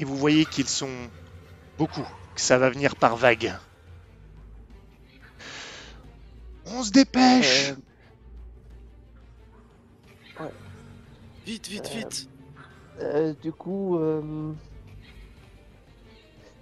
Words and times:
Et 0.00 0.04
vous 0.04 0.16
voyez 0.16 0.46
qu'ils 0.46 0.68
sont 0.68 1.10
beaucoup, 1.76 2.06
que 2.36 2.40
ça 2.40 2.56
va 2.56 2.70
venir 2.70 2.94
par 2.94 3.16
vagues. 3.16 3.52
On 6.66 6.84
se 6.84 6.92
dépêche. 6.92 7.72
Euh, 10.40 10.48
Vite, 11.44 11.66
vite, 11.68 11.86
Euh, 11.86 11.98
vite. 11.98 12.28
Euh, 13.00 13.34
du 13.42 13.52
coup, 13.52 13.96
euh, 13.98 14.54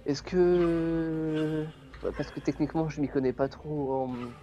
est-ce 0.05 0.23
que 0.23 1.65
bah, 2.01 2.09
parce 2.15 2.31
que 2.31 2.39
techniquement 2.39 2.89
je 2.89 3.01
m'y 3.01 3.07
connais 3.07 3.33
pas 3.33 3.49
trop 3.49 3.93
en, 3.93 4.33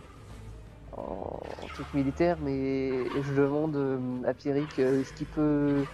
en 0.92 1.68
truc 1.74 1.92
militaire, 1.94 2.38
mais 2.40 3.22
je 3.22 3.34
demande 3.34 3.76
euh, 3.76 4.22
à 4.24 4.34
Pierrick 4.34 4.78
euh, 4.78 5.00
est-ce 5.00 5.12
qu'il 5.12 5.26
peut 5.26 5.86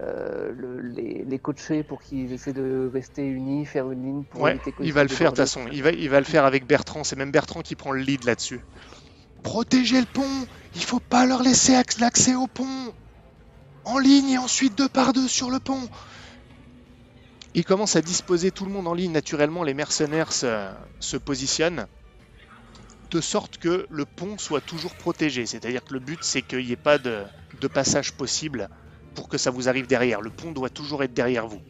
euh, 0.00 0.52
le- 0.52 0.80
les, 0.80 1.24
les 1.24 1.38
coacher 1.38 1.84
pour 1.84 2.02
qu'ils 2.02 2.32
essaient 2.32 2.52
de 2.52 2.90
rester 2.92 3.26
unis, 3.26 3.66
faire 3.66 3.90
une 3.90 4.04
ligne 4.04 4.24
pour 4.24 4.42
Ouais, 4.42 4.50
éviter 4.50 4.72
qu'ils 4.72 4.86
il 4.86 4.92
va 4.92 5.02
le 5.02 5.08
faire 5.08 5.30
de 5.32 5.36
toute 5.36 5.44
façon. 5.46 5.66
Il 5.72 5.82
va, 5.82 5.90
il 5.90 6.08
va 6.10 6.18
le 6.20 6.26
faire 6.26 6.44
avec 6.44 6.66
Bertrand. 6.66 7.04
C'est 7.04 7.16
même 7.16 7.30
Bertrand 7.32 7.62
qui 7.62 7.74
prend 7.76 7.92
le 7.92 8.00
lead 8.00 8.24
là-dessus. 8.24 8.62
Protégez 9.42 10.00
le 10.00 10.06
pont 10.06 10.46
Il 10.74 10.82
faut 10.82 10.98
pas 10.98 11.24
leur 11.24 11.42
laisser 11.42 11.74
acc- 11.74 12.00
l'accès 12.00 12.34
au 12.34 12.48
pont 12.48 12.92
En 13.84 13.98
ligne 13.98 14.30
et 14.30 14.38
ensuite 14.38 14.76
deux 14.76 14.88
par 14.90 15.12
deux 15.12 15.28
sur 15.28 15.50
le 15.50 15.60
pont 15.60 15.88
Il 17.54 17.64
commence 17.64 17.96
à 17.96 18.02
disposer 18.02 18.52
tout 18.52 18.66
le 18.66 18.70
monde 18.70 18.86
en 18.86 18.92
ligne. 18.92 19.12
Naturellement, 19.12 19.62
les 19.62 19.72
mercenaires 19.72 20.30
se, 20.30 20.70
se 21.00 21.16
positionnent 21.16 21.86
de 23.10 23.20
sorte 23.22 23.56
que 23.58 23.86
le 23.88 24.04
pont 24.04 24.36
soit 24.36 24.60
toujours 24.60 24.94
protégé. 24.94 25.46
C'est-à-dire 25.46 25.82
que 25.84 25.94
le 25.94 26.00
but, 26.00 26.22
c'est 26.24 26.42
qu'il 26.42 26.64
n'y 26.66 26.72
ait 26.72 26.76
pas 26.76 26.98
de, 26.98 27.24
de 27.54 27.68
passage 27.68 28.12
possible 28.12 28.68
pour 29.14 29.28
que 29.28 29.38
ça 29.38 29.50
vous 29.50 29.68
arrive 29.68 29.86
derrière. 29.86 30.20
Le 30.20 30.30
pont 30.30 30.52
doit 30.52 30.70
toujours 30.70 31.02
être 31.02 31.14
derrière 31.14 31.46
vous. 31.46 31.62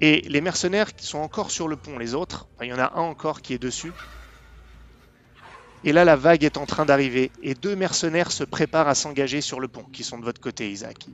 Et 0.00 0.22
les 0.28 0.40
mercenaires 0.40 0.94
qui 0.94 1.06
sont 1.06 1.18
encore 1.18 1.50
sur 1.50 1.66
le 1.68 1.76
pont, 1.76 1.98
les 1.98 2.14
autres, 2.14 2.46
il 2.62 2.68
y 2.68 2.72
en 2.72 2.78
a 2.78 2.92
un 2.94 3.02
encore 3.02 3.42
qui 3.42 3.54
est 3.54 3.58
dessus. 3.58 3.92
Et 5.84 5.92
là, 5.92 6.04
la 6.04 6.16
vague 6.16 6.44
est 6.44 6.56
en 6.56 6.66
train 6.66 6.84
d'arriver. 6.84 7.30
Et 7.42 7.54
deux 7.54 7.74
mercenaires 7.74 8.32
se 8.32 8.44
préparent 8.44 8.88
à 8.88 8.94
s'engager 8.94 9.40
sur 9.40 9.60
le 9.60 9.68
pont, 9.68 9.84
qui 9.92 10.04
sont 10.04 10.18
de 10.18 10.24
votre 10.24 10.40
côté, 10.40 10.70
Isaac. 10.70 11.06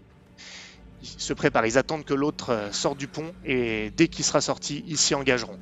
Ils 1.02 1.08
se 1.20 1.32
préparent, 1.32 1.66
ils 1.66 1.78
attendent 1.78 2.04
que 2.04 2.14
l'autre 2.14 2.50
euh, 2.50 2.72
sorte 2.72 2.96
du 2.96 3.08
pont, 3.08 3.34
et 3.44 3.90
dès 3.94 4.08
qu'il 4.08 4.24
sera 4.24 4.40
sorti, 4.40 4.84
ils 4.86 4.96
s'y 4.96 5.14
engageront. 5.14 5.58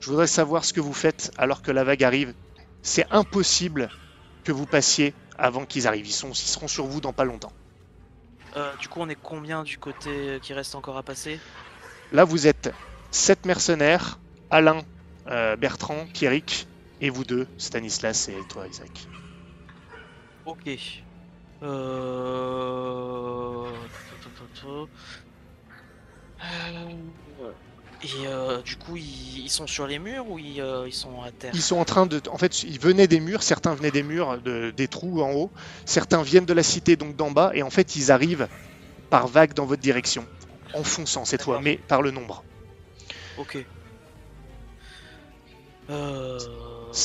Je 0.00 0.10
voudrais 0.10 0.26
savoir 0.26 0.64
ce 0.64 0.72
que 0.72 0.80
vous 0.80 0.92
faites 0.92 1.30
alors 1.38 1.62
que 1.62 1.70
la 1.70 1.84
vague 1.84 2.04
arrive. 2.04 2.34
C'est 2.82 3.06
impossible 3.10 3.90
que 4.44 4.52
vous 4.52 4.66
passiez 4.66 5.14
avant 5.38 5.64
qu'ils 5.64 5.86
arrivent. 5.86 6.06
Ils, 6.06 6.28
ils 6.28 6.36
seront 6.36 6.68
sur 6.68 6.86
vous 6.86 7.00
dans 7.00 7.12
pas 7.12 7.24
longtemps. 7.24 7.52
Euh, 8.56 8.76
Du 8.80 8.88
coup, 8.88 9.00
on 9.00 9.08
est 9.08 9.18
combien 9.22 9.62
du 9.62 9.78
côté 9.78 10.38
qui 10.42 10.52
reste 10.52 10.74
encore 10.74 10.96
à 10.96 11.02
passer? 11.02 11.38
Là, 12.12 12.24
vous 12.24 12.46
êtes 12.46 12.72
sept 13.10 13.46
mercenaires, 13.46 14.20
Alain, 14.50 14.82
euh, 15.28 15.56
Bertrand, 15.56 16.06
Pierrick, 16.12 16.66
et 17.00 17.10
vous 17.10 17.24
deux, 17.24 17.46
Stanislas 17.56 18.28
et 18.28 18.42
toi, 18.48 18.66
Isaac. 18.66 19.08
Ok. 20.44 20.68
Euh... 21.62 22.10
Et 28.02 28.26
euh, 28.26 28.62
du 28.62 28.76
coup, 28.76 28.96
ils, 28.96 29.40
ils 29.40 29.50
sont 29.50 29.66
sur 29.66 29.86
les 29.86 29.98
murs 29.98 30.28
ou 30.30 30.38
ils, 30.38 30.60
euh, 30.60 30.88
ils 30.88 30.94
sont 30.94 31.22
à 31.22 31.30
terre 31.30 31.50
Ils 31.54 31.60
sont 31.60 31.76
en 31.76 31.84
train 31.84 32.06
de... 32.06 32.20
En 32.30 32.38
fait, 32.38 32.62
ils 32.62 32.80
venaient 32.80 33.06
des 33.06 33.20
murs, 33.20 33.42
certains 33.42 33.74
venaient 33.74 33.90
des 33.90 34.02
murs, 34.02 34.40
de- 34.40 34.72
des 34.74 34.88
trous 34.88 35.22
en 35.22 35.32
haut, 35.32 35.50
certains 35.84 36.22
viennent 36.22 36.46
de 36.46 36.54
la 36.54 36.62
cité, 36.62 36.96
donc 36.96 37.16
d'en 37.16 37.30
bas, 37.30 37.50
et 37.54 37.62
en 37.62 37.70
fait, 37.70 37.96
ils 37.96 38.10
arrivent 38.10 38.48
par 39.10 39.26
vague 39.28 39.52
dans 39.52 39.66
votre 39.66 39.82
direction, 39.82 40.26
en 40.72 40.82
fonçant 40.82 41.24
cette 41.26 41.42
fois, 41.42 41.60
mais 41.60 41.76
par 41.76 42.00
le 42.00 42.10
nombre. 42.10 42.42
Ok. 43.36 43.58
Euh... 45.90 46.38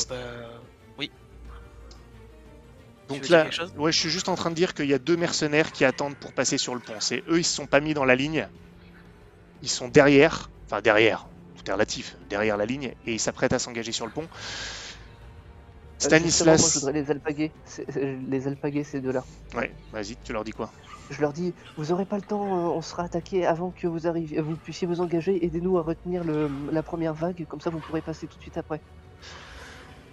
Bah... 0.08 0.16
Tu 3.08 3.20
Donc 3.20 3.28
là, 3.28 3.46
ouais, 3.76 3.92
je 3.92 3.98
suis 4.00 4.10
juste 4.10 4.28
en 4.28 4.34
train 4.34 4.50
de 4.50 4.56
dire 4.56 4.74
qu'il 4.74 4.86
y 4.86 4.94
a 4.94 4.98
deux 4.98 5.16
mercenaires 5.16 5.70
qui 5.70 5.84
attendent 5.84 6.16
pour 6.16 6.32
passer 6.32 6.58
sur 6.58 6.74
le 6.74 6.80
pont. 6.80 6.94
C'est 6.98 7.22
eux, 7.28 7.38
ils 7.38 7.44
se 7.44 7.54
sont 7.54 7.66
pas 7.66 7.78
mis 7.78 7.94
dans 7.94 8.04
la 8.04 8.16
ligne. 8.16 8.48
Ils 9.62 9.68
sont 9.68 9.86
derrière, 9.86 10.50
enfin 10.70 10.80
derrière, 10.82 11.28
tout 11.54 11.62
est 11.70 11.72
relatif, 11.72 12.16
derrière 12.20 12.56
la 12.56 12.66
ligne, 12.66 12.92
et 13.02 13.14
ils 13.14 13.20
s'apprêtent 13.20 13.52
à 13.52 13.58
s'engager 13.58 13.92
sur 13.92 14.06
le 14.06 14.12
pont. 14.12 14.28
Euh, 16.02 16.12
justement, 16.14 16.56
moi, 16.58 16.68
je 16.68 16.74
Stanislas, 16.74 16.78
voudrais 16.78 16.92
les 16.92 17.10
alpaguer, 17.10 17.54
c'est- 17.64 17.86
les 18.16 18.46
alpaguer 18.48 18.84
ces 18.84 19.00
deux-là. 19.00 19.26
ouais, 19.54 19.76
vas-y, 19.90 20.16
tu 20.18 20.32
leur 20.32 20.44
dis 20.44 20.52
quoi? 20.52 20.72
Je 21.08 21.20
leur 21.20 21.32
dis, 21.32 21.54
vous 21.76 21.90
aurez 21.92 22.06
pas 22.06 22.16
le 22.16 22.22
temps, 22.22 22.56
euh, 22.58 22.70
on 22.70 22.80
sera 22.80 23.02
attaqué 23.04 23.44
avant 23.44 23.72
que 23.72 23.86
vous 23.88 24.06
arriviez, 24.06 24.40
vous 24.40 24.56
puissiez 24.56 24.86
vous 24.86 25.00
engager. 25.00 25.44
Aidez-nous 25.44 25.78
à 25.78 25.82
retenir 25.82 26.22
le, 26.24 26.48
la 26.70 26.82
première 26.84 27.14
vague, 27.14 27.44
comme 27.46 27.60
ça 27.60 27.70
vous 27.70 27.80
pourrez 27.80 28.02
passer 28.02 28.28
tout 28.28 28.38
de 28.38 28.42
suite 28.42 28.56
après. 28.56 28.82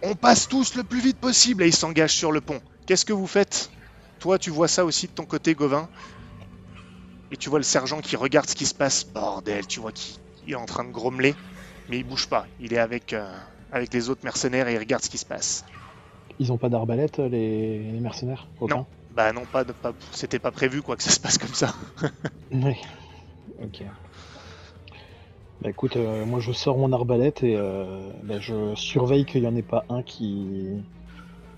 On 0.04 0.14
passe 0.16 0.48
tous 0.48 0.76
le 0.76 0.84
plus 0.84 1.02
vite 1.02 1.20
possible 1.20 1.64
et 1.64 1.68
ils 1.68 1.76
s'engagent 1.76 2.14
sur 2.14 2.32
le 2.32 2.42
pont. 2.42 2.62
Qu'est-ce 2.86 3.06
que 3.06 3.14
vous 3.14 3.26
faites? 3.28 3.72
Toi, 4.20 4.38
tu 4.38 4.52
vois 4.52 4.68
ça 4.68 4.86
aussi 4.86 5.08
de 5.08 5.12
ton 5.14 5.26
côté, 5.26 5.56
Gauvin? 5.56 5.90
Et 7.32 7.36
tu 7.38 7.50
vois 7.50 7.60
le 7.60 7.64
sergent 7.64 8.00
qui 8.00 8.16
regarde 8.16 8.50
ce 8.50 8.56
qui 8.56 8.66
se 8.66 8.74
passe? 8.74 9.04
Bordel, 9.04 9.68
tu 9.68 9.82
vois 9.82 9.92
qu'il 9.92 10.16
il 10.46 10.54
est 10.54 10.56
en 10.56 10.66
train 10.66 10.84
de 10.84 10.92
grommeler, 10.92 11.36
mais 11.88 11.98
il 11.98 12.04
bouge 12.04 12.28
pas. 12.28 12.48
Il 12.60 12.74
est 12.74 12.78
avec, 12.78 13.14
euh, 13.14 13.38
avec 13.72 13.94
les 13.94 14.10
autres 14.10 14.24
mercenaires 14.24 14.68
et 14.68 14.74
il 14.74 14.80
regarde 14.80 15.04
ce 15.04 15.10
qui 15.10 15.18
se 15.18 15.26
passe. 15.26 15.64
Ils 16.40 16.52
ont 16.52 16.58
pas 16.58 16.70
d'arbalète, 16.70 17.20
les... 17.20 17.92
les 17.92 18.00
mercenaires 18.00 18.50
Aucun 18.60 18.76
Non. 18.78 18.86
Bah 19.12 19.32
non, 19.32 19.46
pas, 19.46 19.64
de- 19.64 19.74
pas 19.74 19.94
c'était 20.12 20.40
pas 20.40 20.52
prévu 20.52 20.82
quoi 20.82 20.96
que 20.98 21.04
ça 21.04 21.12
se 21.12 21.20
passe 21.20 21.38
comme 21.38 21.54
ça. 21.54 21.76
Oui. 22.52 22.76
Ok. 23.60 23.84
Bah 25.62 25.70
écoute, 25.70 25.96
euh, 25.98 26.26
moi 26.26 26.40
je 26.40 26.52
sors 26.52 26.78
mon 26.78 26.92
arbalète 26.92 27.44
et 27.44 27.56
euh, 27.56 28.12
bah, 28.24 28.40
je 28.40 28.76
surveille 28.76 29.26
qu'il 29.26 29.42
n'y 29.42 29.48
en 29.48 29.56
ait 29.56 29.64
pas 29.64 29.86
un 29.90 30.04
qui, 30.04 30.84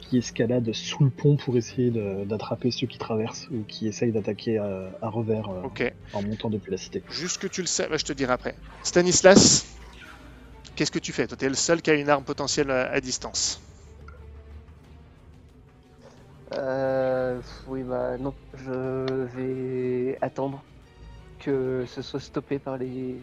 qui 0.07 0.17
escalade 0.17 0.71
sous 0.73 1.03
le 1.03 1.09
pont 1.09 1.35
pour 1.35 1.57
essayer 1.57 1.91
d'attraper 2.25 2.71
ceux 2.71 2.87
qui 2.87 2.97
traversent 2.97 3.47
ou 3.51 3.63
qui 3.67 3.87
essayent 3.87 4.11
d'attaquer 4.11 4.57
à, 4.57 4.91
à 5.01 5.09
revers 5.09 5.49
euh, 5.49 5.89
en 6.13 6.21
montant 6.21 6.49
depuis 6.49 6.71
la 6.71 6.77
cité. 6.77 7.03
Juste 7.09 7.37
que 7.39 7.47
tu 7.47 7.61
le 7.61 7.67
sais, 7.67 7.87
bah, 7.87 7.97
je 7.97 8.05
te 8.05 8.13
dirai 8.13 8.33
après. 8.33 8.55
Stanislas, 8.83 9.65
qu'est-ce 10.75 10.91
que 10.91 10.99
tu 10.99 11.11
fais? 11.11 11.27
Toi, 11.27 11.37
t'es 11.37 11.49
le 11.49 11.55
seul 11.55 11.81
qui 11.81 11.89
a 11.89 11.95
une 11.95 12.09
arme 12.09 12.23
potentielle 12.23 12.71
à, 12.71 12.91
à 12.91 13.01
distance. 13.01 13.61
Euh, 16.53 17.41
oui, 17.67 17.83
bah 17.83 18.17
non, 18.17 18.33
je 18.53 19.25
vais 19.35 20.17
attendre 20.21 20.63
que 21.39 21.85
ce 21.87 22.01
soit 22.01 22.19
stoppé 22.19 22.59
par 22.59 22.77
les. 22.77 23.19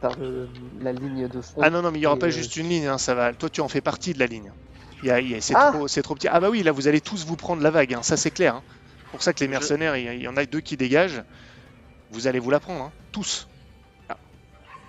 par 0.00 0.18
le- 0.18 0.48
la 0.80 0.92
ligne 0.92 1.28
de 1.28 1.40
front. 1.40 1.62
Ah 1.62 1.70
non, 1.70 1.82
non, 1.82 1.90
mais 1.90 1.98
il 1.98 2.02
n'y 2.02 2.06
aura 2.06 2.16
Et, 2.16 2.20
pas 2.20 2.26
euh, 2.26 2.30
juste 2.30 2.56
une 2.56 2.68
ligne, 2.68 2.86
hein, 2.86 2.98
ça 2.98 3.14
va. 3.14 3.32
Toi, 3.32 3.48
tu 3.50 3.60
en 3.60 3.68
fais 3.68 3.80
partie 3.80 4.12
de 4.12 4.18
la 4.18 4.26
ligne. 4.26 4.52
Il 5.02 5.08
y 5.08 5.10
a- 5.10 5.20
il 5.20 5.30
y 5.30 5.34
a- 5.34 5.40
c'est 5.40 5.54
Ah 5.56 5.70
trop, 5.72 5.88
c'est 5.88 6.02
trop 6.02 6.14
petit. 6.14 6.28
Ah 6.28 6.40
bah 6.40 6.50
oui, 6.50 6.62
là, 6.62 6.72
vous 6.72 6.88
allez 6.88 7.00
tous 7.00 7.24
vous 7.26 7.36
prendre 7.36 7.62
la 7.62 7.70
vague, 7.70 7.94
hein, 7.94 8.02
ça 8.02 8.16
c'est 8.16 8.30
clair. 8.30 8.56
hein. 8.56 8.62
C'est 8.98 9.10
pour 9.10 9.22
ça 9.22 9.32
que 9.32 9.40
les 9.40 9.48
mercenaires, 9.48 9.96
il 9.96 10.20
y, 10.22 10.26
en 10.28 10.36
a 10.36 10.44
deux 10.44 10.60
qui 10.60 10.76
dégagent. 10.76 11.22
Vous 12.10 12.26
allez 12.26 12.38
vous 12.40 12.50
la 12.50 12.58
prendre, 12.60 12.84
hein, 12.84 12.92
tous. 13.12 13.48
Ah. 14.08 14.16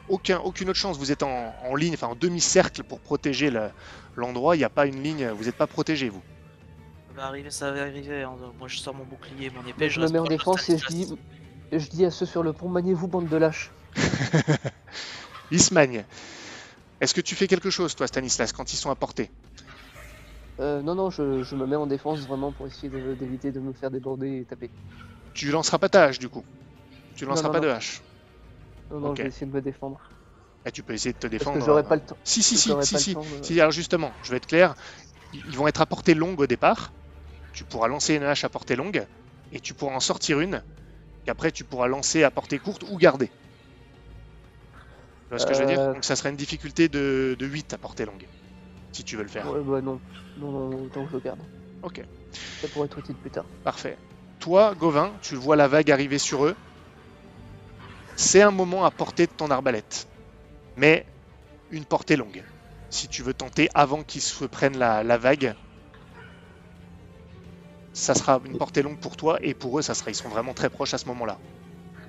Aucun, 0.10 0.40
aucune 0.40 0.70
autre 0.70 0.80
chance. 0.80 0.98
Vous 0.98 1.12
êtes 1.12 1.22
en, 1.24 1.54
en 1.64 1.76
ligne, 1.76 1.94
enfin 1.94 2.08
en 2.08 2.16
demi-cercle 2.16 2.84
pour 2.84 3.00
protéger 3.00 3.50
le- 3.52 3.70
l'endroit. 4.16 4.56
Il 4.56 4.60
n'y 4.60 4.66
a 4.66 4.70
pas 4.70 4.86
une 4.88 5.02
ligne, 5.04 5.28
vous 5.30 5.44
n'êtes 5.46 5.56
pas 5.56 5.68
protégé, 5.68 6.10
vous. 6.10 6.24
Ça 7.10 7.22
va 7.22 7.28
arriver, 7.28 7.52
ça 7.52 7.72
va 7.72 7.82
arriver. 7.82 8.24
hein. 8.24 8.36
Moi, 8.58 8.68
je 8.68 8.78
sors 8.78 8.94
mon 8.96 9.06
bouclier, 9.06 9.52
mon 9.52 9.68
épée. 9.68 9.90
je 9.90 10.00
me 10.02 10.08
mets 10.10 10.20
en 10.20 10.24
défense 10.26 10.70
et 10.70 10.78
je 10.80 10.88
dis, 10.88 11.08
je 11.72 11.88
dis 11.88 12.04
à 12.06 12.12
ceux 12.12 12.26
sur 12.26 12.42
le 12.44 12.52
pont, 12.54 12.68
maniez-vous, 12.70 13.08
bande 13.08 13.28
de 13.30 13.38
lâches. 13.38 13.72
Ismagne, 15.52 16.04
est-ce 17.02 17.14
que 17.14 17.22
tu 17.22 17.36
fais 17.36 17.48
quelque 17.48 17.70
chose, 17.70 17.96
toi, 17.96 18.08
Stanislas, 18.08 18.52
quand 18.52 18.74
ils 18.74 18.78
sont 18.78 18.90
à 18.90 18.96
portée? 18.96 19.30
Euh, 20.60 20.82
non, 20.82 20.96
non, 20.96 21.10
je, 21.10 21.42
je 21.44 21.56
me 21.56 21.66
mets 21.66 21.76
en 21.78 21.88
défense 21.88 22.28
vraiment 22.28 22.52
pour 22.54 22.68
essayer 22.68 22.90
d'éviter 23.16 23.52
de 23.54 23.60
me 23.62 23.74
faire 23.74 23.92
déborder 23.92 24.40
et 24.42 24.46
taper. 24.46 24.74
Tu 25.34 25.52
lanceras 25.52 25.78
pas 25.78 25.88
ta 25.88 26.06
hache, 26.06 26.18
du 26.18 26.30
coup. 26.30 26.48
Tu 27.16 27.26
lanceras 27.26 27.50
non, 27.50 27.52
pas 27.52 27.60
non. 27.60 27.62
de 27.62 27.70
hache. 27.70 28.04
Non, 28.90 29.00
non, 29.00 29.14
je 29.14 29.22
vais 29.22 29.28
essayer 29.28 29.46
de 29.46 29.52
me 29.52 29.62
défendre. 29.62 30.16
Et 30.66 30.72
tu 30.72 30.84
peux 30.84 30.94
essayer 30.94 31.14
de 31.14 31.18
te 31.20 31.28
Parce 31.38 31.50
défendre. 31.50 31.60
que 31.60 31.62
j'aurais 31.62 31.88
euh, 31.88 31.88
pas 31.88 31.96
le 31.96 32.04
temps. 32.06 32.20
Si, 32.24 32.42
si, 32.44 32.58
si, 32.58 32.76
si, 32.82 32.98
si. 32.98 33.16
temps 33.16 33.26
de- 33.30 33.40
Si, 33.42 33.60
alors 33.60 33.72
justement, 33.72 34.18
je 34.22 34.32
vais 34.32 34.38
être 34.38 34.48
clair, 34.48 34.76
ils 35.32 35.46
ils 35.48 35.58
vont 35.58 35.68
être 35.68 35.82
à 35.82 35.88
portée 35.88 36.14
longue 36.16 36.40
au 36.42 36.48
départ. 36.48 36.96
Tu 37.54 37.66
pourras 37.66 37.88
lancer 37.90 38.16
une 38.16 38.24
hache 38.24 38.44
à 38.46 38.50
portée 38.50 38.76
longue 38.78 39.08
et 39.52 39.60
tu 39.62 39.76
pourras 39.76 39.96
en 39.96 40.02
sortir 40.02 40.40
une 40.42 40.64
qu'après 41.26 41.52
tu 41.52 41.66
pourras 41.66 41.88
lancer 41.88 42.24
à 42.24 42.32
portée 42.32 42.60
courte 42.60 42.84
ou 42.84 42.98
garder. 42.98 43.34
Tu 45.28 45.30
vois 45.30 45.40
ce 45.40 45.46
que 45.46 45.54
je 45.54 45.60
veux 45.60 45.66
dire? 45.68 45.80
Euh. 45.80 45.94
Donc 45.94 46.04
ça 46.06 46.16
serait 46.16 46.30
une 46.30 46.36
difficulté 46.36 46.90
de, 46.90 47.36
de 47.38 47.46
8 47.46 47.74
à 47.74 47.78
portée 47.78 48.06
longue, 48.06 48.28
si 48.96 49.04
tu 49.04 49.18
veux 49.18 49.24
le 49.24 49.30
faire. 49.30 49.46
Ouais, 49.48 49.62
bah 49.64 49.82
non. 49.82 50.00
Non, 50.38 50.52
non, 50.52 50.84
autant 50.86 51.06
que 51.06 51.12
je 51.12 51.16
le 51.18 51.22
garde. 51.22 51.40
Ok, 51.82 52.02
Ça 52.62 52.68
pourrait 52.70 52.86
être 52.86 52.98
utile 52.98 53.16
plus 53.16 53.30
tard. 53.32 53.46
parfait. 53.64 53.98
Toi, 54.40 54.74
Gauvin, 54.76 55.12
tu 55.22 55.36
vois 55.36 55.56
la 55.56 55.68
vague 55.68 55.92
arriver 55.92 56.20
sur 56.20 56.46
eux. 56.46 56.56
C'est 58.16 58.42
un 58.42 58.52
moment 58.52 58.86
à 58.86 58.92
portée 58.92 59.28
de 59.28 59.32
ton 59.32 59.50
arbalète, 59.52 60.08
mais 60.78 61.06
une 61.72 61.86
portée 61.86 62.16
longue. 62.16 62.44
Si 62.90 63.08
tu 63.08 63.24
veux 63.24 63.34
tenter 63.34 63.68
avant 63.74 64.04
qu'ils 64.04 64.22
se 64.22 64.46
prennent 64.46 64.78
la, 64.78 65.04
la 65.04 65.18
vague, 65.18 65.54
ça 67.94 68.14
sera 68.14 68.40
une 68.46 68.58
portée 68.58 68.82
longue 68.82 69.00
pour 69.00 69.18
toi 69.18 69.38
et 69.42 69.54
pour 69.54 69.80
eux, 69.80 69.82
ça 69.82 69.94
sera, 69.94 70.12
ils 70.12 70.16
sont 70.16 70.30
vraiment 70.30 70.54
très 70.54 70.70
proches 70.70 70.94
à 70.94 70.98
ce 70.98 71.08
moment-là. 71.10 71.38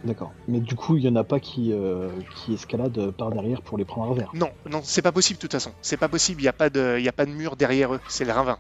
D'accord. 0.07 0.33
Mais 0.49 0.61
du 0.61 0.77
coup, 0.77 0.97
il 0.97 1.03
y 1.03 1.09
en 1.09 1.17
a 1.17 1.25
pas 1.25 1.41
qui, 1.41 1.73
euh, 1.73 2.09
qui 2.37 2.55
escaladent 2.55 3.11
par 3.11 3.31
derrière 3.33 3.61
pour 3.63 3.77
les 3.77 3.85
prendre 3.85 4.07
à 4.07 4.11
revers. 4.11 4.31
Non, 4.35 4.51
non, 4.71 4.81
c'est 4.85 5.03
pas 5.03 5.13
possible 5.13 5.37
de 5.39 5.41
toute 5.41 5.53
façon. 5.53 5.73
C'est 5.83 5.97
pas 5.97 6.09
possible, 6.09 6.41
il 6.41 6.45
n'y 6.45 6.49
a, 6.49 6.53
pas 6.53 6.71
de- 6.71 6.99
y 7.01 7.09
a 7.09 7.13
pas 7.13 7.27
de 7.27 7.33
mur 7.33 7.57
derrière 7.57 7.93
eux, 7.95 8.01
c'est 8.09 8.25
le 8.25 8.33
ravin. 8.33 8.59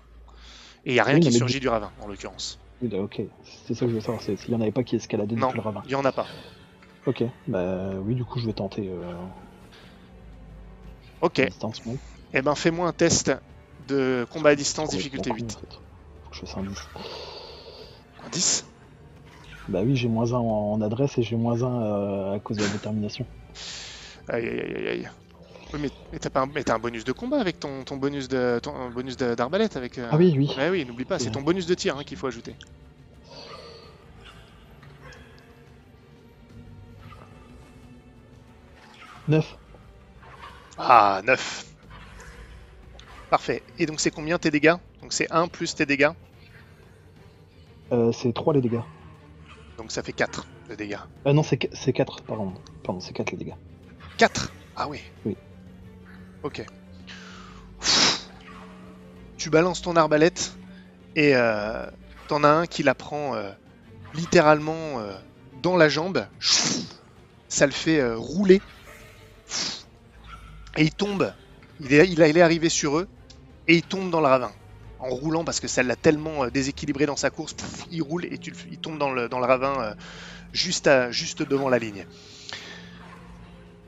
Et 0.84 0.90
il 0.90 0.94
n'y 0.94 1.00
a 1.00 1.04
rien 1.04 1.14
Oui, 1.14 1.20
qui 1.20 1.32
surgit 1.32 1.60
du 1.60 1.69
ravin, 1.69 1.93
en 2.00 2.08
l'occurrence. 2.08 2.58
Oui, 2.82 2.88
bah, 2.88 2.98
ok. 2.98 3.22
C'est 3.66 3.75
ça 3.75 3.87
que 3.87 3.90
je 3.90 3.94
veux 3.96 4.00
savoir, 4.00 4.22
s'il 4.22 4.37
y 4.50 4.54
en 4.54 4.60
avait 4.60 4.72
pas 4.72 4.82
qui 4.82 4.96
escaladaient 4.96 5.37
Non. 5.37 5.46
depuis 5.48 5.58
le 5.58 5.62
ravin. 5.62 5.82
Il 5.84 5.88
n'y 5.88 5.94
en 5.94 6.04
a 6.04 6.12
pas. 6.12 6.26
Ok, 7.06 7.22
bah 7.46 7.90
oui, 8.04 8.16
du 8.16 8.25
coup, 8.25 8.40
je 8.40 8.46
vais 8.46 8.52
tenter 8.52 8.88
euh, 8.88 9.14
Ok, 11.20 11.40
distance 11.46 11.84
même. 11.87 11.98
eh 12.32 12.43
ben 12.43 12.54
fais-moi 12.56 12.88
un 12.88 12.93
test 12.93 13.31
de 13.88 14.26
combat 14.31 14.50
à 14.50 14.54
distance, 14.56 14.90
difficulté 14.90 15.31
trop 15.31 15.38
con, 15.38 15.44
8. 15.46 15.56
en 15.56 15.60
fait. 15.60 15.69
Faut 16.25 16.31
que 16.31 16.37
je 16.37 16.40
fasse 16.40 16.56
un 16.56 16.62
10. 16.64 16.78
Un 18.25 18.28
10 18.31 18.64
Bah 19.68 19.82
oui, 19.84 19.94
j'ai 19.96 20.08
moins 20.08 20.32
1 20.32 20.38
en, 20.38 20.72
en 20.72 20.80
adresse 20.80 21.18
et 21.18 21.22
j'ai 21.22 21.36
moins 21.36 21.62
1 21.62 22.32
à 22.34 22.40
cause 22.40 22.56
de 22.58 22.62
la 22.64 22.68
détermination. 22.68 23.26
Aïe 24.28 24.46
aïe 24.48 24.60
aïe 24.60 24.74
aïe 24.76 24.88
aïe. 24.88 25.10
Oui, 25.72 25.80
mais, 25.80 25.90
mais 26.12 26.18
t'as 26.20 26.30
pas 26.30 26.42
un, 26.42 26.46
mais 26.46 26.64
t'as 26.64 26.74
un 26.76 26.80
bonus 26.80 27.04
de 27.04 27.12
combat 27.12 27.40
avec 27.40 27.60
ton, 27.60 27.84
ton 27.84 27.96
bonus 27.96 28.28
de 28.28 28.60
ton 28.62 28.90
bonus 28.90 29.16
de- 29.16 29.34
d'arbalète 29.34 29.76
avec. 29.76 29.98
euh, 29.98 30.10
Ah 30.10 30.16
oui, 30.16 30.34
oui. 30.36 30.50
Ouais, 30.56 30.70
oui, 30.70 30.84
n'oublie 30.86 31.04
pas, 31.06 31.18
c'est 31.18 31.30
ton 31.30 31.42
bonus 31.42 31.66
de 31.66 31.74
tir 31.74 31.96
hein, 31.98 32.04
qu'il 32.04 32.16
faut 32.18 32.26
ajouter. 32.28 32.56
Neuf. 39.26 39.56
Ah, 40.78 41.20
9. 41.22 41.76
Parfait. 43.30 43.64
Et 43.78 43.86
donc 43.86 44.00
c'est 44.00 44.10
combien 44.10 44.36
tes 44.36 44.50
dégâts? 44.50 44.74
Donc 45.00 45.12
c'est 45.12 45.30
1 45.30 45.46
plus 45.46 45.76
tes 45.76 45.86
dégâts? 45.86 46.10
Euh, 47.92 48.12
c'est 48.12 48.32
3 48.32 48.54
les 48.54 48.60
dégâts. 48.60 48.82
Donc 49.78 49.93
ça 49.93 50.02
fait 50.02 50.12
4 50.12 50.46
de 50.69 50.75
dégâts. 50.75 50.99
Ah 51.25 51.32
non, 51.32 51.43
c'est 51.43 51.58
qu- 51.58 51.69
c'est 51.73 51.93
4, 51.93 52.23
pardon. 52.23 52.55
Pardon, 52.82 53.00
c'est 53.00 53.12
4 53.12 53.31
les 53.32 53.37
dégâts. 53.37 53.55
4 54.17 54.52
Ah 54.75 54.88
oui. 54.88 55.00
Oui. 55.25 55.37
Ok. 56.43 56.64
Tu 59.37 59.50
balances 59.50 59.82
ton 59.82 59.96
arbalète 59.96 60.56
et 61.14 61.37
euh, 61.37 61.87
t'en 62.28 62.43
as 62.43 62.49
un 62.49 62.67
qui 62.67 62.82
la 62.82 62.94
prend 62.94 63.34
euh, 63.34 63.50
littéralement 64.14 64.99
euh, 65.00 65.14
dans 65.62 65.76
la 65.76 65.88
jambe. 65.88 66.26
Ça 67.49 67.67
le 67.67 67.72
fait 67.72 68.00
euh, 68.00 68.17
rouler. 68.17 68.61
Et 70.76 70.82
il 70.82 70.93
tombe. 70.94 71.32
Il 71.81 71.93
est, 71.93 72.08
il 72.08 72.20
est 72.20 72.40
arrivé 72.40 72.69
sur 72.69 72.99
eux 72.99 73.08
et 73.69 73.75
il 73.76 73.82
tombe 73.82 74.11
dans 74.11 74.20
le 74.20 74.26
ravin. 74.26 74.52
En 74.98 75.08
roulant 75.08 75.44
parce 75.44 75.60
que 75.60 75.69
ça 75.69 75.82
l'a 75.82 75.96
tellement 75.96 76.44
euh, 76.44 76.50
déséquilibré 76.50 77.06
dans 77.06 77.16
sa 77.16 77.31
course. 77.31 77.54
Il 77.90 78.02
roule 78.02 78.25
et 78.26 78.38
tu, 78.38 78.54
il 78.70 78.78
tombe 78.78 78.98
dans 78.98 79.12
le, 79.12 79.28
dans 79.28 79.38
le 79.38 79.44
ravin 79.46 79.82
euh, 79.82 79.94
juste, 80.52 80.87
à- 80.87 81.10
juste 81.10 81.43
devant 81.43 81.69
la 81.69 81.78
ligne. 81.78 82.06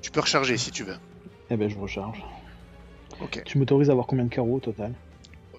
Tu 0.03 0.11
peux 0.11 0.21
recharger 0.21 0.57
si 0.59 0.71
tu 0.71 0.85
veux. 0.85 0.97
Eh 1.51 1.57
ben, 1.57 1.69
je 1.69 1.79
recharge. 1.79 2.23
Ok. 3.21 3.43
Tu 3.45 3.59
m'autorises 3.59 3.89
à 3.89 3.93
avoir 3.93 4.07
combien 4.07 4.25
de 4.25 4.31
carreaux 4.31 4.57
au 4.57 4.61
total? 4.61 4.95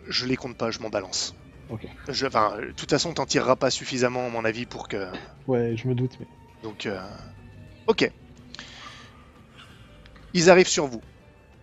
Je 0.07 0.25
les 0.25 0.35
compte 0.35 0.55
pas, 0.55 0.71
je 0.71 0.79
m'en 0.79 0.89
balance. 0.89 1.35
Ok. 1.69 1.87
Je, 2.07 2.25
enfin, 2.25 2.57
de 2.59 2.71
toute 2.71 2.89
façon, 2.89 3.13
t'en 3.13 3.25
tireras 3.25 3.55
pas 3.55 3.69
suffisamment, 3.69 4.27
à 4.27 4.29
mon 4.29 4.45
avis, 4.45 4.65
pour 4.65 4.87
que. 4.87 5.11
Ouais, 5.47 5.75
je 5.75 5.87
me 5.87 5.95
doute, 5.95 6.17
mais. 6.19 6.27
Donc, 6.63 6.85
euh, 6.85 6.99
ok. 7.87 8.09
Ils 10.33 10.49
arrivent 10.49 10.67
sur 10.67 10.85
vous. 10.87 11.01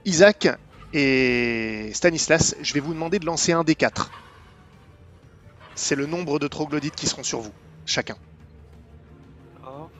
Isaac 0.04 0.48
et 0.96 1.90
Stanislas, 1.92 2.56
je 2.62 2.72
vais 2.72 2.80
vous 2.80 2.94
demander 2.94 3.18
de 3.18 3.26
lancer 3.26 3.52
un 3.52 3.64
des 3.64 3.74
quatre. 3.74 4.10
C'est 5.74 5.94
le 5.94 6.06
nombre 6.06 6.38
de 6.38 6.48
troglodytes 6.48 6.96
qui 6.96 7.06
seront 7.06 7.22
sur 7.22 7.40
vous, 7.40 7.52
chacun. 7.84 8.16
D'accord. 9.54 9.90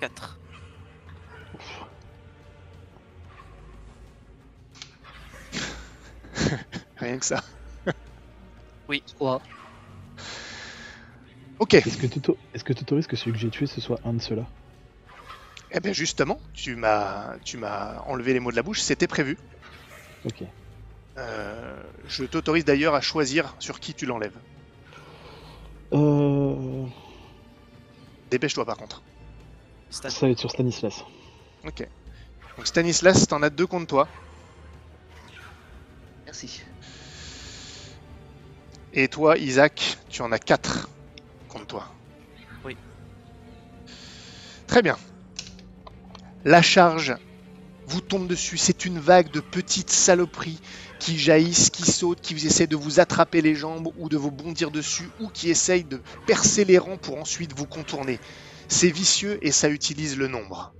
4. 0.00 0.40
Rien 6.98 7.18
que 7.18 7.26
ça. 7.26 7.42
3. 9.16 9.42
Ok. 11.58 11.74
Est-ce 11.74 11.96
que 11.98 12.06
tu 12.06 12.20
est-ce 12.54 12.64
que 12.64 12.72
tu 12.72 12.82
autorises 12.82 13.06
que 13.06 13.16
celui 13.16 13.32
que 13.32 13.38
j'ai 13.38 13.50
tué 13.50 13.66
ce 13.66 13.80
soit 13.80 13.98
un 14.04 14.14
de 14.14 14.22
ceux-là? 14.22 14.46
Eh 15.72 15.80
bien, 15.80 15.92
justement, 15.92 16.40
tu 16.52 16.76
m'as, 16.76 17.38
tu 17.44 17.56
m'as 17.56 18.00
enlevé 18.00 18.32
les 18.32 18.40
mots 18.40 18.50
de 18.50 18.56
la 18.56 18.62
bouche. 18.62 18.80
C'était 18.80 19.06
prévu. 19.06 19.38
Ok. 20.24 20.42
Euh, 21.18 21.82
je 22.06 22.24
t'autorise 22.24 22.64
d'ailleurs 22.64 22.94
à 22.94 23.00
choisir 23.00 23.54
sur 23.58 23.78
qui 23.80 23.94
tu 23.94 24.06
l'enlèves. 24.06 24.38
Euh... 25.92 26.86
Dépêche-toi, 28.30 28.64
par 28.64 28.76
contre. 28.76 29.02
Stan. 29.90 30.08
Ça 30.08 30.26
va 30.26 30.32
être 30.32 30.38
sur 30.38 30.50
Stanislas. 30.50 31.04
Ok. 31.64 31.86
Donc 32.56 32.66
Stanislas, 32.66 33.26
t'en 33.26 33.42
as 33.42 33.50
deux 33.50 33.66
contre 33.66 33.86
toi. 33.86 34.08
Merci. 36.26 36.62
Et 38.92 39.08
toi, 39.08 39.36
Isaac, 39.36 39.98
tu 40.08 40.22
en 40.22 40.32
as 40.32 40.38
quatre 40.38 40.88
contre 41.48 41.66
toi. 41.66 41.94
Oui. 42.64 42.76
Très 44.66 44.82
bien. 44.82 44.96
La 46.44 46.62
charge 46.62 47.16
vous 47.86 48.00
tombe 48.00 48.26
dessus. 48.26 48.56
C'est 48.56 48.84
une 48.84 48.98
vague 48.98 49.30
de 49.30 49.40
petites 49.40 49.90
saloperies 49.90 50.60
qui 50.98 51.18
jaillissent, 51.18 51.70
qui 51.70 51.90
sautent, 51.90 52.20
qui 52.20 52.34
essaient 52.34 52.66
de 52.66 52.76
vous 52.76 53.00
attraper 53.00 53.42
les 53.42 53.54
jambes 53.54 53.88
ou 53.98 54.08
de 54.08 54.16
vous 54.16 54.30
bondir 54.30 54.70
dessus 54.70 55.08
ou 55.20 55.28
qui 55.28 55.50
essayent 55.50 55.84
de 55.84 56.00
percer 56.26 56.64
les 56.64 56.78
rangs 56.78 56.96
pour 56.96 57.18
ensuite 57.18 57.56
vous 57.56 57.66
contourner. 57.66 58.18
C'est 58.68 58.90
vicieux 58.90 59.38
et 59.42 59.50
ça 59.50 59.68
utilise 59.68 60.16
le 60.16 60.28
nombre. 60.28 60.72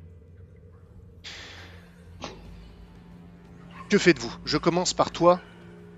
Que 3.90 3.98
faites-vous? 3.98 4.32
Je 4.44 4.56
commence 4.56 4.94
par 4.94 5.10
toi, 5.10 5.40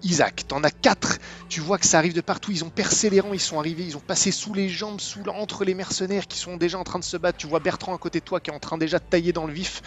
Isaac. 0.02 0.46
T'en 0.48 0.62
as 0.64 0.70
quatre. 0.70 1.18
Tu 1.48 1.60
vois 1.60 1.78
que 1.78 1.86
ça 1.86 1.98
arrive 1.98 2.14
de 2.14 2.20
partout. 2.20 2.50
Ils 2.50 2.64
ont 2.64 2.70
percé 2.70 3.10
les 3.10 3.20
rangs, 3.20 3.32
ils 3.32 3.40
sont 3.40 3.58
arrivés, 3.58 3.84
ils 3.84 3.96
ont 3.96 4.00
passé 4.00 4.30
sous 4.32 4.54
les 4.54 4.68
jambes, 4.68 5.00
sous 5.00 5.22
entre 5.28 5.64
les 5.64 5.74
mercenaires 5.74 6.26
qui 6.26 6.38
sont 6.38 6.56
déjà 6.56 6.78
en 6.78 6.84
train 6.84 6.98
de 6.98 7.04
se 7.04 7.16
battre. 7.16 7.38
Tu 7.38 7.46
vois 7.46 7.60
Bertrand 7.60 7.94
à 7.94 7.98
côté 7.98 8.20
de 8.20 8.24
toi 8.24 8.40
qui 8.40 8.50
est 8.50 8.54
en 8.54 8.60
train 8.60 8.78
déjà 8.78 8.98
de 8.98 9.04
tailler 9.04 9.32
dans 9.32 9.46
le 9.46 9.52
vif. 9.52 9.82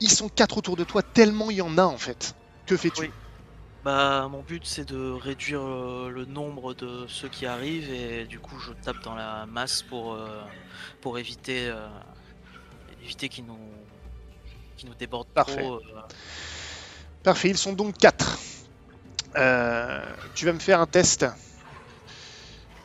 Ils 0.00 0.10
sont 0.10 0.28
quatre 0.28 0.56
autour 0.56 0.76
de 0.76 0.84
toi, 0.84 1.02
tellement 1.02 1.50
il 1.50 1.58
y 1.58 1.62
en 1.62 1.76
a 1.76 1.84
en 1.84 1.98
fait. 1.98 2.34
Que 2.66 2.76
fais-tu 2.76 3.02
Oui. 3.02 3.10
Bah, 3.84 4.28
mon 4.30 4.42
but 4.42 4.66
c'est 4.66 4.86
de 4.86 5.10
réduire 5.10 5.62
euh, 5.62 6.10
le 6.10 6.26
nombre 6.26 6.74
de 6.74 7.06
ceux 7.08 7.28
qui 7.28 7.46
arrivent 7.46 7.90
et 7.90 8.26
du 8.26 8.38
coup 8.38 8.58
je 8.58 8.72
tape 8.72 9.02
dans 9.02 9.14
la 9.14 9.46
masse 9.46 9.82
pour, 9.82 10.12
euh, 10.12 10.42
pour 11.00 11.18
éviter, 11.18 11.68
euh, 11.68 11.88
éviter 13.02 13.30
qu'ils 13.30 13.46
nous, 13.46 13.58
qu'ils 14.76 14.88
nous 14.90 14.94
débordent 14.94 15.28
Parfait. 15.28 15.62
trop. 15.62 15.80
Parfait, 17.22 17.48
ils 17.48 17.56
sont 17.58 17.72
donc 17.72 17.96
quatre. 17.96 18.38
Euh, 19.36 20.04
tu 20.34 20.44
vas 20.46 20.52
me 20.52 20.58
faire 20.58 20.80
un 20.80 20.86
test. 20.86 21.26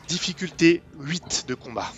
Difficulté 0.08 0.82
8 0.98 1.46
de 1.48 1.54
combat. 1.54 1.90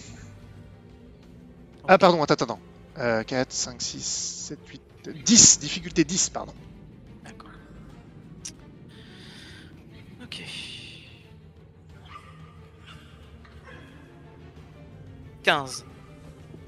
Ah 1.86 1.98
pardon, 1.98 2.22
attends, 2.22 2.34
attends. 2.34 2.60
Euh, 2.98 3.22
4, 3.22 3.52
5, 3.52 3.80
6, 3.80 4.02
7, 4.48 4.58
8, 4.68 4.82
10. 5.24 5.58
Difficulté 5.60 6.04
10, 6.04 6.30
pardon. 6.30 6.54
D'accord. 7.24 7.50
Ok. 10.22 10.42
15. 15.42 15.84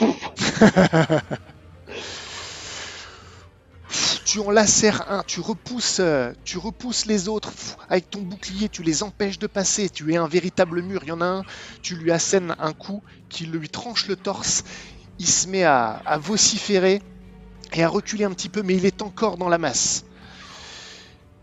tu 4.31 4.39
en 4.39 4.53
lacères 4.53 5.11
un, 5.11 5.25
tu 5.25 5.41
repousses, 5.41 5.99
euh, 5.99 6.33
tu 6.45 6.57
repousses 6.57 7.07
les 7.07 7.27
autres 7.27 7.51
avec 7.89 8.11
ton 8.11 8.21
bouclier, 8.21 8.69
tu 8.69 8.85
les 8.85 9.03
empêches 9.03 9.41
de 9.41 9.49
passer. 9.49 9.91
Tu 9.91 10.13
es 10.13 10.17
un 10.17 10.29
véritable 10.29 10.83
mur. 10.83 11.01
Il 11.03 11.09
y 11.09 11.11
en 11.11 11.21
a 11.21 11.25
un, 11.25 11.45
tu 11.83 11.97
lui 11.97 12.13
assènes 12.13 12.55
un 12.61 12.73
coup 12.73 13.03
qui 13.29 13.47
lui 13.47 13.69
tranche 13.69 14.07
le 14.07 14.15
torse. 14.15 14.63
Il 15.19 15.27
se 15.27 15.49
met 15.49 15.65
à, 15.65 16.01
à 16.07 16.17
vociférer 16.19 17.03
et 17.73 17.83
à 17.83 17.89
reculer 17.89 18.23
un 18.23 18.31
petit 18.31 18.49
peu, 18.49 18.63
mais 18.63 18.77
il 18.77 18.87
est 18.87 19.03
encore 19.03 19.37
dans 19.37 19.49
la 19.49 19.59
masse. 19.59 20.05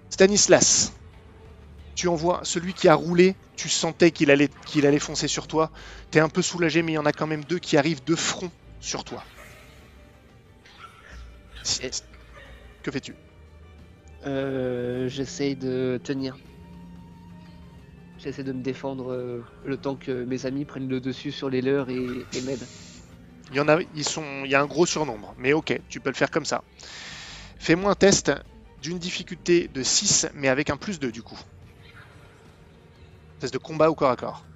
Stanislas, 0.10 0.94
tu 1.94 2.08
envoies 2.08 2.40
celui 2.44 2.74
qui 2.74 2.88
a 2.88 2.96
roulé. 2.96 3.36
Tu 3.58 3.68
sentais 3.68 4.12
qu'il 4.12 4.32
allait, 4.32 4.50
qu'il 4.66 4.86
allait 4.86 4.98
foncer 4.98 5.28
sur 5.28 5.48
toi. 5.48 5.72
T'es 6.10 6.22
un 6.22 6.30
peu 6.30 6.42
soulagé, 6.42 6.84
mais 6.84 6.94
il 6.94 6.96
y 6.96 7.00
en 7.00 7.06
a 7.06 7.12
quand 7.12 7.28
même 7.28 7.44
deux 7.44 7.60
qui 7.60 7.76
arrivent 7.76 8.06
de 8.06 8.16
front 8.16 8.50
sur 8.80 9.04
toi. 9.04 9.26
Que 12.88 12.92
fais-tu 12.92 13.14
Euh, 14.26 15.10
J'essaye 15.10 15.58
de 15.58 16.00
tenir. 16.02 16.38
J'essaie 18.18 18.46
de 18.46 18.54
me 18.54 18.64
défendre 18.64 19.12
euh, 19.12 19.44
le 19.66 19.76
temps 19.76 19.98
que 19.98 20.24
mes 20.24 20.46
amis 20.46 20.64
prennent 20.64 20.88
le 20.88 21.02
dessus 21.02 21.34
sur 21.34 21.50
les 21.50 21.62
leurs 21.62 21.90
et, 21.90 22.26
et 22.34 22.42
m'aident. 22.44 22.66
Il 23.50 23.58
y 23.58 23.60
en 23.60 23.68
a, 23.68 23.82
ils 23.94 24.06
sont, 24.08 24.46
il 24.46 24.52
y 24.52 24.56
a 24.56 24.62
un 24.62 24.66
gros 24.66 24.86
surnombre, 24.86 25.34
mais 25.38 25.52
ok, 25.52 25.78
tu 25.90 26.00
peux 26.00 26.10
le 26.10 26.16
faire 26.16 26.32
comme 26.32 26.46
ça. 26.46 26.64
Fais-moi 27.60 27.92
un 27.92 27.96
test 27.96 28.32
d'une 28.82 29.00
difficulté 29.00 29.68
de 29.68 29.84
6, 29.84 30.30
mais 30.34 30.48
avec 30.48 30.70
un 30.70 30.78
plus 30.78 30.98
2 30.98 31.12
du 31.12 31.24
coup. 31.24 31.40
Test 33.40 33.54
de 33.54 33.58
combat 33.58 33.90
au 33.90 33.96
corps 33.96 34.12
à 34.12 34.16
corps. 34.16 34.47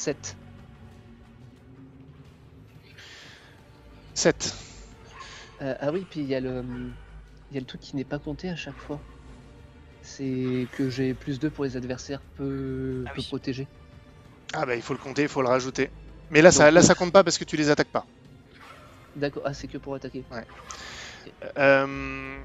7. 0.00 0.36
7. 4.14 4.54
Euh, 5.62 5.74
ah 5.80 5.92
oui, 5.92 6.04
puis 6.06 6.20
il 6.20 6.26
y, 6.26 6.34
a 6.34 6.40
le- 6.40 6.92
il 7.50 7.54
y 7.54 7.56
a 7.56 7.60
le 7.60 7.66
truc 7.66 7.80
qui 7.80 7.96
n'est 7.96 8.04
pas 8.04 8.18
compté 8.18 8.48
à 8.48 8.56
chaque 8.56 8.78
fois. 8.78 9.04
C'est 10.02 10.68
que 10.72 10.88
j'ai 10.90 11.14
plus 11.14 11.38
2 11.40 11.50
pour 11.50 11.64
les 11.64 11.76
adversaires 11.76 12.24
peu, 12.34 13.08
Ah 13.08 13.10
peu 13.14 13.22
oui. 13.22 13.28
protégés. 13.28 13.68
Ah 14.52 14.64
bah 14.64 14.76
il 14.76 14.82
faut 14.82 14.92
le 14.92 14.98
compter, 15.00 15.22
il 15.22 15.28
faut 15.28 15.42
le 15.42 15.48
rajouter. 15.48 15.90
Mais 16.28 16.40
là 16.40 16.52
ça, 16.52 16.70
là 16.70 16.82
ça 16.82 16.94
compte 16.94 17.12
pas 17.12 17.24
parce 17.24 17.36
que 17.36 17.42
tu 17.44 17.56
les 17.56 17.68
attaques 17.70 17.90
pas. 17.90 18.06
D'accord, 19.14 19.42
ah 19.46 19.54
c'est 19.54 19.68
que 19.68 19.78
pour 19.78 19.94
attaquer. 19.94 20.26
Euh, 21.58 22.44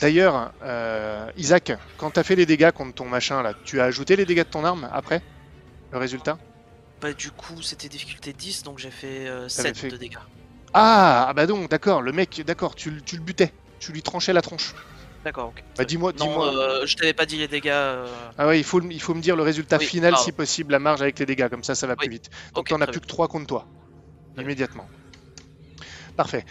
D'ailleurs, 0.00 0.52
euh, 0.62 1.30
Isaac, 1.36 1.72
quand 1.96 2.12
t'as 2.12 2.24
fait 2.24 2.36
les 2.36 2.46
dégâts 2.46 2.72
contre 2.72 2.94
ton 2.94 3.08
machin 3.08 3.42
là, 3.42 3.54
tu 3.64 3.80
as 3.80 3.84
ajouté 3.84 4.16
les 4.16 4.26
dégâts 4.26 4.40
de 4.40 4.44
ton 4.44 4.64
arme 4.64 4.88
après 4.92 5.22
Le 5.92 5.98
résultat? 5.98 6.38
Bah, 7.00 7.12
du 7.14 7.30
coup, 7.30 7.62
c'était 7.62 7.88
difficulté 7.88 8.32
10, 8.32 8.62
donc 8.62 8.78
j'ai 8.78 8.90
fait 8.90 9.26
euh, 9.28 9.48
T'avais 9.54 9.68
7 9.68 9.74
fait- 9.74 9.90
de 9.90 9.96
dégâts. 9.96 10.16
ah, 10.72 11.26
ah 11.28 11.34
bah 11.34 11.46
donc, 11.46 11.70
d'accord, 11.70 12.02
le 12.02 12.12
mec, 12.12 12.40
d'accord, 12.42 12.74
tu, 12.74 12.90
le- 12.90 13.02
tu 13.02 13.16
le 13.16 13.22
butais, 13.22 13.54
tu 13.78 13.92
lui 13.92 14.02
tranchais 14.02 14.32
la 14.32 14.42
tronche. 14.42 14.72
D'accord, 15.24 15.48
ok. 15.48 15.62
Bah 15.76 15.84
dis-moi, 15.84 16.12
dis-moi. 16.12 16.54
euh, 16.56 16.86
je 16.86 16.94
t'avais 16.94 17.12
pas 17.14 17.26
dit 17.26 17.36
les 17.36 17.48
dégâts. 17.48 17.68
euh, 17.70 18.30
Ah 18.38 18.46
ouais, 18.46 18.58
il 18.60 18.64
faut, 18.64 18.80
le- 18.80 18.92
il 18.92 19.00
faut 19.00 19.14
me 19.14 19.20
dire 19.20 19.36
le 19.36 19.42
résultat 19.42 19.78
Oui, 19.78 19.86
final 19.86 20.12
pardon. 20.12 20.24
si 20.24 20.32
possible, 20.32 20.72
la 20.72 20.78
marge 20.78 21.02
avec 21.02 21.18
les 21.18 21.26
dégâts, 21.26 21.48
comme 21.48 21.64
ça 21.64 21.74
ça 21.74 21.86
va 21.86 21.96
Oui. 22.00 22.06
plus 22.06 22.10
vite. 22.10 22.28
Donc 22.54 22.68
t'en 22.68 22.80
as 22.80 22.86
plus 22.86 23.00
que 23.00 23.06
3 23.06 23.28
contre 23.28 23.46
toi, 23.46 23.68
immédiatement. 24.36 24.90
Parfait. 26.16 26.44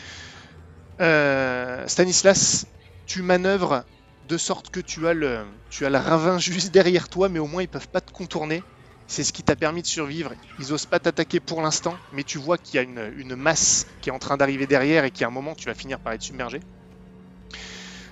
Euh, 1.01 1.87
Stanislas, 1.87 2.65
tu 3.05 3.21
manœuvres 3.21 3.85
de 4.23 4.37
sorte 4.37 4.69
que 4.69 4.79
tu 4.79 5.07
as, 5.07 5.13
le, 5.13 5.45
tu 5.69 5.85
as 5.85 5.89
le 5.89 5.97
ravin 5.97 6.39
juste 6.39 6.71
derrière 6.71 7.09
toi, 7.09 7.29
mais 7.29 7.39
au 7.39 7.47
moins 7.47 7.61
ils 7.63 7.67
peuvent 7.67 7.89
pas 7.89 8.01
te 8.01 8.11
contourner. 8.11 8.65
C'est 9.07 9.23
ce 9.23 9.31
qui 9.31 9.43
t'a 9.43 9.55
permis 9.55 9.81
de 9.81 9.87
survivre. 9.87 10.33
Ils 10.57 10.73
osent 10.73 10.85
pas 10.85 10.99
t'attaquer 10.99 11.39
pour 11.39 11.61
l'instant, 11.61 11.97
mais 12.11 12.23
tu 12.23 12.37
vois 12.37 12.57
qu'il 12.57 12.75
y 12.75 12.79
a 12.79 12.81
une, 12.81 13.35
masse 13.35 13.85
qui 14.01 14.09
est 14.09 14.11
en 14.11 14.19
train 14.19 14.37
d'arriver 14.37 14.65
derrière 14.67 15.05
et 15.05 15.11
qu'à 15.11 15.27
un 15.27 15.31
moment 15.31 15.53
tu 15.55 15.65
vas 15.65 15.75
finir 15.75 15.99
par 15.99 16.13
être 16.13 16.23
submergé. 16.23 16.59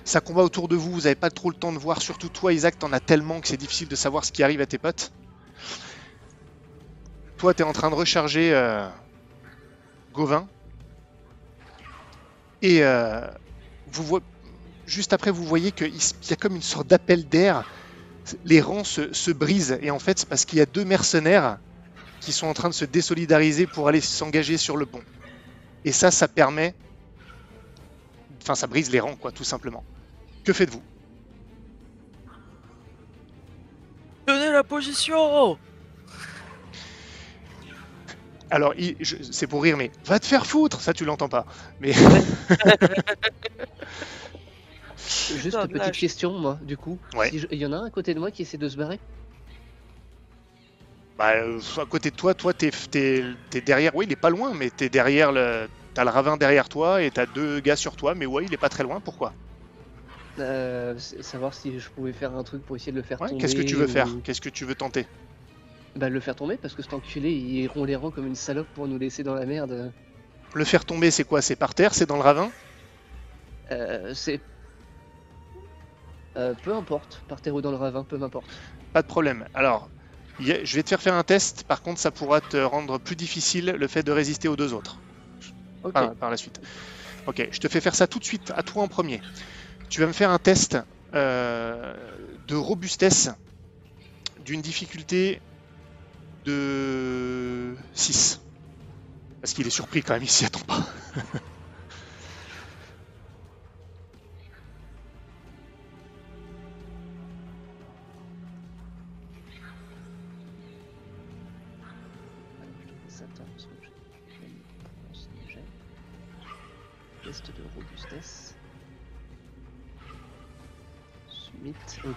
Ça 0.04 0.20
combat 0.20 0.42
autour 0.42 0.68
de 0.68 0.76
vous, 0.76 0.92
vous 0.92 1.00
n'avez 1.02 1.14
pas 1.14 1.30
trop 1.30 1.50
le 1.50 1.56
temps 1.56 1.72
de 1.72 1.78
voir, 1.78 2.02
surtout 2.02 2.28
toi 2.28 2.52
Isaac, 2.52 2.78
t'en 2.78 2.92
as 2.92 3.00
tellement 3.00 3.40
que 3.40 3.48
c'est 3.48 3.56
difficile 3.56 3.88
de 3.88 3.96
savoir 3.96 4.24
ce 4.24 4.32
qui 4.32 4.42
arrive 4.42 4.60
à 4.60 4.66
tes 4.66 4.78
potes. 4.78 5.12
Toi, 7.38 7.54
t'es 7.54 7.64
en 7.64 7.72
train 7.72 7.90
de 7.90 7.94
recharger 7.94 8.54
euh, 8.54 8.88
Gauvin. 10.12 10.48
Et 12.62 12.82
euh, 12.82 13.26
juste 14.86 15.12
après, 15.12 15.30
vous 15.30 15.44
voyez 15.44 15.72
qu'il 15.72 15.94
y 15.94 16.32
a 16.32 16.36
comme 16.36 16.56
une 16.56 16.62
sorte 16.62 16.86
d'appel 16.86 17.28
d'air. 17.28 17.64
Les 18.44 18.60
rangs 18.60 18.84
se, 18.84 19.12
se 19.12 19.30
brisent. 19.30 19.78
Et 19.82 19.90
en 19.90 19.98
fait, 19.98 20.18
c'est 20.18 20.28
parce 20.28 20.44
qu'il 20.44 20.58
y 20.58 20.62
a 20.62 20.66
deux 20.66 20.84
mercenaires 20.84 21.58
qui 22.20 22.32
sont 22.32 22.46
en 22.46 22.54
train 22.54 22.68
de 22.68 22.74
se 22.74 22.84
désolidariser 22.84 23.66
pour 23.66 23.88
aller 23.88 24.00
s'engager 24.00 24.56
sur 24.56 24.76
le 24.76 24.86
pont. 24.86 25.02
Et 25.84 25.92
ça, 25.92 26.10
ça 26.10 26.28
permet... 26.28 26.74
Enfin, 28.42 28.54
ça 28.54 28.66
brise 28.66 28.90
les 28.90 29.00
rangs, 29.00 29.16
quoi, 29.16 29.32
tout 29.32 29.44
simplement. 29.44 29.84
Que 30.44 30.52
faites-vous? 30.52 30.82
Tenez 34.26 34.50
la 34.50 34.64
position 34.64 35.58
Alors, 38.50 38.74
c'est 39.30 39.46
pour 39.46 39.62
rire, 39.62 39.76
mais 39.76 39.90
va 40.06 40.18
te 40.18 40.26
faire 40.26 40.46
foutre 40.46 40.80
Ça, 40.80 40.92
tu 40.92 41.04
l'entends 41.04 41.28
pas. 41.28 41.46
Mais 41.80 41.92
Juste 45.28 45.64
une 45.64 45.70
petite 45.70 45.96
question, 45.96 46.38
moi, 46.38 46.58
du 46.62 46.76
coup. 46.78 47.02
Ouais. 47.14 47.30
Si 47.30 47.38
je- 47.38 47.46
Il 47.50 47.58
y 47.58 47.66
en 47.66 47.72
a 47.72 47.76
un 47.76 47.84
à 47.86 47.90
côté 47.90 48.14
de 48.14 48.20
moi 48.20 48.30
qui 48.30 48.42
essaie 48.42 48.58
de 48.58 48.68
se 48.68 48.76
barrer 48.76 49.02
bah, 51.18 51.34
euh, 51.36 51.60
à 51.78 51.86
côté 51.86 52.10
de 52.10 52.16
toi, 52.16 52.34
toi, 52.34 52.52
t'es, 52.54 52.70
t'es- 52.90 53.24
t'es 53.50 53.60
derrière. 53.60 53.94
Oui, 53.94 54.06
il 54.08 54.12
est 54.12 54.16
pas 54.16 54.30
loin, 54.30 54.54
mais 54.54 54.70
t'es 54.70 54.88
derrière 54.90 55.32
le. 55.32 55.68
T'as 55.94 56.02
le 56.04 56.10
ravin 56.10 56.36
derrière 56.36 56.68
toi 56.68 57.02
et 57.02 57.10
t'as 57.12 57.26
deux 57.26 57.60
gars 57.60 57.76
sur 57.76 57.94
toi, 57.96 58.14
mais 58.16 58.26
ouais, 58.26 58.44
il 58.46 58.52
est 58.52 58.56
pas 58.58 58.68
très 58.68 58.82
loin. 58.82 59.00
Pourquoi? 59.00 59.36
Euh, 60.38 60.96
Savoir 60.98 61.54
si 61.54 61.78
je 61.78 61.90
pouvais 61.90 62.12
faire 62.12 62.34
un 62.34 62.42
truc 62.44 62.64
pour 62.64 62.76
essayer 62.76 62.92
de 62.92 62.96
le 62.96 63.02
faire 63.02 63.20
Ouais, 63.20 63.28
tomber. 63.28 63.38
Qu'est-ce 63.38 63.56
que 63.56 63.62
tu 63.62 63.74
veux 63.74 63.88
faire? 63.88 64.20
Qu'est-ce 64.22 64.40
que 64.40 64.48
tu 64.48 64.64
veux 64.64 64.76
tenter? 64.76 65.08
Bah, 65.96 66.08
le 66.08 66.20
faire 66.20 66.36
tomber 66.36 66.56
parce 66.56 66.74
que 66.76 66.82
cet 66.82 66.92
enculé 66.92 67.32
il 67.32 67.66
rompt 67.66 67.86
les 67.88 67.96
rangs 67.96 68.10
comme 68.12 68.26
une 68.26 68.34
salope 68.36 68.70
pour 68.72 68.86
nous 68.86 68.96
laisser 68.98 69.22
dans 69.24 69.34
la 69.34 69.44
merde. 69.46 69.92
Le 70.54 70.64
faire 70.64 70.86
tomber, 70.86 71.10
c'est 71.10 71.24
quoi? 71.24 71.42
C'est 71.42 71.54
par 71.54 71.74
terre? 71.74 71.92
C'est 71.94 72.06
dans 72.06 72.16
le 72.16 72.22
ravin? 72.22 72.50
Euh, 73.70 74.14
c'est. 74.14 74.44
Euh, 76.36 76.54
peu 76.54 76.74
importe, 76.74 77.24
par 77.28 77.40
terre 77.40 77.54
ou 77.54 77.60
dans 77.60 77.70
le 77.70 77.76
ravin, 77.76 78.04
peu 78.04 78.18
m'importe. 78.18 78.50
Pas 78.92 79.02
de 79.02 79.06
problème. 79.06 79.46
Alors, 79.54 79.90
il 80.38 80.46
y 80.48 80.52
a- 80.52 80.64
je 80.64 80.76
vais 80.76 80.82
te 80.82 80.88
faire 80.88 81.02
faire 81.02 81.14
un 81.14 81.22
test. 81.24 81.64
Par 81.64 81.82
contre, 81.82 82.00
ça 82.00 82.10
pourra 82.10 82.40
te 82.40 82.56
rendre 82.56 82.98
plus 82.98 83.16
difficile 83.16 83.66
le 83.78 83.88
fait 83.88 84.02
de 84.02 84.12
résister 84.12 84.48
aux 84.48 84.56
deux 84.56 84.72
autres. 84.72 85.00
Ok. 85.82 85.92
par, 85.92 86.16
par 86.16 86.30
la 86.30 86.36
suite. 86.36 86.60
Ok, 87.26 87.46
je 87.50 87.58
te 87.58 87.68
fais 87.68 87.80
faire 87.80 87.94
ça 87.94 88.06
tout 88.06 88.18
de 88.18 88.24
suite, 88.24 88.52
à 88.56 88.62
toi 88.62 88.82
en 88.82 88.88
premier. 88.88 89.20
Tu 89.90 90.00
vas 90.00 90.06
me 90.06 90.12
faire 90.12 90.30
un 90.30 90.38
test 90.38 90.78
euh, 91.14 92.16
de 92.46 92.56
robustesse 92.56 93.30
d'une 94.38 94.62
difficulté 94.62 95.42
de 96.44 97.76
6. 97.94 98.40
Parce 99.40 99.52
qu'il 99.54 99.66
est 99.66 99.70
surpris 99.70 100.02
quand 100.02 100.14
même, 100.14 100.22
il 100.22 100.30
s'y 100.30 100.44
attend 100.44 100.60
pas. 100.60 100.80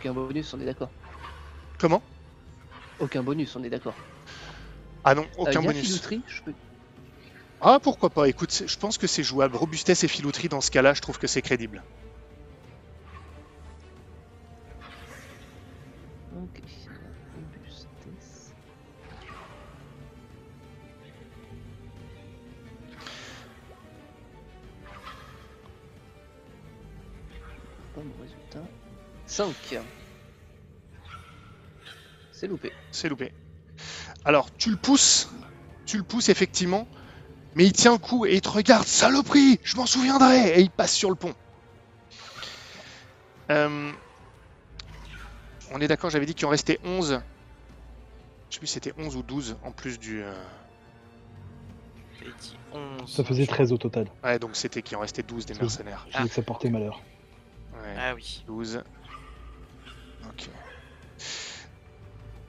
Aucun 0.08 0.14
bonus, 0.14 0.54
on 0.54 0.62
est 0.62 0.66
d'accord. 0.66 0.90
Comment? 1.80 2.02
Aucun 3.00 3.24
bonus, 3.24 3.54
on 3.58 3.64
est 3.66 3.70
d'accord. 3.70 3.94
Ah 5.04 5.14
non, 5.16 5.24
Euh, 5.24 5.42
aucun 5.42 5.52
y 5.52 5.58
a 5.58 5.68
bonus. 5.68 5.86
filouterie, 5.86 6.22
je 6.28 6.42
peux... 6.44 6.54
Ah 7.60 7.80
pourquoi 7.82 8.10
pas, 8.10 8.30
écoute, 8.30 8.64
je 8.66 8.78
pense 8.78 8.98
que 8.98 9.06
c'est 9.08 9.24
jouable. 9.24 9.58
Robustesse 9.58 10.06
et 10.06 10.08
filouterie 10.08 10.48
dans 10.48 10.62
ce 10.62 10.72
cas-là, 10.72 10.94
je 10.94 11.02
trouve 11.02 11.18
que 11.20 11.28
c'est 11.28 11.42
crédible. 11.42 11.84
Ok. 16.36 16.62
Robustesse. 17.36 18.54
Pas 27.94 28.02
mon 28.02 28.22
résultat. 28.22 28.64
5. 29.26 29.80
C'est 32.40 32.46
loupé. 32.46 32.72
C'est 32.92 33.10
loupé. 33.10 33.32
Alors, 34.24 34.56
tu 34.58 34.70
le 34.70 34.76
pousses, 34.78 35.32
tu 35.88 35.98
le 35.98 36.04
pousses 36.04 36.30
effectivement, 36.30 36.88
mais 37.56 37.66
il 37.66 37.72
tient 37.72 37.94
le 37.94 37.98
coup 37.98 38.28
et 38.28 38.36
il 38.36 38.42
te 38.42 38.50
regarde, 38.50 38.86
saloperie, 38.86 39.60
je 39.64 39.76
m'en 39.76 39.88
souviendrai, 39.88 40.50
et 40.50 40.62
il 40.62 40.70
passe 40.70 40.94
sur 40.94 41.10
le 41.10 41.16
pont. 41.16 41.34
Euh, 43.50 43.92
on 45.72 45.82
est 45.82 45.88
d'accord, 45.88 46.12
j'avais 46.12 46.28
dit 46.28 46.36
qu'il 46.36 46.46
en 46.46 46.50
restait 46.52 46.80
11. 46.84 47.22
Je 48.50 48.54
sais 48.54 48.60
plus 48.60 48.68
si 48.68 48.74
c'était 48.74 48.94
11 49.00 49.16
ou 49.16 49.24
12 49.24 49.58
en 49.64 49.72
plus 49.72 49.98
du... 49.98 50.22
euh, 50.22 50.32
dit 52.40 52.56
11. 52.72 53.12
Ça 53.12 53.24
faisait 53.24 53.48
13 53.48 53.72
au 53.74 53.80
total. 53.80 54.12
Ouais, 54.24 54.38
donc 54.38 54.56
c'était 54.56 54.84
qu'il 54.84 54.96
en 54.96 55.00
restait 55.00 55.24
12 55.24 55.48
des 55.48 55.56
mercenaires. 55.56 56.06
J'ai 56.12 56.22
dit 56.22 56.30
que 56.30 56.36
ça 56.36 56.44
portait 56.44 56.70
malheur. 56.70 57.02
Ouais, 57.74 57.96
Ah 57.98 58.14
oui. 58.14 58.44
12. 58.46 58.84
Ok. 60.30 60.50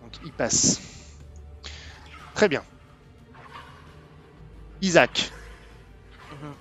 Donc 0.09 0.19
il 0.25 0.33
passe. 0.33 0.81
Très 2.35 2.49
bien. 2.49 2.63
Isaac. 4.81 5.31
Mhm. 6.33 6.55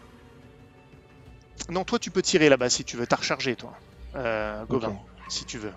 Non, 1.70 1.84
toi 1.86 1.98
tu 1.98 2.12
peux 2.12 2.22
tirer 2.22 2.50
là-bas 2.50 2.70
si 2.70 2.84
tu 2.84 2.98
veux. 2.98 3.08
T'as 3.08 3.16
rechargé 3.16 3.56
toi. 3.56 3.74
Euh, 4.16 4.66
Gauvin, 4.66 4.98
si 5.30 5.46
tu 5.46 5.58
veux. 5.58 5.72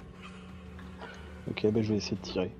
Ok, 1.48 1.64
bah, 1.70 1.80
je 1.80 1.92
vais 1.92 1.98
essayer 1.98 2.16
de 2.16 2.22
tirer. 2.22 2.50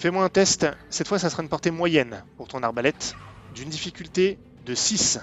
Fais-moi 0.00 0.24
un 0.24 0.28
test. 0.28 0.66
Cette 0.90 1.06
fois, 1.06 1.20
ça 1.20 1.30
sera 1.30 1.44
une 1.44 1.48
portée 1.48 1.70
moyenne 1.70 2.24
pour 2.36 2.48
ton 2.48 2.62
arbalète. 2.64 3.14
D'une 3.54 3.68
difficulté 3.68 4.36
de 4.66 4.74
6. 4.74 5.20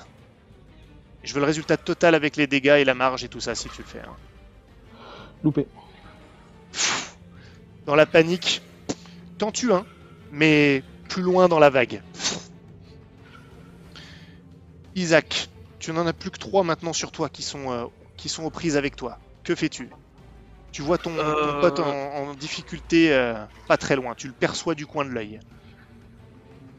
Je 1.23 1.33
veux 1.33 1.41
le 1.41 1.45
résultat 1.45 1.75
total 1.75 2.15
avec 2.15 2.37
les 2.37 2.47
dégâts 2.47 2.77
et 2.79 2.85
la 2.85 2.93
marge 2.93 3.25
et 3.25 3.27
tout 3.27 3.41
ça 3.41 3.55
si 3.55 3.67
tu 3.69 3.81
le 3.81 3.87
fais. 3.87 3.99
hein. 3.99 4.15
Loupé. 5.43 5.67
Dans 7.89 7.95
la 7.95 8.05
panique, 8.05 8.61
t'en 9.39 9.51
tues 9.51 9.73
un, 9.73 9.83
mais 10.31 10.83
plus 11.07 11.23
loin 11.23 11.47
dans 11.47 11.57
la 11.57 11.71
vague. 11.71 12.03
Isaac, 14.93 15.49
tu 15.79 15.91
n'en 15.91 16.05
as 16.05 16.13
plus 16.13 16.29
que 16.29 16.37
trois 16.37 16.63
maintenant 16.63 16.93
sur 16.93 17.11
toi 17.11 17.29
qui 17.29 17.41
sont, 17.41 17.71
euh, 17.71 17.85
qui 18.15 18.29
sont 18.29 18.43
aux 18.43 18.51
prises 18.51 18.77
avec 18.77 18.95
toi. 18.95 19.17
Que 19.43 19.55
fais-tu? 19.55 19.89
Tu 20.71 20.83
vois 20.83 20.99
ton, 20.99 21.15
ton 21.15 21.19
Euh. 21.19 21.61
pote 21.61 21.79
en, 21.79 21.89
en 21.89 22.33
difficulté 22.35 23.11
euh, 23.11 23.43
pas 23.67 23.77
très 23.77 23.95
loin. 23.95 24.13
Tu 24.13 24.27
le 24.27 24.33
perçois 24.33 24.75
du 24.75 24.85
coin 24.85 25.03
de 25.03 25.09
l'œil. 25.09 25.39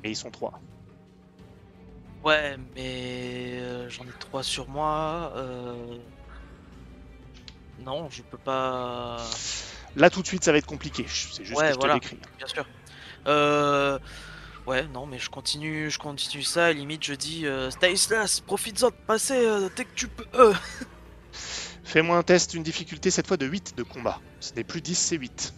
Et 0.05 0.11
ils 0.11 0.17
sont 0.17 0.31
trois. 0.31 0.61
Ouais, 2.23 2.57
mais 2.77 3.89
j'en 3.89 4.05
ai 4.05 4.13
trois 4.21 4.45
sur 4.45 4.69
moi. 4.69 5.33
Non, 7.85 8.09
je 8.11 8.23
peux 8.23 8.39
pas. 8.39 9.17
Là, 9.97 10.11
tout 10.11 10.23
de 10.23 10.27
suite, 10.27 10.45
ça 10.45 10.53
va 10.53 10.59
être 10.59 10.67
compliqué. 10.67 11.05
C'est 11.09 11.45
juste 11.45 11.59
Ouais, 11.59 11.69
que 11.69 11.75
je 11.75 11.79
voilà. 11.79 11.95
te 11.95 12.01
décris. 12.01 12.19
Bien 12.39 12.47
sûr. 12.47 12.67
Euh... 13.27 13.99
Ouais, 14.67 14.87
non, 14.89 15.07
mais 15.07 15.19
je 15.19 15.31
continue, 15.31 15.91
je 15.91 15.99
continue 15.99 16.43
ça. 16.43 16.67
À 16.67 16.73
limite, 16.73 17.03
je 17.05 17.15
dis 17.15 17.47
euh, 17.47 17.71
Stanislas, 17.71 18.41
profites-en 18.41 18.91
de 18.91 18.95
passer 19.07 19.35
euh, 19.35 19.69
dès 19.75 19.85
que 19.85 19.95
tu 19.95 20.07
peux. 20.07 20.27
Euh. 20.35 20.55
Fais-moi 21.85 22.17
un 22.17 22.23
test, 22.23 22.55
une 22.55 22.63
difficulté 22.63 23.11
cette 23.11 23.27
fois 23.27 23.37
de 23.37 23.47
8 23.47 23.77
de 23.77 23.83
combat. 23.83 24.21
Ce 24.39 24.53
n'est 24.55 24.63
plus 24.63 24.81
10, 24.81 24.95
c'est 24.95 25.17
8. 25.17 25.53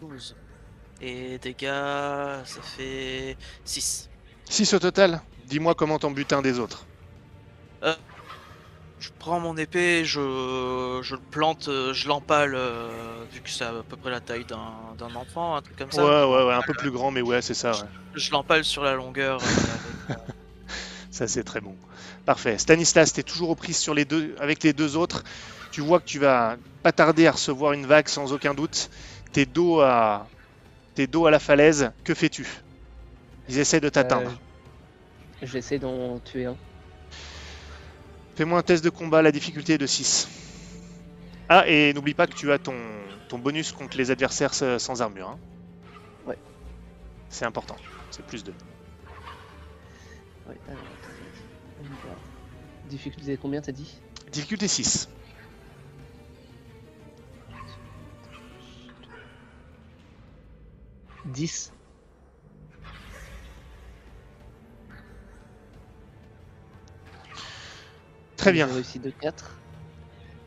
Douze. 0.00 0.34
Et 1.00 1.38
dégâts, 1.38 1.66
ça 2.44 2.62
fait 2.76 3.36
6. 3.64 4.08
6 4.48 4.74
au 4.74 4.78
total? 4.78 5.20
Dis-moi 5.50 5.74
comment 5.74 5.98
t'en 5.98 6.10
butes 6.12 6.32
un 6.32 6.42
des 6.42 6.58
autres. 6.58 6.86
Je 9.00 9.08
prends 9.18 9.40
mon 9.40 9.56
épée, 9.56 10.04
je, 10.04 11.00
je 11.02 11.14
le 11.14 11.20
plante, 11.30 11.68
euh, 11.68 11.94
je 11.94 12.06
l'empale, 12.06 12.54
euh, 12.54 13.24
vu 13.32 13.40
que 13.40 13.48
c'est 13.48 13.64
à 13.64 13.72
peu 13.88 13.96
près 13.96 14.10
la 14.10 14.20
taille 14.20 14.44
d'un 14.44 14.94
d'un 14.98 15.14
enfant, 15.14 15.56
un 15.56 15.62
truc 15.62 15.76
comme 15.78 15.90
ça. 15.90 16.04
Ouais, 16.04 16.36
ouais, 16.36 16.44
ouais, 16.46 16.52
un 16.52 16.60
peu 16.60 16.74
plus 16.74 16.90
grand, 16.90 17.10
mais 17.10 17.22
ouais, 17.22 17.40
c'est 17.40 17.54
ça. 17.54 17.72
ouais. 17.72 17.88
Je 18.14 18.30
l'empale 18.30 18.62
sur 18.62 18.84
la 18.84 18.94
longueur. 18.94 19.40
euh, 19.42 19.46
avec, 20.08 20.18
Ça, 21.10 21.26
c'est 21.26 21.44
très 21.44 21.62
bon. 21.62 21.74
Parfait. 22.26 22.58
Stanislas, 22.58 23.12
t'es 23.14 23.22
toujours 23.22 23.48
aux 23.50 23.54
prises 23.54 23.78
sur 23.78 23.94
les 23.94 24.04
deux, 24.04 24.34
avec 24.38 24.62
les 24.62 24.74
deux 24.74 24.96
autres. 24.96 25.24
Tu 25.72 25.80
vois 25.80 25.98
que 25.98 26.04
tu 26.06 26.18
vas 26.18 26.56
pas 26.82 26.92
tarder 26.92 27.26
à 27.26 27.32
recevoir 27.32 27.72
une 27.72 27.86
vague 27.86 28.08
sans 28.08 28.32
aucun 28.34 28.52
doute. 28.52 28.90
T'es 29.32 29.46
dos 29.46 29.80
à, 29.80 30.28
t'es 30.94 31.06
dos 31.06 31.24
à 31.26 31.30
la 31.30 31.38
falaise. 31.38 31.90
Que 32.04 32.14
fais-tu? 32.14 32.46
Ils 33.48 33.58
essaient 33.58 33.80
de 33.80 33.88
t'atteindre. 33.88 34.32
J'essaie 35.42 35.78
d'en 35.78 36.18
tuer 36.20 36.46
un. 36.46 36.56
Fais-moi 38.36 38.58
un 38.58 38.62
test 38.62 38.84
de 38.84 38.90
combat, 38.90 39.22
la 39.22 39.32
difficulté 39.32 39.74
est 39.74 39.78
de 39.78 39.86
6. 39.86 40.28
Ah, 41.48 41.64
et 41.66 41.92
n'oublie 41.92 42.14
pas 42.14 42.26
que 42.26 42.34
tu 42.34 42.52
as 42.52 42.58
ton, 42.58 42.76
ton 43.28 43.38
bonus 43.38 43.72
contre 43.72 43.96
les 43.96 44.10
adversaires 44.10 44.54
sans 44.54 45.02
armure. 45.02 45.28
hein. 45.28 45.38
Ouais. 46.26 46.38
C'est 47.28 47.44
important. 47.44 47.76
C'est 48.10 48.24
plus 48.24 48.44
2. 48.44 48.52
Ouais, 50.48 50.56
alors. 50.68 50.78
Difficulté 52.88 53.36
combien 53.36 53.60
t'as 53.60 53.72
dit? 53.72 53.92
Difficulté 54.32 54.68
6. 54.68 55.08
«10 61.26 61.72
Très 68.40 68.52
bien. 68.52 68.66
Réussi 68.66 68.98
de 69.00 69.10
4. 69.10 69.62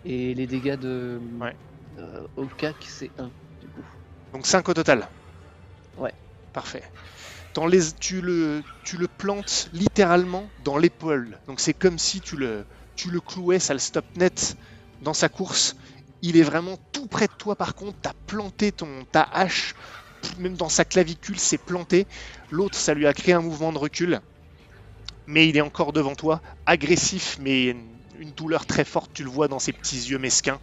Et 0.03 0.34
les 0.34 0.47
dégâts 0.47 0.75
de. 0.75 1.19
Ouais. 1.39 1.56
euh, 1.97 2.25
au 2.36 2.47
cac, 2.47 2.75
c'est 2.89 3.12
1, 3.17 3.32
du 3.62 3.69
coup. 3.69 3.86
Donc 4.34 4.45
5 4.47 4.67
au 4.69 4.73
total. 4.73 5.10
Ouais. 5.97 6.13
Parfait. 6.53 6.84
Dans 7.53 7.67
les, 7.67 7.93
tu, 7.93 8.21
le, 8.21 8.63
tu 8.84 8.97
le 8.97 9.08
plantes 9.08 9.69
littéralement 9.73 10.51
dans 10.60 10.77
l'épaule. 10.77 11.39
Donc 11.47 11.60
c'est 11.60 11.73
comme 11.73 11.99
si 11.99 12.21
tu 12.21 12.38
le, 12.38 12.65
tu 12.95 13.12
le 13.12 13.21
clouais, 13.21 13.60
ça 13.60 13.73
le 13.73 13.79
stop 13.79 14.06
net 14.17 14.56
dans 15.01 15.13
sa 15.13 15.29
course. 15.29 15.75
Il 16.21 16.38
est 16.38 16.43
vraiment 16.43 16.77
tout 16.91 17.08
près 17.08 17.27
de 17.27 17.34
toi 17.38 17.56
par 17.56 17.75
contre. 17.75 17.99
Tu 18.01 18.10
as 18.10 18.13
planté 18.27 18.71
ton, 18.71 19.06
ta 19.12 19.23
hache, 19.23 19.75
même 20.38 20.58
dans 20.58 20.69
sa 20.69 20.86
clavicule, 20.86 21.39
c'est 21.39 21.58
planté. 21.60 22.08
L'autre, 22.49 22.77
ça 22.77 22.93
lui 22.93 23.08
a 23.08 23.13
créé 23.13 23.34
un 23.34 23.41
mouvement 23.41 23.73
de 23.73 23.77
recul. 23.79 24.21
Mais 25.26 25.48
il 25.50 25.58
est 25.58 25.62
encore 25.62 25.94
devant 25.94 26.16
toi, 26.16 26.42
agressif, 26.66 27.38
mais 27.40 27.66
une- 27.68 28.02
douleur 28.36 28.66
très 28.66 28.86
forte. 28.86 29.12
Tu 29.14 29.24
le 29.24 29.30
vois 29.30 29.48
dans 29.48 29.60
ses 29.60 29.74
petits 29.74 29.98
yeux 30.10 30.20
mesquins. 30.20 30.60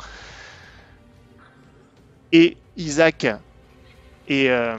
Et 2.33 2.59
Isaac 2.75 3.25
et, 4.27 4.51
euh, 4.51 4.79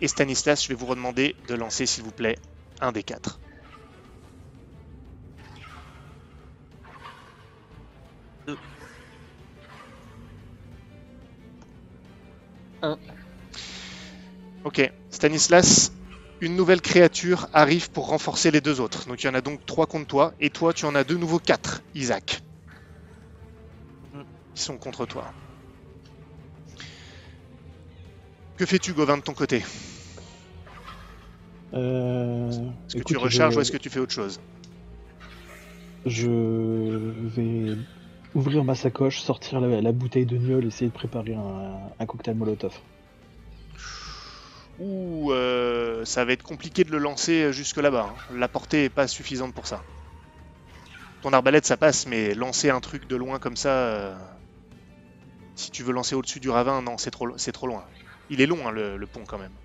et 0.00 0.08
Stanislas, 0.08 0.62
je 0.64 0.68
vais 0.68 0.74
vous 0.74 0.86
redemander 0.86 1.36
de 1.40 1.54
lancer, 1.54 1.86
s'il 1.86 2.02
vous 2.04 2.12
plaît, 2.12 2.36
un 2.80 2.92
des 2.92 3.04
quatre. 3.04 3.40
Deux. 8.46 8.58
Un. 12.82 12.98
Ok, 14.62 14.80
Stanislas, 15.10 15.97
une 16.40 16.56
nouvelle 16.56 16.80
créature 16.80 17.48
arrive 17.52 17.90
pour 17.90 18.08
renforcer 18.08 18.50
les 18.50 18.60
deux 18.60 18.80
autres. 18.80 19.06
Donc 19.08 19.22
il 19.22 19.26
y 19.26 19.28
en 19.30 19.34
a 19.34 19.40
donc 19.40 19.64
trois 19.66 19.86
contre 19.86 20.06
toi, 20.06 20.34
et 20.40 20.50
toi 20.50 20.72
tu 20.72 20.84
en 20.84 20.94
as 20.94 21.04
de 21.04 21.14
nouveau 21.16 21.38
quatre, 21.38 21.82
Isaac. 21.94 22.40
Mm. 24.12 24.22
Ils 24.54 24.60
sont 24.60 24.78
contre 24.78 25.06
toi. 25.06 25.32
Que 28.56 28.66
fais-tu, 28.66 28.92
Gauvin, 28.92 29.16
de 29.18 29.22
ton 29.22 29.34
côté? 29.34 29.64
Euh, 31.74 32.48
Est-ce 32.48 32.94
que 32.94 32.98
écoute, 32.98 33.06
tu 33.06 33.16
recharges 33.18 33.54
je- 33.54 33.58
ou 33.58 33.62
est-ce 33.62 33.70
que 33.70 33.76
tu 33.76 33.90
fais 33.90 34.00
autre 34.00 34.12
chose? 34.12 34.40
Je 36.06 36.28
vais 36.28 37.76
ouvrir 38.34 38.64
ma 38.64 38.74
sacoche, 38.74 39.20
sortir 39.20 39.60
la, 39.60 39.80
la 39.80 39.92
bouteille 39.92 40.26
de 40.26 40.36
gnôle, 40.38 40.66
essayer 40.66 40.88
de 40.88 40.94
préparer 40.94 41.34
un, 41.34 41.90
un 41.98 42.06
cocktail 42.06 42.36
molotov. 42.36 42.72
Ou 44.78 45.30
euh, 45.32 46.04
ça 46.06 46.24
va 46.24 46.32
être 46.32 46.42
compliqué 46.42 46.82
de 46.84 46.90
le 46.90 46.98
lancer 46.98 47.52
jusque 47.52 47.76
là-bas. 47.76 48.04
hein. 48.04 48.34
La 48.34 48.48
portée 48.48 48.84
est 48.84 48.90
pas 48.90 49.06
suffisante 49.08 49.54
pour 49.54 49.66
ça. 49.66 49.84
Ton 51.20 51.32
arbalète 51.32 51.64
ça 51.64 51.76
passe, 51.76 52.06
mais 52.06 52.34
lancer 52.34 52.70
un 52.70 52.80
truc 52.80 53.04
de 53.06 53.14
loin 53.14 53.38
comme 53.38 53.56
ça, 53.56 53.70
euh, 53.70 54.16
si 55.54 55.70
tu 55.70 55.82
veux 55.82 55.92
lancer 55.92 56.14
au-dessus 56.14 56.40
du 56.40 56.48
ravin, 56.48 56.80
non, 56.80 56.96
c'est 56.96 57.10
trop, 57.10 57.36
c'est 57.36 57.52
trop 57.52 57.66
loin. 57.66 57.86
Il 58.30 58.40
est 58.40 58.46
long 58.46 58.66
hein, 58.66 58.70
le, 58.70 58.96
le 58.96 59.06
pont 59.06 59.26
quand 59.26 59.36
même. 59.38 59.58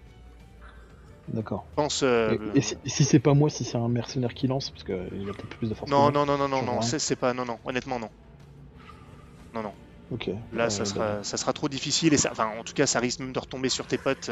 D'accord. 1.27 1.67
Pense. 1.75 2.03
euh, 2.03 2.35
Et, 2.35 2.39
et 2.53 2.61
si, 2.61 2.77
si 2.85 3.03
c'est 3.05 3.19
pas 3.19 3.33
moi, 3.33 3.49
si 3.49 3.63
c'est 3.65 3.77
un 3.77 3.89
mercenaire 3.89 4.33
qui 4.33 4.47
lance, 4.47 4.71
parce 4.71 4.83
qu'il 4.83 5.29
a 5.29 5.33
peut-être 5.33 5.57
plus 5.57 5.69
de 5.69 5.73
force. 5.73 5.91
non, 5.91 6.11
non, 6.11 6.25
non, 6.25 6.37
non, 6.37 6.49
non, 6.49 6.61
non, 6.63 6.81
c'est 6.81 7.15
pas, 7.15 7.33
non, 7.33 7.45
non, 7.45 7.59
honnêtement 7.63 7.97
non. 7.99 8.11
Non, 9.53 9.63
non. 9.63 9.75
Ok. 10.09 10.29
Là, 10.51 10.65
Euh, 10.65 10.69
ça 10.69 10.85
sera, 10.85 11.23
ça 11.23 11.37
sera 11.37 11.53
trop 11.53 11.69
difficile 11.69 12.13
et 12.13 12.17
ça, 12.17 12.31
enfin, 12.31 12.47
en 12.47 12.63
tout 12.63 12.73
cas, 12.73 12.87
ça 12.87 12.99
risque 13.01 13.19
même 13.19 13.33
de 13.33 13.39
retomber 13.39 13.69
sur 13.69 13.87
tes 13.87 13.97
potes. 13.99 14.29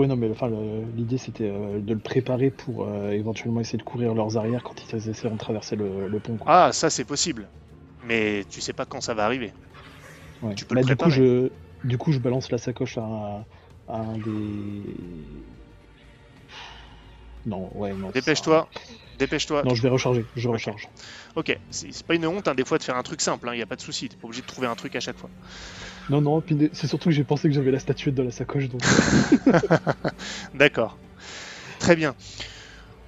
Oui, 0.00 0.06
non, 0.08 0.16
mais 0.16 0.30
enfin, 0.30 0.48
l'idée 0.94 1.18
c'était 1.18 1.48
euh, 1.48 1.80
de 1.80 1.92
le 1.92 2.00
préparer 2.00 2.50
pour 2.50 2.86
euh, 2.86 3.10
éventuellement 3.10 3.60
essayer 3.60 3.76
de 3.78 3.82
courir 3.82 4.14
leurs 4.14 4.38
arrières 4.38 4.62
quand 4.62 4.74
ils 4.92 5.08
essaieront 5.10 5.34
de 5.34 5.38
traverser 5.38 5.76
le, 5.76 6.08
le 6.08 6.20
pont. 6.20 6.38
quoi. 6.38 6.50
Ah, 6.52 6.72
ça 6.72 6.88
c'est 6.88 7.04
possible, 7.04 7.50
mais 8.02 8.44
tu 8.48 8.62
sais 8.62 8.72
pas 8.72 8.86
quand 8.86 9.02
ça 9.02 9.12
va 9.12 9.26
arriver. 9.26 9.52
Ouais. 10.40 10.54
tu 10.54 10.64
peux 10.64 10.74
le 10.74 10.80
Bah, 10.80 10.86
du 10.86 10.96
coup, 10.96 11.10
préparer. 11.10 11.10
je, 11.10 11.52
du 11.84 11.98
coup, 11.98 12.12
je 12.12 12.18
balance 12.18 12.50
la 12.50 12.56
sacoche 12.56 12.96
à 12.96 13.02
un, 13.02 13.40
à 13.88 13.96
un 13.98 14.18
des. 14.18 14.96
Non, 17.44 17.70
ouais, 17.76 17.94
non. 17.94 18.08
ça- 18.08 18.14
Dépêche-toi, 18.14 18.68
dépêche-toi. 19.18 19.62
Non, 19.64 19.74
je 19.74 19.82
vais 19.82 19.88
recharger. 19.88 20.26
Je 20.34 20.48
recharge. 20.48 20.88
Ok, 21.36 21.58
c'est 21.70 22.06
pas 22.06 22.14
une 22.14 22.26
honte 22.26 22.48
hein, 22.48 22.54
des 22.54 22.64
fois 22.64 22.78
de 22.78 22.82
faire 22.82 22.96
un 22.96 23.02
truc 23.02 23.20
simple, 23.20 23.48
il 23.52 23.56
n'y 23.56 23.62
a 23.62 23.66
pas 23.66 23.76
de 23.76 23.80
souci, 23.82 24.08
t'es 24.08 24.16
pas 24.16 24.26
obligé 24.26 24.42
de 24.42 24.46
trouver 24.46 24.66
un 24.66 24.74
truc 24.74 24.96
à 24.96 25.00
chaque 25.00 25.18
fois. 25.18 25.30
Non, 26.10 26.20
non. 26.20 26.42
C'est 26.72 26.88
surtout 26.88 27.08
que 27.08 27.14
j'ai 27.14 27.22
pensé 27.22 27.48
que 27.48 27.54
j'avais 27.54 27.70
la 27.70 27.78
statuette 27.78 28.16
dans 28.16 28.24
la 28.24 28.32
sacoche, 28.32 28.68
donc. 28.68 28.82
D'accord. 30.54 30.98
Très 31.78 31.94
bien. 31.94 32.16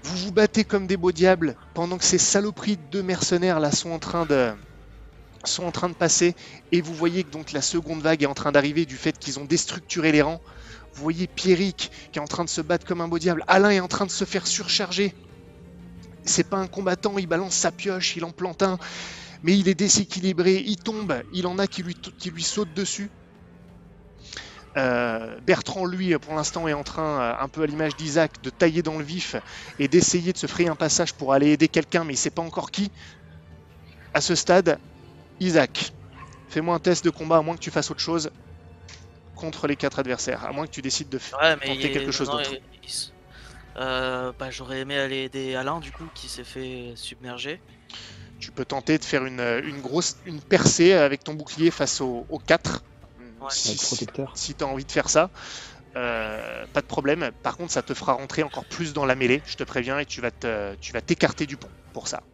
Vous 0.04 0.16
vous 0.18 0.32
battez 0.32 0.64
comme 0.64 0.86
des 0.86 0.96
beaux 0.96 1.10
diables 1.10 1.56
pendant 1.74 1.98
que 1.98 2.04
ces 2.04 2.18
saloperies 2.18 2.78
de 2.92 3.02
mercenaires 3.02 3.60
là 3.60 3.70
sont 3.70 3.90
en 3.90 3.98
train 3.98 4.24
de 4.24 4.52
sont 5.44 5.64
en 5.64 5.72
train 5.72 5.88
de 5.88 5.94
passer 5.94 6.36
et 6.70 6.80
vous 6.80 6.94
voyez 6.94 7.24
que 7.24 7.30
donc 7.30 7.50
la 7.50 7.62
seconde 7.62 8.00
vague 8.00 8.22
est 8.22 8.26
en 8.26 8.34
train 8.34 8.52
d'arriver 8.52 8.86
du 8.86 8.96
fait 8.96 9.18
qu'ils 9.18 9.40
ont 9.40 9.44
déstructuré 9.44 10.12
les 10.12 10.22
rangs. 10.22 10.40
Vous 10.94 11.02
voyez 11.02 11.26
Pierrick 11.26 11.90
qui 12.12 12.18
est 12.20 12.22
en 12.22 12.26
train 12.26 12.44
de 12.44 12.48
se 12.48 12.60
battre 12.60 12.86
comme 12.86 13.00
un 13.00 13.08
beau 13.08 13.18
diable. 13.18 13.44
Alain 13.48 13.70
est 13.70 13.80
en 13.80 13.88
train 13.88 14.06
de 14.06 14.10
se 14.12 14.24
faire 14.24 14.46
surcharger. 14.46 15.12
C'est 16.24 16.48
pas 16.48 16.58
un 16.58 16.68
combattant, 16.68 17.18
il 17.18 17.26
balance 17.26 17.54
sa 17.54 17.72
pioche, 17.72 18.16
il 18.16 18.24
en 18.24 18.30
plante 18.30 18.62
un, 18.62 18.78
mais 19.42 19.56
il 19.56 19.68
est 19.68 19.74
déséquilibré, 19.74 20.62
il 20.66 20.76
tombe, 20.76 21.22
il 21.32 21.46
en 21.46 21.58
a 21.58 21.66
qui 21.66 21.82
lui, 21.82 21.94
qui 21.94 22.30
lui 22.30 22.42
sautent 22.42 22.74
dessus. 22.74 23.10
Euh, 24.76 25.38
Bertrand, 25.40 25.84
lui, 25.84 26.16
pour 26.18 26.34
l'instant, 26.34 26.66
est 26.66 26.72
en 26.72 26.82
train, 26.82 27.20
euh, 27.20 27.34
un 27.40 27.48
peu 27.48 27.62
à 27.62 27.66
l'image 27.66 27.96
d'Isaac, 27.96 28.42
de 28.42 28.50
tailler 28.50 28.82
dans 28.82 28.96
le 28.96 29.04
vif 29.04 29.36
et 29.78 29.88
d'essayer 29.88 30.32
de 30.32 30.38
se 30.38 30.46
frayer 30.46 30.68
un 30.68 30.76
passage 30.76 31.12
pour 31.12 31.32
aller 31.32 31.48
aider 31.48 31.68
quelqu'un, 31.68 32.04
mais 32.04 32.14
il 32.14 32.18
sait 32.18 32.30
pas 32.30 32.42
encore 32.42 32.70
qui. 32.70 32.90
À 34.14 34.20
ce 34.20 34.34
stade, 34.34 34.78
Isaac, 35.40 35.92
fais-moi 36.48 36.74
un 36.74 36.78
test 36.78 37.04
de 37.04 37.10
combat, 37.10 37.38
à 37.38 37.42
moins 37.42 37.54
que 37.54 37.60
tu 37.60 37.70
fasses 37.70 37.90
autre 37.90 38.00
chose 38.00 38.30
contre 39.34 39.66
les 39.66 39.76
quatre 39.76 39.98
adversaires, 39.98 40.44
à 40.44 40.52
moins 40.52 40.66
que 40.66 40.70
tu 40.70 40.82
décides 40.82 41.08
de 41.08 41.18
faire. 41.18 41.38
Ouais, 41.40 41.56
mais 41.60 41.74
Tenter 41.74 41.90
quelque 41.90 42.12
chose 42.12 42.30
d'autre. 42.30 42.50
Euh, 43.76 44.32
bah, 44.38 44.50
j'aurais 44.50 44.80
aimé 44.80 44.98
aller 44.98 45.24
aider 45.24 45.54
Alain 45.54 45.80
du 45.80 45.92
coup 45.92 46.04
qui 46.14 46.28
s'est 46.28 46.44
fait 46.44 46.92
submerger. 46.94 47.60
Tu 48.42 48.50
peux 48.52 48.64
tenter 48.64 48.98
de 48.98 49.04
faire 49.04 49.24
une, 49.24 49.40
une 49.64 49.80
grosse 49.80 50.16
une 50.24 50.42
percée 50.42 50.92
avec 50.94 51.22
ton 51.24 51.34
bouclier 51.34 51.70
face 51.70 52.00
aux, 52.00 52.26
aux 52.28 52.40
4. 52.40 52.84
Ouais. 53.40 53.48
Si, 53.50 53.78
si 54.34 54.54
tu 54.56 54.64
as 54.64 54.66
envie 54.66 54.84
de 54.84 54.92
faire 54.92 55.08
ça, 55.08 55.30
euh, 55.96 56.66
pas 56.72 56.80
de 56.82 56.86
problème. 56.86 57.32
Par 57.42 57.56
contre, 57.56 57.72
ça 57.72 57.82
te 57.82 57.94
fera 57.94 58.14
rentrer 58.14 58.42
encore 58.44 58.66
plus 58.66 58.94
dans 58.94 59.06
la 59.06 59.16
mêlée, 59.16 59.42
je 59.46 59.56
te 59.56 59.64
préviens, 59.64 59.98
et 60.00 60.06
tu 60.06 60.20
vas 60.22 60.32
te- 60.32 60.74
tu 60.76 60.92
vas 60.92 61.02
t'écarter 61.02 61.46
du 61.46 61.58
pont 61.58 61.72
pour 61.92 62.08
ça. 62.08 62.24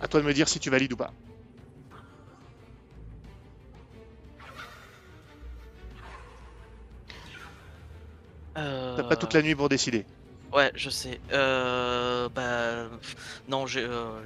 À 0.00 0.08
toi 0.08 0.20
de 0.20 0.26
me 0.26 0.34
dire 0.34 0.48
si 0.48 0.58
tu 0.58 0.70
valides 0.70 0.92
ou 0.92 0.96
pas. 0.96 1.14
Euh, 8.58 8.96
T'as 8.96 9.04
pas 9.04 9.16
toute 9.16 9.32
la 9.34 9.42
nuit 9.42 9.54
pour 9.54 9.70
décider. 9.70 10.06
Ouais, 10.52 10.72
je 10.74 10.88
sais. 10.88 11.20
Euh, 11.32 12.28
bah, 12.30 12.88
non, 13.48 13.66
j'ai 13.66 13.84
euh, 13.84 14.22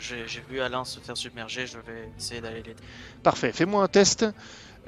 vu 0.49 0.61
Alain 0.61 0.85
se 0.85 1.01
faire 1.01 1.17
submerger. 1.17 1.67
Je 1.67 1.79
vais 1.79 2.09
essayer 2.19 2.41
d'aller 2.41 2.63
l'aider. 2.63 2.77
Parfait. 3.23 3.53
Fais-moi 3.53 3.83
un 3.83 3.89
test 3.89 4.25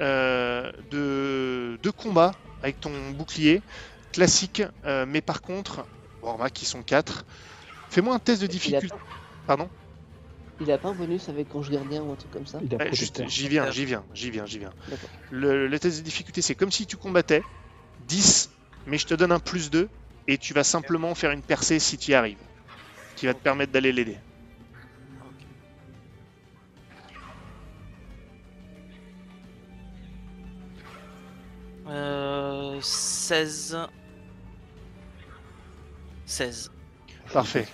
euh, 0.00 0.70
de, 0.90 1.78
de 1.82 1.90
combat 1.90 2.32
avec 2.62 2.80
ton 2.80 3.10
bouclier 3.10 3.62
classique, 4.12 4.62
euh, 4.84 5.04
mais 5.06 5.20
par 5.20 5.42
contre, 5.42 5.86
bon, 6.22 6.36
qu'ils 6.52 6.68
sont 6.68 6.82
4. 6.82 7.24
Fais-moi 7.90 8.14
un 8.14 8.18
test 8.18 8.40
de 8.42 8.46
difficulté. 8.46 8.88
pas, 8.88 8.98
Pardon? 9.46 9.68
Il 10.60 10.70
a 10.70 10.78
pas 10.78 10.88
un 10.88 10.94
bonus 10.94 11.28
avec 11.28 11.52
Ange 11.54 11.70
Gardien 11.70 12.02
ou 12.02 12.12
un 12.12 12.16
truc 12.16 12.30
comme 12.30 12.46
ça? 12.46 12.58
Ouais, 12.58 12.90
juste, 12.92 13.26
j'y 13.28 13.48
viens, 13.48 13.70
j'y 13.72 13.84
viens, 13.84 14.04
j'y 14.14 14.30
viens, 14.30 14.46
j'y 14.46 14.58
viens. 14.60 14.72
Le, 15.30 15.66
le 15.66 15.78
test 15.80 15.98
de 15.98 16.02
difficulté, 16.04 16.42
c'est 16.42 16.54
comme 16.54 16.70
si 16.70 16.86
tu 16.86 16.96
combattais 16.96 17.42
10, 18.08 18.50
mais 18.86 18.98
je 18.98 19.06
te 19.06 19.14
donne 19.14 19.32
un 19.32 19.40
plus 19.40 19.70
2 19.70 19.88
et 20.26 20.38
tu 20.38 20.54
vas 20.54 20.64
simplement 20.64 21.14
faire 21.14 21.30
une 21.30 21.42
percée 21.42 21.78
si 21.78 21.98
tu 21.98 22.12
y 22.12 22.14
arrives, 22.14 22.38
qui 23.16 23.26
va 23.26 23.34
te 23.34 23.40
permettre 23.40 23.72
d'aller 23.72 23.92
l'aider. 23.92 24.16
Euh, 31.86 32.78
16. 32.80 33.78
16. 36.26 36.70
Parfait. 37.32 37.66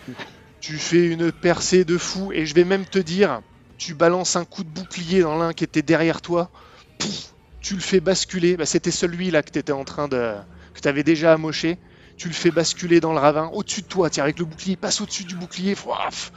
Tu 0.60 0.76
fais 0.76 1.06
une 1.06 1.32
percée 1.32 1.84
de 1.84 1.96
fou 1.96 2.32
et 2.32 2.44
je 2.44 2.54
vais 2.54 2.64
même 2.64 2.84
te 2.84 2.98
dire, 2.98 3.40
tu 3.78 3.94
balances 3.94 4.36
un 4.36 4.44
coup 4.44 4.62
de 4.62 4.68
bouclier 4.68 5.22
dans 5.22 5.38
l'un 5.38 5.52
qui 5.52 5.64
était 5.64 5.82
derrière 5.82 6.20
toi, 6.20 6.50
pouf, 6.98 7.34
tu 7.60 7.74
le 7.74 7.80
fais 7.80 8.00
basculer, 8.00 8.56
bah, 8.56 8.66
c'était 8.66 8.90
celui-là 8.90 9.42
que 9.42 9.50
tu 9.50 9.58
étais 9.58 9.72
en 9.72 9.84
train 9.84 10.08
de... 10.08 10.34
que 10.74 10.80
tu 10.80 10.88
avais 10.88 11.02
déjà 11.02 11.32
amoché, 11.32 11.78
tu 12.20 12.28
le 12.28 12.34
fais 12.34 12.50
basculer 12.50 13.00
dans 13.00 13.14
le 13.14 13.18
ravin, 13.18 13.48
au-dessus 13.54 13.80
de 13.80 13.86
toi, 13.86 14.10
tiens, 14.10 14.24
avec 14.24 14.38
le 14.38 14.44
bouclier, 14.44 14.72
il 14.72 14.76
passe 14.76 15.00
au-dessus 15.00 15.24
du 15.24 15.36
bouclier, 15.36 15.74
fouaf, 15.74 16.32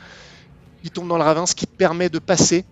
il 0.81 0.91
tombe 0.91 1.09
dans 1.09 1.17
le 1.17 1.23
ravin, 1.23 1.45
ce 1.45 1.55
qui 1.55 1.67
te 1.67 1.75
permet 1.75 2.07
de 2.07 2.19
passer 2.19 2.63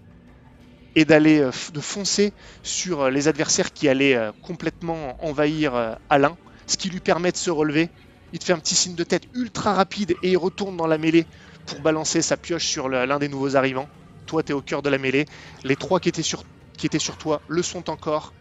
et 0.96 1.04
d'aller 1.04 1.42
euh, 1.42 1.52
de 1.74 1.82
foncer 1.82 2.32
sur 2.64 3.02
euh, 3.02 3.10
les 3.10 3.28
adversaires 3.28 3.74
qui 3.74 3.90
allaient 3.90 4.16
euh, 4.16 4.32
complètement 4.42 5.22
envahir 5.26 5.98
Alain, 6.10 6.38
ce 6.68 6.78
qui 6.78 6.90
lui 6.90 7.02
permet 7.02 7.34
de 7.34 7.38
se 7.38 7.50
relever. 7.50 7.90
Il 8.32 8.40
te 8.40 8.46
fait 8.46 8.54
un 8.54 8.60
petit 8.60 8.76
signe 8.76 8.96
de 8.96 9.04
tête 9.04 9.24
ultra 9.34 9.74
rapide 9.74 10.16
et 10.24 10.32
il 10.32 10.38
retourne 10.38 10.78
dans 10.78 10.88
la 10.88 10.98
mêlée 10.98 11.26
pour 11.66 11.82
balancer 11.82 12.22
sa 12.22 12.38
pioche 12.38 12.66
sur 12.66 12.88
l'un 12.88 13.20
des 13.20 13.28
nouveaux 13.28 13.58
arrivants. 13.58 13.90
Toi, 14.26 14.42
tu 14.42 14.54
es 14.54 14.56
au 14.56 14.62
cœur 14.62 14.82
de 14.82 14.90
la 14.90 14.98
mêlée. 14.98 15.26
Les 15.66 15.76
trois 15.76 16.00
qui 16.00 16.08
étaient, 16.08 16.24
sur, 16.24 16.46
qui 16.78 16.86
étaient 16.86 16.98
sur 16.98 17.18
toi 17.18 17.42
le 17.50 17.62
sont 17.62 17.90
encore 17.90 18.32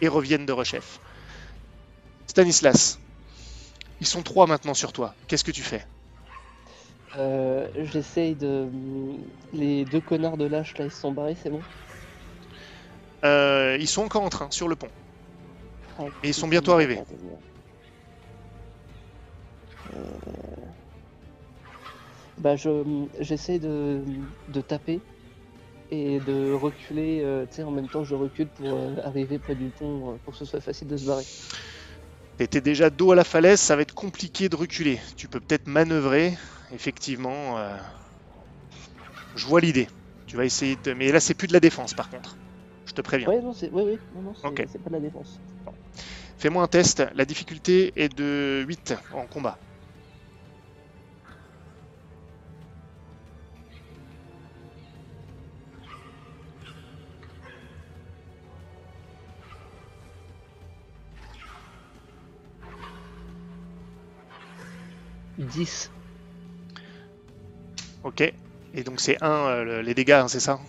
et 0.00 0.06
reviennent 0.06 0.46
de 0.46 0.52
rechef. 0.52 1.00
Stanislas, 2.28 3.00
ils 4.00 4.06
sont 4.06 4.22
trois 4.22 4.46
maintenant 4.46 4.72
sur 4.74 4.92
toi. 4.94 5.16
Qu'est-ce 5.28 5.44
que 5.44 5.50
tu 5.50 5.62
fais 5.62 5.86
Euh, 7.16 7.68
J'essaye 7.76 8.36
de. 8.36 8.70
Les 9.52 9.84
deux 9.84 10.00
connards 10.00 10.36
de 10.36 10.44
lâche 10.46 10.76
là, 10.78 10.84
ils 10.84 10.90
se 10.90 11.00
sont 11.00 11.12
barrés, 11.12 11.34
c'est 11.36 11.50
bon 11.50 11.64
Euh, 13.24 13.76
Ils 13.80 13.88
sont 13.88 14.02
encore 14.02 14.22
en 14.22 14.30
train 14.30 14.50
sur 14.50 14.68
le 14.68 14.76
pont. 14.76 14.90
Ah, 15.98 16.10
Et 16.22 16.28
ils 16.28 16.34
sont 16.34 16.48
bientôt 16.48 16.72
arrivés. 16.72 17.02
Euh, 19.94 20.18
Bah, 22.38 22.56
je 22.56 23.06
j'essaie 23.20 23.58
de, 23.58 24.04
de 24.48 24.60
taper 24.60 25.04
et 25.90 26.20
de 26.20 26.50
reculer. 26.52 27.22
euh, 27.22 27.46
tu 27.46 27.56
sais, 27.56 27.62
en 27.64 27.70
même 27.72 27.88
temps, 27.90 28.04
je 28.04 28.14
recule 28.14 28.50
pour 28.50 28.78
euh, 28.78 28.96
arriver 29.04 29.38
près 29.38 29.56
du 29.56 29.70
pont 29.72 30.14
euh, 30.14 30.18
pour 30.24 30.32
que 30.34 30.38
ce 30.38 30.44
soit 30.46 30.60
facile 30.60 30.88
de 30.88 30.96
se 30.96 31.06
barrer. 31.06 31.24
T'étais 32.38 32.60
déjà 32.62 32.88
dos 32.90 33.12
à 33.12 33.14
la 33.14 33.24
falaise, 33.24 33.60
ça 33.60 33.76
va 33.76 33.82
être 33.82 33.94
compliqué 33.94 34.48
de 34.48 34.56
reculer. 34.56 35.00
Tu 35.16 35.28
peux 35.28 35.40
peut-être 35.40 35.66
manœuvrer, 35.66 36.36
effectivement. 36.70 37.58
euh, 37.58 37.76
Je 39.34 39.46
vois 39.46 39.60
l'idée. 39.60 39.88
Tu 40.26 40.36
vas 40.36 40.44
essayer 40.44 40.76
de... 40.76 40.92
Mais 40.92 41.12
là, 41.12 41.20
c'est 41.20 41.34
plus 41.34 41.46
de 41.48 41.52
la 41.52 41.60
défense, 41.60 41.94
par 41.94 42.08
contre. 42.08 42.38
Je 42.86 42.92
te 42.92 43.00
préviens. 43.00 43.28
Ouais, 43.28 43.40
non, 43.40 43.52
c'est 43.52 43.70
ouais, 43.70 43.82
ouais, 43.84 44.00
non, 44.12 44.22
non, 44.22 44.34
c'est 44.34 44.46
Ok. 44.48 44.66
c'est 44.68 44.78
pas 44.82 44.90
de 44.90 44.94
la 44.94 45.00
défense. 45.00 45.40
Fais-moi 46.38 46.62
un 46.62 46.68
test. 46.68 47.02
La 47.14 47.24
difficulté 47.24 47.92
est 47.96 48.08
de 48.08 48.64
8 48.66 48.94
en 49.12 49.26
combat. 49.26 49.58
«10. 65.38 65.90
Ok. 68.04 68.20
Et 68.74 68.82
donc 68.84 69.00
c'est 69.00 69.22
1 69.22 69.64
les 69.82 69.94
dégâts, 69.94 70.12
hein, 70.12 70.28
c'est 70.28 70.40
ça? 70.40 70.60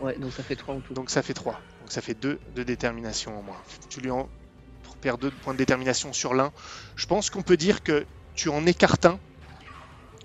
Ouais, 0.00 0.16
donc 0.18 0.32
ça 0.32 0.42
fait 0.42 0.56
3 0.56 0.74
en 0.74 0.80
tout. 0.80 0.94
Donc 0.94 1.10
ça 1.10 1.22
fait 1.22 1.34
3. 1.34 1.54
Donc 1.80 1.90
ça 1.90 2.00
fait 2.00 2.14
2 2.14 2.38
de 2.54 2.62
détermination 2.62 3.38
en 3.38 3.42
moins. 3.42 3.56
Tu 3.88 4.00
lui 4.00 4.10
en 4.10 4.28
perds 5.00 5.18
2 5.18 5.30
points 5.30 5.52
de 5.52 5.58
détermination 5.58 6.12
sur 6.12 6.34
l'un. 6.34 6.52
Je 6.96 7.06
pense 7.06 7.30
qu'on 7.30 7.42
peut 7.42 7.56
dire 7.56 7.82
que 7.82 8.06
tu 8.34 8.48
en 8.48 8.66
écartes 8.66 9.06
un 9.06 9.18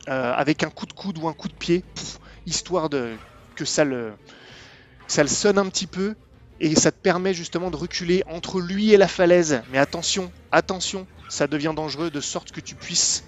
euh, 0.08 0.34
avec 0.34 0.64
un 0.64 0.70
coup 0.70 0.86
de 0.86 0.94
coude 0.94 1.18
ou 1.20 1.28
un 1.28 1.34
coup 1.34 1.48
de 1.48 1.54
pied, 1.54 1.84
pff, 1.96 2.20
histoire 2.48 2.90
de 2.90 3.16
que 3.56 3.66
ça 3.66 3.84
le, 3.84 4.14
ça 5.08 5.22
le 5.22 5.30
sonne 5.30 5.58
un 5.58 5.70
petit 5.70 5.86
peu 5.86 6.16
et 6.60 6.76
ça 6.76 6.92
te 6.92 6.98
permet 6.98 7.34
justement 7.34 7.70
de 7.70 7.76
reculer 7.76 8.24
entre 8.28 8.60
lui 8.60 8.94
et 8.94 8.98
la 8.98 9.08
falaise. 9.08 9.62
Mais 9.72 9.78
attention, 9.78 10.32
attention, 10.52 11.06
ça 11.30 11.48
devient 11.48 11.74
dangereux 11.76 12.10
de 12.10 12.22
sorte 12.22 12.52
que 12.52 12.62
tu 12.62 12.76
puisses 12.76 13.24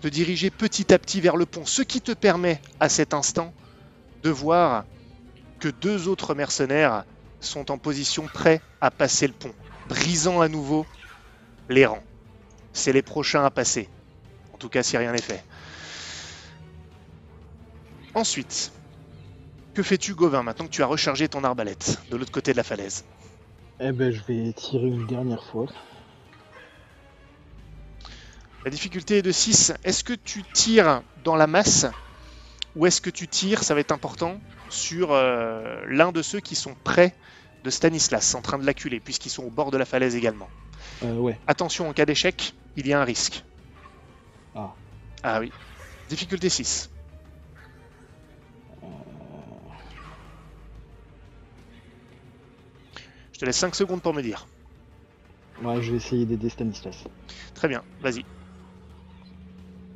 te 0.00 0.08
diriger 0.08 0.50
petit 0.50 0.92
à 0.92 0.98
petit 0.98 1.20
vers 1.20 1.36
le 1.36 1.46
pont, 1.46 1.64
ce 1.64 1.82
qui 1.82 2.00
te 2.00 2.12
permet 2.12 2.60
à 2.80 2.88
cet 2.88 3.14
instant 3.14 3.54
de 4.22 4.30
voir 4.30 4.84
que 5.58 5.68
deux 5.68 6.08
autres 6.08 6.34
mercenaires 6.34 7.04
sont 7.40 7.70
en 7.70 7.78
position 7.78 8.26
prêts 8.26 8.60
à 8.80 8.90
passer 8.90 9.26
le 9.26 9.32
pont, 9.32 9.54
brisant 9.88 10.40
à 10.40 10.48
nouveau 10.48 10.86
les 11.68 11.86
rangs. 11.86 12.04
C'est 12.72 12.92
les 12.92 13.02
prochains 13.02 13.44
à 13.44 13.50
passer. 13.50 13.88
En 14.52 14.58
tout 14.58 14.68
cas, 14.68 14.82
si 14.82 14.96
rien 14.96 15.12
n'est 15.12 15.22
fait. 15.22 15.42
Ensuite, 18.14 18.72
que 19.74 19.82
fais-tu, 19.82 20.14
Gauvin, 20.14 20.42
maintenant 20.42 20.66
que 20.66 20.70
tu 20.70 20.82
as 20.82 20.86
rechargé 20.86 21.28
ton 21.28 21.44
arbalète 21.44 21.98
de 22.10 22.16
l'autre 22.16 22.32
côté 22.32 22.52
de 22.52 22.56
la 22.56 22.62
falaise? 22.62 23.04
Eh 23.78 23.92
ben, 23.92 24.10
je 24.10 24.22
vais 24.22 24.52
tirer 24.54 24.86
une 24.86 25.06
dernière 25.06 25.44
fois. 25.44 25.66
La 28.66 28.70
difficulté 28.70 29.18
est 29.18 29.22
de 29.22 29.30
6. 29.30 29.74
Est-ce 29.84 30.02
que 30.02 30.12
tu 30.12 30.42
tires 30.52 31.02
dans 31.22 31.36
la 31.36 31.46
masse 31.46 31.86
ou 32.74 32.84
est-ce 32.84 33.00
que 33.00 33.10
tu 33.10 33.28
tires, 33.28 33.62
ça 33.62 33.74
va 33.74 33.80
être 33.80 33.92
important, 33.92 34.40
sur 34.70 35.12
euh, 35.12 35.84
l'un 35.86 36.10
de 36.10 36.20
ceux 36.20 36.40
qui 36.40 36.56
sont 36.56 36.74
près 36.82 37.14
de 37.62 37.70
Stanislas, 37.70 38.34
en 38.34 38.42
train 38.42 38.58
de 38.58 38.66
l'acculer, 38.66 38.98
puisqu'ils 38.98 39.30
sont 39.30 39.44
au 39.44 39.50
bord 39.50 39.70
de 39.70 39.78
la 39.78 39.84
falaise 39.84 40.16
également 40.16 40.48
Euh, 41.04 41.14
ouais. 41.14 41.38
Attention, 41.46 41.88
en 41.88 41.92
cas 41.92 42.06
d'échec, 42.06 42.54
il 42.74 42.88
y 42.88 42.92
a 42.92 43.00
un 43.00 43.04
risque. 43.04 43.44
Ah. 44.56 44.74
Ah 45.22 45.38
oui. 45.38 45.52
Difficulté 46.08 46.48
6. 46.48 46.90
Je 53.32 53.38
te 53.38 53.44
laisse 53.44 53.58
5 53.58 53.76
secondes 53.76 54.02
pour 54.02 54.12
me 54.12 54.22
dire. 54.22 54.48
Ouais, 55.62 55.80
je 55.80 55.92
vais 55.92 55.98
essayer 55.98 56.26
d'aider 56.26 56.48
Stanislas. 56.48 57.04
Très 57.54 57.68
bien, 57.68 57.84
vas-y. 58.00 58.24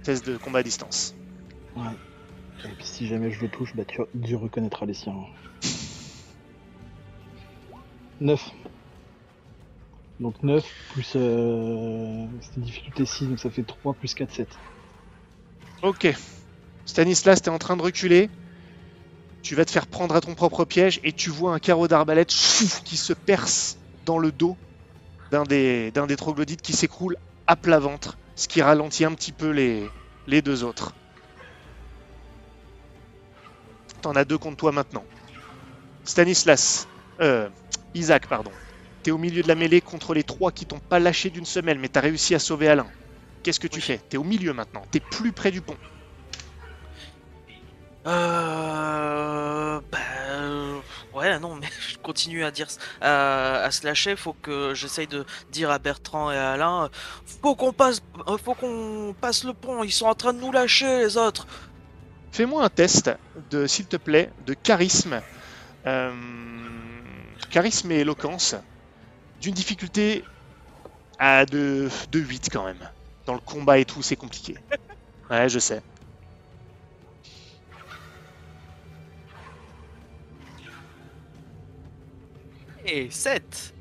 Test 0.03 0.27
de 0.27 0.37
combat 0.37 0.61
à 0.61 0.63
distance. 0.63 1.15
Ouais. 1.77 1.83
Et 2.65 2.69
puis 2.69 2.85
si 2.85 3.07
jamais 3.07 3.31
je 3.31 3.41
le 3.41 3.49
touche, 3.49 3.75
bah 3.75 3.85
tu, 3.87 4.01
tu 4.25 4.37
reconnaîtras 4.37 4.87
les 4.87 4.95
siens. 4.95 5.15
9. 8.21 8.51
Donc 10.21 10.43
9 10.43 10.65
plus... 10.93 11.13
Euh, 11.17 12.27
C'était 12.43 12.61
difficulté 12.61 13.07
6, 13.07 13.27
donc 13.29 13.39
ça 13.39 13.51
fait 13.51 13.63
3 13.63 13.95
plus 13.95 14.15
4, 14.15 14.33
7. 14.33 14.49
Ok. 15.83 16.15
Stanislas, 16.85 17.41
t'es 17.41 17.51
en 17.51 17.59
train 17.59 17.77
de 17.77 17.83
reculer. 17.83 18.29
Tu 19.43 19.55
vas 19.55 19.65
te 19.65 19.71
faire 19.71 19.87
prendre 19.87 20.15
à 20.15 20.21
ton 20.21 20.35
propre 20.35 20.67
piège 20.67 21.01
et 21.03 21.13
tu 21.13 21.31
vois 21.31 21.55
un 21.55 21.59
carreau 21.59 21.89
d'arbalète 21.89 22.29
qui 22.29 22.97
se 22.99 23.15
perce 23.15 23.79
dans 24.05 24.19
le 24.19 24.33
dos 24.33 24.57
d'un 25.31 25.45
des, 25.45 25.91
d'un 25.93 26.07
des 26.07 26.17
troglodytes 26.17 26.61
qui 26.61 26.73
s'écroule 26.73 27.17
à 27.47 27.57
plat 27.57 27.79
ventre, 27.79 28.19
ce 28.41 28.49
qui 28.49 28.63
ralentit 28.63 29.05
un 29.05 29.13
petit 29.13 29.33
peu 29.33 29.51
les, 29.51 29.87
les 30.27 30.41
deux 30.41 30.65
autres. 30.65 30.95
T'en 34.01 34.13
as 34.13 34.25
deux 34.25 34.39
contre 34.39 34.57
toi 34.57 34.73
maintenant. 34.73 35.05
Stanislas, 36.05 36.89
euh, 37.21 37.51
Isaac, 37.93 38.27
pardon. 38.29 38.51
T'es 39.03 39.11
au 39.11 39.19
milieu 39.19 39.43
de 39.43 39.49
la 39.49 39.55
mêlée 39.57 39.83
contre 39.83 40.15
les 40.15 40.23
trois 40.25 40.53
qui 40.53 40.65
t'ont 40.65 40.79
pas 40.79 40.99
lâché 40.99 41.29
d'une 41.29 41.45
semelle, 41.45 41.79
mais 41.79 41.89
t'as 41.89 42.01
réussi 42.01 42.35
à 42.35 42.39
sauver 42.39 42.69
Alain. 42.69 42.87
Qu'est-ce 43.43 43.61
que 43.61 43.67
tu 43.67 43.77
Oui. 43.77 43.83
fais? 43.83 43.99
T'es 44.09 44.17
au 44.17 44.25
milieu 44.25 44.55
maintenant, 44.55 44.85
t'es 44.91 45.01
plus 45.01 45.33
près 45.33 45.51
du 45.51 45.61
pont. 45.61 45.77
Euh... 48.07 49.81
Bah... 49.93 50.80
Ouais, 51.15 51.39
non, 51.41 51.57
mais 51.57 51.69
je 51.89 51.99
continue 51.99 52.45
à 52.45 52.51
dire... 52.51 52.69
À, 53.01 53.63
à 53.63 53.71
se 53.71 53.85
lâcher, 53.85 54.17
faut 54.17 54.33
que 54.35 54.75
j'essaye 54.75 55.07
de 55.07 55.25
dire 55.51 55.71
à 55.71 55.79
Bertrand 55.79 56.31
et 56.31 56.37
à 56.37 56.53
Alain... 56.53 56.89
Faut 57.43 57.55
qu'on 57.57 57.73
passe... 57.73 58.01
euh, 58.29 58.39
Faut 58.39 58.55
qu'on 58.55 59.15
passe 59.21 59.45
le 59.45 59.53
pont, 59.53 59.83
ils 59.83 59.93
sont 59.93 60.07
en 60.07 60.15
train 60.15 60.33
de 60.33 60.41
nous 60.41 60.53
lâcher, 60.53 60.99
les 61.01 61.17
autres 61.17 61.47
Fais-moi 62.33 62.65
un 62.65 62.69
test, 62.69 63.11
de, 63.51 63.67
s'il 63.67 63.87
te 63.87 63.97
plaît, 63.97 64.31
de 64.47 64.55
charisme. 64.55 65.21
Euh, 65.87 66.13
charisme 67.51 67.91
et 67.91 67.97
éloquence. 68.01 68.55
D'une 69.41 69.55
difficulté 69.55 70.25
à 71.19 71.45
de, 71.45 71.89
de 72.13 72.19
8 72.21 72.49
quand 72.53 72.65
même. 72.65 72.89
Dans 73.27 73.35
le 73.35 73.41
combat 73.41 73.79
et 73.79 73.85
tout, 73.85 74.03
c'est 74.03 74.17
compliqué. 74.17 74.57
Ouais, 75.29 75.49
je 75.49 75.59
sais. 75.59 75.83
Et 82.91 83.09
7 83.09 83.75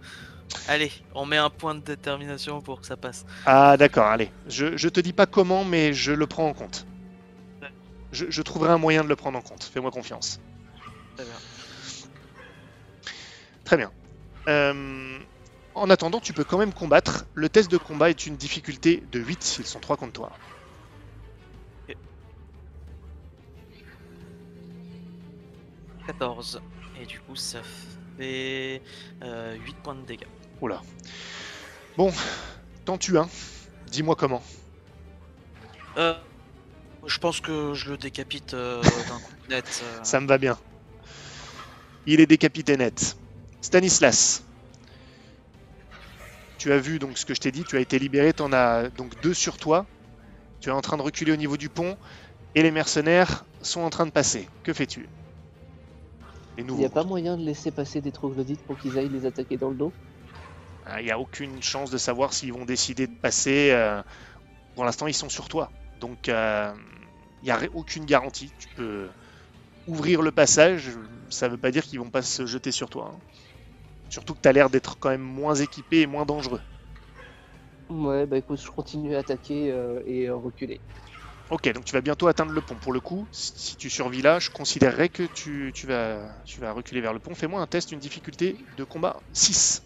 Allez, 0.67 0.91
on 1.15 1.25
met 1.25 1.37
un 1.37 1.49
point 1.49 1.75
de 1.75 1.79
détermination 1.79 2.61
pour 2.61 2.81
que 2.81 2.87
ça 2.87 2.95
passe. 2.95 3.25
Ah 3.45 3.75
d'accord, 3.77 4.05
allez. 4.05 4.31
Je, 4.47 4.77
je 4.77 4.89
te 4.89 4.99
dis 4.99 5.13
pas 5.13 5.25
comment, 5.25 5.63
mais 5.63 5.93
je 5.93 6.11
le 6.11 6.27
prends 6.27 6.47
en 6.47 6.53
compte. 6.53 6.85
Je, 8.11 8.25
je 8.29 8.41
trouverai 8.41 8.71
un 8.71 8.77
moyen 8.77 9.03
de 9.03 9.09
le 9.09 9.15
prendre 9.15 9.37
en 9.37 9.41
compte. 9.41 9.63
Fais-moi 9.63 9.91
confiance. 9.91 10.39
Très 11.15 11.25
bien. 11.25 11.33
Très 13.63 13.77
bien. 13.77 13.91
Euh, 14.47 15.19
en 15.75 15.89
attendant, 15.89 16.19
tu 16.19 16.33
peux 16.33 16.43
quand 16.43 16.57
même 16.57 16.73
combattre. 16.73 17.25
Le 17.35 17.49
test 17.49 17.69
de 17.71 17.77
combat 17.77 18.09
est 18.09 18.25
une 18.25 18.35
difficulté 18.35 19.03
de 19.11 19.19
8. 19.19 19.57
Ils 19.59 19.65
sont 19.65 19.79
3 19.79 19.97
contre 19.97 20.13
toi. 20.13 20.31
14. 26.07 26.61
Et 26.99 27.05
du 27.05 27.19
coup, 27.19 27.35
ça 27.35 27.59
fait 28.19 28.81
euh, 29.23 29.55
8 29.65 29.75
points 29.77 29.95
de 29.95 30.05
dégâts. 30.05 30.27
Oula. 30.61 30.81
Bon, 31.97 32.11
t'en 32.85 32.97
tues 32.97 33.17
un. 33.17 33.29
Dis-moi 33.87 34.15
comment. 34.15 34.43
Euh, 35.97 36.13
je 37.05 37.17
pense 37.17 37.39
que 37.41 37.73
je 37.73 37.91
le 37.91 37.97
décapite 37.97 38.53
euh, 38.53 38.81
d'un 38.83 39.19
coup 39.19 39.31
net. 39.49 39.83
euh. 39.83 40.03
Ça 40.03 40.19
me 40.19 40.27
va 40.27 40.37
bien. 40.37 40.57
Il 42.05 42.19
est 42.19 42.27
décapité 42.27 42.77
net. 42.77 43.17
Stanislas. 43.61 44.43
Tu 46.57 46.71
as 46.73 46.77
vu 46.77 46.99
donc 46.99 47.17
ce 47.17 47.25
que 47.25 47.33
je 47.33 47.39
t'ai 47.39 47.51
dit, 47.51 47.63
tu 47.63 47.77
as 47.77 47.79
été 47.79 47.99
libéré, 47.99 48.33
tu 48.33 48.41
en 48.41 48.51
as 48.51 48.89
donc 48.89 49.19
deux 49.21 49.33
sur 49.33 49.57
toi. 49.57 49.85
Tu 50.59 50.69
es 50.69 50.71
en 50.73 50.81
train 50.81 50.97
de 50.97 51.01
reculer 51.01 51.31
au 51.31 51.37
niveau 51.37 51.55
du 51.55 51.69
pont 51.69 51.97
et 52.53 52.63
les 52.63 52.71
mercenaires 52.71 53.45
sont 53.61 53.81
en 53.81 53.89
train 53.89 54.05
de 54.05 54.11
passer. 54.11 54.47
Que 54.63 54.73
fais-tu? 54.73 55.07
Il 56.71 56.79
n'y 56.79 56.85
a 56.85 56.89
pas 56.89 57.03
moyen 57.03 57.37
de 57.37 57.43
laisser 57.43 57.71
passer 57.71 58.01
des 58.01 58.11
troglodytes 58.11 58.63
pour 58.63 58.79
qu'ils 58.79 58.97
aillent 58.97 59.09
les 59.09 59.25
attaquer 59.25 59.57
dans 59.57 59.69
le 59.69 59.75
dos 59.75 59.93
Ah, 60.83 61.01
Il 61.01 61.05
n'y 61.05 61.11
a 61.11 61.19
aucune 61.19 61.61
chance 61.61 61.91
de 61.91 61.97
savoir 61.97 62.33
s'ils 62.33 62.53
vont 62.53 62.65
décider 62.65 63.07
de 63.07 63.13
passer. 63.21 63.71
euh, 63.71 64.01
Pour 64.75 64.85
l'instant, 64.85 65.07
ils 65.07 65.13
sont 65.15 65.29
sur 65.29 65.49
toi. 65.49 65.73
Donc, 65.95 66.29
euh, 66.29 66.73
il 67.41 67.45
n'y 67.45 67.51
a 67.51 67.59
aucune 67.73 68.05
garantie. 68.05 68.53
Tu 68.57 68.69
peux 68.75 69.11
ouvrir 69.87 70.21
le 70.21 70.31
passage. 70.31 70.91
Ça 71.29 71.47
ne 71.47 71.53
veut 71.53 71.59
pas 71.59 71.71
dire 71.71 71.85
qu'ils 71.85 71.99
vont 71.99 72.11
pas 72.11 72.23
se 72.23 72.45
jeter 72.45 72.71
sur 72.73 72.89
toi. 72.89 73.11
hein. 73.15 73.23
Surtout 74.09 74.35
que 74.35 74.41
tu 74.41 74.49
as 74.49 74.53
l'air 74.53 74.69
d'être 74.71 74.99
quand 74.99 75.09
même 75.09 75.21
moins 75.21 75.55
équipé 75.55 76.01
et 76.01 76.07
moins 76.07 76.25
dangereux. 76.25 76.61
Ouais, 77.89 78.25
bah 78.25 78.37
écoute, 78.37 78.59
je 78.61 78.69
continue 78.71 79.15
à 79.15 79.19
attaquer 79.19 79.71
euh, 79.71 80.01
et 80.05 80.29
reculer. 80.29 80.81
Ok, 81.49 81.67
donc 81.73 81.83
tu 81.85 81.93
vas 81.93 82.01
bientôt 82.01 82.27
atteindre 82.27 82.51
le 82.51 82.61
pont. 82.61 82.77
Pour 82.77 82.93
le 82.93 83.01
coup, 83.01 83.27
si 83.31 83.75
tu 83.75 83.89
survis 83.89 84.21
là, 84.21 84.39
je 84.39 84.49
considérerais 84.49 85.09
que 85.09 85.23
tu, 85.23 85.71
vas, 85.85 86.41
tu 86.45 86.61
vas 86.61 86.71
reculer 86.71 87.01
vers 87.01 87.13
le 87.13 87.19
pont. 87.19 87.33
Fais-moi 87.35 87.59
un 87.61 87.67
test, 87.67 87.91
une 87.91 87.99
difficulté 87.99 88.67
de 88.71 88.83
combat 88.83 89.23
6. 89.33 89.81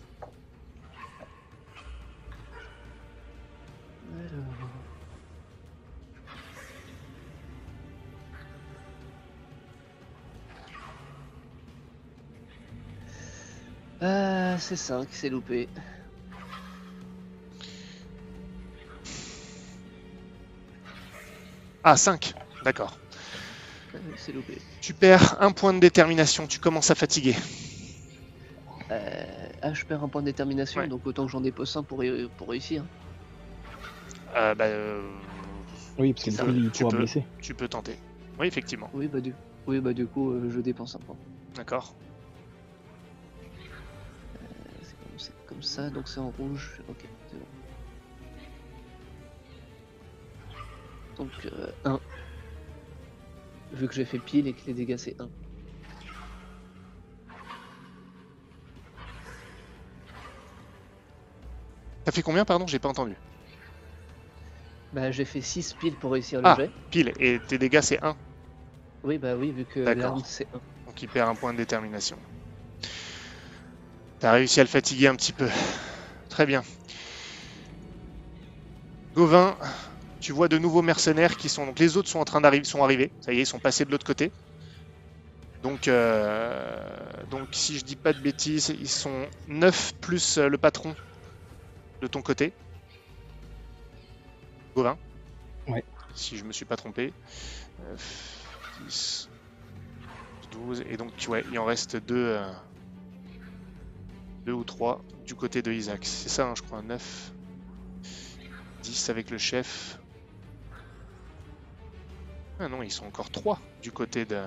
Alors. 4.08 4.86
Euh, 14.04 14.58
c'est 14.60 14.76
5, 14.76 15.10
c'est 15.12 15.30
loupé. 15.30 15.70
Ah, 21.84 21.98
5. 21.98 22.34
D'accord. 22.64 22.98
Euh, 23.96 24.00
c'est 24.18 24.32
loupé. 24.32 24.58
Tu 24.82 24.94
perds 24.94 25.42
un 25.42 25.52
point 25.52 25.74
de 25.74 25.80
détermination. 25.80 26.48
Tu 26.48 26.60
commences 26.60 26.92
à 26.92 26.96
fatiguer. 26.96 27.36
Euh, 28.92 29.50
ah, 29.62 29.74
je 29.74 29.84
perds 29.86 30.04
un 30.04 30.10
point 30.10 30.22
de 30.22 30.28
détermination, 30.28 30.82
Ouais. 30.82 30.88
donc 30.88 31.06
autant 31.06 31.26
que 31.26 31.32
j'en 31.32 31.42
dépose 31.42 31.76
un 31.76 31.84
pour, 31.84 32.04
pour 32.38 32.50
réussir. 32.50 32.86
Euh, 34.36 34.56
bah, 34.56 34.66
euh, 34.66 35.10
Oui, 35.98 36.14
parce 36.14 36.26
que 36.26 36.32
Tu 36.32 36.72
tu 36.72 36.86
peux. 36.86 36.98
blesser. 36.98 37.26
tu 37.42 37.54
peux 37.54 37.68
tenter. 37.68 37.98
Oui, 38.40 38.48
effectivement. 38.48 38.90
Oui, 38.94 39.08
bah 39.08 39.22
du, 39.22 39.36
oui, 39.68 39.80
bah, 39.80 39.94
du 39.94 40.08
coup, 40.08 40.32
euh, 40.32 40.50
je 40.50 40.60
dépense 40.60 40.96
un 40.96 41.00
point. 41.00 41.16
D'accord. 41.56 41.96
Euh, 44.42 44.46
c'est 44.84 44.98
comme, 44.98 45.20
c'est 45.20 45.34
comme 45.48 45.64
ça, 45.64 45.90
donc 45.90 46.10
c'est 46.10 46.20
en 46.20 46.30
rouge. 46.32 46.82
Ok, 46.90 47.06
Donc, 51.18 51.30
1. 51.86 52.00
Vu 53.74 53.88
que 53.88 53.94
j'ai 53.94 54.06
fait 54.06 54.20
pile 54.20 54.48
et 54.48 54.54
que 54.54 54.66
les 54.68 54.74
dégâts 54.74 54.98
c'est 54.98 55.20
1. 55.20 55.30
T'as 62.06 62.12
fait 62.12 62.22
combien, 62.22 62.46
pardon? 62.46 62.68
J'ai 62.68 62.80
pas 62.80 62.90
entendu. 62.90 63.16
Bah, 64.94 65.12
j'ai 65.12 65.26
fait 65.26 65.42
6 65.42 65.74
piles 65.74 65.96
pour 65.96 66.12
réussir 66.12 66.42
le 66.42 66.48
Ah. 66.48 66.56
jet. 66.60 66.70
Pile. 66.92 67.14
Et 67.20 67.40
tes 67.48 67.58
dégâts, 67.58 67.82
c'est 67.82 68.04
1. 68.04 68.16
Oui, 69.04 69.18
bah 69.18 69.36
oui, 69.36 69.52
vu 69.52 69.66
que 69.66 69.80
l'arme 69.80 70.22
c'est 70.26 70.48
1. 70.54 70.62
Donc 70.86 71.02
il 71.02 71.08
perd 71.10 71.30
un 71.30 71.36
point 71.36 71.52
de 71.54 71.58
détermination. 71.58 72.18
T'as 74.20 74.32
réussi 74.34 74.60
à 74.60 74.64
le 74.64 74.70
fatiguer 74.70 75.08
un 75.08 75.16
petit 75.16 75.34
peu. 75.34 75.50
Très 76.30 76.46
bien. 76.46 76.64
Gauvin, 79.14 79.58
tu 80.24 80.32
vois 80.32 80.48
de 80.48 80.58
nouveaux 80.58 80.82
mercenaires 80.82 81.36
qui 81.36 81.50
sont. 81.50 81.66
Donc 81.66 81.80
les 81.80 81.98
autres 81.98 82.08
sont 82.08 82.20
en 82.20 82.24
train 82.24 82.40
d'arriver, 82.40 82.64
sont 82.64 82.82
arrivés. 82.82 83.12
Ça 83.20 83.34
y 83.34 83.40
est, 83.40 83.42
ils 83.42 83.46
sont 83.46 83.60
passés 83.60 83.84
de 83.84 83.92
l'autre 83.92 84.06
côté. 84.06 84.32
Donc, 85.62 85.90
euh, 85.90 86.90
donc 87.30 87.50
si 87.52 87.78
je 87.78 87.84
dis 87.84 87.98
pas 87.98 88.14
de 88.14 88.20
bêtises, 88.20 88.74
ils 88.80 88.90
sont 88.90 89.28
9 89.50 89.94
plus 90.00 90.38
euh, 90.38 90.48
le 90.48 90.58
patron 90.58 90.96
de 92.02 92.08
ton 92.08 92.22
côté. 92.22 92.54
Gauvin. 94.74 94.98
Ouais. 95.68 95.84
Si 96.16 96.38
je 96.38 96.46
me 96.46 96.54
suis 96.54 96.66
pas 96.66 96.78
trompé. 96.78 97.12
9, 97.90 98.48
10, 98.86 99.30
12. 100.54 100.84
Et 100.90 100.96
donc, 100.96 101.12
ouais, 101.28 101.44
il 101.52 101.60
en 101.60 101.66
reste 101.66 101.98
2 101.98 102.40
deux 104.46 104.54
ou 104.54 104.64
3 104.64 105.02
du 105.26 105.36
côté 105.36 105.62
de 105.62 105.72
Isaac. 105.72 106.06
C'est 106.06 106.30
ça, 106.30 106.48
hein, 106.48 106.54
je 106.56 106.62
crois. 106.62 106.82
9, 106.82 107.32
10 108.84 109.10
avec 109.10 109.30
le 109.30 109.38
chef. 109.38 110.00
Ah 112.64 112.70
non, 112.70 112.82
ils 112.82 112.90
sont 112.92 113.06
encore 113.06 113.30
3 113.30 113.60
du 113.82 113.92
côté 113.92 114.26
de, 114.26 114.42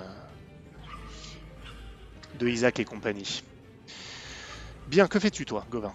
de 2.35 2.49
Isaac 2.49 2.79
et 2.81 2.85
compagnie. 2.87 3.43
Bien, 4.87 5.07
que 5.07 5.19
fais-tu, 5.19 5.45
toi, 5.45 5.67
Gauvin? 5.69 5.93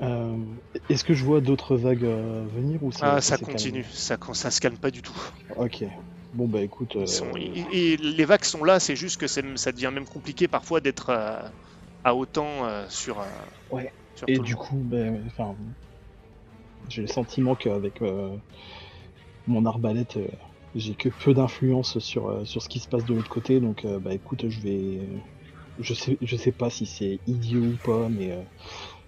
Euh, 0.00 0.36
Est-ce 0.88 1.04
que 1.04 1.14
je 1.14 1.24
vois 1.24 1.40
d'autres 1.40 1.76
vagues 1.76 2.04
euh, 2.04 2.46
venir 2.46 2.82
ou 2.82 2.90
Ah, 3.00 3.20
ça 3.20 3.38
continue, 3.38 3.84
ça, 3.92 4.16
ça 4.32 4.50
se 4.50 4.60
calme 4.60 4.78
pas 4.78 4.90
du 4.90 5.02
tout. 5.02 5.14
Ok. 5.56 5.84
Bon 6.32 6.48
bah 6.48 6.62
écoute. 6.62 6.96
euh, 6.96 7.06
sont- 7.06 7.36
et, 7.36 7.92
et 7.92 7.96
les 7.96 8.24
vagues 8.24 8.44
sont 8.44 8.64
là, 8.64 8.80
c'est 8.80 8.96
juste 8.96 9.16
que 9.18 9.26
ça 9.26 9.72
devient 9.72 9.90
même 9.92 10.06
compliqué 10.06 10.48
parfois 10.48 10.80
d'être 10.80 11.10
euh, 11.10 11.40
à 12.04 12.14
autant 12.14 12.66
euh, 12.66 12.86
sur, 12.88 13.20
euh, 13.20 13.30
Ouais. 13.70 13.92
sur 14.14 14.28
Et 14.28 14.38
du 14.38 14.56
coup, 14.56 14.82
ben, 14.84 15.24
enfin, 15.26 15.56
j'ai 16.88 17.02
le 17.02 17.08
sentiment 17.08 17.54
qu'avec 17.56 18.00
euh, 18.02 18.36
mon 19.46 19.64
arbalète, 19.66 20.16
euh, 20.16 20.26
j'ai 20.74 20.94
que 20.94 21.08
peu 21.08 21.34
d'influence 21.34 21.98
sur, 21.98 22.28
euh, 22.28 22.44
sur 22.44 22.62
ce 22.62 22.68
qui 22.68 22.78
se 22.78 22.88
passe 22.88 23.04
de 23.04 23.14
l'autre 23.14 23.28
côté. 23.28 23.60
Donc, 23.60 23.84
euh, 23.84 23.98
bah 23.98 24.14
écoute, 24.14 24.48
je 24.48 24.60
vais. 24.60 25.00
Je 25.80 25.94
sais, 25.94 26.18
je 26.20 26.36
sais 26.36 26.52
pas 26.52 26.68
si 26.68 26.84
c'est 26.84 27.18
idiot 27.26 27.62
ou 27.62 27.76
pas, 27.84 28.08
mais 28.08 28.32
euh, 28.32 28.42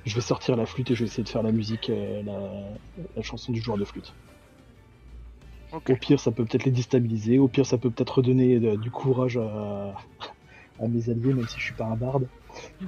je 0.07 0.15
vais 0.15 0.21
sortir 0.23 0.57
la 0.57 0.65
flûte 0.67 0.91
et 0.91 0.95
je 0.95 1.01
vais 1.01 1.07
essayer 1.07 1.23
de 1.23 1.29
faire 1.29 1.43
la 1.43 1.53
musique, 1.53 1.91
euh, 1.91 2.23
la, 2.23 3.05
la 3.15 3.23
chanson 3.23 3.53
du 3.53 3.61
joueur 3.61 3.77
de 3.77 3.85
flûte. 3.85 4.15
Au 5.73 5.97
pire, 5.97 6.21
ça 6.21 6.31
peut 6.33 6.45
peut-être 6.45 6.65
les 6.65 6.71
déstabiliser. 6.71 7.39
Au 7.39 7.49
pire, 7.49 7.67
ça 7.67 7.79
peut 7.79 7.91
peut-être 7.91 8.19
redonner 8.19 8.57
euh, 8.57 8.77
du 8.77 8.91
courage 8.91 9.37
à, 9.39 9.95
à 10.81 10.89
mes 10.89 11.09
alliés, 11.11 11.33
même 11.35 11.47
si 11.49 11.59
je 11.59 11.65
suis 11.65 11.75
pas 11.75 11.85
un 11.87 11.97
barde. 11.97 12.27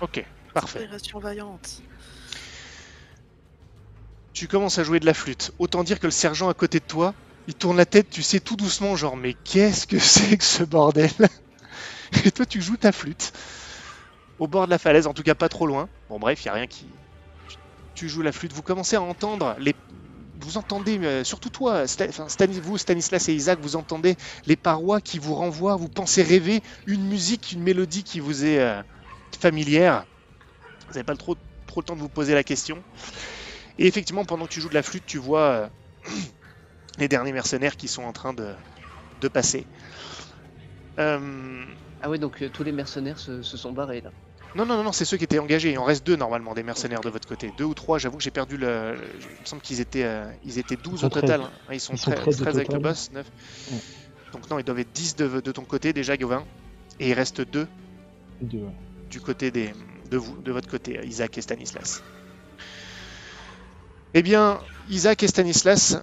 Ok, 0.00 0.24
parfait. 0.52 0.80
Tu 4.34 4.46
commences 4.48 4.78
à 4.78 4.84
jouer 4.84 5.00
de 5.00 5.06
la 5.06 5.14
flûte. 5.14 5.52
Autant 5.58 5.84
dire 5.84 5.98
que 5.98 6.06
le 6.06 6.10
sergent 6.10 6.48
à 6.50 6.54
côté 6.54 6.80
de 6.80 6.84
toi, 6.84 7.14
il 7.46 7.54
tourne 7.54 7.76
la 7.78 7.86
tête, 7.86 8.10
tu 8.10 8.22
sais 8.22 8.40
tout 8.40 8.56
doucement, 8.56 8.94
genre, 8.96 9.16
mais 9.16 9.34
qu'est-ce 9.34 9.86
que 9.86 9.98
c'est 9.98 10.36
que 10.36 10.44
ce 10.44 10.62
bordel? 10.64 11.10
Et 12.24 12.32
toi, 12.32 12.46
tu 12.46 12.60
joues 12.60 12.76
ta 12.76 12.92
flûte. 12.92 13.32
Au 14.38 14.48
bord 14.48 14.66
de 14.66 14.70
la 14.70 14.78
falaise, 14.78 15.06
en 15.06 15.14
tout 15.14 15.22
cas 15.22 15.34
pas 15.34 15.48
trop 15.48 15.66
loin. 15.66 15.88
Bon, 16.08 16.18
bref, 16.18 16.44
il 16.44 16.48
a 16.48 16.52
rien 16.54 16.66
qui. 16.66 17.00
tu- 17.94 18.08
joues 18.08 18.22
la 18.22 18.32
flûte. 18.32 18.52
Vous 18.52 18.62
commencez 18.62 18.96
à 18.96 19.02
entendre 19.02 19.54
les. 19.58 19.74
Vous 20.36 20.56
entendez, 20.58 20.98
euh, 21.00 21.24
surtout 21.24 21.50
toi, 21.50 21.86
Stanis- 21.86 22.60
vous, 22.60 22.78
Stanislas 22.78 23.28
et 23.28 23.34
Isaac, 23.34 23.60
vous 23.60 23.76
entendez 23.76 24.16
les 24.46 24.56
parois 24.56 25.00
qui 25.00 25.18
vous 25.18 25.34
renvoient, 25.34 25.76
vous 25.76 25.88
pensez 25.90 26.22
rêver 26.22 26.62
une 26.86 27.06
musique, 27.06 27.52
une 27.52 27.62
mélodie 27.62 28.04
qui 28.04 28.20
vous 28.20 28.44
est 28.44 28.58
euh, 28.60 28.82
familière. 29.40 30.06
Vous 30.88 30.94
n'avez 30.94 31.04
pas 31.04 31.16
trop, 31.16 31.36
trop 31.66 31.80
le 31.80 31.84
temps 31.86 31.96
de 31.96 32.00
vous 32.00 32.10
poser 32.10 32.34
la 32.34 32.44
question. 32.44 32.84
Et 33.78 33.86
effectivement, 33.86 34.24
pendant 34.24 34.46
que 34.46 34.52
tu 34.52 34.60
joues 34.60 34.68
de 34.68 34.74
la 34.74 34.82
flûte, 34.82 35.06
tu 35.06 35.18
vois 35.18 35.40
euh, 35.50 35.68
les 36.98 37.08
derniers 37.08 37.32
mercenaires 37.32 37.76
qui 37.76 37.88
sont 37.88 38.02
en 38.04 38.12
train 38.12 38.34
de, 38.34 38.54
de 39.20 39.28
passer. 39.28 39.68
Euh, 40.98 41.66
Ah 42.00 42.10
ouais, 42.10 42.18
donc 42.18 42.42
euh, 42.42 42.50
tous 42.50 42.64
les 42.64 42.72
mercenaires 42.72 43.18
se, 43.18 43.40
se 43.42 43.56
sont 43.56 43.72
barrés 43.72 44.02
là. 44.02 44.12
non, 44.54 44.66
non, 44.66 44.76
non, 44.76 44.84
non, 44.84 44.92
c'est 44.92 45.06
ceux 45.06 45.16
qui 45.16 45.24
étaient 45.24 45.38
engagés. 45.38 45.72
Il 45.72 45.78
en 45.78 45.84
reste 45.84 46.04
deux 46.06 46.16
normalement, 46.16 46.52
des 46.54 46.62
mercenaires 46.62 47.00
de 47.00 47.08
votre 47.08 47.26
côté. 47.26 47.52
Deux 47.52 47.64
ou 47.64 47.72
trois, 47.74 47.98
j'avoue 47.98 48.18
que 48.18 48.22
j'ai 48.22 48.30
perdu 48.30 48.58
le. 48.58 49.10
Il 49.18 49.40
me 49.40 49.46
semble 49.46 49.62
qu'ils 49.62 49.80
étaient, 49.80 50.04
euh, 50.04 50.30
ils 50.42 50.58
étaient 50.58 50.76
12 50.76 51.00
sont 51.00 51.06
au 51.06 51.10
total. 51.10 51.40
13. 51.40 51.46
hein. 51.46 51.52
Ah, 51.68 51.74
Ils 51.74 51.80
sont 51.80 51.94
Ils 51.94 51.98
sont 51.98 52.12
13, 52.12 52.20
13 52.22 52.40
au 52.42 52.44
13 52.44 52.56
avec 52.58 52.72
le 52.74 52.78
boss, 52.78 53.10
9. 53.12 53.30
Ouais. 53.66 53.82
Donc 54.32 54.50
non, 54.50 54.58
ils 54.58 54.64
doivent 54.64 54.80
être 54.80 54.92
10 54.92 55.16
de, 55.16 55.40
de 55.40 55.52
ton 55.52 55.64
côté 55.64 55.92
déjà, 55.92 56.16
Gauvin. 56.16 56.46
Et 56.98 57.08
il 57.10 57.14
reste 57.14 57.40
deux 57.40 57.68
De- 58.40 58.72
du 59.10 59.20
côté 59.20 59.50
des, 59.50 59.72
de 60.10 60.16
vous, 60.16 60.40
de 60.42 60.50
votre 60.52 60.68
côté, 60.68 61.00
Isaac 61.06 61.38
et 61.38 61.42
Stanislas. 61.42 62.02
Eh 64.14 64.22
bien, 64.22 64.60
Isaac 64.88 65.22
et 65.22 65.28
Stanislas, 65.28 65.96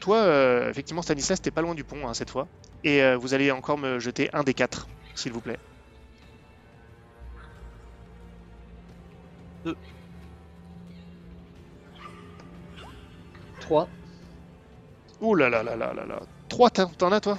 toi, 0.00 0.18
euh, 0.18 0.70
effectivement, 0.70 1.02
Stanislas, 1.02 1.40
t'es 1.42 1.50
pas 1.52 1.62
loin 1.62 1.74
du 1.74 1.84
pont 1.84 2.08
hein, 2.08 2.14
cette 2.14 2.30
fois. 2.30 2.48
Et 2.84 3.02
euh, 3.02 3.16
vous 3.18 3.34
allez 3.34 3.50
encore 3.52 3.78
me 3.78 3.98
jeter 4.00 4.30
un 4.34 4.44
des 4.44 4.54
quatre, 4.54 4.88
s'il 5.14 5.32
vous 5.32 5.42
plaît. 5.42 5.58
Deux. 9.64 9.76
3. 13.60 13.88
Ouh 15.20 15.34
là 15.34 15.48
là 15.48 15.62
là 15.62 15.76
là 15.76 15.92
là 15.94 16.04
là. 16.06 16.20
Trois, 16.48 16.70
t'en 16.70 17.12
as 17.12 17.20
toi? 17.20 17.38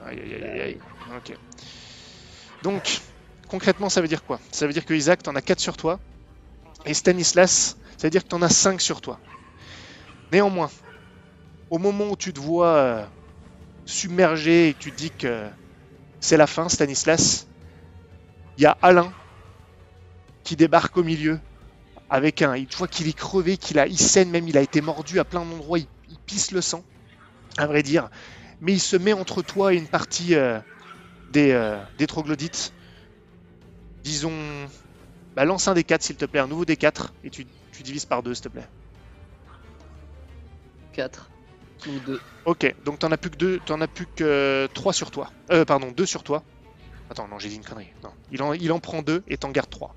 Aïe 0.00 0.20
aïe 0.20 0.34
aïe 0.34 0.44
aïe 0.44 0.60
aïe. 0.60 0.80
Ok. 1.16 1.34
Donc, 2.62 3.00
concrètement, 3.48 3.88
ça 3.88 4.00
veut 4.00 4.08
dire 4.08 4.24
quoi? 4.24 4.40
Ça 4.52 4.66
veut 4.66 4.72
dire 4.72 4.84
que 4.84 4.94
Isaac, 4.94 5.22
t'en 5.22 5.34
as 5.36 5.42
4 5.42 5.60
sur 5.60 5.76
toi. 5.76 6.00
Et 6.86 6.94
Stanislas, 6.94 7.78
ça 7.98 8.06
veut 8.08 8.10
dire 8.10 8.22
que 8.24 8.28
t'en 8.28 8.42
as 8.42 8.50
5 8.50 8.80
sur 8.80 9.00
toi. 9.00 9.20
Néanmoins, 10.34 10.68
au 11.70 11.78
moment 11.78 12.08
où 12.10 12.16
tu 12.16 12.32
te 12.32 12.40
vois 12.40 12.74
euh, 12.76 13.06
submergé 13.86 14.70
et 14.70 14.74
tu 14.74 14.92
te 14.92 14.96
dis 14.96 15.12
que 15.12 15.50
c'est 16.20 16.36
la 16.36 16.46
fin, 16.46 16.68
Stanislas, 16.68 17.48
il 18.56 18.62
y 18.64 18.66
a 18.66 18.76
Alain 18.82 19.14
qui 20.42 20.56
débarque 20.56 20.96
au 20.96 21.02
milieu 21.04 21.40
avec 22.08 22.42
un. 22.42 22.64
Tu 22.66 22.76
vois 22.76 22.88
qu'il 22.88 23.08
est 23.08 23.14
crevé, 23.18 23.58
qu'il 23.58 23.78
a, 23.78 23.86
il 23.86 24.28
même, 24.28 24.48
il 24.48 24.58
a 24.58 24.62
été 24.62 24.80
mordu 24.80 25.18
à 25.20 25.24
plein 25.24 25.44
d'endroits, 25.44 25.78
il, 25.78 25.88
il 26.08 26.18
pisse 26.26 26.50
le 26.52 26.60
sang, 26.62 26.84
à 27.58 27.66
vrai 27.66 27.82
dire. 27.82 28.10
Mais 28.60 28.72
il 28.74 28.80
se 28.80 28.96
met 28.96 29.14
entre 29.14 29.42
toi 29.42 29.74
et 29.74 29.78
une 29.78 29.88
partie 29.88 30.34
euh, 30.36 30.60
des, 31.28 31.52
euh, 31.52 31.82
des 31.96 32.06
troglodytes. 32.06 32.74
Disons. 34.04 34.68
Bah, 35.36 35.44
lance 35.44 35.68
un 35.68 35.74
des 35.74 35.84
4 35.84 36.02
s'il 36.02 36.16
te 36.16 36.24
plaît, 36.26 36.40
un 36.40 36.48
nouveau 36.48 36.64
des 36.64 36.76
4 36.76 37.14
et 37.24 37.30
tu, 37.30 37.46
tu 37.72 37.82
divises 37.82 38.06
par 38.06 38.22
deux 38.22 38.34
s'il 38.34 38.44
te 38.44 38.48
plaît. 38.48 38.68
4. 40.94 41.30
Ou 41.86 41.98
2. 42.06 42.20
Ok, 42.46 42.74
donc 42.84 42.98
t'en 42.98 43.12
as 43.12 43.18
plus 43.18 43.30
que 43.30 43.36
deux, 43.36 43.60
t'en 43.66 43.80
as 43.80 43.88
plus 43.88 44.06
que 44.06 44.68
3 44.72 44.92
sur 44.92 45.10
toi. 45.10 45.30
Euh, 45.50 45.64
pardon, 45.64 45.90
2 45.90 46.06
sur 46.06 46.22
toi. 46.22 46.42
Attends, 47.10 47.28
non, 47.28 47.38
j'ai 47.38 47.48
dit 47.48 47.56
une 47.56 47.64
connerie. 47.64 47.90
Non. 48.02 48.10
Il, 48.60 48.72
en, 48.72 48.80
prend 48.80 49.02
2 49.02 49.22
et 49.28 49.36
t'en 49.36 49.50
gardes 49.50 49.70
3. 49.70 49.94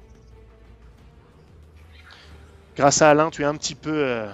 Grâce 2.75 3.01
à 3.01 3.09
Alain, 3.09 3.29
tu 3.29 3.43
es 3.43 3.45
un 3.45 3.55
petit 3.55 3.75
peu 3.75 3.93
euh, 3.93 4.31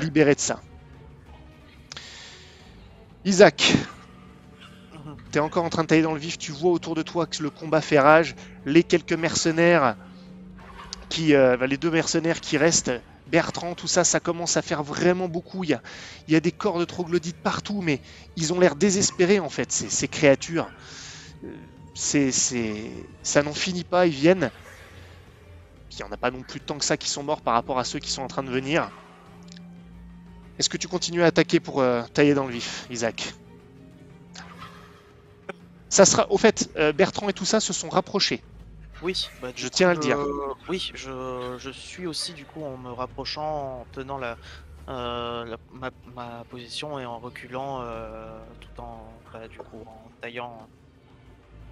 libéré 0.00 0.34
de 0.34 0.40
ça. 0.40 0.60
Isaac, 3.24 3.74
t'es 5.30 5.38
encore 5.38 5.64
en 5.64 5.70
train 5.70 5.82
de 5.82 5.88
tailler 5.88 6.02
dans 6.02 6.14
le 6.14 6.18
vif, 6.18 6.38
tu 6.38 6.50
vois 6.50 6.72
autour 6.72 6.94
de 6.96 7.02
toi 7.02 7.26
que 7.26 7.42
le 7.42 7.50
combat 7.50 7.80
fait 7.80 8.00
rage, 8.00 8.34
les 8.66 8.82
quelques 8.82 9.12
mercenaires 9.12 9.96
qui, 11.08 11.34
euh, 11.34 11.56
bah, 11.56 11.66
les 11.66 11.76
deux 11.76 11.90
mercenaires 11.90 12.40
qui 12.40 12.58
restent, 12.58 12.90
Bertrand, 13.32 13.74
tout 13.74 13.88
ça, 13.88 14.04
ça 14.04 14.20
commence 14.20 14.58
à 14.58 14.62
faire 14.62 14.82
vraiment 14.82 15.26
beaucoup. 15.26 15.64
Il 15.64 15.78
y 16.28 16.36
a, 16.36 16.40
des 16.40 16.52
corps 16.52 16.78
de 16.78 16.84
troglodytes 16.84 17.38
partout, 17.38 17.80
mais 17.80 17.98
ils 18.36 18.52
ont 18.52 18.60
l'air 18.60 18.76
désespérés 18.76 19.40
en 19.40 19.48
fait, 19.48 19.72
ces, 19.72 20.06
créatures. 20.06 20.70
Euh, 21.42 21.48
C'est, 21.94 22.30
ça 23.22 23.42
n'en 23.42 23.54
finit 23.54 23.84
pas, 23.84 24.06
ils 24.06 24.12
viennent. 24.12 24.50
Il 25.90 25.96
n'y 25.96 26.02
en 26.02 26.12
a 26.12 26.18
pas 26.18 26.30
non 26.30 26.42
plus 26.42 26.60
tant 26.60 26.76
que 26.76 26.84
ça 26.84 26.98
qui 26.98 27.08
sont 27.08 27.22
morts 27.22 27.40
par 27.40 27.54
rapport 27.54 27.78
à 27.78 27.84
ceux 27.84 27.98
qui 27.98 28.10
sont 28.10 28.22
en 28.22 28.28
train 28.28 28.42
de 28.42 28.50
venir. 28.50 28.90
Est-ce 30.58 30.68
que 30.68 30.76
tu 30.76 30.86
continues 30.86 31.22
à 31.22 31.26
attaquer 31.26 31.58
pour 31.58 31.80
euh, 31.80 32.02
tailler 32.12 32.34
dans 32.34 32.46
le 32.46 32.52
vif, 32.52 32.86
Isaac? 32.90 33.32
Ça 35.88 36.04
sera, 36.04 36.30
au 36.30 36.36
fait, 36.36 36.70
euh, 36.76 36.92
Bertrand 36.92 37.30
et 37.30 37.32
tout 37.32 37.46
ça 37.46 37.60
se 37.60 37.72
sont 37.72 37.88
rapprochés. 37.88 38.42
Oui, 39.02 39.28
bah, 39.40 39.50
Je 39.54 39.64
coup, 39.66 39.74
tiens 39.74 39.90
à 39.90 39.94
le 39.94 40.00
dire. 40.00 40.16
oui, 40.68 40.90
je, 40.94 41.56
je 41.58 41.70
suis 41.70 42.06
aussi 42.06 42.34
du 42.34 42.46
coup 42.46 42.62
en 42.64 42.76
me 42.76 42.92
rapprochant, 42.92 43.80
en 43.80 43.84
tenant 43.86 44.16
la, 44.18 44.36
euh, 44.88 45.44
la- 45.44 45.56
ma, 45.70 45.90
ma 46.04 46.44
position 46.44 46.98
et 46.98 47.04
en 47.06 47.18
reculant 47.18 47.80
euh, 47.82 48.44
tout 48.60 48.80
en 48.80 49.20
bah, 49.32 49.48
du 49.48 49.58
coup 49.58 49.82
en 49.86 50.10
taillant 50.20 50.68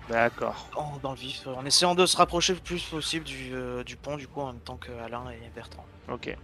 D'accord. 0.09 0.71
en- 0.77 0.99
dans 0.99 1.11
le 1.13 1.17
vif, 1.19 1.47
en 1.47 1.65
essayant 1.65 1.95
de 1.95 2.07
se 2.07 2.17
rapprocher 2.17 2.55
le 2.55 2.61
plus 2.61 2.83
possible 2.85 3.25
du, 3.25 3.55
euh, 3.55 3.85
du 3.85 3.97
pont 3.97 4.17
du 4.17 4.27
coup 4.27 4.41
en 4.41 4.53
même 4.53 4.61
temps 4.63 4.79
que 4.79 4.91
Alain 4.93 5.31
et 5.31 5.51
Bertrand. 5.51 5.87
Ok. 6.09 6.35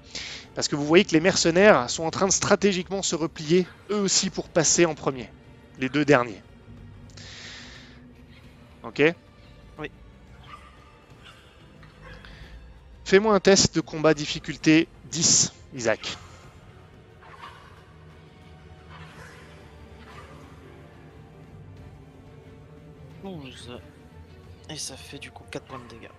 Parce 0.54 0.68
que 0.68 0.76
vous 0.76 0.86
voyez 0.86 1.04
que 1.04 1.12
les 1.12 1.20
mercenaires 1.20 1.90
sont 1.90 2.04
en 2.04 2.10
train 2.10 2.26
de 2.26 2.32
stratégiquement 2.32 3.02
se 3.02 3.14
replier, 3.16 3.66
eux 3.90 3.98
aussi, 4.00 4.30
pour 4.30 4.48
passer 4.48 4.86
en 4.86 4.94
premier. 4.94 5.30
Les 5.78 5.88
deux 5.88 6.04
derniers. 6.04 6.42
Ok 8.82 9.00
Fais-moi 13.06 13.32
un 13.32 13.38
test 13.38 13.72
de 13.72 13.80
combat 13.80 14.14
difficulté 14.14 14.88
10, 15.04 15.52
Isaac. 15.74 16.16
12. 23.22 23.80
Et 24.70 24.76
ça 24.76 24.96
fait 24.96 25.20
du 25.20 25.30
coup 25.30 25.44
4 25.52 25.62
points 25.62 25.78
de 25.78 25.86
dégâts. 25.86 26.10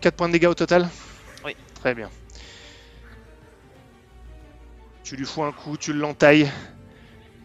4 0.00 0.16
points 0.16 0.28
de 0.28 0.32
dégâts 0.32 0.46
au 0.46 0.54
total? 0.54 0.88
Oui. 1.44 1.54
Très 1.74 1.94
bien. 1.94 2.08
Tu 5.02 5.16
lui 5.16 5.26
fous 5.26 5.44
un 5.44 5.52
coup, 5.52 5.76
tu 5.76 5.92
l'entailles, 5.92 6.50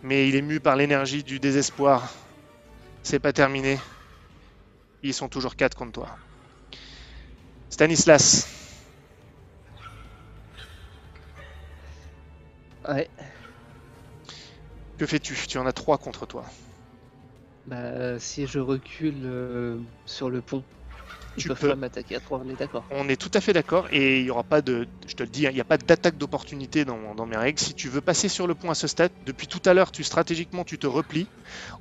mais 0.03 0.29
il 0.29 0.37
est 0.37 0.41
mu 0.41 0.61
par 0.61 0.77
l'énergie 0.77 1.25
du 1.25 1.41
désespoir. 1.41 2.13
C'est 3.03 3.19
pas 3.19 3.33
terminé. 3.33 3.77
Ils 5.01 5.13
sont 5.13 5.27
toujours 5.27 5.57
4 5.57 5.75
contre 5.75 5.91
toi. 5.91 6.19
Stanislas, 7.69 8.45
Ouais. 12.87 13.09
que 14.97 15.07
fais-tu? 15.07 15.35
Tu 15.47 15.57
en 15.57 15.65
as 15.65 15.73
3 15.73 15.97
contre 15.97 16.27
toi. 16.27 16.45
Bah, 17.65 18.19
si 18.19 18.47
je 18.47 18.59
recule 18.59 19.25
euh, 19.25 19.81
sur 20.05 20.29
le 20.29 20.41
pont, 20.41 20.65
Tu 21.39 21.49
peux. 21.49 21.69
pas 21.69 21.75
m'attaquer 21.75 22.15
à 22.15 22.19
3, 22.19 22.39
on 22.39 22.49
est 22.49 22.55
d'accord. 22.55 22.85
On 22.91 23.07
est 23.07 23.15
tout 23.19 23.31
à 23.33 23.41
fait 23.41 23.53
d'accord 23.53 23.87
et 23.91 24.19
il 24.19 24.23
n'y 24.23 24.29
aura 24.29 24.43
pas 24.43 24.61
de, 24.61 24.87
je 25.07 25.13
te 25.13 25.23
le 25.23 25.29
dis, 25.29 25.45
hein, 25.47 25.51
il 25.51 25.55
n'y 25.55 25.61
a 25.61 25.65
pas 25.65 25.77
d'attaque 25.77 26.17
d'opportunité 26.17 26.85
dans, 26.85 27.15
dans 27.15 27.25
mes 27.25 27.37
règles. 27.37 27.59
Si 27.59 27.73
tu 27.73 27.87
veux 27.89 28.01
passer 28.01 28.29
sur 28.29 28.47
le 28.47 28.55
pont 28.55 28.69
à 28.69 28.75
ce 28.75 28.87
stade, 28.87 29.11
depuis 29.21 29.47
tout 29.47 29.61
à 29.65 29.73
l'heure, 29.73 29.91
tu 29.91 30.03
stratégiquement 30.03 30.63
tu 30.63 30.77
te 30.77 30.87
replies. 30.87 31.29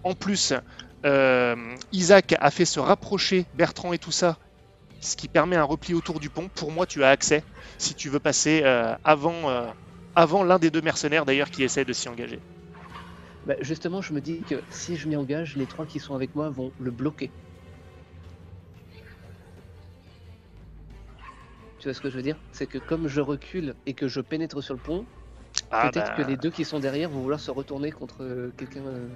En 0.02 0.14
plus, 0.14 0.52
euh, 1.06 1.74
Isaac 1.92 2.34
a 2.40 2.50
fait 2.50 2.64
se 2.64 2.80
rapprocher 2.80 3.46
Bertrand 3.54 3.92
et 3.92 3.98
tout 3.98 4.12
ça, 4.12 4.38
ce 5.00 5.16
qui 5.16 5.28
permet 5.28 5.56
un 5.56 5.64
repli 5.64 5.94
autour 5.94 6.20
du 6.20 6.30
pont. 6.30 6.48
Pour 6.54 6.72
moi, 6.72 6.86
tu 6.86 7.04
as 7.04 7.10
accès 7.10 7.44
si 7.78 7.94
tu 7.94 8.08
veux 8.08 8.20
passer 8.20 8.62
euh, 8.64 8.94
avant, 9.04 9.50
euh, 9.50 9.70
avant 10.14 10.44
l'un 10.44 10.58
des 10.58 10.70
deux 10.70 10.82
mercenaires 10.82 11.26
d'ailleurs 11.26 11.50
qui 11.50 11.62
essaie 11.62 11.84
de 11.84 11.92
s'y 11.92 12.08
engager. 12.08 12.40
Bah, 13.44 13.56
justement, 13.60 14.00
je 14.00 14.12
me 14.12 14.20
dis 14.20 14.44
que 14.44 14.62
si 14.70 14.96
je 14.96 15.08
m'y 15.08 15.16
engage, 15.16 15.56
les 15.56 15.66
trois 15.66 15.86
qui 15.86 15.98
sont 16.00 16.14
avec 16.14 16.34
moi 16.36 16.50
vont 16.50 16.72
le 16.78 16.90
bloquer. 16.92 17.32
Tu 21.78 21.84
vois 21.84 21.94
ce 21.94 22.00
que 22.00 22.10
je 22.10 22.16
veux 22.16 22.22
dire? 22.22 22.36
C'est 22.52 22.66
que 22.66 22.78
comme 22.78 23.06
je 23.08 23.20
recule 23.20 23.74
et 23.86 23.94
que 23.94 24.08
je 24.08 24.20
pénètre 24.20 24.62
sur 24.62 24.74
le 24.74 24.80
pont, 24.80 25.06
Ah, 25.70 25.90
peut-être 25.90 26.10
bah, 26.16 26.16
que 26.16 26.22
les 26.22 26.36
deux 26.36 26.50
qui 26.50 26.64
sont 26.64 26.80
derrière 26.80 27.08
vont 27.08 27.20
vouloir 27.20 27.40
se 27.40 27.50
retourner 27.50 27.92
contre 27.92 28.22
euh, 28.22 28.52
quelqu'un. 28.56 28.84
euh, 28.86 29.08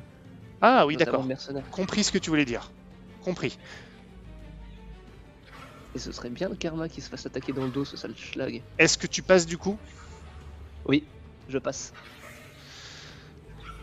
Ah 0.61 0.87
oui, 0.87 0.97
d'accord. 0.97 1.27
Compris 1.71 2.05
ce 2.05 2.13
que 2.13 2.19
tu 2.19 2.31
voulais 2.31 2.45
dire. 2.45 2.71
Compris. 3.25 3.59
Et 5.95 5.99
ce 5.99 6.11
serait 6.13 6.31
bien 6.31 6.49
le 6.49 6.57
karma 6.57 6.89
qui 6.89 7.01
se 7.01 7.09
fasse 7.09 7.27
attaquer 7.27 7.53
dans 7.53 7.65
le 7.65 7.71
dos, 7.71 7.85
ce 7.85 7.97
sale 7.97 8.15
schlag. 8.17 8.63
Est-ce 8.79 8.97
que 8.97 9.07
tu 9.07 9.23
passes 9.23 9.45
du 9.45 9.59
coup? 9.59 9.77
Oui, 10.87 11.05
je 11.49 11.59
passe. 11.59 11.93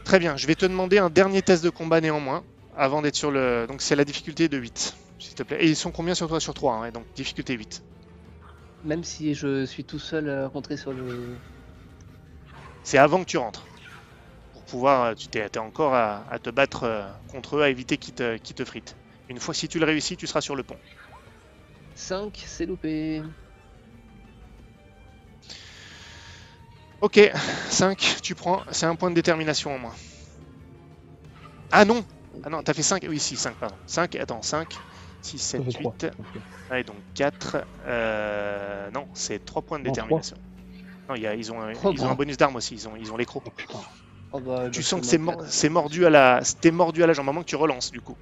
Très 0.06 0.18
bien, 0.20 0.36
je 0.38 0.48
vais 0.48 0.56
te 0.56 0.66
demander 0.66 0.98
un 0.98 1.10
dernier 1.12 1.44
test 1.44 1.64
de 1.64 1.70
combat 1.70 2.02
néanmoins, 2.02 2.44
avant 2.76 3.04
d'être 3.04 3.16
sur 3.16 3.30
le... 3.30 3.68
Donc 3.68 3.82
c'est 3.84 3.96
la 3.96 4.06
difficulté 4.06 4.48
de 4.50 4.58
8, 4.58 4.96
s'il 5.20 5.36
te 5.36 5.44
plaît. 5.44 5.64
Et 5.64 5.68
ils 5.70 5.76
sont 5.76 5.92
combien 5.92 6.16
sur 6.16 6.28
toi 6.28 6.40
Sur 6.40 6.56
3, 6.56 6.80
ouais, 6.82 6.92
donc 6.92 7.06
difficulté 7.16 7.54
8. 7.54 7.84
Même 8.84 9.06
si 9.06 9.34
je 9.36 9.66
suis 9.66 9.86
tout 9.86 10.00
seul 10.00 10.30
à 10.30 10.48
rentrer 10.50 10.76
sur 10.76 10.92
le. 10.92 11.40
C'est 12.84 12.98
avant 12.98 13.22
que 13.22 13.26
tu 13.30 13.38
rentres. 13.38 13.68
Pour 14.54 14.64
pouvoir, 14.66 15.04
euh, 15.06 15.16
tu 15.16 15.30
t'es 15.30 15.58
encore 15.60 15.94
à, 15.96 16.28
à 16.32 16.40
te 16.40 16.50
battre 16.52 16.84
euh, 16.84 17.12
contre 17.28 17.58
eux, 17.58 17.64
à 17.64 17.70
éviter 17.70 17.98
qu'ils 17.98 18.14
te, 18.16 18.38
qu'ils 18.38 18.56
te 18.56 18.66
fritent. 18.66 18.98
Une 19.30 19.40
fois 19.40 19.54
si 19.54 19.68
tu 19.70 19.80
le 19.80 19.86
réussis, 19.86 20.18
tu 20.18 20.28
seras 20.28 20.42
sur 20.42 20.56
le 20.56 20.64
pont. 20.64 20.80
5, 21.94 22.44
c'est 22.48 22.66
loupé. 22.66 23.24
Ok, 27.02 27.20
5, 27.70 28.18
tu 28.24 28.36
prends, 28.36 28.64
c'est 28.72 28.86
un 28.86 28.96
point 28.96 29.10
de 29.10 29.16
détermination 29.16 29.74
en 29.76 29.80
moins. 29.80 29.96
Ah 31.72 31.84
non 31.86 32.06
Ah 32.44 32.50
non, 32.50 32.62
t'as 32.64 32.74
fait 32.74 32.84
5 32.84 33.06
Oui, 33.08 33.20
si, 33.20 33.36
5, 33.38 33.58
pardon. 33.58 33.80
5, 33.86 34.16
attends, 34.16 34.42
5, 34.42 34.82
6, 35.22 35.40
7, 35.40 35.62
Ça 35.64 35.72
fait 35.72 35.80
3. 35.80 35.96
8. 36.02 36.12
Ouais, 36.70 36.84
donc 36.84 36.98
4. 37.14 37.58
Euh... 37.86 38.90
Non, 38.92 39.08
c'est 39.14 39.44
3 39.44 39.62
points 39.62 39.80
de 39.80 39.84
Non, 39.86 39.92
détermination. 39.92 40.38
Non, 41.08 41.16
il 41.16 41.22
y 41.24 41.28
a- 41.28 41.36
ils 41.36 41.52
ont, 41.52 41.62
un- 41.62 41.74
Oh, 41.84 41.92
ils 41.92 42.04
ont 42.04 42.10
un 42.10 42.16
bonus 42.16 42.38
d'arme 42.38 42.56
aussi, 42.58 42.76
ils 42.76 42.88
ont, 42.88 42.96
ils 42.96 43.12
ont 43.12 43.18
l'écro. 43.18 43.42
Oh. 43.74 43.78
Oh 44.32 44.40
bah, 44.40 44.70
Tu 44.72 44.84
sens 44.84 45.02
que 45.02 45.08
fais 45.08 45.20
c'est 45.50 45.70
mordu 45.70 46.06
à 46.06 46.10
la. 46.10 46.44
C'était 46.44 46.72
mordu 46.72 47.04
à 47.04 47.08
la 47.08 47.14
jambe, 47.14 47.30
à 47.30 47.32
moins 47.32 47.44
que 47.44 47.50
tu 47.50 47.56
relances 47.56 47.92
du 47.92 48.00
coup. 48.02 48.16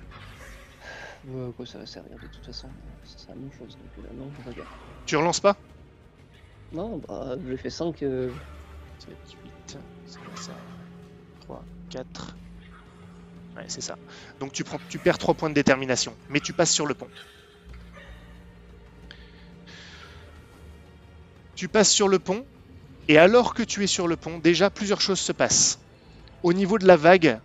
Ouais, 1.28 1.52
quoi, 1.54 1.66
ça 1.66 1.78
va 1.80 1.86
servir 1.86 2.18
de 2.20 2.28
toute 2.28 2.45
façon. 2.45 2.70
C'est 3.04 3.28
la 3.28 3.36
même 3.36 3.52
chose. 3.52 3.78
Donc 3.78 4.06
là, 4.06 4.14
non, 4.14 4.32
je 4.32 4.50
regarde. 4.50 4.70
Tu 5.06 5.18
relances 5.18 5.41
pas? 5.41 5.58
Non, 6.72 6.98
bah, 7.08 7.36
j'ai 7.45 7.58
fait 7.58 7.70
5. 7.70 8.04
euh, 8.04 8.34
7, 9.00 9.18
8, 9.43 9.78
c'est 10.06 10.20
quoi 10.24 10.34
ça? 10.36 10.54
3, 11.41 11.66
4. 11.89 12.38
C'est 13.68 13.82
ça. 13.82 13.97
Donc 14.39 14.53
tu 14.53 14.64
perds 14.99 15.18
3 15.18 15.34
points 15.34 15.49
de 15.49 15.55
détermination, 15.55 16.16
mais 16.30 16.39
tu 16.39 16.53
passes 16.53 16.72
sur 16.72 16.86
le 16.86 16.93
pont. 16.93 17.10
Tu 21.55 21.68
passes 21.68 21.91
sur 21.91 22.08
le 22.08 22.20
pont, 22.20 22.45
et 23.08 23.18
alors 23.18 23.55
que 23.55 23.64
tu 23.64 23.84
es 23.84 23.88
sur 23.88 24.08
le 24.08 24.16
pont, 24.16 24.38
déjà 24.38 24.70
plusieurs 24.70 25.01
choses 25.01 25.20
se 25.20 25.32
passent. 25.32 25.80
Au 26.43 26.53
niveau 26.53 26.78
de 26.78 26.86
la 26.86 26.95
vague, 26.95 27.39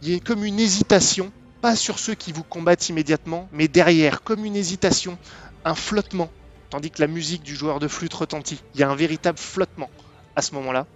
il 0.00 0.10
y 0.10 0.14
a 0.14 0.20
comme 0.20 0.44
une 0.44 0.60
hésitation, 0.60 1.32
pas 1.60 1.74
sur 1.74 1.98
ceux 1.98 2.14
qui 2.14 2.30
vous 2.30 2.44
combattent 2.44 2.88
immédiatement, 2.88 3.48
mais 3.52 3.66
derrière, 3.66 4.22
comme 4.22 4.44
une 4.44 4.54
hésitation, 4.54 5.18
un 5.64 5.74
flottement, 5.74 6.30
tandis 6.70 6.90
que 6.90 7.02
la 7.02 7.08
musique 7.08 7.42
du 7.42 7.56
joueur 7.56 7.80
de 7.80 7.88
flûte 7.88 8.14
retentit. 8.14 8.60
Il 8.74 8.80
y 8.80 8.84
a 8.84 8.88
un 8.88 8.94
véritable 8.94 9.38
flottement 9.38 9.90
à 10.36 10.42
ce 10.42 10.54
moment-là. 10.54 10.86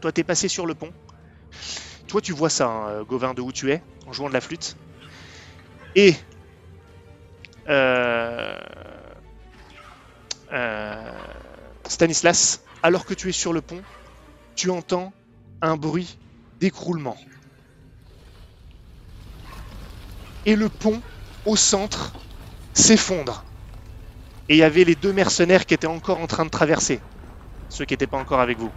Toi, 0.00 0.12
t'es 0.12 0.22
passé 0.22 0.46
sur 0.46 0.64
le 0.64 0.74
pont. 0.74 0.92
Toi, 2.12 2.20
tu 2.20 2.32
vois 2.34 2.50
ça, 2.50 2.66
hein, 2.66 2.88
euh, 2.90 3.04
Gauvin, 3.04 3.32
de 3.32 3.40
où 3.40 3.52
tu 3.52 3.72
es, 3.72 3.80
en 4.06 4.12
jouant 4.12 4.28
de 4.28 4.34
la 4.34 4.42
flûte. 4.42 4.76
Et 5.94 6.14
euh, 7.70 8.60
euh, 10.52 11.24
Stanislas, 11.88 12.60
alors 12.82 13.06
que 13.06 13.14
tu 13.14 13.30
es 13.30 13.32
sur 13.32 13.54
le 13.54 13.62
pont, 13.62 13.82
tu 14.56 14.68
entends 14.68 15.10
un 15.62 15.78
bruit 15.78 16.18
d'écroulement. 16.60 17.16
Et 20.44 20.54
le 20.54 20.68
pont, 20.68 21.02
au 21.46 21.56
centre, 21.56 22.12
s'effondre. 22.74 23.42
Et 24.50 24.56
il 24.56 24.58
y 24.58 24.64
avait 24.64 24.84
les 24.84 24.96
deux 24.96 25.14
mercenaires 25.14 25.64
qui 25.64 25.72
étaient 25.72 25.86
encore 25.86 26.20
en 26.20 26.26
train 26.26 26.44
de 26.44 26.50
traverser. 26.50 27.00
Ceux 27.70 27.86
qui 27.86 27.94
n'étaient 27.94 28.06
pas 28.06 28.18
encore 28.18 28.40
avec 28.40 28.58
vous. 28.58 28.70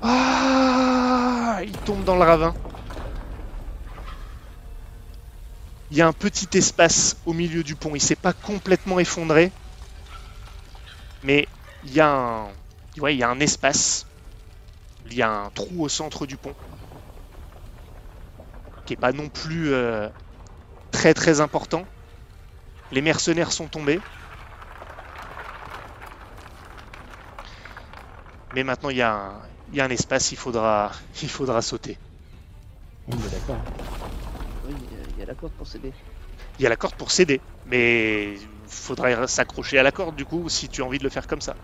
Ah 0.00 0.87
Ils 1.62 1.76
tombent 1.78 2.04
dans 2.04 2.16
le 2.16 2.22
ravin. 2.22 2.54
Il 5.90 5.96
y 5.96 6.02
a 6.02 6.06
un 6.06 6.12
petit 6.12 6.56
espace 6.56 7.16
au 7.26 7.32
milieu 7.32 7.62
du 7.62 7.74
pont. 7.74 7.94
Il 7.94 8.00
s'est 8.00 8.16
pas 8.16 8.32
complètement 8.32 8.98
effondré. 8.98 9.50
Mais 11.22 11.48
il 11.84 11.92
y 11.92 12.00
a 12.00 12.10
un. 12.10 12.48
Il 12.96 13.16
y 13.16 13.22
a 13.22 13.30
un 13.30 13.40
espace. 13.40 14.06
Il 15.06 15.14
y 15.14 15.22
a 15.22 15.30
un 15.30 15.50
trou 15.50 15.84
au 15.84 15.88
centre 15.88 16.26
du 16.26 16.36
pont. 16.36 16.54
Qui 18.84 18.94
est 18.94 18.96
pas 18.96 19.12
non 19.12 19.28
plus 19.28 19.72
euh, 19.72 20.08
très 20.90 21.14
très 21.14 21.40
important. 21.40 21.84
Les 22.92 23.02
mercenaires 23.02 23.52
sont 23.52 23.66
tombés. 23.66 24.00
Mais 28.54 28.64
maintenant, 28.64 28.90
il 28.90 28.96
y, 28.96 29.02
a 29.02 29.14
un, 29.14 29.47
il 29.68 29.76
y 29.76 29.80
a 29.80 29.84
un 29.84 29.90
espace, 29.90 30.32
il 30.32 30.36
faudra, 30.38 30.92
il 31.22 31.28
faudra 31.28 31.62
sauter. 31.62 31.98
Oui, 33.08 33.18
bah, 33.18 33.28
d'accord. 33.28 33.66
Oui, 34.62 34.88
il 34.90 35.16
y 35.16 35.22
a- 35.22 35.26
la 35.26 35.34
corde 35.36 35.54
pour 35.54 35.66
s'aider. 35.68 35.96
Il 36.58 36.62
y 36.62 36.66
a 36.66 36.68
la 36.68 36.76
corde 36.76 36.94
pour 36.94 37.10
céder, 37.10 37.42
mais 37.64 38.34
il 38.38 38.68
faudrait 38.68 39.26
s'accrocher 39.26 39.78
à 39.78 39.82
la 39.82 39.92
corde 39.92 40.14
du 40.14 40.26
coup 40.26 40.50
si 40.50 40.68
tu 40.68 40.82
as 40.82 40.84
envie 40.84 40.98
de 40.98 41.04
le 41.04 41.08
faire 41.10 41.26
comme 41.26 41.40
ça. 41.40 41.56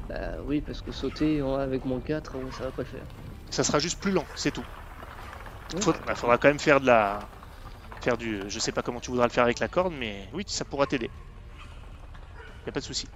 Bah 0.00 0.40
oui, 0.42 0.62
parce 0.62 0.80
que 0.80 0.90
sauter 0.90 1.40
avec 1.40 1.84
mon 1.84 2.00
4, 2.00 2.36
euh, 2.38 2.50
ça 2.50 2.64
va 2.64 2.72
pas 2.72 2.82
le 2.82 2.88
faire. 2.88 3.08
Ça 3.50 3.64
sera 3.64 3.80
juste 3.80 4.00
plus 4.00 4.12
lent, 4.12 4.28
c'est 4.36 4.52
tout. 4.52 4.68
Faudra, 5.80 6.00
bah, 6.02 6.14
faudra 6.14 6.36
quand 6.38 6.48
même 6.48 6.58
faire 6.58 6.80
de 6.80 6.86
la, 6.86 7.30
faire 8.02 8.18
du, 8.18 8.50
je 8.50 8.58
sais 8.60 8.72
pas 8.72 8.82
comment 8.82 9.00
tu 9.00 9.10
voudras 9.12 9.26
le 9.26 9.32
faire 9.32 9.44
avec 9.44 9.60
la 9.60 9.68
corde, 9.68 9.94
mais 9.94 10.30
oui, 10.34 10.44
ça 10.48 10.64
pourra 10.66 10.86
t'aider. 10.88 11.12
Y 12.66 12.68
a 12.68 12.72
pas 12.72 12.80
de 12.80 12.84
souci. 12.84 13.08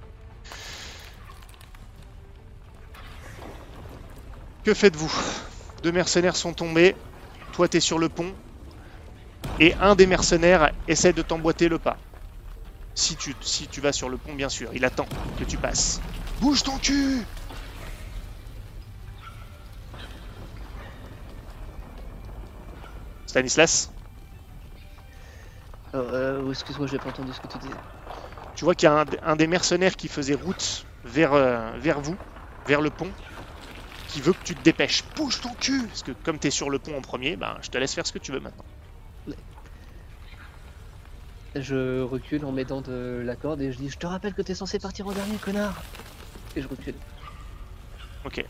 Que 4.63 4.73
faites-vous? 4.75 5.13
Deux 5.83 5.93
mercenaires 5.93 6.37
sont 6.37 6.55
tombés. 6.55 6.97
Toi, 7.53 7.69
t'es 7.69 7.81
sur 7.81 7.99
le 7.99 8.09
pont. 8.09 8.35
Et 9.59 9.75
un 9.79 9.95
des 9.95 10.07
mercenaires 10.07 10.73
essaie 10.89 11.13
de 11.13 11.23
t'emboîter 11.23 11.69
le 11.69 11.79
pas. 11.79 11.99
Si 12.95 13.17
tu, 13.17 13.35
si 13.43 13.69
tu 13.69 13.81
vas 13.81 13.93
sur 13.93 14.09
le 14.09 14.19
pont, 14.19 14.35
bien 14.35 14.49
sûr. 14.49 14.73
Il 14.75 14.85
attend 14.85 15.09
que 15.37 15.45
tu 15.45 15.59
passes. 15.59 16.03
Bouge 16.41 16.63
ton 16.63 16.79
cul 16.79 17.27
Stanislas? 23.27 23.91
Alors, 25.93 26.09
euh, 26.13 26.51
excuse-moi, 26.51 26.87
j'ai 26.87 26.99
pas 26.99 27.09
entendu 27.09 27.33
ce 27.33 27.41
que 27.41 27.49
tu 27.49 27.59
disais. 27.59 27.81
Tu 28.55 28.65
vois 28.65 28.75
qu'il 28.75 28.87
y 28.87 28.91
a 28.91 29.01
un, 29.01 29.07
un 29.23 29.37
des 29.37 29.47
mercenaires 29.49 29.97
qui 29.97 30.09
faisait 30.09 30.35
route 30.35 30.87
vers, 31.05 31.35
euh, 31.35 31.73
vers 31.79 32.01
vous, 32.01 32.19
vers 32.67 32.81
le 32.83 32.91
pont, 32.91 33.15
qui 34.11 34.21
veut 34.21 34.33
que 34.33 34.43
tu 34.45 34.55
te 34.55 34.63
dépêches. 34.63 35.05
Bouge 35.17 35.41
ton 35.41 35.55
cul 35.55 35.87
Parce 35.87 36.03
que 36.03 36.13
comme 36.13 36.39
tu 36.39 36.49
es 36.49 36.51
sur 36.51 36.71
le 36.71 36.79
pont 36.79 36.97
en 36.97 37.01
premier, 37.01 37.37
ben, 37.37 37.57
je 37.63 37.71
te 37.71 37.79
laisse 37.79 37.95
faire 37.95 38.07
ce 38.07 38.13
que 38.13 38.19
tu 38.19 38.33
veux 38.33 38.41
maintenant. 38.41 38.65
Je 41.57 42.03
recule 42.03 42.45
en 42.45 42.53
m'aidant 42.53 42.81
de 42.81 43.23
la 43.25 43.35
corde 43.35 43.61
et 43.61 43.73
je 43.73 43.79
dis 43.79 43.91
Je 43.91 43.99
te 43.99 44.07
rappelle 44.07 44.35
que 44.35 44.43
t'es 44.43 44.55
censé 44.55 44.79
partir 44.79 45.07
en 45.09 45.13
dernier, 45.13 45.37
connard 45.37 45.83
Et 46.55 46.63
je 46.63 46.69
recule. 46.69 46.95
Ok. 48.25 48.45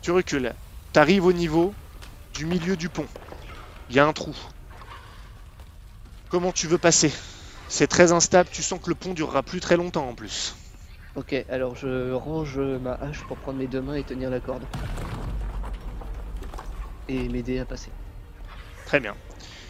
Tu 0.00 0.10
recules. 0.10 0.54
Tu 0.92 0.98
arrives 0.98 1.26
au 1.26 1.32
niveau 1.32 1.74
du 2.34 2.46
milieu 2.46 2.76
du 2.76 2.88
pont. 2.88 3.06
Il 3.90 3.96
y 3.96 3.98
a 3.98 4.06
un 4.06 4.12
trou. 4.12 4.34
Comment 6.30 6.52
tu 6.52 6.66
veux 6.66 6.78
passer? 6.78 7.12
C'est 7.68 7.86
très 7.86 8.12
instable, 8.12 8.48
tu 8.50 8.62
sens 8.62 8.80
que 8.80 8.88
le 8.88 8.94
pont 8.94 9.12
durera 9.12 9.42
plus 9.42 9.60
très 9.60 9.76
longtemps 9.76 10.08
en 10.08 10.14
plus. 10.14 10.54
Ok, 11.16 11.34
alors 11.48 11.76
je 11.76 12.12
range 12.12 12.58
ma 12.58 12.94
hache 12.94 13.22
pour 13.24 13.36
prendre 13.38 13.58
mes 13.58 13.68
deux 13.68 13.80
mains 13.82 13.94
et 13.94 14.02
tenir 14.04 14.30
la 14.30 14.40
corde. 14.40 14.64
Et 17.08 17.28
m'aider 17.28 17.58
à 17.58 17.66
passer. 17.66 17.92
Très 18.86 19.00
bien. 19.00 19.14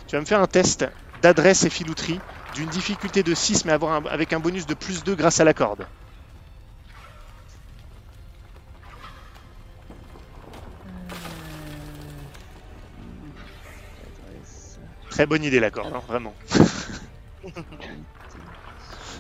Tu 0.07 0.17
vas 0.17 0.21
me 0.21 0.27
faire 0.27 0.41
un 0.41 0.47
test 0.47 0.87
d'adresse 1.23 1.65
et 1.65 1.71
filouterie 1.71 2.21
d'une 2.55 2.69
difficulté 2.71 3.23
de 3.23 3.35
6 3.35 3.65
mais 3.65 3.73
avoir 3.73 3.93
un- 3.93 4.05
avec 4.07 4.33
un 4.33 4.41
bonus 4.41 4.67
de 4.67 4.75
plus 4.75 5.05
2 5.05 5.15
grâce 5.17 5.41
à 5.41 5.45
la 5.45 5.55
corde. 5.55 5.87
Très 15.11 15.27
bonne 15.27 15.45
idée 15.45 15.61
la 15.61 15.71
corde, 15.71 15.95
hein, 15.95 16.03
vraiment. 16.09 16.35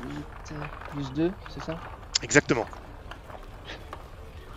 8, 0.02 0.54
plus 0.90 1.12
2, 1.12 1.32
c'est 1.48 1.60
ça 1.60 1.80
Exactement. 2.24 2.66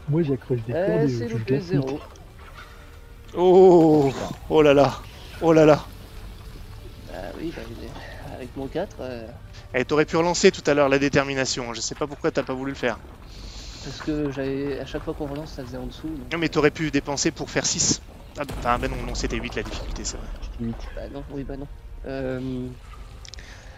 Moi 0.07 0.23
j'accroche 0.23 0.59
des 0.61 0.71
cordes 0.73 0.87
Euh, 0.87 1.03
et 1.03 1.09
c'est 1.09 1.27
je 1.27 1.33
loupé, 1.37 1.55
casse 1.55 1.63
0. 1.65 1.99
Oh, 3.35 4.11
oh 4.49 4.61
là 4.61 4.73
là, 4.73 5.01
oh 5.41 5.51
là 5.51 5.65
là. 5.65 5.85
Ah 7.13 7.17
oui, 7.39 7.51
bah, 7.55 7.61
avec 8.35 8.55
mon 8.55 8.67
4, 8.67 8.95
euh, 9.01 9.27
Eh, 9.73 9.83
t'aurais 9.83 10.05
pu 10.05 10.15
relancer 10.15 10.49
tout 10.51 10.63
à 10.65 10.73
l'heure 10.73 10.87
la 10.87 10.97
détermination. 10.97 11.73
Je 11.73 11.81
sais 11.81 11.93
pas 11.95 12.07
pourquoi 12.07 12.31
t'as 12.31 12.43
pas 12.43 12.53
voulu 12.53 12.71
le 12.71 12.77
faire. 12.77 12.97
Parce 13.83 13.99
que 14.01 14.31
j'avais 14.31 14.79
à 14.79 14.85
chaque 14.85 15.03
fois 15.03 15.13
qu'on 15.13 15.27
relance, 15.27 15.51
ça 15.51 15.63
faisait 15.63 15.77
en 15.77 15.85
dessous. 15.87 16.07
donc- 16.07 16.31
Non, 16.31 16.37
mais 16.39 16.47
t'aurais 16.49 16.71
pu 16.71 16.89
dépenser 16.89 17.31
pour 17.31 17.49
faire 17.49 17.65
6. 17.65 18.01
Ah, 18.39 18.43
Enfin, 18.59 18.79
ben 18.79 18.89
non, 18.89 18.97
non 19.03 19.13
c'était 19.15 19.37
8 19.37 19.55
la 19.55 19.63
difficulté, 19.63 20.05
c'est 20.05 20.17
vrai. 20.17 20.27
C'était 20.41 20.63
huit. 20.69 20.75
Bah 20.95 21.01
non, 21.13 21.23
oui, 21.31 21.43
bah 21.43 21.57
non. 21.57 21.67
Euh, 22.07 22.39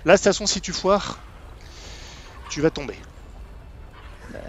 Là, 0.06 0.14
de 0.14 0.18
toute 0.18 0.24
façon, 0.24 0.46
si 0.46 0.62
tu 0.62 0.72
foires, 0.74 1.20
tu 2.50 2.62
vas 2.62 2.70
tomber. 2.70 2.96
Bah, 4.32 4.40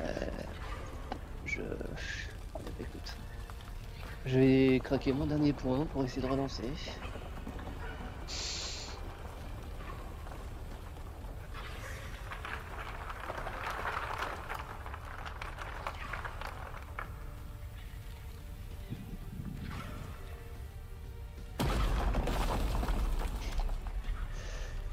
je. 1.47 1.61
Écoute. 2.81 3.17
Je 4.27 4.39
vais 4.39 4.81
craquer 4.81 5.13
mon 5.13 5.27
dernier 5.27 5.53
point 5.53 5.87
pour 5.87 6.05
essayer 6.05 6.23
de 6.23 6.27
relancer. 6.27 6.63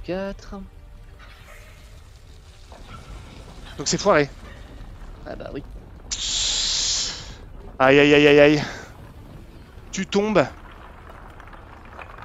Quatre. 0.04 0.56
Donc 3.78 3.88
c'est 3.88 3.98
foiré. 3.98 4.30
Ah 5.28 5.36
bah 5.36 5.50
oui. 5.54 5.66
Aïe 7.80 8.00
aïe 8.00 8.14
aïe 8.14 8.28
aïe 8.28 8.40
aïe. 8.40 8.64
Tu 9.92 10.06
tombes. 10.08 10.48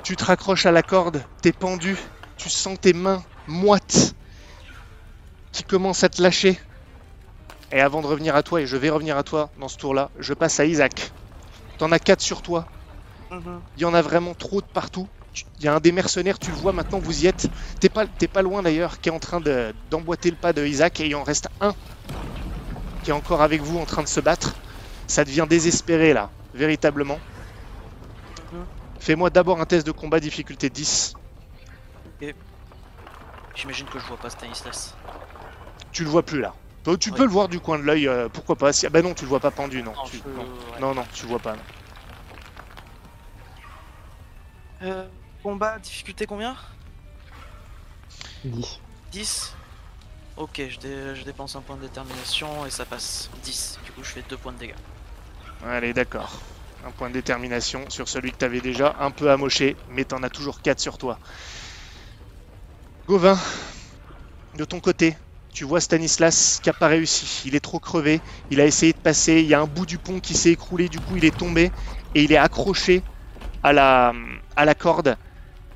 Tu 0.05 0.15
te 0.15 0.23
raccroches 0.25 0.65
à 0.67 0.71
la 0.71 0.85
corde. 0.85 1.25
T'es 1.43 1.53
pendu. 1.53 1.99
Tu 2.37 2.49
sens 2.51 2.79
tes 2.81 2.93
mains 2.93 3.25
moites 3.49 4.15
qui 5.51 5.65
commencent 5.65 6.05
à 6.05 6.11
te 6.11 6.21
lâcher. 6.21 6.59
Et 7.73 7.81
avant 7.81 8.03
de 8.03 8.07
revenir 8.07 8.37
à 8.37 8.45
toi, 8.45 8.61
et 8.61 8.69
je 8.69 8.77
vais 8.77 8.89
revenir 8.89 9.17
à 9.17 9.25
toi 9.25 9.53
dans 9.57 9.67
ce 9.67 9.77
tour-là, 9.77 10.13
je 10.17 10.33
passe 10.33 10.61
à 10.61 10.65
Isaac. 10.65 11.13
T'en 11.79 11.93
as 11.93 12.01
4 12.01 12.23
sur 12.23 12.43
toi. 12.43 12.69
Il 13.77 13.83
y 13.83 13.85
en 13.85 13.93
a 13.93 14.01
vraiment 14.01 14.35
trop 14.35 14.63
de 14.63 14.67
partout. 14.73 15.11
Il 15.59 15.65
y 15.65 15.69
a 15.69 15.75
un 15.75 15.81
des 15.81 15.93
mercenaires, 15.93 16.39
tu 16.39 16.51
le 16.51 16.57
vois 16.57 16.73
maintenant, 16.73 16.99
vous 17.01 17.25
y 17.25 17.27
êtes. 17.27 17.49
T'es 17.81 17.89
pas, 17.91 18.07
t'es 18.07 18.29
pas 18.29 18.41
loin 18.43 18.63
d'ailleurs, 18.63 18.99
qui 19.01 19.09
est 19.09 19.13
en 19.13 19.19
train 19.19 19.41
de- 19.43 19.75
d'emboîter 19.85 20.31
le 20.31 20.37
pas 20.37 20.53
de 20.55 20.65
Isaac, 20.67 21.01
et 21.01 21.07
il 21.07 21.15
en 21.17 21.23
reste 21.23 21.49
un 21.61 21.75
qui 23.03 23.11
est 23.11 23.15
encore 23.15 23.43
avec 23.43 23.61
vous 23.63 23.79
en 23.79 23.85
train 23.85 24.03
de 24.03 24.09
se 24.09 24.21
battre. 24.21 24.55
Ça 25.07 25.25
devient 25.25 25.47
désespéré 25.49 26.13
là, 26.13 26.31
véritablement. 26.55 27.19
Fais-moi 29.01 29.31
d'abord 29.31 29.61
un 29.61 29.65
test 29.67 29.87
de 29.87 29.93
combat 29.93 30.21
difficulté 30.21 30.71
10. 30.71 31.15
J'imagine 33.55 33.87
que 33.87 33.99
je 33.99 34.07
vois 34.07 34.17
pas 34.17 34.31
Stanislas. 34.31 34.95
Tu 35.91 36.05
le 36.05 36.11
vois 36.11 36.23
plus 36.23 36.41
là. 36.41 36.55
Toi, 36.85 36.97
Tu 36.97 37.11
Oui. 37.11 37.17
peux 37.17 37.25
le 37.25 37.31
voir 37.31 37.49
du 37.49 37.61
coin 37.61 37.79
de 37.79 37.85
l'œil, 37.85 38.09
euh, 38.09 38.29
pourquoi 38.29 38.57
pas. 38.57 38.73
Si... 38.73 38.87
Ah 38.87 38.91
bah 38.91 39.03
non, 39.03 39.15
tu 39.15 39.23
le 39.25 39.29
vois 39.29 39.41
pas 39.41 39.51
pendu, 39.51 39.83
non. 39.83 39.93
Non, 39.95 40.05
Tu- 40.05 40.17
je- 40.25 40.29
non. 40.31 40.43
ouais. 40.43 40.81
non, 40.81 40.95
non, 40.95 41.05
tu 41.13 41.25
le 41.25 41.29
vois 41.31 41.39
pas. 41.39 41.55
non. 41.55 41.63
Euh, 44.83 45.07
combat, 45.43 45.79
difficulté 45.79 46.27
combien? 46.27 46.57
10. 48.45 48.81
10 49.13 49.55
Ok, 50.43 50.61
je, 50.69 50.79
dé- 50.79 51.15
je 51.15 51.23
dépense 51.25 51.57
un 51.57 51.63
point 51.63 51.77
de 51.77 51.83
détermination 51.83 52.67
et 52.67 52.71
ça 52.71 52.85
passe. 52.87 53.31
10. 53.37 53.79
Du 53.83 53.93
coup, 53.93 54.03
je 54.03 54.11
fais 54.13 54.23
2 54.23 54.37
points 54.39 54.53
de 54.53 54.59
dégâts. 54.59 54.75
Allez, 55.63 55.95
d'accord. 55.95 56.43
Un 56.83 56.93
point 56.93 57.09
de 57.09 57.15
détermination 57.15 57.89
sur 57.89 58.07
celui 58.09 58.33
que 58.33 58.37
t'avais 58.39 58.61
déjà 58.61 58.95
un 58.99 59.11
peu 59.13 59.31
amoché, 59.31 59.79
mais 59.87 60.05
t'en 60.05 60.23
as 60.23 60.29
toujours 60.31 60.61
4 60.61 60.81
sur 60.81 60.99
toi. 60.99 61.21
Gauvin, 63.07 63.39
de 64.55 64.65
ton 64.65 64.81
côté, 64.81 65.17
tu 65.53 65.65
vois 65.65 65.81
Stanislas 65.81 66.61
qui 66.63 66.69
a 66.71 66.75
pas 66.75 66.89
réussi. 66.89 67.43
Il 67.47 67.55
est 67.55 67.61
trop 67.61 67.81
crevé. 67.81 68.23
Il 68.51 68.61
a 68.61 68.67
essayé 68.67 68.93
de 68.93 68.99
passer. 68.99 69.41
Il 69.41 69.47
y 69.47 69.55
a 69.55 69.61
un 69.61 69.67
bout 69.67 69.87
du 69.87 69.99
pont 69.99 70.21
qui 70.21 70.35
s'est 70.35 70.51
écroulé. 70.53 70.89
Du 70.89 71.01
coup, 71.01 71.17
il 71.17 71.25
est 71.25 71.37
tombé 71.37 71.71
et 72.15 72.23
il 72.25 72.33
est 72.33 72.37
accroché 72.37 73.05
à 73.63 73.73
la, 73.75 74.15
à 74.57 74.65
la 74.67 74.75
corde. 74.75 75.17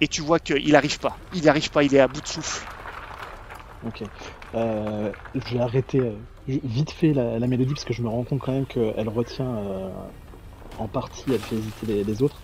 Et 0.00 0.08
tu 0.08 0.22
vois 0.22 0.40
qu'il 0.40 0.76
arrive 0.76 0.98
pas. 1.00 1.20
Il 1.32 1.42
n'y 1.42 1.48
arrive 1.48 1.70
pas. 1.70 1.84
Il 1.84 1.94
est 1.94 2.00
à 2.00 2.08
bout 2.08 2.22
de 2.22 2.28
souffle. 2.28 2.68
Ok. 3.86 4.02
Euh, 4.54 5.12
je 5.34 5.54
vais 5.54 5.60
arrêter 5.60 6.00
euh, 6.00 6.12
vite 6.46 6.90
fait 6.90 7.12
la, 7.12 7.38
la 7.38 7.46
mélodie 7.46 7.74
parce 7.74 7.84
que 7.84 7.92
je 7.92 8.02
me 8.02 8.08
rends 8.08 8.24
compte 8.24 8.40
quand 8.40 8.52
même 8.52 8.66
qu'elle 8.66 9.08
retient 9.08 9.56
euh, 9.58 9.90
en 10.78 10.88
partie, 10.88 11.32
elle 11.32 11.40
fait 11.42 11.56
hésiter 11.56 11.86
les, 11.86 12.04
les 12.04 12.22
autres. 12.22 12.42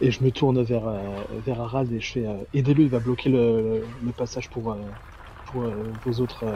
Et 0.00 0.10
je 0.10 0.24
me 0.24 0.30
tourne 0.30 0.62
vers, 0.62 0.88
vers 1.30 1.60
Arad 1.60 1.92
et 1.92 2.00
je 2.00 2.12
fais 2.12 2.26
euh, 2.26 2.36
aidez-le, 2.54 2.84
il 2.84 2.90
va 2.90 3.00
bloquer 3.00 3.28
le, 3.28 3.86
le 4.02 4.12
passage 4.12 4.48
pour, 4.48 4.74
pour 5.44 5.70
vos 6.04 6.20
autres 6.20 6.46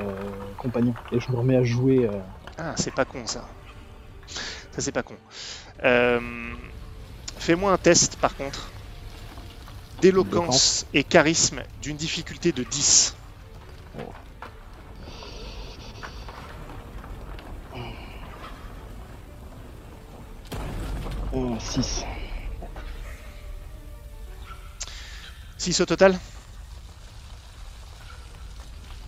compagnons. 0.57 0.97
Et 1.13 1.21
je 1.21 1.31
me 1.31 1.37
remets 1.37 1.57
à 1.57 1.63
jouer. 1.63 2.09
Ah, 2.57 2.75
c'est 2.77 2.95
pas 2.95 3.05
con 3.05 3.27
ça. 3.27 3.47
Ça, 4.27 4.81
c'est 4.81 4.93
pas 4.93 5.03
con. 5.03 5.15
Fais-moi 7.39 7.73
un 7.73 7.77
test 7.79 8.17
par 8.17 8.35
contre. 8.35 8.73
D'éloquence 10.01 10.87
et 10.95 11.05
charisme 11.05 11.63
d'une 11.83 11.97
difficulté 11.97 12.53
de 12.53 12.63
10. 12.63 13.17
Euh, 21.35 21.59
6. 21.59 22.05
6 25.59 25.81
au 25.81 25.87
total 25.87 26.15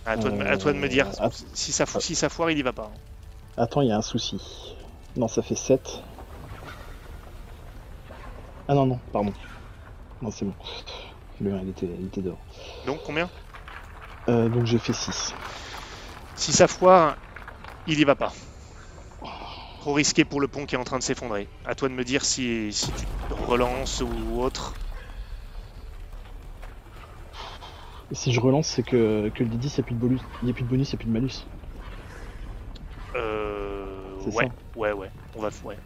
à 0.05 0.17
toi, 0.17 0.31
de, 0.31 0.35
me- 0.37 0.47
à 0.47 0.57
toi 0.57 0.71
de 0.73 0.77
me 0.77 0.87
dire. 0.87 1.07
Euh, 1.07 1.25
att- 1.25 1.45
Si 1.53 1.71
ça, 1.71 1.85
si 1.99 2.15
ça 2.15 2.29
foire, 2.29 2.49
il 2.51 2.57
y 2.57 2.61
va 2.61 2.71
pas. 2.73 2.89
hein. 2.93 2.97
Attends, 3.57 3.81
il 3.81 3.89
y 3.89 3.91
a 3.91 3.97
un 3.97 4.01
souci. 4.01 4.39
Non, 5.15 5.27
ça 5.27 5.41
fait 5.41 5.55
7. 5.55 6.01
Ah 8.69 8.73
non, 8.73 8.85
non, 8.85 8.99
pardon. 9.11 9.33
Non, 10.21 10.31
c'est 10.31 10.45
bon. 10.45 10.55
Le 11.41 11.53
1, 11.53 11.61
il 11.61 11.69
était, 11.69 11.85
il 11.85 12.05
était 12.07 12.21
dehors. 12.21 12.39
Donc 12.85 12.99
combien? 13.05 13.29
Euh, 14.29 14.49
donc 14.49 14.65
j'ai 14.65 14.77
fait 14.77 14.93
6. 14.93 15.33
Si 16.35 16.51
ça 16.51 16.67
foire, 16.67 17.15
il 17.85 17.99
y 17.99 18.03
va 18.03 18.15
pas. 18.15 18.33
Trop 19.79 19.93
risqué 19.93 20.25
pour 20.25 20.41
le 20.41 20.47
pont 20.47 20.65
qui 20.65 20.75
est 20.75 20.77
en 20.77 20.83
train 20.83 20.99
de 20.99 21.03
s'effondrer. 21.03 21.47
À 21.65 21.75
toi 21.75 21.87
de 21.87 21.93
me 21.93 22.03
dire 22.03 22.25
si, 22.25 22.71
si 22.73 22.91
tu 22.91 23.07
relances 23.31 24.01
ou 24.01 24.41
autre. 24.41 24.73
Et 28.11 28.15
si 28.15 28.31
je 28.31 28.39
relance, 28.39 28.67
c'est 28.67 28.83
que, 28.83 29.29
que 29.29 29.43
le 29.43 29.49
D10, 29.49 29.63
il 29.63 29.67
n'y 29.67 29.79
a 29.79 29.83
plus 29.83 29.95
de 29.95 29.99
bonus, 29.99 30.21
il 30.41 30.47
y 30.47 30.51
a 30.51 30.53
plus 30.53 30.63
de 30.63 30.69
bonus, 30.69 30.91
il 30.91 30.95
n'y 30.95 30.97
a 30.97 30.99
plus 30.99 31.07
de 31.07 31.13
malus. 31.13 31.45
Euh, 33.15 34.15
ouais, 34.25 34.31
ça. 34.31 34.49
ouais, 34.75 34.91
ouais. 34.93 35.09
On 35.35 35.41
va, 35.41 35.49
ouais. 35.63 35.77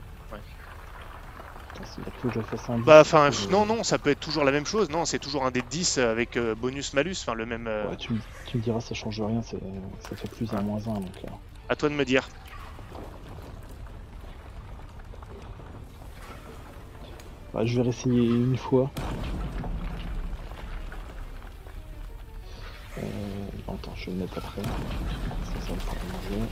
Attends, 1.74 1.84
c'est 1.86 2.03
qu'il 2.03 2.13
faut 2.19 2.28
que 2.30 2.34
je 2.36 2.41
fasse 2.41 2.69
un. 2.69 2.80
Bah, 2.80 2.99
enfin, 3.01 3.28
Euh, 3.32 3.47
non, 3.49 3.65
non, 3.65 3.84
ça 3.84 3.97
peut 3.97 4.09
être 4.09 4.19
toujours 4.19 4.43
la 4.43 4.51
même 4.51 4.65
chose. 4.65 4.89
Non, 4.89 5.05
c'est 5.05 5.19
toujours 5.19 5.45
un 5.45 5.51
dé 5.51 5.61
de 5.61 5.67
10 5.67 5.97
avec 5.97 6.36
euh, 6.38 6.53
bonus-malus. 6.55 7.15
Enfin, 7.22 7.34
le 7.34 7.45
même. 7.45 7.67
euh, 7.67 7.89
Ouais, 7.89 7.97
tu, 7.97 8.13
me- 8.13 8.19
tu 8.45 8.57
me 8.57 8.61
diras, 8.61 8.82
ça 8.82 8.93
change 8.93 9.22
rien, 9.22 9.41
c'est- 9.41 9.59
ça 10.01 10.15
fait 10.15 10.28
plus 10.28 10.53
un 10.53 10.61
moins 10.61 10.80
1. 10.88 10.93
Donc, 10.95 11.15
euh, 11.24 11.28
À 11.69 11.76
toi 11.76 11.89
de 11.89 11.93
me 11.95 12.03
dire. 12.05 12.28
bah, 17.53 17.65
je 17.65 17.76
vais 17.76 17.82
réessayer 17.84 18.36
une 18.36 18.57
fois. 18.57 18.89
Euh, 22.97 23.03
attends, 23.67 23.93
je 23.95 24.05
vais 24.07 24.11
le 24.13 24.17
mettre 24.19 24.38
après. 24.38 24.61
Ça, 24.61 25.67
ça 25.67 25.74
va 25.74 26.45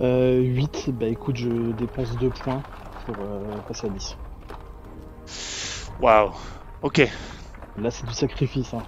Euh, 0.00 0.40
8, 0.40 0.90
bah 0.92 1.06
écoute, 1.06 1.36
je 1.36 1.72
dépense 1.72 2.16
2 2.16 2.30
points 2.30 2.62
pour 3.04 3.16
euh, 3.20 3.58
passer 3.68 3.86
à 3.86 3.90
10. 3.90 4.16
Waouh. 6.00 6.32
Ok. 6.82 7.06
Là, 7.76 7.90
c'est 7.90 8.06
du 8.06 8.14
sacrifice. 8.14 8.72
Hein. 8.72 8.82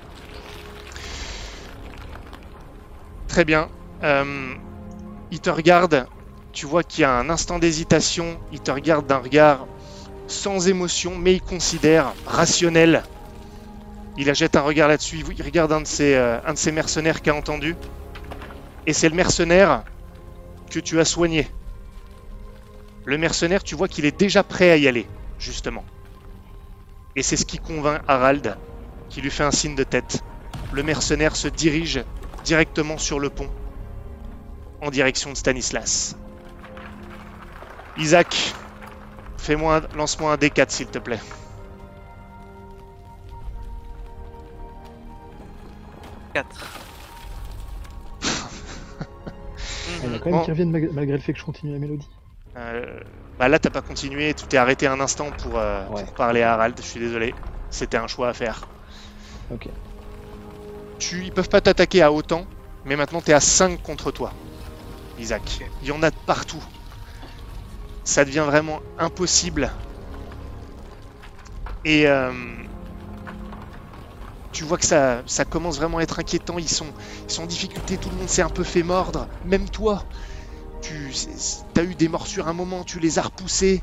Très 3.29 3.45
bien. 3.45 3.69
Euh, 4.03 4.55
il 5.31 5.41
te 5.41 5.51
regarde. 5.51 6.07
Tu 6.53 6.67
vois 6.67 6.83
qu'il 6.83 7.03
y 7.03 7.05
a 7.05 7.13
un 7.13 7.29
instant 7.29 7.59
d'hésitation. 7.59 8.39
Il 8.53 8.61
te 8.61 8.71
regarde 8.71 9.07
d'un 9.07 9.19
regard 9.19 9.67
sans 10.27 10.69
émotion, 10.69 11.17
mais 11.17 11.35
il 11.35 11.43
considère 11.43 12.13
rationnel. 12.27 13.03
Il 14.17 14.33
jette 14.35 14.57
un 14.57 14.63
regard 14.63 14.89
là-dessus. 14.89 15.19
Il 15.19 15.39
il 15.39 15.43
regarde 15.43 15.73
un 15.73 15.83
de 15.83 15.87
ses, 15.87 16.15
euh, 16.15 16.39
un 16.47 16.55
de 16.55 16.59
ses 16.59 16.73
mercenaires 16.73 17.21
qui 17.21 17.29
a 17.29 17.35
entendu. 17.35 17.77
Et 18.87 18.95
c'est 18.95 19.11
le 19.11 19.15
mercenaire 19.15 19.85
que 20.73 20.81
tu 20.81 20.99
as 20.99 21.05
soigné. 21.05 21.47
Le 23.05 23.19
mercenaire, 23.19 23.63
tu 23.63 23.75
vois 23.75 23.89
qu'il 23.89 24.05
est 24.05 24.19
déjà 24.19 24.43
prêt 24.43 24.71
à 24.71 24.77
y 24.77 24.89
aller, 24.89 25.07
justement. 25.39 25.85
Et 27.15 27.23
c'est 27.23 27.37
ce 27.37 27.45
qui 27.45 27.59
convainc 27.59 28.01
Harald, 28.09 28.57
qui 29.11 29.21
lui 29.21 29.31
fait 29.31 29.45
un 29.45 29.51
signe 29.51 29.77
de 29.77 29.85
tête. 29.85 30.25
Le 30.73 30.83
mercenaire 30.83 31.37
se 31.37 31.49
dirige 31.49 32.03
directement 32.45 32.97
sur 32.97 33.21
le 33.21 33.29
pont, 33.29 33.51
en 34.81 34.91
direction 34.91 35.31
de 35.31 35.37
Stanislas. 35.37 36.17
Isaac, 37.99 38.55
Fais-moi 39.43 39.83
lance-moi 39.97 40.33
un 40.33 40.37
D4 40.37 40.71
s'il 40.71 40.87
te 40.87 41.01
plaît. 41.01 41.19
Il 50.03 50.09
y 50.09 50.11
en 50.11 50.15
a 50.15 50.19
quand 50.19 50.27
même 50.31 50.39
Bon. 50.39 50.45
qui 50.45 50.51
reviennent 50.51 50.71
malgré 50.71 51.17
le 51.17 51.23
fait 51.23 51.33
que 51.33 51.39
je 51.39 51.45
continue 51.45 51.73
la 51.73 51.79
mélodie. 51.79 52.09
Euh, 52.57 53.01
bah 53.39 53.49
là 53.49 53.59
t'as 53.59 53.71
pas 53.71 53.81
continué, 53.81 54.35
tu 54.35 54.47
t'es 54.47 54.59
arrêté 54.59 54.87
un 54.87 55.01
instant 55.01 55.31
pour, 55.33 55.59
euh, 55.59 55.87
Ouais. 55.89 56.05
pour 56.05 56.13
parler 56.15 56.43
à 56.43 56.53
Harald, 56.53 56.77
je 56.77 56.83
suis 56.87 57.01
désolé. 57.01 57.35
C'était 57.71 57.97
un 57.97 58.07
choix 58.07 58.29
à 58.29 58.35
faire. 58.35 58.69
Ok. 59.51 59.69
Tu, 60.99 61.23
ils 61.25 61.33
peuvent 61.33 61.49
pas 61.49 61.61
t'attaquer 61.61 62.03
à 62.03 62.13
autant, 62.13 62.47
mais 62.85 62.97
maintenant 62.97 63.21
t'es 63.21 63.33
à 63.33 63.41
5 63.41 63.81
contre 63.83 64.11
toi, 64.11 64.33
Isaac. 65.19 65.65
Il 65.83 65.89
y 65.89 65.93
en 65.93 66.03
a 66.03 66.11
de 66.11 66.17
partout. 66.27 66.63
Ça 68.05 68.25
devient 68.25 68.45
vraiment 68.47 68.81
impossible. 68.99 69.71
Et 71.85 72.07
euh, 72.07 72.33
tu 74.53 74.65
vois 74.65 74.77
que 74.79 74.87
ça, 74.87 75.25
commence 75.51 75.79
vraiment 75.79 75.99
à 75.99 76.03
être 76.03 76.19
inquiétant. 76.19 76.59
Ils 76.59 76.69
sont, 76.69 76.93
ils 77.29 77.33
sont 77.33 77.43
en 77.43 77.47
difficulté, 77.47 77.97
tout 77.97 78.11
le 78.11 78.17
monde 78.17 78.29
s'est 78.29 78.43
un 78.43 78.51
peu 78.51 78.65
fait 78.65 78.83
mordre. 78.83 79.27
Même 79.45 79.69
toi, 79.69 80.05
tu 80.83 81.13
as 81.77 81.83
eu 81.83 81.95
des 81.95 82.09
morsures 82.09 82.49
un 82.49 82.53
moment, 82.53 82.85
tu 82.85 83.01
les 83.01 83.19
as 83.19 83.23
repoussées. 83.23 83.83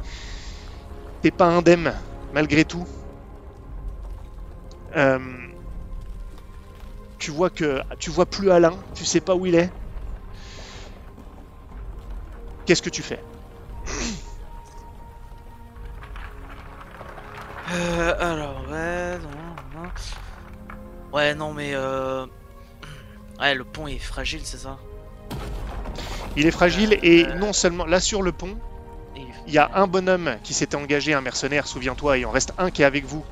T'es 1.21 1.31
pas 1.31 1.47
indemne, 1.47 1.93
malgré 2.33 2.63
tout. 2.63 2.87
Euh, 4.95 5.19
tu 7.17 7.31
vois 7.31 7.49
que 7.49 7.81
tu 7.99 8.09
vois 8.09 8.25
plus 8.25 8.49
Alain, 8.51 8.77
tu 8.95 9.05
sais 9.05 9.21
pas 9.21 9.35
où 9.35 9.45
il 9.45 9.55
est. 9.55 9.69
Qu'est-ce 12.65 12.81
que 12.81 12.89
tu 12.89 13.01
fais? 13.01 13.19
Euh, 17.71 18.15
alors, 18.19 18.67
ouais, 18.71 19.19
non, 19.19 19.79
non. 19.79 19.91
Ouais, 21.13 21.33
non, 21.35 21.53
mais 21.53 21.71
euh... 21.73 22.25
Ouais, 23.39 23.55
le 23.55 23.63
pont 23.63 23.87
est 23.87 23.97
fragile, 23.99 24.41
c'est 24.43 24.57
ça 24.57 24.77
Il 26.35 26.45
est 26.45 26.51
fragile 26.51 26.97
et 27.01 27.25
Euh. 27.25 27.35
non 27.35 27.53
seulement 27.53 27.85
là 27.85 27.99
sur 27.99 28.21
le 28.21 28.31
pont, 28.31 28.57
Et 29.15 29.21
il- 29.21 29.27
il 29.47 29.53
y 29.53 29.57
a 29.57 29.71
un 29.73 29.87
bonhomme 29.87 30.35
qui 30.43 30.53
s'était 30.53 30.75
engagé, 30.75 31.13
un 31.13 31.21
mercenaire, 31.21 31.65
souviens-toi, 31.67 32.17
il 32.19 32.25
en 32.25 32.31
reste 32.31 32.53
un 32.57 32.69
qui 32.69 32.81
est 32.83 32.85
avec 32.85 33.05
vous. 33.05 33.25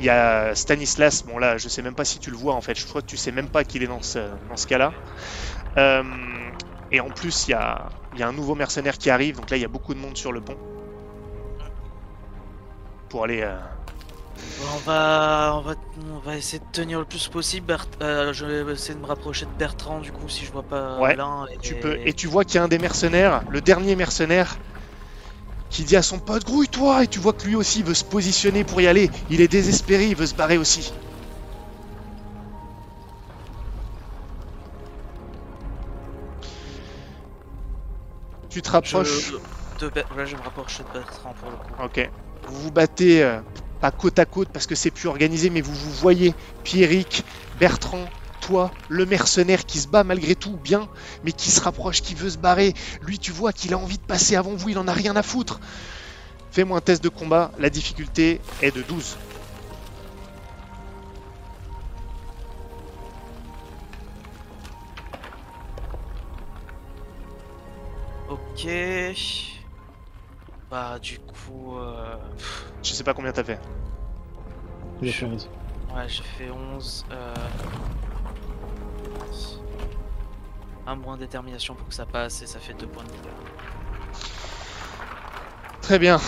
Il 0.00 0.04
y 0.04 0.10
a 0.10 0.54
Stanislas, 0.54 1.24
bon 1.24 1.38
là 1.38 1.58
je 1.58 1.68
sais 1.68 1.82
même 1.82 1.94
pas 1.94 2.04
si 2.04 2.18
tu 2.18 2.30
le 2.30 2.36
vois 2.36 2.54
en 2.54 2.60
fait, 2.60 2.78
je 2.78 2.86
crois 2.86 3.02
que 3.02 3.06
tu 3.06 3.16
sais 3.16 3.32
même 3.32 3.48
pas 3.48 3.64
qu'il 3.64 3.82
est 3.82 3.86
dans 3.88 4.00
ce, 4.02 4.18
dans 4.48 4.56
ce 4.56 4.66
cas-là. 4.66 4.92
Euh, 5.76 6.02
et 6.92 7.00
en 7.00 7.10
plus 7.10 7.46
il 7.48 7.50
y 7.52 7.54
a, 7.54 7.88
il 8.14 8.18
y 8.20 8.22
a 8.22 8.28
un 8.28 8.32
nouveau 8.32 8.54
mercenaire 8.54 8.96
qui 8.98 9.10
arrive, 9.10 9.36
donc 9.36 9.50
là 9.50 9.56
il 9.56 9.60
y 9.60 9.64
a 9.64 9.68
beaucoup 9.68 9.94
de 9.94 9.98
monde 10.00 10.16
sur 10.16 10.32
le 10.32 10.40
pont. 10.40 10.56
Pour 13.08 13.24
aller... 13.24 13.42
On 14.60 14.76
va, 14.78 15.52
on 15.54 15.60
va, 15.60 15.74
on 15.96 16.18
va 16.18 16.36
essayer 16.36 16.58
de 16.58 16.64
tenir 16.72 16.98
le 16.98 17.04
plus 17.04 17.28
possible. 17.28 17.66
Bert- 17.66 17.86
euh, 18.02 18.32
je 18.32 18.44
vais 18.44 18.72
essayer 18.72 18.94
de 18.94 19.00
me 19.00 19.06
rapprocher 19.06 19.46
de 19.46 19.50
Bertrand 19.56 20.00
du 20.00 20.10
coup 20.12 20.28
si 20.28 20.44
je 20.44 20.50
vois 20.50 20.62
pas 20.64 20.98
Ouais, 21.00 21.16
l'un. 21.16 21.44
Tu 21.62 21.74
peux, 21.74 21.96
et 22.04 22.12
tu 22.12 22.26
vois 22.26 22.44
qu'il 22.44 22.56
y 22.56 22.58
a 22.58 22.64
un 22.64 22.68
des 22.68 22.78
mercenaires, 22.78 23.42
le 23.50 23.60
dernier 23.60 23.94
mercenaire, 23.94 24.58
qui 25.70 25.84
dit 25.84 25.96
à 25.96 26.02
son 26.02 26.18
pote 26.18 26.44
grouille-toi, 26.44 27.04
et 27.04 27.08
tu 27.08 27.18
vois 27.18 27.32
que 27.32 27.46
lui 27.46 27.54
aussi 27.54 27.82
veut 27.82 27.94
se 27.94 28.04
positionner 28.04 28.64
pour 28.64 28.80
y 28.80 28.86
aller. 28.86 29.10
Il 29.30 29.40
est 29.40 29.48
désespéré, 29.48 30.08
il 30.08 30.16
veut 30.16 30.26
se 30.26 30.34
barrer 30.34 30.58
aussi. 30.58 30.92
Tu 38.50 38.62
te 38.62 38.70
rapproches. 38.70 39.30
Je, 39.30 39.84
de 39.84 39.90
Ber- 39.90 40.04
ouais, 40.16 40.26
je 40.26 40.36
me 40.36 40.42
rapproche 40.42 40.78
de 40.78 40.84
Bertrand 40.92 41.34
pour 41.34 41.50
le 41.50 41.56
coup. 41.56 41.74
Ok. 41.84 42.10
Vous 42.46 42.56
vous 42.62 42.70
battez 42.70 43.22
euh, 43.22 43.40
pas 43.80 43.90
côte 43.90 44.18
à 44.18 44.24
côte 44.24 44.48
parce 44.52 44.66
que 44.66 44.74
c'est 44.74 44.90
plus 44.90 45.08
organisé, 45.08 45.50
mais 45.50 45.60
vous 45.60 45.74
vous 45.74 45.92
voyez, 45.92 46.34
Pierrick, 46.64 47.24
Bertrand, 47.58 48.04
toi, 48.40 48.70
le 48.88 49.06
mercenaire 49.06 49.66
qui 49.66 49.78
se 49.78 49.88
bat 49.88 50.04
malgré 50.04 50.34
tout 50.34 50.56
bien, 50.56 50.88
mais 51.24 51.32
qui 51.32 51.50
se 51.50 51.60
rapproche, 51.60 52.02
qui 52.02 52.14
veut 52.14 52.30
se 52.30 52.38
barrer. 52.38 52.74
Lui, 53.02 53.18
tu 53.18 53.32
vois 53.32 53.52
qu'il 53.52 53.74
a 53.74 53.78
envie 53.78 53.98
de 53.98 54.02
passer 54.02 54.36
avant 54.36 54.54
vous, 54.54 54.70
il 54.70 54.78
en 54.78 54.88
a 54.88 54.92
rien 54.92 55.16
à 55.16 55.22
foutre. 55.22 55.60
Fais-moi 56.50 56.78
un 56.78 56.80
test 56.80 57.02
de 57.02 57.08
combat, 57.08 57.52
la 57.58 57.70
difficulté 57.70 58.40
est 58.62 58.74
de 58.74 58.82
12. 58.82 59.16
Ok. 68.28 68.68
Bah 70.70 70.98
du 70.98 71.18
coup, 71.18 71.76
euh... 71.78 72.16
Je 72.82 72.92
sais 72.92 73.04
pas 73.04 73.14
combien 73.14 73.32
t'as 73.32 73.44
fait. 73.44 73.60
J'ai 75.02 75.12
fait 75.12 75.26
11. 75.26 75.48
ouais, 75.94 76.08
j'ai 76.08 76.22
fait 76.22 76.50
11. 76.50 77.06
Euh... 77.10 77.34
Un 80.86 80.96
point 80.96 81.16
de 81.16 81.20
détermination 81.20 81.74
pour 81.74 81.86
que 81.86 81.94
ça 81.94 82.06
passe 82.06 82.42
et 82.42 82.46
ça 82.46 82.58
fait 82.58 82.72
2 82.74 82.86
points 82.86 83.04
de 83.04 83.10
dégâts. 83.10 83.34
Très 85.82 85.98
bien. 85.98 86.18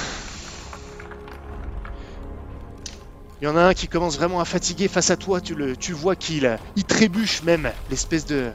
Il 3.41 3.47
y 3.47 3.49
en 3.49 3.57
a 3.57 3.63
un 3.63 3.75
qui 3.75 3.89
commence 3.89 4.19
vraiment 4.19 4.41
à 4.41 4.45
fatiguer 4.45 4.87
face 4.87 5.11
à 5.11 5.17
toi. 5.17 5.41
Tu, 5.41 5.55
le, 5.55 5.77
tu 5.77 5.95
vois 5.95 6.15
qu'il 6.15 6.59
il 6.77 6.85
trébuche 6.85 7.43
même, 7.43 7.71
l'espèce 7.89 8.27
de, 8.27 8.53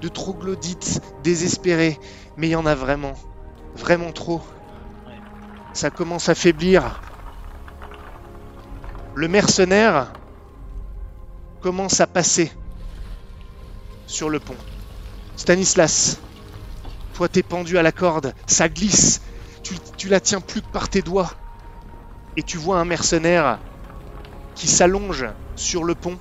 de 0.00 0.08
troglodyte 0.08 1.00
désespéré. 1.24 1.98
Mais 2.36 2.46
il 2.46 2.50
y 2.50 2.56
en 2.56 2.66
a 2.66 2.76
vraiment, 2.76 3.14
vraiment 3.74 4.12
trop. 4.12 4.40
Ouais. 5.06 5.14
Ça 5.72 5.90
commence 5.90 6.28
à 6.28 6.36
faiblir. 6.36 7.00
Le 9.18 9.26
mercenaire 9.26 10.12
commence 11.60 11.98
à 11.98 12.06
passer 12.06 12.52
sur 14.06 14.30
le 14.30 14.38
pont. 14.38 14.54
Stanislas, 15.34 16.20
toi 17.14 17.28
t'es 17.28 17.42
pendu 17.42 17.78
à 17.78 17.82
la 17.82 17.90
corde, 17.90 18.32
ça 18.46 18.68
glisse, 18.68 19.20
tu, 19.96 20.08
la 20.08 20.20
tiens 20.20 20.40
plus 20.40 20.62
que 20.62 20.68
par 20.68 20.88
tes 20.88 21.02
doigts. 21.02 21.32
Et 22.36 22.44
tu 22.44 22.58
vois 22.58 22.78
un 22.78 22.84
mercenaire 22.84 23.58
qui 24.54 24.68
s'allonge 24.68 25.26
sur 25.56 25.82
le 25.82 25.96
pont 25.96 26.16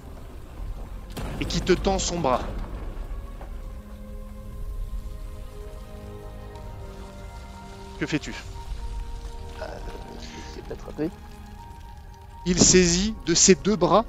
et 1.40 1.46
qui 1.46 1.62
te 1.62 1.74
tend 1.74 2.00
son 2.00 2.20
bras. 2.20 2.42
Que 8.00 8.08
fais-tu? 8.08 8.34
L'attraper. 10.68 11.12
Il 12.46 12.60
saisit 12.60 13.16
de 13.26 13.34
ses 13.34 13.56
deux 13.56 13.76
bras 13.76 14.06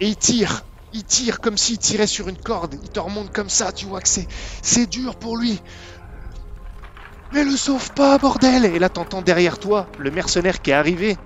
et 0.00 0.08
il 0.08 0.16
tire. 0.16 0.64
Il 0.92 1.04
tire 1.04 1.40
comme 1.40 1.56
s'il 1.56 1.78
tirait 1.78 2.06
sur 2.06 2.28
une 2.28 2.36
corde. 2.36 2.76
Il 2.82 2.90
te 2.90 3.00
remonte 3.00 3.32
comme 3.32 3.48
ça, 3.48 3.72
tu 3.72 3.86
vois 3.86 4.00
que 4.00 4.08
c'est, 4.08 4.28
c'est 4.62 4.86
dur 4.86 5.16
pour 5.16 5.36
lui. 5.36 5.60
Mais 7.32 7.42
le 7.42 7.56
sauve 7.56 7.92
pas, 7.94 8.16
bordel 8.18 8.64
Et 8.64 8.78
là, 8.78 8.88
t'entends 8.88 9.22
derrière 9.22 9.58
toi 9.58 9.88
le 9.98 10.10
mercenaire 10.10 10.62
qui 10.62 10.70
est 10.70 10.74
arrivé 10.74 11.16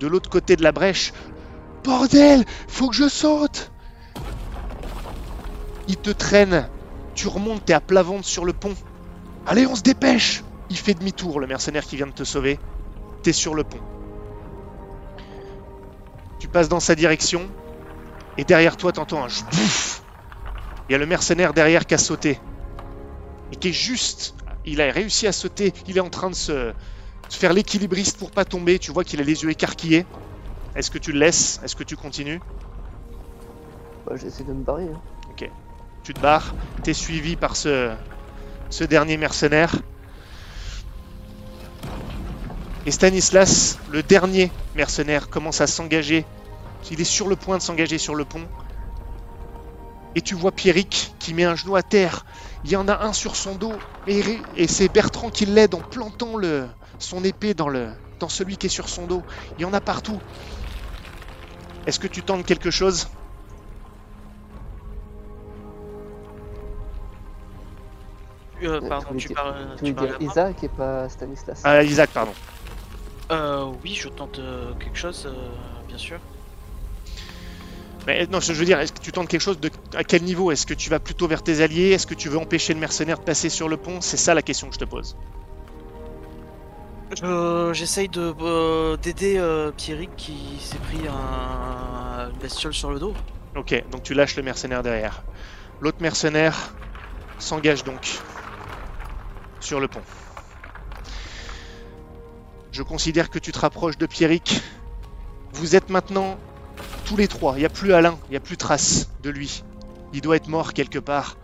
de 0.00 0.06
l'autre 0.08 0.28
côté 0.28 0.56
de 0.56 0.62
la 0.62 0.72
brèche. 0.72 1.12
Bordel 1.84 2.44
Faut 2.66 2.88
que 2.88 2.96
je 2.96 3.08
saute 3.08 3.70
Il 5.86 5.96
te 5.96 6.10
traîne. 6.10 6.68
Tu 7.14 7.28
remontes, 7.28 7.64
t'es 7.64 7.72
à 7.72 7.80
plat 7.80 8.02
ventre 8.02 8.26
sur 8.26 8.44
le 8.44 8.52
pont. 8.52 8.74
Allez, 9.46 9.66
on 9.66 9.76
se 9.76 9.82
dépêche 9.82 10.42
Il 10.70 10.76
fait 10.76 10.94
demi-tour, 10.94 11.40
le 11.40 11.46
mercenaire 11.46 11.84
qui 11.84 11.96
vient 11.96 12.06
de 12.06 12.12
te 12.12 12.24
sauver. 12.24 12.58
T'es 13.22 13.32
sur 13.32 13.54
le 13.54 13.64
pont. 13.64 13.80
Tu 16.38 16.48
passes 16.48 16.68
dans 16.68 16.80
sa 16.80 16.94
direction. 16.94 17.48
Et 18.36 18.44
derrière 18.44 18.76
toi, 18.76 18.92
t'entends 18.92 19.24
un 19.24 19.26
bouffe. 19.26 20.02
Il 20.88 20.92
y 20.92 20.94
a 20.94 20.98
le 20.98 21.06
mercenaire 21.06 21.52
derrière 21.52 21.86
qui 21.86 21.94
a 21.94 21.98
sauté. 21.98 22.38
Et 23.52 23.56
qui 23.56 23.68
est 23.68 23.72
juste. 23.72 24.34
Il 24.64 24.80
a 24.80 24.90
réussi 24.92 25.26
à 25.26 25.32
sauter. 25.32 25.72
Il 25.86 25.96
est 25.96 26.00
en 26.00 26.10
train 26.10 26.30
de 26.30 26.34
se, 26.34 26.72
faire 27.30 27.52
l'équilibriste 27.52 28.18
pour 28.18 28.30
pas 28.30 28.44
tomber. 28.44 28.78
Tu 28.78 28.92
vois 28.92 29.04
qu'il 29.04 29.20
a 29.20 29.24
les 29.24 29.42
yeux 29.42 29.50
écarquillés. 29.50 30.06
Est-ce 30.76 30.90
que 30.90 30.98
tu 30.98 31.12
le 31.12 31.18
laisses? 31.18 31.60
Est-ce 31.64 31.74
que 31.74 31.84
tu 31.84 31.96
continues? 31.96 32.40
Bah, 34.06 34.14
j'essaie 34.16 34.44
de 34.44 34.52
me 34.52 34.62
barrer. 34.62 34.84
hein. 34.84 35.00
Tu 36.04 36.14
te 36.14 36.20
barres. 36.20 36.54
T'es 36.82 36.94
suivi 36.94 37.36
par 37.36 37.54
ce, 37.54 37.94
ce 38.70 38.84
dernier 38.84 39.18
mercenaire. 39.18 39.74
Et 42.88 42.90
Stanislas, 42.90 43.76
le 43.90 44.02
dernier 44.02 44.50
mercenaire, 44.74 45.28
commence 45.28 45.60
à 45.60 45.66
s'engager. 45.66 46.24
Il 46.90 47.02
est 47.02 47.04
sur 47.04 47.28
le 47.28 47.36
point 47.36 47.58
de 47.58 47.62
s'engager 47.62 47.98
sur 47.98 48.14
le 48.14 48.24
pont. 48.24 48.48
Et 50.14 50.22
tu 50.22 50.34
vois 50.34 50.52
Pierrick 50.52 51.14
qui 51.18 51.34
met 51.34 51.44
un 51.44 51.54
genou 51.54 51.76
à 51.76 51.82
terre. 51.82 52.24
Il 52.64 52.70
y 52.70 52.76
en 52.76 52.88
a 52.88 53.04
un 53.04 53.12
sur 53.12 53.36
son 53.36 53.56
dos. 53.56 53.74
Et, 54.06 54.22
et 54.56 54.66
c'est 54.66 54.88
Bertrand 54.88 55.28
qui 55.28 55.44
l'aide 55.44 55.74
en 55.74 55.80
plantant 55.80 56.38
le, 56.38 56.66
son 56.98 57.22
épée 57.24 57.52
dans, 57.52 57.68
le, 57.68 57.90
dans 58.20 58.30
celui 58.30 58.56
qui 58.56 58.68
est 58.68 58.70
sur 58.70 58.88
son 58.88 59.06
dos. 59.06 59.22
Il 59.58 59.62
y 59.62 59.64
en 59.66 59.74
a 59.74 59.82
partout. 59.82 60.18
Est-ce 61.86 62.00
que 62.00 62.06
tu 62.08 62.22
tentes 62.22 62.46
quelque 62.46 62.70
chose? 62.70 63.06
Euh, 68.62 68.80
Euh, 68.82 68.88
pardon, 68.88 69.14
tu 69.16 69.28
parles, 69.28 69.76
Tu 69.78 69.84
tu 69.84 69.94
parles 69.94 70.16
Isaac 70.20 70.64
et 70.64 70.68
pas 70.68 71.08
Stanislas? 71.08 71.60
Ah, 71.64 71.82
Isaac, 71.82 72.10
pardon. 72.10 72.32
Euh, 73.30 73.66
oui, 73.84 73.94
je 73.94 74.08
tente 74.08 74.38
euh, 74.38 74.72
quelque 74.80 74.96
chose, 74.96 75.26
euh, 75.26 75.32
bien 75.86 75.98
sûr. 75.98 76.18
Mais 78.06 78.26
non, 78.26 78.40
je 78.40 78.52
veux 78.54 78.64
dire, 78.64 78.80
est-ce 78.80 78.92
que 78.92 79.00
tu 79.00 79.12
tentes 79.12 79.28
quelque 79.28 79.42
chose 79.42 79.60
de 79.60 79.70
à 79.94 80.02
quel 80.02 80.22
niveau? 80.22 80.50
Est-ce 80.50 80.64
que 80.66 80.72
tu 80.72 80.88
vas 80.88 80.98
plutôt 80.98 81.28
vers 81.28 81.42
tes 81.42 81.60
alliés? 81.62 81.90
Est-ce 81.90 82.06
que 82.06 82.14
tu 82.14 82.30
veux 82.30 82.38
empêcher 82.38 82.72
le 82.72 82.80
mercenaire 82.80 83.18
de 83.18 83.24
passer 83.24 83.50
sur 83.50 83.68
le 83.68 83.76
pont? 83.76 84.00
C'est 84.00 84.16
ça 84.16 84.32
la 84.32 84.40
question 84.40 84.68
que 84.68 84.74
je 84.74 84.78
te 84.78 84.84
pose. 84.86 85.14
Je- 87.14 87.70
J'essaye 87.74 88.08
de 88.08 88.34
euh, 88.40 88.96
d'aider 88.96 89.36
euh, 89.38 89.72
Pierrick 89.72 90.14
qui 90.16 90.38
s'est 90.60 90.78
pris 90.78 91.06
un, 91.06 92.30
une 92.30 92.38
bestiole 92.38 92.72
sur 92.72 92.90
le 92.90 92.98
dos. 92.98 93.12
Ok, 93.56 93.82
donc 93.90 94.02
tu 94.02 94.14
lâches 94.14 94.36
le 94.36 94.42
mercenaire 94.42 94.82
derrière. 94.82 95.22
L'autre 95.80 95.98
mercenaire 96.00 96.72
s'engage 97.38 97.84
donc 97.84 98.18
sur 99.60 99.80
le 99.80 99.88
pont. 99.88 100.02
Je 102.72 102.82
considère 102.82 103.30
que 103.30 103.38
tu 103.38 103.52
te 103.52 103.58
rapproches 103.58 103.98
de 103.98 104.06
Pierrick. 104.06 104.60
Vous 105.52 105.74
êtes 105.74 105.90
maintenant 105.90 106.36
tous 107.04 107.16
les 107.16 107.28
trois. 107.28 107.54
Il 107.56 107.60
n'y 107.60 107.64
a 107.66 107.70
plus 107.70 107.92
Alain, 107.92 108.18
il 108.28 108.32
n'y 108.32 108.36
a 108.36 108.40
plus 108.40 108.56
trace 108.56 109.08
de 109.22 109.30
lui. 109.30 109.64
Il 110.12 110.20
doit 110.20 110.36
être 110.36 110.48
mort 110.48 110.72
quelque 110.74 110.98
part. 110.98 111.36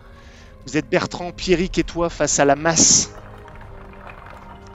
Vous 0.65 0.77
êtes 0.77 0.89
Bertrand, 0.89 1.31
Pierrick 1.31 1.77
et 1.77 1.83
toi 1.83 2.09
face 2.09 2.39
à 2.39 2.45
la 2.45 2.55
masse. 2.55 3.11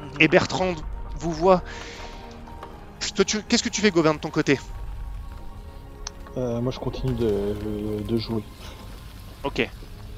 Mhm. 0.00 0.10
Et 0.20 0.28
Bertrand 0.28 0.74
vous 1.16 1.32
voit. 1.32 1.62
Toi, 3.14 3.24
tu- 3.24 3.42
Qu'est-ce 3.42 3.62
que 3.62 3.68
tu 3.68 3.80
fais, 3.80 3.90
Gauvin, 3.90 4.14
de 4.14 4.18
ton 4.18 4.30
côté? 4.30 4.58
Euh, 6.36 6.60
moi, 6.60 6.70
je 6.72 6.78
continue 6.78 7.14
de, 7.14 8.02
de 8.06 8.16
jouer. 8.18 8.44
Ok. 9.42 9.58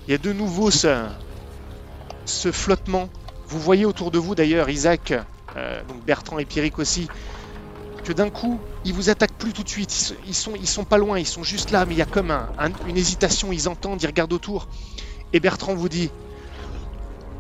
Il 0.06 0.10
y 0.10 0.14
a 0.14 0.18
de 0.18 0.32
nouveau 0.32 0.70
ce, 0.70 1.06
ce 2.26 2.52
flottement. 2.52 3.08
Vous 3.46 3.58
voyez 3.60 3.84
autour 3.86 4.10
de 4.10 4.18
vous 4.18 4.34
d'ailleurs, 4.34 4.68
Isaac, 4.68 5.14
euh, 5.56 5.82
donc 5.88 6.04
Bertrand 6.04 6.38
et 6.38 6.44
Pierrick 6.44 6.78
aussi, 6.78 7.08
que 8.04 8.12
d'un 8.12 8.30
coup, 8.30 8.58
ils 8.84 8.92
vous 8.92 9.10
attaquent 9.10 9.34
plus 9.38 9.52
tout 9.52 9.62
de 9.62 9.68
suite. 9.68 10.14
Ils, 10.26 10.34
sont, 10.34 10.84
pas 10.84 10.98
loin, 10.98 11.18
ils 11.18 11.26
sont 11.26 11.42
juste 11.44 11.70
là, 11.70 11.84
mais 11.86 11.94
il 11.94 11.98
y 11.98 12.02
a 12.02 12.06
comme 12.06 12.30
un- 12.30 12.48
un- 12.58 12.70
une 12.88 12.96
hésitation. 12.96 13.52
Ils 13.52 13.68
entendent, 13.68 14.02
ils 14.02 14.06
regardent 14.06 14.32
autour. 14.32 14.66
Et 15.32 15.40
Bertrand 15.40 15.74
vous 15.74 15.88
dit 15.88 16.10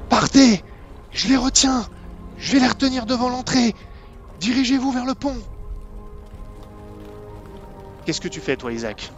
Partez 0.08 0.62
Je 1.10 1.28
les 1.28 1.36
retiens 1.36 1.86
Je 2.38 2.52
vais 2.52 2.60
les 2.60 2.68
retenir 2.68 3.06
devant 3.06 3.28
l'entrée 3.28 3.74
Dirigez-vous 4.40 4.92
vers 4.92 5.04
le 5.04 5.14
pont 5.14 5.36
Qu'est-ce 8.04 8.20
que 8.20 8.28
tu 8.28 8.40
fais, 8.40 8.56
toi, 8.56 8.72
Isaac? 8.72 9.12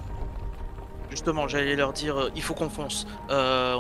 Justement, 1.11 1.49
j'allais 1.49 1.76
leur 1.76 1.92
dire, 1.92 2.18
euh, 2.18 2.30
il 2.36 2.42
faut 2.42 2.55
qu'on 2.55 2.68
fonce. 2.68 3.07
Euh, 3.30 3.78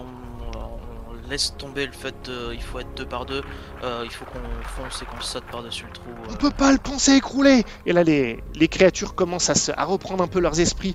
laisse 1.28 1.54
tomber 1.56 1.86
le 1.86 1.92
fait 1.92 2.14
de, 2.24 2.52
il 2.52 2.62
faut 2.62 2.78
être 2.80 2.94
deux 2.96 3.06
par 3.06 3.26
deux. 3.26 3.42
Euh, 3.82 4.02
il 4.04 4.10
faut 4.10 4.24
qu'on 4.24 4.40
fonce 4.82 5.02
et 5.02 5.06
qu'on 5.06 5.20
saute 5.20 5.44
par-dessus 5.50 5.84
le 5.86 5.92
trou. 5.92 6.10
On 6.28 6.32
euh. 6.32 6.36
peut 6.36 6.50
pas, 6.50 6.72
le 6.72 6.78
pont 6.78 6.98
s'est 6.98 7.16
écroulé 7.16 7.64
Et 7.86 7.92
là, 7.92 8.02
les, 8.04 8.42
les 8.54 8.68
créatures 8.68 9.14
commencent 9.14 9.50
à, 9.50 9.54
se- 9.54 9.72
à 9.76 9.84
reprendre 9.84 10.22
un 10.22 10.28
peu 10.28 10.40
leurs 10.40 10.60
esprits. 10.60 10.94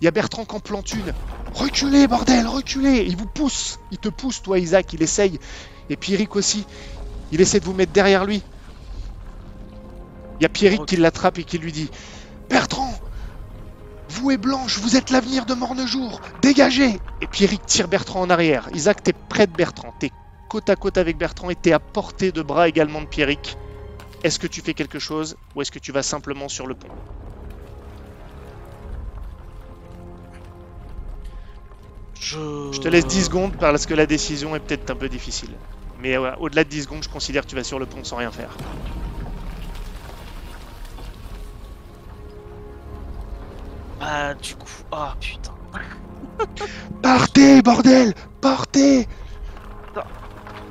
Il 0.00 0.04
y 0.04 0.08
a 0.08 0.10
Bertrand 0.12 0.44
qui 0.44 0.54
en 0.54 0.60
plante 0.60 0.92
une. 0.92 1.12
Reculez, 1.54 2.06
bordel, 2.06 2.46
reculez 2.46 3.04
Il 3.06 3.16
vous 3.16 3.26
pousse 3.26 3.80
Il 3.90 3.98
te 3.98 4.08
pousse, 4.08 4.42
toi, 4.42 4.58
Isaac, 4.58 4.92
il 4.92 5.02
essaye. 5.02 5.40
Et 5.90 5.96
Pierrick 5.96 6.36
aussi. 6.36 6.64
Il 7.32 7.40
essaie 7.40 7.58
de 7.60 7.64
vous 7.64 7.74
mettre 7.74 7.92
derrière 7.92 8.24
lui. 8.24 8.42
Il 10.38 10.44
y 10.44 10.46
a 10.46 10.48
Pierrick 10.48 10.86
qui 10.86 10.96
l'attrape 10.96 11.38
et 11.38 11.44
qui 11.44 11.58
lui 11.58 11.72
dit 11.72 11.90
Bertrand 12.48 12.87
Vous 14.20 14.32
et 14.32 14.36
Blanche, 14.36 14.78
vous 14.78 14.96
êtes 14.96 15.10
l'avenir 15.10 15.46
de 15.46 15.54
Mornejour 15.54 16.20
Dégagez 16.42 16.98
Et 17.20 17.26
Pierrick 17.28 17.64
tire 17.66 17.86
Bertrand 17.86 18.22
en 18.22 18.30
arrière. 18.30 18.68
Isaac, 18.74 19.00
t'es 19.02 19.12
près 19.12 19.46
de 19.46 19.52
Bertrand. 19.52 19.94
T'es 20.00 20.10
côte 20.48 20.68
à 20.70 20.74
côte 20.74 20.98
avec 20.98 21.16
Bertrand 21.16 21.50
et 21.50 21.54
t'es 21.54 21.72
à 21.72 21.78
portée 21.78 22.32
de 22.32 22.42
bras 22.42 22.68
également 22.68 23.00
de 23.00 23.06
Pierrick. 23.06 23.56
Est-ce 24.24 24.40
que 24.40 24.48
tu 24.48 24.60
fais 24.60 24.74
quelque 24.74 24.98
chose 24.98 25.36
ou 25.54 25.62
est-ce 25.62 25.70
que 25.70 25.78
tu 25.78 25.92
vas 25.92 26.02
simplement 26.02 26.48
sur 26.48 26.66
le 26.66 26.74
pont? 26.74 26.88
Je... 32.18 32.70
Je 32.72 32.80
te 32.80 32.88
laisse 32.88 33.06
10 33.06 33.26
secondes 33.26 33.56
parce 33.56 33.86
que 33.86 33.94
la 33.94 34.06
décision 34.06 34.56
est 34.56 34.60
peut-être 34.60 34.90
un 34.90 34.96
peu 34.96 35.08
difficile. 35.08 35.50
Mais 36.02 36.18
ouais, 36.18 36.32
au-delà 36.40 36.64
de 36.64 36.68
10 36.68 36.82
secondes, 36.82 37.04
je 37.04 37.08
considère 37.08 37.44
que 37.44 37.50
tu 37.50 37.54
vas 37.56 37.64
sur 37.64 37.78
le 37.78 37.86
pont 37.86 38.02
sans 38.02 38.16
rien 38.16 38.32
faire. 38.32 38.50
Ah, 44.00 44.34
du 44.34 44.54
coup, 44.54 44.68
ah 44.92 45.14
putain. 45.20 45.52
Partez, 47.02 47.62
bordel 47.62 48.14
Partez 48.40 49.06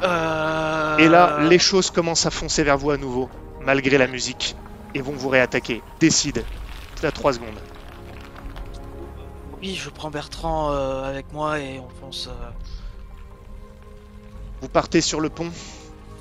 Euh... 0.03 0.97
Et 0.97 1.07
là, 1.09 1.39
les 1.41 1.59
choses 1.59 1.89
commencent 1.91 2.25
à 2.25 2.31
foncer 2.31 2.63
vers 2.63 2.77
vous 2.77 2.91
à 2.91 2.97
nouveau, 2.97 3.29
malgré 3.61 3.97
la 3.97 4.07
musique, 4.07 4.55
et 4.93 5.01
vont 5.01 5.13
vous 5.13 5.29
réattaquer. 5.29 5.81
Décide. 5.99 6.45
Tu 6.99 7.05
as 7.05 7.11
3 7.11 7.33
secondes. 7.33 7.59
Oui, 9.61 9.75
je 9.75 9.89
prends 9.89 10.11
Bertrand 10.11 10.71
euh, 10.71 11.03
avec 11.03 11.33
moi 11.33 11.59
et 11.59 11.79
on 11.79 11.89
fonce. 11.99 12.27
euh, 12.27 12.49
Vous 14.61 14.69
partez 14.69 15.01
sur 15.01 15.19
le 15.19 15.29
pont. 15.29 15.51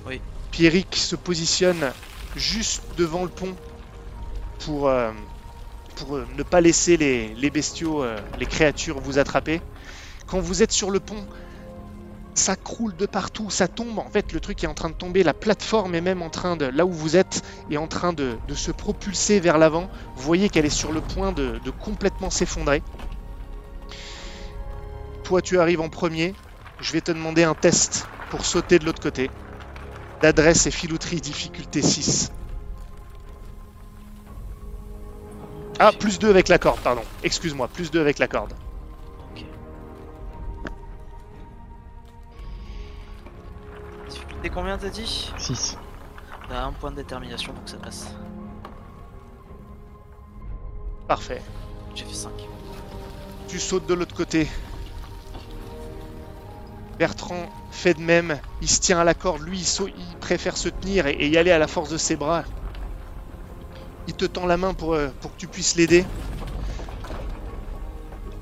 Oui. 0.06 0.20
Pierrick 0.50 0.96
se 0.96 1.16
positionne 1.16 1.92
juste 2.34 2.82
devant 2.96 3.24
le 3.24 3.28
pont 3.28 3.54
pour, 4.64 4.88
euh, 4.88 5.12
pour 5.96 6.16
euh, 6.16 6.26
ne 6.36 6.42
pas 6.42 6.60
laisser 6.60 6.96
les, 6.96 7.50
bestiaux, 7.50 8.04
euh, 8.04 8.16
les 8.38 8.46
créatures 8.46 9.00
vous 9.00 9.18
attraper. 9.18 9.60
Quand 10.26 10.38
vous 10.38 10.62
êtes 10.62 10.72
sur 10.72 10.90
le 10.90 11.00
pont, 11.00 11.26
ça 12.34 12.54
croule 12.54 12.94
de 12.94 13.06
partout, 13.06 13.50
ça 13.50 13.66
tombe. 13.66 13.98
En 13.98 14.08
fait, 14.10 14.32
le 14.32 14.40
truc 14.40 14.62
est 14.62 14.66
en 14.66 14.74
train 14.74 14.90
de 14.90 14.94
tomber. 14.94 15.22
La 15.22 15.34
plateforme 15.34 15.94
est 15.94 16.00
même 16.00 16.22
en 16.22 16.30
train 16.30 16.56
de, 16.56 16.66
là 16.66 16.84
où 16.86 16.92
vous 16.92 17.16
êtes, 17.16 17.42
est 17.70 17.76
en 17.76 17.88
train 17.88 18.12
de, 18.12 18.36
se 18.54 18.70
propulser 18.70 19.40
vers 19.40 19.58
l'avant. 19.58 19.88
Vous 20.14 20.22
voyez 20.22 20.48
qu'elle 20.48 20.66
est 20.66 20.70
sur 20.70 20.92
le 20.92 21.00
point 21.00 21.32
de, 21.32 21.58
de 21.64 21.70
complètement 21.70 22.30
s'effondrer. 22.30 22.82
Toi, 25.24 25.42
tu 25.42 25.58
arrives 25.58 25.80
en 25.80 25.88
premier. 25.88 26.34
Je 26.80 26.92
vais 26.92 27.00
te 27.00 27.10
demander 27.10 27.42
un 27.42 27.54
test 27.54 28.06
pour 28.30 28.44
sauter 28.44 28.78
de 28.78 28.84
l'autre 28.84 29.02
côté. 29.02 29.30
D'adresse 30.20 30.66
et 30.66 30.70
filouterie, 30.70 31.20
difficulté 31.20 31.82
6. 31.82 32.30
Ah, 35.78 35.92
plus 35.92 36.18
2 36.18 36.30
avec 36.30 36.48
la 36.48 36.58
corde, 36.58 36.80
pardon. 36.80 37.02
Excuse-moi, 37.22 37.68
plus 37.68 37.90
2 37.90 38.00
avec 38.00 38.18
la 38.18 38.28
corde. 38.28 38.54
Ok. 39.32 39.44
Difficulté 44.08 44.48
combien 44.48 44.78
t'as 44.78 44.88
dit? 44.88 45.32
6. 45.36 45.76
T'as 46.48 46.62
un 46.62 46.72
point 46.72 46.90
de 46.90 46.96
détermination 46.96 47.52
donc 47.52 47.68
ça 47.68 47.76
passe. 47.76 48.08
Parfait. 51.08 51.42
J'ai 51.94 52.04
fait 52.04 52.14
5. 52.14 52.30
Tu 53.48 53.58
sautes 53.60 53.86
de 53.86 53.94
l'autre 53.94 54.14
côté. 54.14 54.48
Bertrand 56.98 57.50
fait 57.70 57.94
de 57.94 58.00
même. 58.00 58.38
Il 58.62 58.68
se 58.68 58.80
tient 58.80 58.98
à 58.98 59.04
la 59.04 59.14
corde. 59.14 59.42
Lui, 59.42 59.58
il, 59.60 59.88
il 59.88 60.16
préfère 60.20 60.56
se 60.56 60.70
tenir 60.70 61.06
et, 61.06 61.12
et 61.12 61.28
y 61.28 61.36
aller 61.36 61.50
à 61.50 61.58
la 61.58 61.66
force 61.66 61.90
de 61.90 61.98
ses 61.98 62.16
bras. 62.16 62.44
Il 64.08 64.14
te 64.14 64.24
tend 64.24 64.46
la 64.46 64.56
main 64.56 64.74
pour, 64.74 64.94
euh, 64.94 65.08
pour 65.20 65.32
que 65.32 65.38
tu 65.38 65.48
puisses 65.48 65.76
l'aider. 65.76 66.04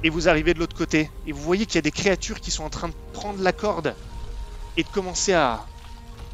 Et 0.03 0.11
vous 0.11 0.29
arrivez 0.29 0.53
de 0.53 0.59
l'autre 0.59 0.77
côté. 0.77 1.11
Et 1.27 1.33
vous 1.33 1.41
voyez 1.41 1.65
qu'il 1.65 1.77
y 1.77 1.79
a 1.79 1.83
des 1.83 1.91
créatures 1.91 2.41
qui 2.41 2.51
sont 2.51 2.65
en 2.65 2.71
train 2.71 2.89
de 2.89 2.95
prendre 3.15 3.43
la 3.43 3.53
corde 3.53 3.95
et 4.77 4.83
de 4.83 4.89
commencer 4.89 5.33
à, 5.33 5.65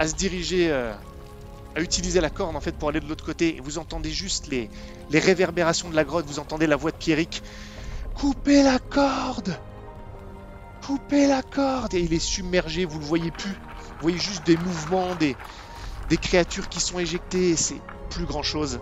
se 0.04 0.14
diriger, 0.14 0.70
euh, 0.70 0.92
à 1.76 1.80
utiliser 1.80 2.20
la 2.20 2.30
corde 2.30 2.56
en 2.56 2.60
fait 2.60 2.72
pour 2.72 2.88
aller 2.88 3.00
de 3.00 3.06
l'autre 3.08 3.24
côté. 3.24 3.56
Et 3.56 3.60
vous 3.60 3.78
entendez 3.78 4.10
juste 4.10 4.48
les, 4.48 4.68
réverbérations 5.12 5.88
de 5.88 5.94
la 5.94 6.04
grotte. 6.04 6.26
Vous 6.26 6.40
entendez 6.40 6.66
la 6.66 6.76
voix 6.76 6.90
de 6.90 6.96
Pierrick. 6.96 7.42
Coupez 8.14 8.62
la 8.62 8.78
corde 8.78 9.56
Coupez 10.84 11.28
la 11.28 11.42
corde 11.42 11.94
Et 11.94 12.00
il 12.00 12.12
est 12.12 12.18
submergé, 12.18 12.84
vous 12.84 12.98
le 12.98 13.04
voyez 13.04 13.30
plus. 13.30 13.52
Vous 13.52 14.02
voyez 14.02 14.18
juste 14.18 14.44
des 14.46 14.56
mouvements, 14.56 15.14
des, 15.14 15.36
des 16.08 16.16
créatures 16.16 16.68
qui 16.68 16.80
sont 16.80 16.98
éjectées, 16.98 17.54
c'est 17.54 17.80
plus 18.10 18.24
grand 18.24 18.42
chose. 18.42 18.80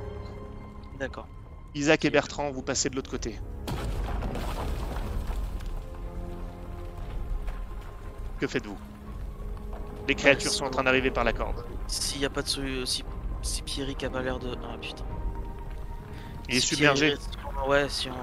D'accord. 0.99 1.27
Isaac 1.75 2.05
et 2.05 2.11
Bertrand, 2.11 2.51
vous 2.51 2.63
passez 2.63 2.89
de 2.91 2.97
l'autre 2.97 3.11
côté. 3.11 3.39
Que 8.41 8.47
faites-vous? 8.47 8.77
Les 10.07 10.15
créatures 10.15 10.51
sont 10.51 10.65
en 10.65 10.71
train 10.71 10.85
d'arriver 10.85 11.11
par 11.11 11.25
la 11.25 11.33
corde. 11.33 11.65
S'il 11.87 12.21
y 12.23 12.25
a 12.25 12.31
pas 12.31 12.43
de 12.43 12.49
solution. 12.49 12.87
Si, 12.87 13.05
si 13.43 13.63
Pierrick 13.63 14.03
a 14.05 14.11
pas 14.11 14.23
l'air 14.23 14.39
de. 14.39 14.57
Ah 14.65 14.77
putain. 14.81 15.05
Il 16.49 16.57
est 16.57 16.61
Si 16.61 16.75
submergé. 16.77 17.15
Pierrick- 17.15 17.69
Ouais, 17.69 17.89
si 17.89 18.09
on. 18.09 18.15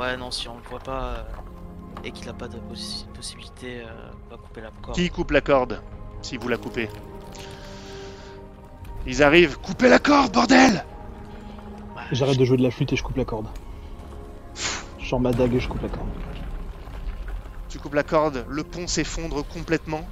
Ouais, 0.00 0.16
non, 0.16 0.30
si 0.30 0.48
on 0.48 0.56
le 0.56 0.62
voit 0.68 0.78
pas 0.80 1.04
euh, 1.04 1.22
et 2.04 2.10
qu'il 2.12 2.28
a 2.28 2.32
pas 2.34 2.48
de 2.48 2.58
possi- 2.58 3.06
possibilité, 3.14 3.80
euh, 3.82 4.10
on 4.26 4.30
va 4.30 4.36
couper 4.36 4.60
la 4.60 4.70
corde. 4.82 4.96
Qui 4.96 5.08
coupe 5.10 5.30
la 5.30 5.40
corde 5.40 5.80
Si 6.22 6.36
vous 6.36 6.48
la 6.48 6.56
coupez? 6.58 6.88
Ils 9.06 9.22
arrivent. 9.22 9.56
Coupez 9.58 9.88
la 9.88 9.98
corde, 9.98 10.32
bordel 10.32 10.84
J'arrête 12.12 12.38
de 12.38 12.44
jouer 12.44 12.56
de 12.56 12.62
la 12.62 12.70
flûte 12.70 12.92
et 12.92 12.96
je 12.96 13.02
coupe 13.02 13.16
la 13.16 13.24
corde. 13.24 13.48
Je 14.98 15.08
sors 15.08 15.20
ma 15.20 15.32
dague 15.32 15.54
et 15.54 15.60
je 15.60 15.68
coupe 15.68 15.82
la 15.82 15.88
corde. 15.88 16.08
tu 17.68 17.78
coupes 17.80 17.94
la 17.94 18.04
corde, 18.04 18.44
le 18.48 18.62
pont 18.62 18.86
s'effondre 18.86 19.46
complètement. 19.46 20.08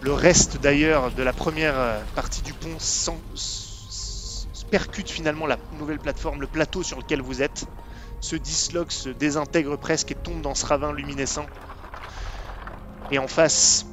Le 0.00 0.12
reste 0.14 0.56
d'ailleurs 0.56 1.10
de 1.12 1.22
la 1.22 1.32
première 1.34 1.78
euh, 1.78 2.02
partie 2.14 2.40
du 2.40 2.54
pont 2.54 2.78
s'en- 2.78 3.20
s- 3.34 4.46
s- 4.54 4.64
percute 4.70 5.10
finalement 5.10 5.46
la 5.46 5.58
nouvelle 5.72 5.98
plateforme, 5.98 6.40
le 6.40 6.46
plateau 6.46 6.82
sur 6.82 6.96
lequel 6.98 7.20
vous 7.20 7.42
êtes, 7.42 7.66
se 8.20 8.34
disloque, 8.36 8.92
se 8.92 9.10
désintègre 9.10 9.76
presque 9.76 10.10
et 10.12 10.14
tombe 10.14 10.40
dans 10.40 10.54
ce 10.54 10.64
ravin 10.64 10.92
luminescent. 10.92 11.46
Et 13.10 13.18
en 13.18 13.28
face, 13.28 13.84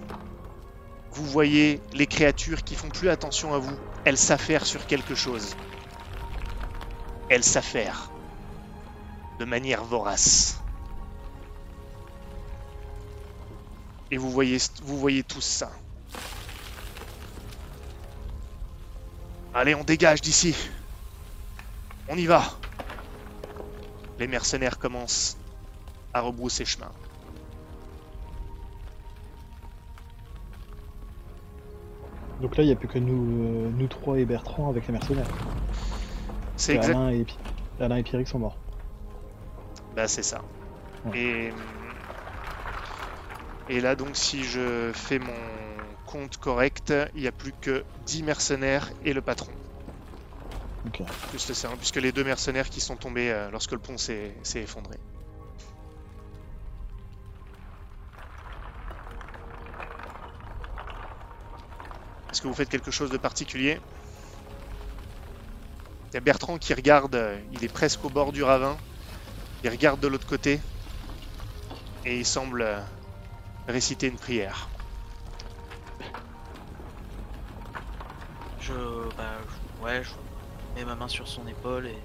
vous 1.18 1.26
voyez 1.26 1.82
les 1.93 2.05
créatures 2.05 2.63
qui 2.63 2.76
font 2.76 2.89
plus 2.89 3.09
attention 3.09 3.51
à 3.55 3.57
vous. 3.57 3.76
Elles 4.05 4.20
s'affairent 4.20 4.68
sur 4.68 4.86
quelque 4.86 5.15
chose. 5.15 5.55
Elles 7.30 7.43
s'affairent 7.43 8.11
de 9.39 9.45
manière 9.45 9.84
vorace. 9.84 10.59
Et 14.11 14.18
vous 14.18 14.30
voyez, 14.30 14.59
vous 14.84 14.99
voyez 14.99 15.24
tous 15.24 15.41
ça. 15.41 15.72
Allez, 19.55 19.74
on 19.74 19.84
dégage 19.84 20.22
d'ici. 20.22 20.55
On 22.07 22.15
y 22.15 22.28
va. 22.28 22.43
Les 24.20 24.28
mercenaires 24.28 24.78
commencent 24.78 25.36
à 26.13 26.22
rebrousser 26.22 26.63
chemin. 26.63 26.91
Donc 32.41 32.55
là, 32.55 32.63
il 32.63 32.67
n'y 32.67 32.73
a 32.73 32.75
plus 32.75 32.88
que 32.88 32.99
nous, 32.99 33.43
euh, 33.43 33.71
nous 33.75 33.88
trois 33.88 34.19
et 34.19 34.25
Bertrand 34.25 34.69
avec 34.69 34.85
les 34.88 34.93
mercenaires. 34.93 35.27
C'est 36.55 36.75
exact. 36.75 36.95
Alain 36.95 37.11
et, 37.11 37.25
Alain 37.79 37.95
et 37.97 38.03
Pierrick 38.03 38.27
sont 38.27 38.39
morts. 38.39 38.57
Bah 39.95 40.07
c'est 40.07 40.23
ça. 40.23 40.41
Ouais. 41.05 41.19
Et, 41.19 41.53
et 43.69 43.81
là 43.81 43.95
donc 43.95 44.09
si 44.13 44.43
je 44.43 44.91
fais 44.93 45.19
mon 45.19 45.33
compte 46.05 46.38
correct, 46.38 46.93
il 47.15 47.21
n'y 47.21 47.27
a 47.27 47.31
plus 47.31 47.53
que 47.59 47.83
10 48.05 48.23
mercenaires 48.23 48.91
et 49.05 49.13
le 49.13 49.21
patron. 49.21 49.51
Ok. 50.88 51.01
Plus 51.29 51.49
le 51.49 51.75
puisque 51.75 51.97
les 51.97 52.11
deux 52.11 52.23
mercenaires 52.23 52.69
qui 52.69 52.79
sont 52.79 52.95
tombés 52.95 53.29
euh, 53.29 53.51
lorsque 53.51 53.73
le 53.73 53.79
pont 53.79 53.97
s'est 53.97 54.33
effondré. 54.55 54.97
Est-ce 62.38 62.43
que 62.43 62.49
vous 62.49 62.53
faites 62.53 62.69
quelque 62.69 62.91
chose 62.91 63.09
de 63.09 63.17
particulier 63.17 63.79
Il 66.11 66.13
y 66.13 66.17
a 66.17 66.19
Bertrand 66.19 66.59
qui 66.59 66.71
regarde, 66.75 67.15
euh, 67.15 67.41
il 67.51 67.63
est 67.63 67.67
presque 67.67 68.05
au 68.05 68.09
bord 68.09 68.31
du 68.31 68.43
ravin. 68.43 68.77
Il 69.63 69.71
regarde 69.71 69.99
de 69.99 70.07
l'autre 70.07 70.27
côté 70.27 70.61
et 72.05 72.19
il 72.19 72.25
semble 72.27 72.61
euh, 72.61 72.79
réciter 73.67 74.05
une 74.05 74.17
prière. 74.17 74.69
Je, 78.59 78.73
bah, 79.17 79.39
ouais, 79.83 80.03
je 80.03 80.11
mets 80.75 80.85
ma 80.85 80.93
main 80.93 81.07
sur 81.07 81.27
son 81.27 81.47
épaule 81.47 81.88
et 81.88 81.97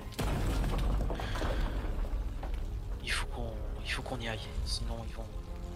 il 3.05 3.13
faut 3.13 3.27
qu'on, 3.27 3.53
il 3.85 3.93
faut 3.93 4.01
qu'on 4.01 4.19
y 4.19 4.29
aille, 4.29 4.49
sinon 4.65 4.97
ils 5.07 5.15
vont, 5.15 5.27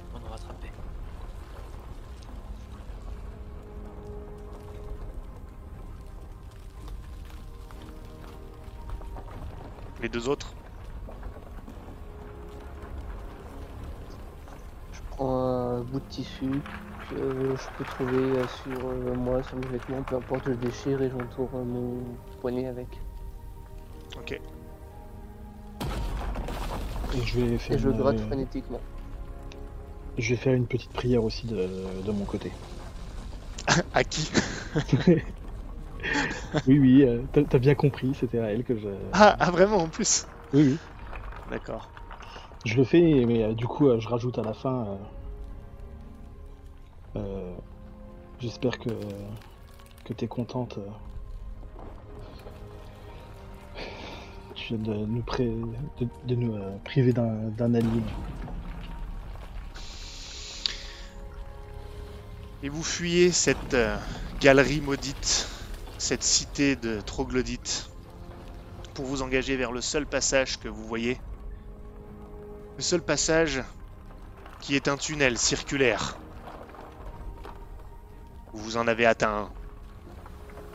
ils 0.09 0.13
vont 0.15 0.25
nous 0.25 0.31
rattraper. 0.31 0.71
Les 10.01 10.09
deux 10.09 10.29
autres 10.29 10.55
Je 14.93 15.01
prends 15.11 15.31
un 15.31 15.81
bout 15.83 16.01
de 16.01 16.05
tissu 16.07 16.63
que 17.09 17.55
je 17.57 17.69
peux 17.79 17.85
trouver 17.85 18.37
euh, 18.37 18.47
sur 18.47 18.87
euh, 18.87 19.15
moi, 19.15 19.43
sur 19.43 19.57
mes 19.57 19.67
vêtements, 19.69 20.03
peu 20.03 20.17
importe, 20.17 20.45
je 20.45 20.51
le 20.51 20.57
déchire 20.57 21.01
et 21.03 21.11
j'entoure 21.11 21.49
euh, 21.55 21.65
mon 21.65 22.03
poignet 22.41 22.67
avec. 22.67 22.89
Ok. 24.19 24.33
Et 24.33 24.41
je 27.25 27.41
vais 27.41 27.59
faire, 27.59 27.77
Et 27.77 27.79
je 27.79 27.89
une, 27.89 27.97
gratte 27.97 28.21
frénétiquement. 28.21 28.81
je 30.19 30.31
vais 30.31 30.37
faire 30.37 30.55
une 30.55 30.67
petite 30.67 30.93
prière 30.93 31.23
aussi 31.25 31.47
de, 31.47 32.03
de 32.03 32.13
mon 32.13 32.25
côté. 32.25 32.53
À 33.95 34.05
qui? 34.05 34.31
oui, 36.67 36.79
oui, 36.79 37.03
euh, 37.05 37.27
t'as 37.33 37.59
bien 37.59 37.75
compris, 37.75 38.15
c'était 38.15 38.39
à 38.39 38.53
elle 38.53 38.65
que 38.65 38.77
je. 38.77 38.89
ah, 39.13 39.37
ah, 39.39 39.51
vraiment 39.51 39.79
en 39.83 39.89
plus 39.89 40.27
Oui, 40.53 40.63
oui. 40.65 40.79
D'accord. 41.47 41.93
Je 42.65 42.77
le 42.77 42.85
fais, 42.85 43.25
mais 43.27 43.43
euh, 43.45 43.55
du 43.55 43.67
coup, 43.67 43.89
euh, 43.89 44.01
je 44.01 44.09
rajoute 44.09 44.39
à 44.39 44.45
la 44.45 44.55
fin. 44.55 44.99
J'espère 48.39 48.79
que, 48.79 48.89
que 50.05 50.15
t'es 50.15 50.27
contente. 50.29 50.79
Tu 54.55 54.75
viens 54.75 54.79
de 54.79 55.07
nous, 55.07 55.23
pré- 55.23 55.55
de, 55.99 56.09
de 56.25 56.35
nous 56.35 56.79
priver 56.81 57.13
d'un 57.13 57.75
allié. 57.75 58.03
Et 62.61 62.69
vous 62.69 62.83
fuyez 62.83 63.33
cette 63.33 63.77
galerie 64.41 64.83
maudite, 64.83 65.49
cette 65.99 66.23
cité 66.23 66.77
de 66.77 67.01
troglodytes, 67.01 67.91
pour 68.95 69.05
vous 69.05 69.23
engager 69.23 69.57
vers 69.57 69.73
le 69.73 69.83
seul 69.83 70.07
passage 70.07 70.59
que 70.59 70.69
vous 70.69 70.87
voyez. 70.87 71.21
Le 72.77 72.83
seul 72.83 73.03
passage 73.03 73.63
qui 74.61 74.75
est 74.75 74.89
un 74.89 74.97
tunnel 74.97 75.37
circulaire. 75.37 76.17
Vous 78.55 78.79
en 78.79 78.89
avez 78.89 79.05
atteint 79.05 79.37
un. 79.37 79.51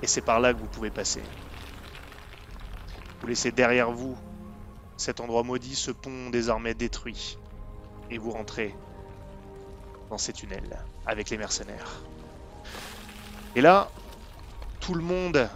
Et 0.03 0.07
c'est 0.07 0.21
par 0.21 0.39
là 0.39 0.53
que 0.53 0.59
vous 0.59 0.67
pouvez 0.67 0.91
passer. 0.91 1.23
Vous 3.21 3.27
laissez 3.27 3.51
derrière 3.51 3.91
vous 3.91 4.15
cet 4.97 5.19
endroit 5.19 5.41
maudit, 5.41 5.75
ce 5.75 5.89
pont 5.89 6.29
désormais 6.29 6.75
détruit. 6.75 7.39
Et 8.11 8.19
vous 8.19 8.31
rentrez 8.31 8.75
dans 10.11 10.19
ces 10.19 10.33
tunnels 10.33 10.77
avec 11.07 11.31
les 11.31 11.37
mercenaires. 11.37 12.01
Et 13.55 13.61
là, 13.61 13.89
tout 14.81 14.95
le 14.95 15.03
monde 15.03 15.49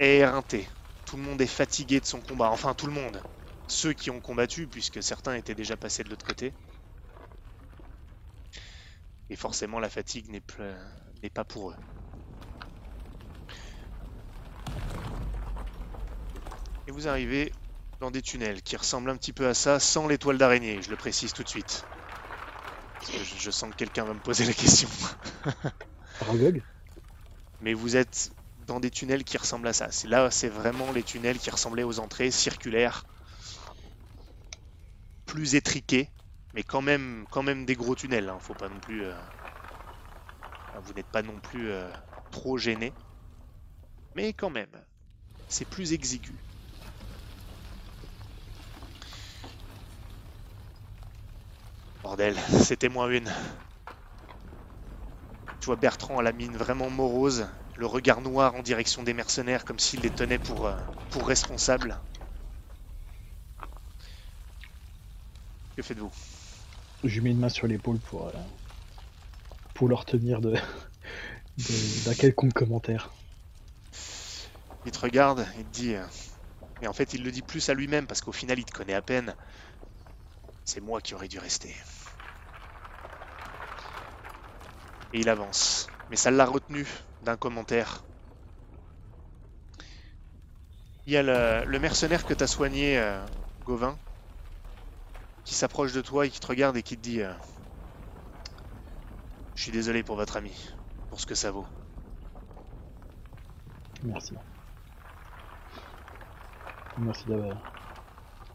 est 0.00 0.18
éreinté. 0.18 0.68
Tout 1.06 1.16
le 1.16 1.22
monde 1.22 1.40
est 1.40 1.46
fatigué 1.46 2.00
de 2.00 2.04
son 2.04 2.20
combat. 2.20 2.50
Enfin, 2.50 2.74
tout 2.74 2.86
le 2.86 2.92
monde. 2.92 3.22
Ceux 3.68 3.94
qui 3.94 4.10
ont 4.10 4.20
combattu, 4.20 4.66
puisque 4.66 5.02
certains 5.02 5.34
étaient 5.34 5.54
déjà 5.54 5.76
passés 5.76 6.04
de 6.04 6.10
l'autre 6.10 6.26
côté. 6.26 6.52
Et 9.30 9.36
forcément, 9.36 9.80
la 9.80 9.88
fatigue 9.88 10.28
n'est 10.28 11.30
pas 11.30 11.44
pour 11.44 11.70
eux. 11.70 11.76
Et 16.86 16.92
vous 16.92 17.08
arrivez 17.08 17.52
dans 18.00 18.10
des 18.10 18.22
tunnels 18.22 18.62
qui 18.62 18.76
ressemblent 18.76 19.10
un 19.10 19.16
petit 19.16 19.32
peu 19.32 19.48
à 19.48 19.54
ça, 19.54 19.80
sans 19.80 20.06
l'étoile 20.06 20.38
d'araignée, 20.38 20.80
je 20.82 20.90
le 20.90 20.96
précise 20.96 21.32
tout 21.32 21.42
de 21.42 21.48
suite. 21.48 21.84
Parce 23.00 23.10
que 23.10 23.18
je, 23.38 23.50
sens 23.50 23.70
que 23.70 23.76
quelqu'un 23.76 24.04
va 24.04 24.14
me 24.14 24.20
poser 24.20 24.44
la 24.44 24.52
question. 24.52 24.88
Mais 27.60 27.74
vous 27.74 27.96
êtes 27.96 28.30
dans 28.56 28.80
des 28.80 28.90
tunnels 28.90 29.24
qui 29.24 29.36
ressemblent 29.36 29.68
à 29.68 29.72
ça. 29.74 29.88
Là, 30.04 30.30
c'est 30.30 30.48
vraiment 30.48 30.90
les 30.92 31.04
tunnels 31.04 31.38
qui 31.38 31.50
ressemblaient 31.50 31.82
aux 31.82 31.98
entrées 32.00 32.30
circulaires, 32.30 33.04
plus 35.26 35.54
étriqués, 35.54 36.10
mais 36.52 36.62
quand 36.62 36.82
même, 36.82 37.26
quand 37.30 37.42
même 37.42 37.64
des 37.66 37.74
gros 37.76 37.94
tunnels. 37.94 38.28
Hein. 38.28 38.38
Faut 38.40 38.54
pas 38.54 38.68
non 38.68 38.80
plus, 38.80 39.04
euh, 39.04 39.14
vous 40.74 40.92
n'êtes 40.92 41.10
pas 41.10 41.22
non 41.22 41.40
plus 41.40 41.70
euh, 41.72 41.90
trop 42.30 42.56
gêné, 42.56 42.94
mais 44.14 44.32
quand 44.34 44.50
même, 44.50 44.84
c'est 45.48 45.64
plus 45.66 45.92
exigu. 45.92 46.46
Bordel, 52.02 52.36
c'était 52.64 52.88
moins 52.88 53.10
une. 53.10 53.30
Tu 55.60 55.66
vois 55.66 55.76
Bertrand 55.76 56.18
à 56.18 56.22
la 56.22 56.32
mine 56.32 56.56
vraiment 56.56 56.88
morose, 56.88 57.46
le 57.74 57.84
regard 57.84 58.22
noir 58.22 58.54
en 58.54 58.62
direction 58.62 59.02
des 59.02 59.12
mercenaires 59.12 59.66
comme 59.66 59.78
s'il 59.78 60.00
les 60.00 60.10
tenait 60.10 60.38
pour, 60.38 60.66
euh, 60.66 60.80
pour 61.10 61.28
responsables. 61.28 62.00
Que 65.76 65.82
faites-vous? 65.82 66.12
Je 67.04 67.14
lui 67.14 67.20
mets 67.22 67.30
une 67.30 67.38
main 67.38 67.48
sur 67.48 67.66
l'épaule 67.66 68.00
pour, 68.00 68.26
euh, 68.26 68.32
pour 69.74 69.88
leur 69.88 70.04
tenir 70.04 70.40
de 70.40 70.54
de- 71.58 72.04
d'un 72.04 72.14
quelconque 72.14 72.54
commentaire. 72.54 73.12
Il 74.84 74.90
te 74.90 74.98
regarde 75.00 75.46
et 75.58 75.64
te 75.64 75.68
dit... 75.68 75.94
euh, 75.94 76.06
Mais 76.80 76.86
en 76.88 76.94
fait, 76.94 77.14
il 77.14 77.22
le 77.24 77.30
dit 77.32 77.42
plus 77.42 77.68
à 77.70 77.74
lui-même 77.74 78.06
parce 78.06 78.20
qu'au 78.22 78.32
final, 78.32 78.58
il 78.58 78.64
te 78.66 78.72
connaît 78.72 78.94
à 78.94 79.02
peine. 79.02 79.36
C'est 80.64 80.82
moi 80.82 81.00
qui 81.00 81.14
aurais 81.14 81.28
dû 81.28 81.38
rester. 81.38 81.74
Et 85.12 85.20
il 85.20 85.28
avance. 85.28 85.88
Mais 86.08 86.16
ça 86.16 86.30
l'a 86.30 86.46
retenu 86.46 86.86
d'un 87.22 87.36
commentaire. 87.36 88.04
Il 91.06 91.12
y 91.12 91.16
a 91.16 91.22
le, 91.22 91.78
mercenaire 91.78 92.24
que 92.24 92.34
t'as 92.34 92.48
soigné, 92.48 92.98
euh, 92.98 93.24
Gauvin, 93.62 93.96
qui 95.44 95.54
s'approche 95.54 95.92
de 95.92 96.00
toi 96.00 96.26
et 96.26 96.30
qui 96.30 96.40
te 96.40 96.46
regarde 96.46 96.76
et 96.76 96.82
qui 96.82 96.96
te 96.96 97.02
dit 97.02 97.22
euh, 97.22 97.32
Je 99.54 99.62
suis 99.62 99.72
désolé 99.72 100.02
pour 100.02 100.16
votre 100.16 100.36
ami, 100.36 100.52
pour 101.08 101.20
ce 101.20 101.26
que 101.26 101.36
ça 101.36 101.52
vaut. 101.52 101.66
Merci. 104.02 104.34
Merci 106.98 107.26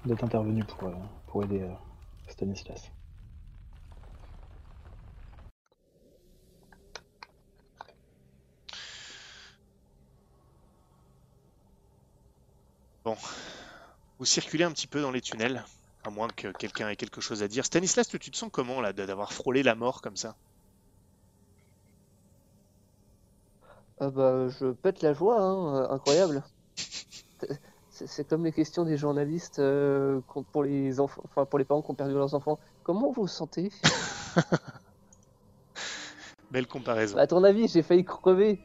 d'être 0.05 0.23
intervenu 0.23 0.65
pour, 0.65 0.89
euh, 0.89 0.95
pour 1.27 1.43
aider 1.43 1.65
Stanislas. 2.27 2.91
Bon. 13.03 13.17
Vous 14.19 14.25
circulez 14.25 14.63
un 14.63 14.71
petit 14.71 14.87
peu 14.87 15.01
dans 15.01 15.11
les 15.11 15.19
tunnels, 15.21 15.65
à 16.03 16.09
moins 16.09 16.29
que 16.29 16.51
quelqu'un 16.53 16.87
ait 16.89 16.95
quelque 16.95 17.19
chose 17.21 17.43
à 17.43 17.47
dire. 17.49 17.65
Stanislas, 17.65 18.07
tu 18.07 18.19
te 18.19 18.37
sens 18.37 18.49
comment 18.51 18.79
là, 18.81 18.93
d'avoir 18.93 19.33
frôlé 19.33 19.63
la 19.63 19.75
mort 19.75 20.01
comme 20.01 20.15
ça? 20.17 20.37
Ah 23.99 24.09
bah, 24.09 24.47
je 24.49 24.71
pète 24.71 25.01
la 25.01 25.13
joie, 25.13 25.39
hein, 25.41 25.83
euh, 25.83 25.89
incroyable. 25.89 26.43
C'est- 27.89 28.27
comme 28.27 28.45
les 28.45 28.53
questions 28.53 28.85
des 28.85 28.97
journalistes 28.97 29.59
euh, 29.59 30.21
qu'on- 30.27 30.43
pour 30.43 30.63
les 30.63 30.99
enfants, 30.99 31.21
enfin 31.25 31.45
pour 31.45 31.59
les 31.59 31.65
parents 31.65 31.81
qui 31.81 31.91
ont 31.91 31.95
perdu 31.95 32.13
leurs 32.13 32.33
enfants. 32.33 32.59
Comment 32.83 33.11
vous 33.11 33.23
vous 33.23 33.27
sentez? 33.27 33.69
Belle 36.51 36.67
comparaison. 36.67 37.15
Bah, 37.15 37.21
à 37.21 37.27
ton 37.27 37.43
avis, 37.43 37.67
j'ai 37.67 37.83
failli 37.83 38.05
crever. 38.05 38.61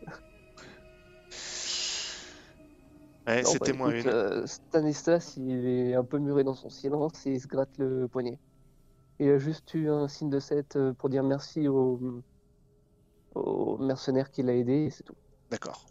Ouais, 3.27 3.45
Non, 3.45 3.53
c'était 3.53 3.73
bah, 3.73 3.73
moi 3.73 3.95
écoute, 3.95 3.97
une. 3.97 4.09
euh, 4.09 4.47
Stanislas, 4.47 5.37
il 5.37 5.67
est 5.67 5.95
un 5.95 6.05
peu 6.05 6.19
muré 6.19 6.45
dans 6.45 6.55
son 6.55 6.69
silence 6.71 7.27
et 7.27 7.33
il 7.33 7.41
se 7.41 7.47
gratte 7.49 7.77
le 7.79 8.09
poignet. 8.09 8.39
Il 9.21 9.31
a 9.31 9.39
juste 9.39 9.75
eu 9.75 9.91
un 9.91 10.09
signe 10.09 10.31
de 10.31 10.41
tête 10.41 10.77
euh, 10.77 10.95
pour 10.95 11.11
dire 11.11 11.25
merci 11.25 11.69
au, 11.69 12.23
au 13.37 13.79
mercenaire 13.79 14.33
qui 14.33 14.43
l'a 14.43 14.55
aidé 14.57 14.87
et 14.87 14.91
c'est 14.91 15.05
tout. 15.05 15.17
D'accord. 15.51 15.87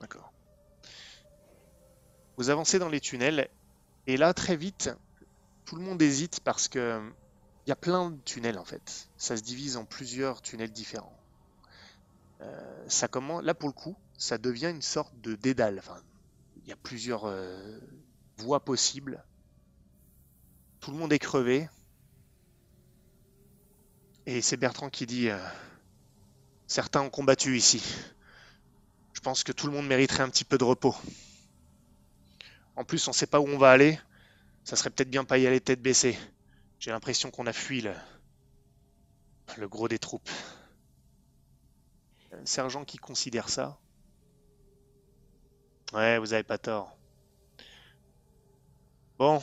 D'accord. 0.00 0.32
Vous 2.36 2.50
avancez 2.50 2.80
dans 2.80 2.88
les 2.88 3.00
tunnels 3.00 3.48
et 4.06 4.16
là 4.16 4.34
très 4.34 4.56
vite, 4.56 4.90
tout 5.66 5.76
le 5.76 5.82
monde 5.82 6.02
hésite 6.02 6.40
parce 6.40 6.68
que 6.68 7.12
il 7.66 7.70
y 7.70 7.72
a 7.72 7.76
plein 7.76 8.10
de 8.12 8.20
tunnels 8.22 8.58
en 8.58 8.64
fait. 8.64 9.10
Ça 9.16 9.36
se 9.36 9.42
divise 9.42 9.76
en 9.76 9.86
plusieurs 9.86 10.42
tunnels 10.42 10.72
différents. 10.72 11.20
Euh, 12.42 12.84
ça 12.88 13.08
commence 13.08 13.42
là 13.44 13.54
pour 13.54 13.68
le 13.68 13.72
coup, 13.74 13.96
ça 14.20 14.36
devient 14.36 14.68
une 14.68 14.82
sorte 14.82 15.18
de 15.22 15.34
dédale. 15.34 15.78
Enfin, 15.78 15.98
il 16.58 16.68
y 16.68 16.72
a 16.72 16.76
plusieurs 16.76 17.24
euh, 17.24 17.80
voies 18.36 18.62
possibles. 18.62 19.24
Tout 20.80 20.90
le 20.90 20.98
monde 20.98 21.12
est 21.12 21.18
crevé. 21.18 21.68
Et 24.26 24.42
c'est 24.42 24.58
Bertrand 24.58 24.90
qui 24.90 25.06
dit 25.06 25.30
euh, 25.30 25.42
Certains 26.66 27.00
ont 27.00 27.08
combattu 27.08 27.56
ici. 27.56 27.82
Je 29.14 29.20
pense 29.20 29.42
que 29.42 29.52
tout 29.52 29.66
le 29.66 29.72
monde 29.72 29.86
mériterait 29.86 30.22
un 30.22 30.28
petit 30.28 30.44
peu 30.44 30.58
de 30.58 30.64
repos. 30.64 30.94
En 32.76 32.84
plus, 32.84 33.08
on 33.08 33.12
ne 33.12 33.16
sait 33.16 33.26
pas 33.26 33.40
où 33.40 33.48
on 33.48 33.58
va 33.58 33.70
aller. 33.70 33.98
Ça 34.64 34.76
serait 34.76 34.90
peut-être 34.90 35.10
bien 35.10 35.24
pas 35.24 35.38
y 35.38 35.46
aller 35.46 35.62
tête 35.62 35.80
baissée. 35.80 36.18
J'ai 36.78 36.90
l'impression 36.90 37.30
qu'on 37.30 37.46
a 37.46 37.54
fui 37.54 37.80
le... 37.80 37.94
le 39.56 39.66
gros 39.66 39.88
des 39.88 39.98
troupes. 39.98 40.30
Un 42.32 42.44
sergent 42.44 42.84
qui 42.84 42.98
considère 42.98 43.48
ça. 43.48 43.80
Ouais, 45.92 46.18
vous 46.18 46.32
avez 46.32 46.42
pas 46.42 46.58
tort. 46.58 46.96
Bon. 49.18 49.42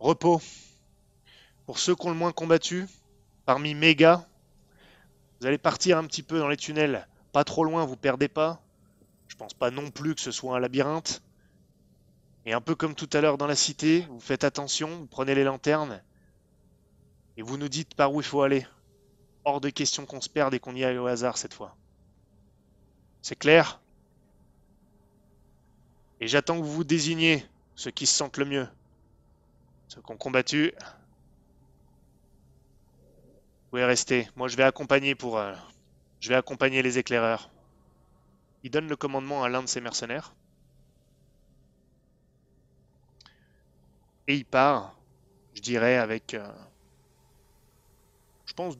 Repos. 0.00 0.40
Pour 1.64 1.78
ceux 1.78 1.94
qui 1.94 2.06
ont 2.06 2.10
le 2.10 2.16
moins 2.16 2.32
combattu, 2.32 2.86
parmi 3.44 3.74
mes 3.74 3.94
gars, 3.94 4.26
vous 5.40 5.46
allez 5.46 5.58
partir 5.58 5.98
un 5.98 6.04
petit 6.04 6.22
peu 6.22 6.38
dans 6.38 6.48
les 6.48 6.56
tunnels, 6.56 7.06
pas 7.32 7.44
trop 7.44 7.64
loin, 7.64 7.84
vous 7.84 7.96
perdez 7.96 8.28
pas. 8.28 8.60
Je 9.28 9.36
pense 9.36 9.54
pas 9.54 9.70
non 9.70 9.90
plus 9.90 10.14
que 10.14 10.20
ce 10.20 10.30
soit 10.30 10.56
un 10.56 10.60
labyrinthe. 10.60 11.22
Et 12.44 12.52
un 12.52 12.60
peu 12.60 12.74
comme 12.74 12.94
tout 12.94 13.10
à 13.12 13.20
l'heure 13.20 13.38
dans 13.38 13.46
la 13.46 13.56
cité, 13.56 14.06
vous 14.08 14.20
faites 14.20 14.44
attention, 14.44 14.88
vous 14.98 15.06
prenez 15.06 15.34
les 15.34 15.44
lanternes 15.44 16.02
et 17.36 17.42
vous 17.42 17.56
nous 17.56 17.68
dites 17.68 17.94
par 17.94 18.12
où 18.12 18.20
il 18.20 18.26
faut 18.26 18.42
aller. 18.42 18.66
Hors 19.44 19.60
de 19.60 19.68
question 19.68 20.06
qu'on 20.06 20.20
se 20.20 20.28
perde 20.28 20.54
et 20.54 20.60
qu'on 20.60 20.74
y 20.74 20.84
aille 20.84 20.98
au 20.98 21.06
hasard 21.06 21.38
cette 21.38 21.54
fois. 21.54 21.76
C'est 23.22 23.36
clair? 23.36 23.80
Et 26.20 26.28
j'attends 26.28 26.60
que 26.60 26.66
vous 26.66 26.84
désigniez 26.84 27.46
ceux 27.74 27.90
qui 27.90 28.04
se 28.04 28.14
sentent 28.14 28.36
le 28.36 28.44
mieux. 28.44 28.68
Ceux 29.88 30.00
qui 30.00 30.12
ont 30.12 30.16
combattu. 30.16 30.72
Vous 30.80 30.90
pouvez 33.70 33.84
rester. 33.84 34.28
Moi 34.34 34.48
je 34.48 34.56
vais 34.56 34.64
accompagner 34.64 35.14
pour. 35.14 35.38
euh, 35.38 35.54
je 36.20 36.28
vais 36.30 36.34
accompagner 36.34 36.82
les 36.82 36.98
éclaireurs. 36.98 37.50
Il 38.62 38.70
donne 38.70 38.86
le 38.86 38.96
commandement 38.96 39.44
à 39.44 39.48
l'un 39.48 39.62
de 39.62 39.66
ses 39.66 39.80
mercenaires. 39.80 40.34
Et 44.28 44.36
il 44.36 44.44
part, 44.44 45.00
je 45.54 45.60
dirais, 45.62 45.96
avec. 45.96 46.34
euh, 46.34 46.48
je 48.46 48.52
pense. 48.54 48.76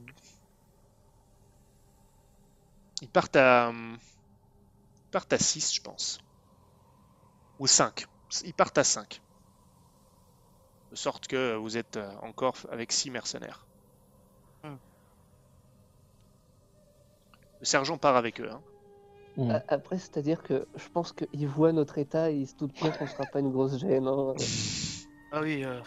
Ils 3.01 3.09
partent 3.09 3.35
à. 3.37 3.71
Ils 3.73 5.09
partent 5.11 5.33
à 5.33 5.37
6, 5.39 5.73
je 5.75 5.81
pense. 5.81 6.19
Ou 7.59 7.67
5. 7.67 8.05
Ils 8.43 8.53
partent 8.53 8.77
à 8.77 8.83
5. 8.83 9.21
De 10.91 10.95
sorte 10.95 11.27
que 11.27 11.55
vous 11.55 11.77
êtes 11.77 11.97
euh, 11.97 12.11
encore 12.21 12.55
avec 12.71 12.91
6 12.91 13.09
mercenaires. 13.09 13.65
Hmm. 14.63 14.75
Le 17.59 17.65
sergent 17.65 17.97
part 17.97 18.15
avec 18.15 18.39
eux. 18.41 18.49
hein. 18.51 18.61
Hmm. 19.37 19.51
Après, 19.67 19.99
c'est-à-dire 19.99 20.41
que 20.41 20.67
je 20.75 20.87
pense 20.89 21.13
qu'il 21.13 21.47
voit 21.47 21.71
notre 21.71 21.97
état 21.99 22.31
et 22.31 22.35
il 22.37 22.47
se 22.47 22.55
doute 22.55 22.73
bien 22.73 22.91
qu'on 22.91 23.05
sera 23.07 23.25
pas 23.25 23.39
une 23.39 23.51
grosse 23.51 23.77
gêne. 23.77 24.07
hein. 24.07 24.33
Ah 25.33 25.41
oui, 25.41 25.65
euh, 25.65 25.81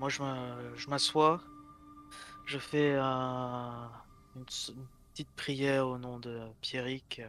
moi 0.00 0.08
je 0.08 0.20
m'a- 0.20 0.58
je 0.74 0.90
m'assois, 0.90 1.40
je 2.46 2.58
fais 2.58 2.96
un- 2.98 3.92
une, 4.34 4.44
petite 4.44 5.30
prière 5.36 5.86
au 5.86 5.98
nom 5.98 6.18
de 6.18 6.42
Pierrick 6.60 7.20
euh, 7.20 7.28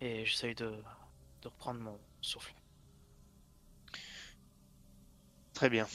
et 0.00 0.24
j'essaye 0.24 0.54
de, 0.54 0.70
de 1.42 1.48
reprendre 1.48 1.80
mon 1.80 2.00
souffle. 2.22 2.55
Très 5.56 5.70
bien. 5.70 5.86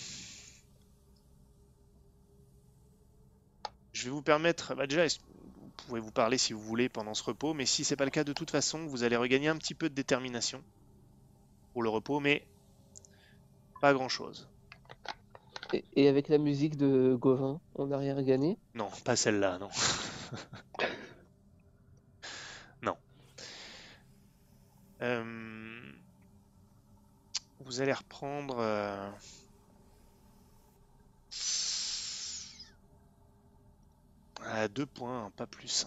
Je 3.94 4.06
vais 4.06 4.10
vous 4.10 4.24
permettre, 4.24 4.74
bah 4.74 4.88
déjà, 4.88 5.06
vous 5.06 5.70
pouvez 5.86 6.02
vous 6.02 6.10
parler 6.10 6.40
si 6.40 6.54
vous 6.54 6.62
voulez 6.62 6.90
pendant 6.90 7.14
ce 7.14 7.22
repos, 7.22 7.54
mais 7.54 7.68
si 7.68 7.84
c'est 7.84 7.96
pas 7.96 8.06
le 8.06 8.10
cas, 8.10 8.24
de 8.24 8.34
toute 8.34 8.50
façon, 8.50 8.88
vous 8.88 9.04
allez 9.04 9.18
regagner 9.18 9.50
un 9.50 9.58
petit 9.58 9.76
peu 9.76 9.88
de 9.88 9.94
détermination 9.94 10.64
pour 11.74 11.84
le 11.84 11.90
repos, 11.90 12.20
mais 12.20 12.44
pas 13.82 13.94
grand-chose. 13.94 14.48
Et, 15.74 15.84
et 15.96 16.08
avec 16.08 16.28
la 16.28 16.40
musique 16.40 16.76
de 16.76 17.16
Gauvin, 17.20 17.60
on 17.76 17.86
n'a 17.86 17.98
rien 17.98 18.20
gagné? 18.24 18.58
Non, 18.74 18.90
pas 19.06 19.16
celle-là, 19.16 19.60
non. 19.60 19.70
non. 22.82 22.98
Euh, 25.04 25.94
Vous 27.60 27.82
allez 27.82 27.94
reprendre. 27.94 28.58
euh, 28.60 29.10
À 34.46 34.68
deux 34.68 34.86
points, 34.86 35.32
pas 35.32 35.48
plus. 35.48 35.86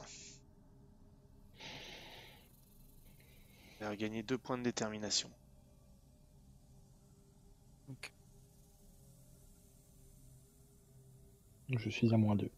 Vous 3.78 3.84
allez 3.86 3.96
gagner 3.96 4.22
deux 4.22 4.38
points 4.38 4.58
de 4.58 4.62
détermination. 4.62 5.30
Je 11.68 11.90
suis 11.90 12.12
à 12.14 12.16
moins 12.16 12.36
2. 12.36 12.50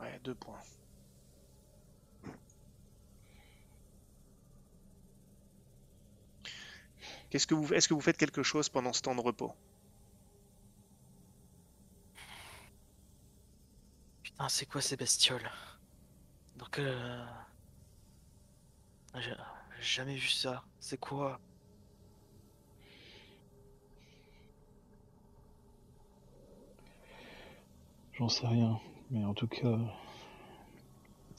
Ouais, 0.00 0.20
deux 0.24 0.34
points. 0.34 0.60
Qu'est-ce 7.30 7.46
que 7.46 7.54
vous, 7.54 7.72
est-ce 7.74 7.88
que 7.88 7.94
vous 7.94 8.00
faites 8.00 8.16
quelque 8.16 8.42
chose 8.42 8.68
pendant 8.68 8.92
ce 8.92 9.02
temps 9.02 9.14
de 9.14 9.20
repos? 9.20 9.52
Putain, 14.36 14.48
c'est 14.48 14.66
quoi 14.66 14.80
ces 14.82 14.96
bestioles? 14.96 15.50
Donc, 16.56 16.78
euh... 16.78 17.24
J'ai 19.14 19.34
jamais 19.80 20.14
vu 20.16 20.28
ça. 20.28 20.62
C'est 20.78 20.98
quoi? 20.98 21.40
J'en 28.12 28.28
sais 28.28 28.46
rien, 28.46 28.78
mais 29.10 29.24
en 29.24 29.34
tout 29.34 29.46
cas, 29.46 29.78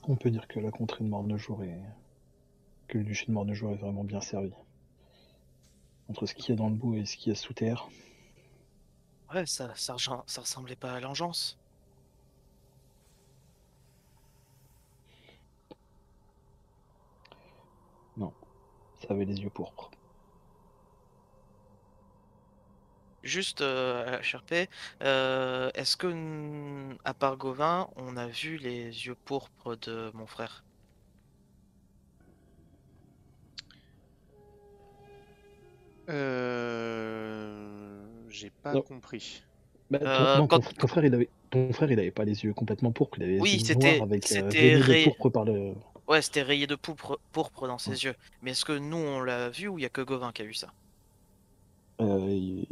on 0.04 0.16
peut 0.16 0.30
dire 0.32 0.48
que 0.48 0.60
la 0.60 0.72
contrée 0.72 1.04
de 1.04 1.10
Mornejour 1.10 1.64
est. 1.64 1.82
que 2.88 2.98
le 2.98 3.04
duché 3.04 3.26
de 3.28 3.32
Mornejour 3.32 3.72
est 3.72 3.78
vraiment 3.78 4.04
bien 4.04 4.22
servi. 4.22 4.54
entre 6.10 6.26
ce 6.26 6.34
qu'il 6.34 6.50
y 6.50 6.52
a 6.54 6.56
dans 6.56 6.70
le 6.70 6.76
bout 6.76 6.96
et 6.96 7.06
ce 7.06 7.18
qu'il 7.18 7.30
y 7.30 7.32
a 7.32 7.36
sous 7.36 7.54
terre. 7.54 7.88
Ouais, 9.34 9.46
ça, 9.46 9.74
ça, 9.76 9.96
ça 10.26 10.42
ressemblait 10.42 10.76
pas 10.76 10.94
à 10.94 11.00
l'engeance. 11.00 11.58
Ça 19.02 19.14
avait 19.14 19.26
les 19.26 19.40
yeux 19.42 19.50
pourpres. 19.50 19.92
Juste, 23.24 23.62
euh, 23.62 24.20
HRP, 24.22 24.70
euh, 25.04 25.70
est-ce 25.76 25.98
que, 25.98 26.96
à 27.04 27.14
part 27.14 27.36
Gauvin, 27.38 27.90
on 27.98 28.16
a 28.16 28.28
vu 28.28 28.58
les 28.58 28.84
yeux 29.06 29.16
pourpres 29.26 29.76
de 29.76 30.12
mon 30.14 30.26
frère? 30.28 30.64
Euh... 36.68 38.04
J'ai 38.30 38.50
pas 38.64 38.74
Non. 38.74 38.82
compris. 38.82 39.44
Bah, 39.90 40.00
ton, 40.00 40.06
Euh, 40.06 40.38
non, 40.38 40.48
ton- 40.48 40.60
quand- 40.60 40.74
ton 40.76 40.88
frère, 40.88 41.06
il 41.06 41.14
avait, 41.14 41.30
ton 41.50 41.72
frère, 41.74 41.92
il 41.92 42.00
avait 42.00 42.12
pas 42.12 42.26
les 42.26 42.44
yeux 42.44 42.54
complètement 42.54 42.92
pourpres, 42.92 43.18
il 43.18 43.24
avait 43.24 43.40
Oui, 43.40 43.52
les 43.54 43.60
yeux 43.60 43.66
c'était- 43.66 43.92
noirs 43.98 44.04
avec 44.04 44.24
euh, 44.26 44.28
c'était 44.28 44.50
rayés 44.76 44.78
de 44.78 44.84
ré- 44.84 45.04
pourpre 45.06 45.30
par 45.30 45.46
le. 45.46 45.74
Ouais, 46.08 46.24
c'était 46.24 46.42
rayé 46.42 46.66
de 46.66 46.76
pourpre, 46.76 47.20
pourpre 47.32 47.68
dans 47.68 47.78
ses 47.78 48.04
yeux. 48.04 48.16
Mais 48.42 48.52
est-ce 48.52 48.66
que 48.66 48.72
nous, 48.78 48.98
on 48.98 49.22
l'a 49.22 49.50
vu 49.50 49.68
ou 49.68 49.78
il 49.78 49.84
y 49.84 49.86
a 49.86 49.90
que 49.90 50.02
Gauvin 50.02 50.32
qui 50.32 50.42
a 50.42 50.46
vu 50.46 50.54
ça? 50.56 50.74
Euh, 52.02 52.32
il- 52.32 52.68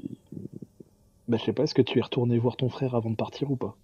Bah, 1.27 1.37
je 1.37 1.43
sais 1.45 1.53
pas, 1.53 1.63
est-ce 1.65 1.75
que 1.75 1.83
tu 1.83 1.99
es 1.99 2.01
retourné 2.01 2.39
voir 2.39 2.57
ton 2.57 2.67
frère 2.67 2.95
avant 2.95 3.11
de 3.11 3.15
partir 3.15 3.51
ou 3.51 3.55
pas? 3.55 3.77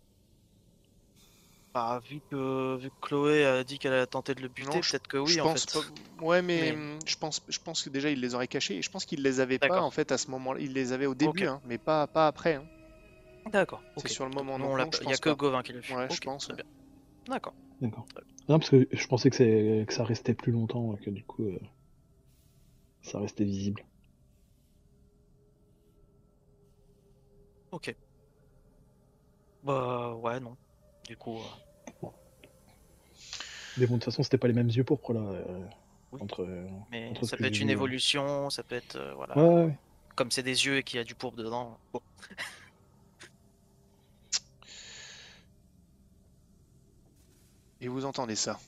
Bah, 1.74 2.02
vu 2.10 2.20
que, 2.30 2.78
vu 2.78 2.90
que 2.90 2.96
Chloé 3.08 3.46
a 3.46 3.64
dit 3.64 3.80
qu'elle 3.80 3.94
a 3.94 4.06
tenté 4.06 4.36
de 4.36 4.42
le 4.42 4.50
buter, 4.50 4.82
peut-être 4.82 5.08
que 5.08 5.18
oui, 5.18 5.36
je 5.36 5.40
en 5.40 5.44
pense 5.46 5.66
fait. 5.66 5.80
pas- 6.20 6.26
Ouais, 6.26 6.42
mais, 6.42 6.74
Mais- 6.74 7.00
je 7.08 7.16
pense, 7.16 7.42
je 7.48 7.60
pense 7.60 7.82
que 7.82 7.90
déjà 7.90 8.10
il 8.10 8.20
les 8.20 8.36
aurait 8.36 8.48
cachés 8.50 8.76
et 8.78 8.82
je 8.82 8.90
pense 8.90 9.06
qu'il 9.06 9.24
les 9.24 9.40
avait 9.40 9.58
pas 9.58 9.68
D'accord. 9.70 9.86
en 9.86 9.92
fait 9.92 10.12
à 10.12 10.18
ce 10.18 10.30
moment-là. 10.32 10.60
Il 10.60 10.74
les 10.74 10.92
avait 10.92 11.06
au 11.06 11.16
début, 11.16 11.48
hein, 11.48 11.62
mais 11.66 11.78
pas, 11.78 12.08
pas 12.08 12.28
après. 12.28 12.56
hein. 12.56 12.66
D'accord, 13.52 13.82
C'est 13.98 14.10
sur 14.10 14.26
le 14.26 14.32
moment. 14.32 14.60
Donc 14.60 14.78
non, 14.78 14.90
il 15.02 15.10
y 15.10 15.14
a 15.14 15.18
que 15.18 15.30
pas. 15.30 15.36
Gauvin 15.36 15.64
qui 15.64 15.72
l'a 15.74 15.80
vu. 15.80 15.96
Ouais, 15.96 16.08
je 16.14 16.20
pense, 16.20 16.48
ouais. 16.50 16.56
D'accord. 17.28 17.56
D'accord. 17.80 18.06
Non, 18.52 18.60
parce 18.60 18.70
que 18.70 18.86
je 18.92 19.08
pensais 19.08 19.30
que, 19.30 19.86
ça 19.94 20.04
restait 20.04 20.34
plus 20.34 20.52
longtemps, 20.52 20.94
et 20.94 21.02
que 21.02 21.10
du 21.10 21.24
coup, 21.24 21.46
euh, 21.46 21.58
ça 23.02 23.18
restait 23.18 23.46
visible. 23.46 23.86
Ok. 27.72 27.96
Bah, 29.64 30.14
ouais, 30.16 30.42
non. 30.42 30.58
Du 31.08 31.16
coup, 31.16 31.38
euh, 31.38 32.08
Mais 33.78 33.86
bon, 33.86 33.94
de 33.94 34.00
toute 34.00 34.04
façon, 34.04 34.22
c'était 34.22 34.38
pas 34.38 34.50
les 34.50 34.54
mêmes 34.54 34.68
yeux 34.68 34.84
pourpres 34.84 35.14
là. 35.14 35.22
euh, 35.22 35.66
Oui. 36.12 36.22
entre, 36.22 36.46
mais 36.90 37.08
Entre 37.08 37.26
ça 37.28 37.38
peut 37.38 37.46
être 37.46 37.62
une 37.62 37.70
évolution, 37.70 38.50
ça 38.50 38.64
peut 38.64 38.76
être, 38.76 39.14
voilà. 39.16 39.38
Ouais, 39.38 39.48
ouais, 39.48 39.64
ouais. 39.68 39.78
Comme 40.18 40.30
c'est 40.30 40.44
des 40.44 40.66
yeux 40.66 40.76
et 40.76 40.84
qu'il 40.84 40.98
y 40.98 41.00
a 41.00 41.06
du 41.06 41.16
pourpre 41.16 41.38
dedans. 41.38 41.80
Bon. 41.94 42.02
Et 47.82 47.88
vous 47.88 48.06
entendez 48.06 48.36
ça 48.36 48.60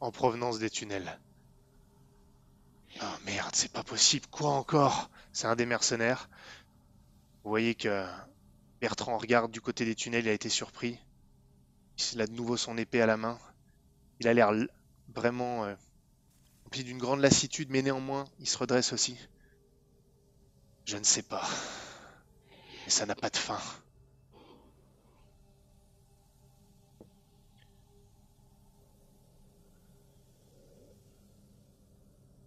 En 0.00 0.10
provenance 0.10 0.58
des 0.58 0.70
tunnels. 0.70 1.20
Ah 3.00 3.16
merde, 3.24 3.54
c'est 3.54 3.72
pas 3.72 3.84
possible. 3.84 4.26
Quoi 4.30 4.50
encore? 4.50 5.08
C'est 5.32 5.46
un 5.46 5.54
des 5.54 5.66
mercenaires. 5.66 6.28
Vous 7.44 7.50
voyez 7.50 7.76
que 7.76 8.04
Bertrand 8.80 9.16
regarde 9.16 9.52
du 9.52 9.60
côté 9.60 9.84
des 9.84 9.94
tunnels, 9.94 10.24
il 10.24 10.28
a 10.28 10.32
été 10.32 10.48
surpris. 10.48 10.98
Il 12.12 12.20
a 12.20 12.26
de 12.26 12.32
nouveau 12.32 12.56
son 12.56 12.76
épée 12.76 13.00
à 13.00 13.06
la 13.06 13.16
main. 13.16 13.38
Il 14.18 14.26
a 14.26 14.34
l'air 14.34 14.50
vraiment 15.14 15.64
euh, 15.64 15.74
rempli 16.64 16.82
d'une 16.82 16.98
grande 16.98 17.20
lassitude, 17.20 17.70
mais 17.70 17.82
néanmoins, 17.82 18.24
il 18.40 18.48
se 18.48 18.58
redresse 18.58 18.92
aussi. 18.92 19.16
Je 20.86 20.96
ne 20.96 21.04
sais 21.04 21.22
pas. 21.22 21.46
Mais 22.84 22.90
ça 22.90 23.04
n'a 23.06 23.16
pas 23.16 23.28
de 23.28 23.36
fin. 23.36 23.60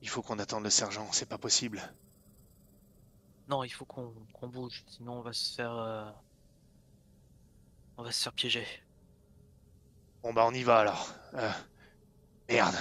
Il 0.01 0.07
faut 0.07 0.21
qu'on 0.21 0.39
attende 0.39 0.63
le 0.63 0.69
sergent, 0.69 1.07
c'est 1.11 1.27
pas 1.27 1.37
possible. 1.37 1.81
Non, 3.49 3.63
il 3.63 3.69
faut 3.69 3.85
qu'on 3.85 4.13
bouge, 4.47 4.83
sinon 4.87 5.19
on 5.19 5.21
va 5.21 5.33
se 5.33 5.55
faire, 5.55 5.73
euh, 5.73 6.09
on 7.97 8.03
va 8.03 8.11
se 8.11 8.23
faire 8.23 8.33
piéger. 8.33 8.65
Bon 10.23 10.33
bah 10.33 10.45
on 10.47 10.53
y 10.53 10.63
va 10.63 10.79
alors. 10.79 11.13
Euh, 11.33 11.51
Merde. 12.47 12.75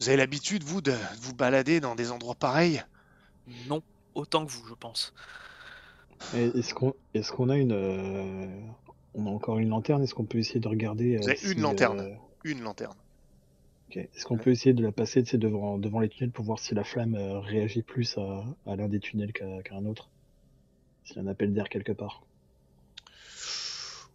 Vous 0.00 0.08
avez 0.08 0.16
l'habitude, 0.16 0.64
vous, 0.64 0.80
de 0.80 0.96
vous 1.20 1.34
balader 1.34 1.80
dans 1.80 1.94
des 1.94 2.10
endroits 2.10 2.34
pareils? 2.34 2.82
Non, 3.66 3.82
autant 4.16 4.44
que 4.46 4.50
vous, 4.50 4.66
je 4.66 4.74
pense. 4.74 5.12
Est-ce 6.34 6.74
qu'on 7.32 7.48
a 7.48 7.56
une. 7.56 7.72
euh, 7.72 8.46
On 9.14 9.26
a 9.26 9.30
encore 9.30 9.58
une 9.58 9.68
lanterne? 9.68 10.02
Est-ce 10.02 10.14
qu'on 10.14 10.24
peut 10.24 10.38
essayer 10.38 10.60
de 10.60 10.68
regarder. 10.68 11.16
Vous 11.16 11.24
euh, 11.28 11.30
avez 11.32 11.40
une 11.42 11.48
si, 11.48 11.60
lanterne. 11.60 12.00
euh, 12.00 12.14
Une 12.44 12.62
lanterne. 12.62 12.96
ok. 13.88 13.96
Est-ce 13.98 14.24
qu'on 14.24 14.36
Ouais. 14.36 14.42
peut 14.42 14.50
essayer 14.50 14.72
de 14.74 14.82
la 14.82 14.92
passer 14.92 15.22
tu 15.22 15.30
sais, 15.30 15.38
devant, 15.38 15.78
devant 15.78 16.00
les 16.00 16.08
tunnels 16.08 16.32
pour 16.32 16.44
voir 16.44 16.58
si 16.58 16.74
la 16.74 16.84
flamme 16.84 17.14
euh, 17.14 17.38
réagit 17.40 17.82
plus 17.82 18.16
à, 18.18 18.44
à 18.66 18.76
l'un 18.76 18.88
des 18.88 19.00
tunnels 19.00 19.32
qu'à 19.32 19.46
un 19.74 19.84
autre? 19.86 20.08
S'il 21.04 21.16
y 21.16 21.18
a 21.20 21.22
un 21.22 21.26
appel 21.28 21.52
d'air 21.54 21.68
quelque 21.68 21.92
part. 21.92 22.22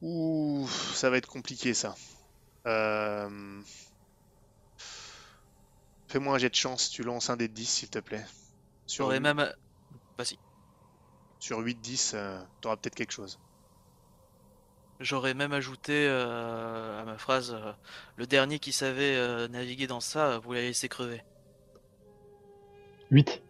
Ouh, 0.01 0.67
ça 0.93 1.09
va 1.09 1.17
être 1.17 1.27
compliqué 1.29 1.73
ça. 1.73 1.95
Euh, 2.67 3.61
Fais-moi 6.07 6.35
un 6.35 6.37
jet 6.39 6.49
de 6.49 6.55
chance, 6.55 6.89
tu 6.89 7.03
lances 7.03 7.29
un 7.29 7.37
des 7.37 7.47
10 7.47 7.65
s'il 7.69 7.89
te 7.89 7.99
plaît. 7.99 8.25
Sur, 8.85 9.05
J'aurais 9.05 9.17
huit- 9.19 9.23
sur 11.39 11.59
8-10, 11.61 12.11
euh, 12.15 12.41
t'auras 12.61 12.77
peut-être 12.77 12.95
quelque 12.95 13.11
chose. 13.13 13.39
j'aurais 14.99 15.33
même 15.33 15.51
ajouté 15.53 16.07
euh, 16.07 17.01
à 17.01 17.05
ma 17.05 17.17
phrase, 17.17 17.53
euh, 17.53 17.73
le 18.17 18.27
dernier 18.27 18.59
qui 18.59 18.71
savait 18.71 19.15
euh, 19.15 19.47
naviguer 19.47 19.87
dans 19.87 19.99
ça, 19.99 20.37
vous 20.39 20.53
l'avez 20.53 20.67
laissé 20.67 20.87
crever. 20.89 21.23
8 23.09 23.41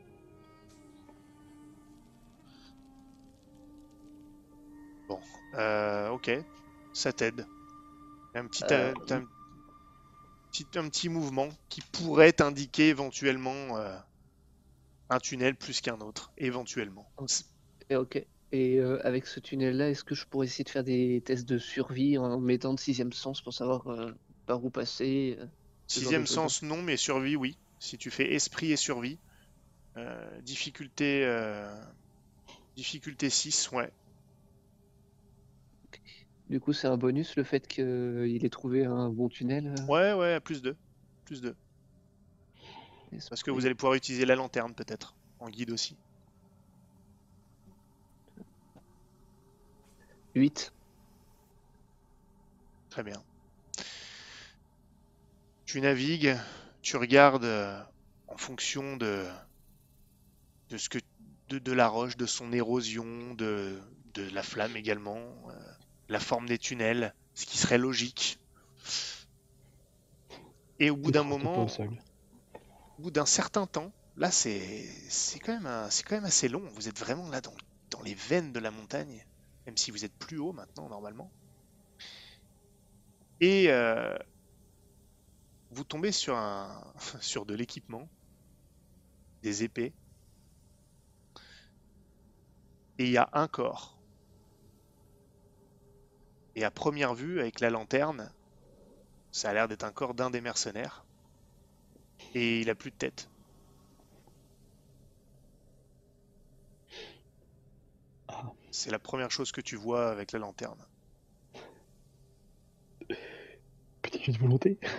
Euh, 5.56 6.10
ok, 6.10 6.32
ça 6.94 7.12
t'aide. 7.12 7.46
Un 8.34 8.48
petit, 8.48 8.64
Euh, 8.72 8.94
un, 9.10 9.26
petit, 10.50 10.66
un 10.76 10.88
petit 10.88 11.10
mouvement 11.10 11.50
qui 11.68 11.82
pourrait 11.82 12.32
t'indiquer 12.32 12.88
éventuellement 12.88 13.78
euh, 13.78 13.98
un 15.12 15.20
tunnel 15.20 15.56
plus 15.56 15.82
qu'un 15.82 16.00
autre, 16.00 16.32
éventuellement. 16.38 17.12
Et 17.90 17.96
ok. 17.96 18.26
Et 18.54 18.80
euh, 18.80 19.06
avec 19.06 19.28
ce 19.28 19.40
tunnel-là, 19.40 19.90
est-ce 19.90 20.04
que 20.04 20.16
je 20.16 20.26
pourrais 20.26 20.48
essayer 20.48 20.64
de 20.64 20.70
faire 20.70 20.84
des 20.84 21.22
tests 21.26 21.48
de 21.48 21.58
survie 21.58 22.18
en 22.18 22.40
mettant 22.40 22.74
de 22.74 22.80
sixième 22.80 23.12
sens 23.12 23.42
pour 23.42 23.54
savoir 23.54 23.88
euh, 23.88 24.12
par 24.46 24.64
où 24.64 24.70
passer 24.70 25.38
euh, 25.40 25.46
Sixième 25.88 26.26
sens, 26.26 26.64
non, 26.64 26.82
mais 26.82 26.96
survie, 26.96 27.36
oui. 27.36 27.58
Si 27.80 27.98
tu 27.98 28.10
fais 28.10 28.34
esprit 28.34 28.72
et 28.72 28.78
survie, 28.78 29.20
difficulté, 30.44 31.28
difficulté 32.78 33.30
6, 33.30 33.72
ouais. 33.72 33.92
Du 36.50 36.62
coup, 36.62 36.72
c'est 36.72 36.88
un 36.88 36.96
bonus 36.96 37.36
le 37.36 37.44
fait 37.44 37.68
qu'il 37.68 38.46
ait 38.46 38.50
trouvé 38.50 38.86
un 38.86 39.10
bon 39.10 39.28
tunnel. 39.28 39.76
Ouais, 39.90 40.14
ouais, 40.14 40.40
plus 40.40 40.62
2. 40.62 40.78
Plus 41.26 41.42
2. 41.42 41.56
Parce 43.30 43.44
que 43.44 43.52
vous 43.52 43.66
allez 43.66 43.76
pouvoir 43.76 43.96
utiliser 43.96 44.26
la 44.26 44.36
lanterne, 44.36 44.74
peut-être, 44.74 45.16
en 45.40 45.50
guide 45.50 45.72
aussi. 45.72 45.98
8. 50.36 50.72
Très 52.90 53.04
bien. 53.04 53.22
Tu 55.66 55.82
navigues, 55.82 56.38
tu 56.82 56.98
regardes 56.98 57.46
euh, 57.46 57.82
en 58.28 58.38
fonction 58.38 58.98
de, 58.98 59.26
de 60.70 60.78
ce 60.78 60.90
que 60.90 61.00
de, 61.50 61.60
de 61.60 61.72
la 61.72 61.88
roche, 61.88 62.18
de 62.18 62.26
son 62.26 62.52
érosion, 62.52 63.34
de, 63.36 63.80
de 64.14 64.30
la 64.30 64.44
flamme 64.44 64.76
également, 64.76 65.20
euh, 65.50 65.54
la 66.10 66.20
forme 66.20 66.48
des 66.48 66.58
tunnels, 66.58 67.14
ce 67.34 67.46
qui 67.46 67.58
serait 67.58 67.78
logique. 67.78 68.40
Et 70.80 70.90
au 70.90 70.98
bout 70.98 71.12
d'un 71.12 71.24
moment, 71.24 71.68
au 73.02 73.06
bout 73.06 73.12
d'un 73.12 73.26
certain 73.26 73.66
temps, 73.66 73.92
là 74.16 74.30
c'est 74.30 74.86
quand 75.44 75.60
même 75.60 75.90
quand 76.06 76.16
même 76.16 76.26
assez 76.26 76.48
long. 76.48 76.62
Vous 76.76 76.88
êtes 76.88 77.00
vraiment 77.00 77.28
là 77.30 77.42
dans, 77.42 77.56
dans 77.90 78.02
les 78.04 78.14
veines 78.14 78.54
de 78.54 78.60
la 78.60 78.70
montagne, 78.70 79.26
même 79.66 79.76
si 79.76 79.90
vous 79.90 80.06
êtes 80.06 80.14
plus 80.20 80.38
haut 80.38 80.54
maintenant 80.54 80.88
normalement. 80.88 81.32
Et 83.42 83.70
euh, 83.70 84.16
vous 85.72 85.84
tombez 85.84 86.12
sur 86.12 86.38
un 86.38 86.84
sur 87.22 87.46
de 87.48 87.56
l'équipement, 87.56 88.08
des 89.44 89.64
épées, 89.64 89.94
et 92.98 93.04
il 93.06 93.12
y 93.12 93.18
a 93.18 93.30
un 93.34 93.50
corps. 93.50 94.00
Et 96.56 96.64
à 96.64 96.72
première 96.72 97.14
vue, 97.14 97.42
avec 97.42 97.60
la 97.60 97.70
lanterne, 97.70 98.32
Ça 99.32 99.50
a 99.50 99.54
l'air 99.54 99.68
d'être 99.68 99.84
un 99.84 99.92
corps 99.92 100.14
d'un 100.14 100.30
des 100.30 100.40
mercenaires. 100.40 101.06
Et 102.34 102.62
il 102.62 102.70
a 102.70 102.76
plus 102.76 102.92
de 102.92 102.96
tête. 102.96 103.30
Ah. 108.28 108.52
C'est 108.72 108.92
la 108.92 109.00
première 109.00 109.32
chose 109.32 109.52
que 109.52 109.62
tu 109.62 109.76
vois 109.76 110.10
avec 110.10 110.32
la 110.32 110.40
lanterne. 110.40 110.80
Petite 114.02 114.40
volonté. 114.40 114.78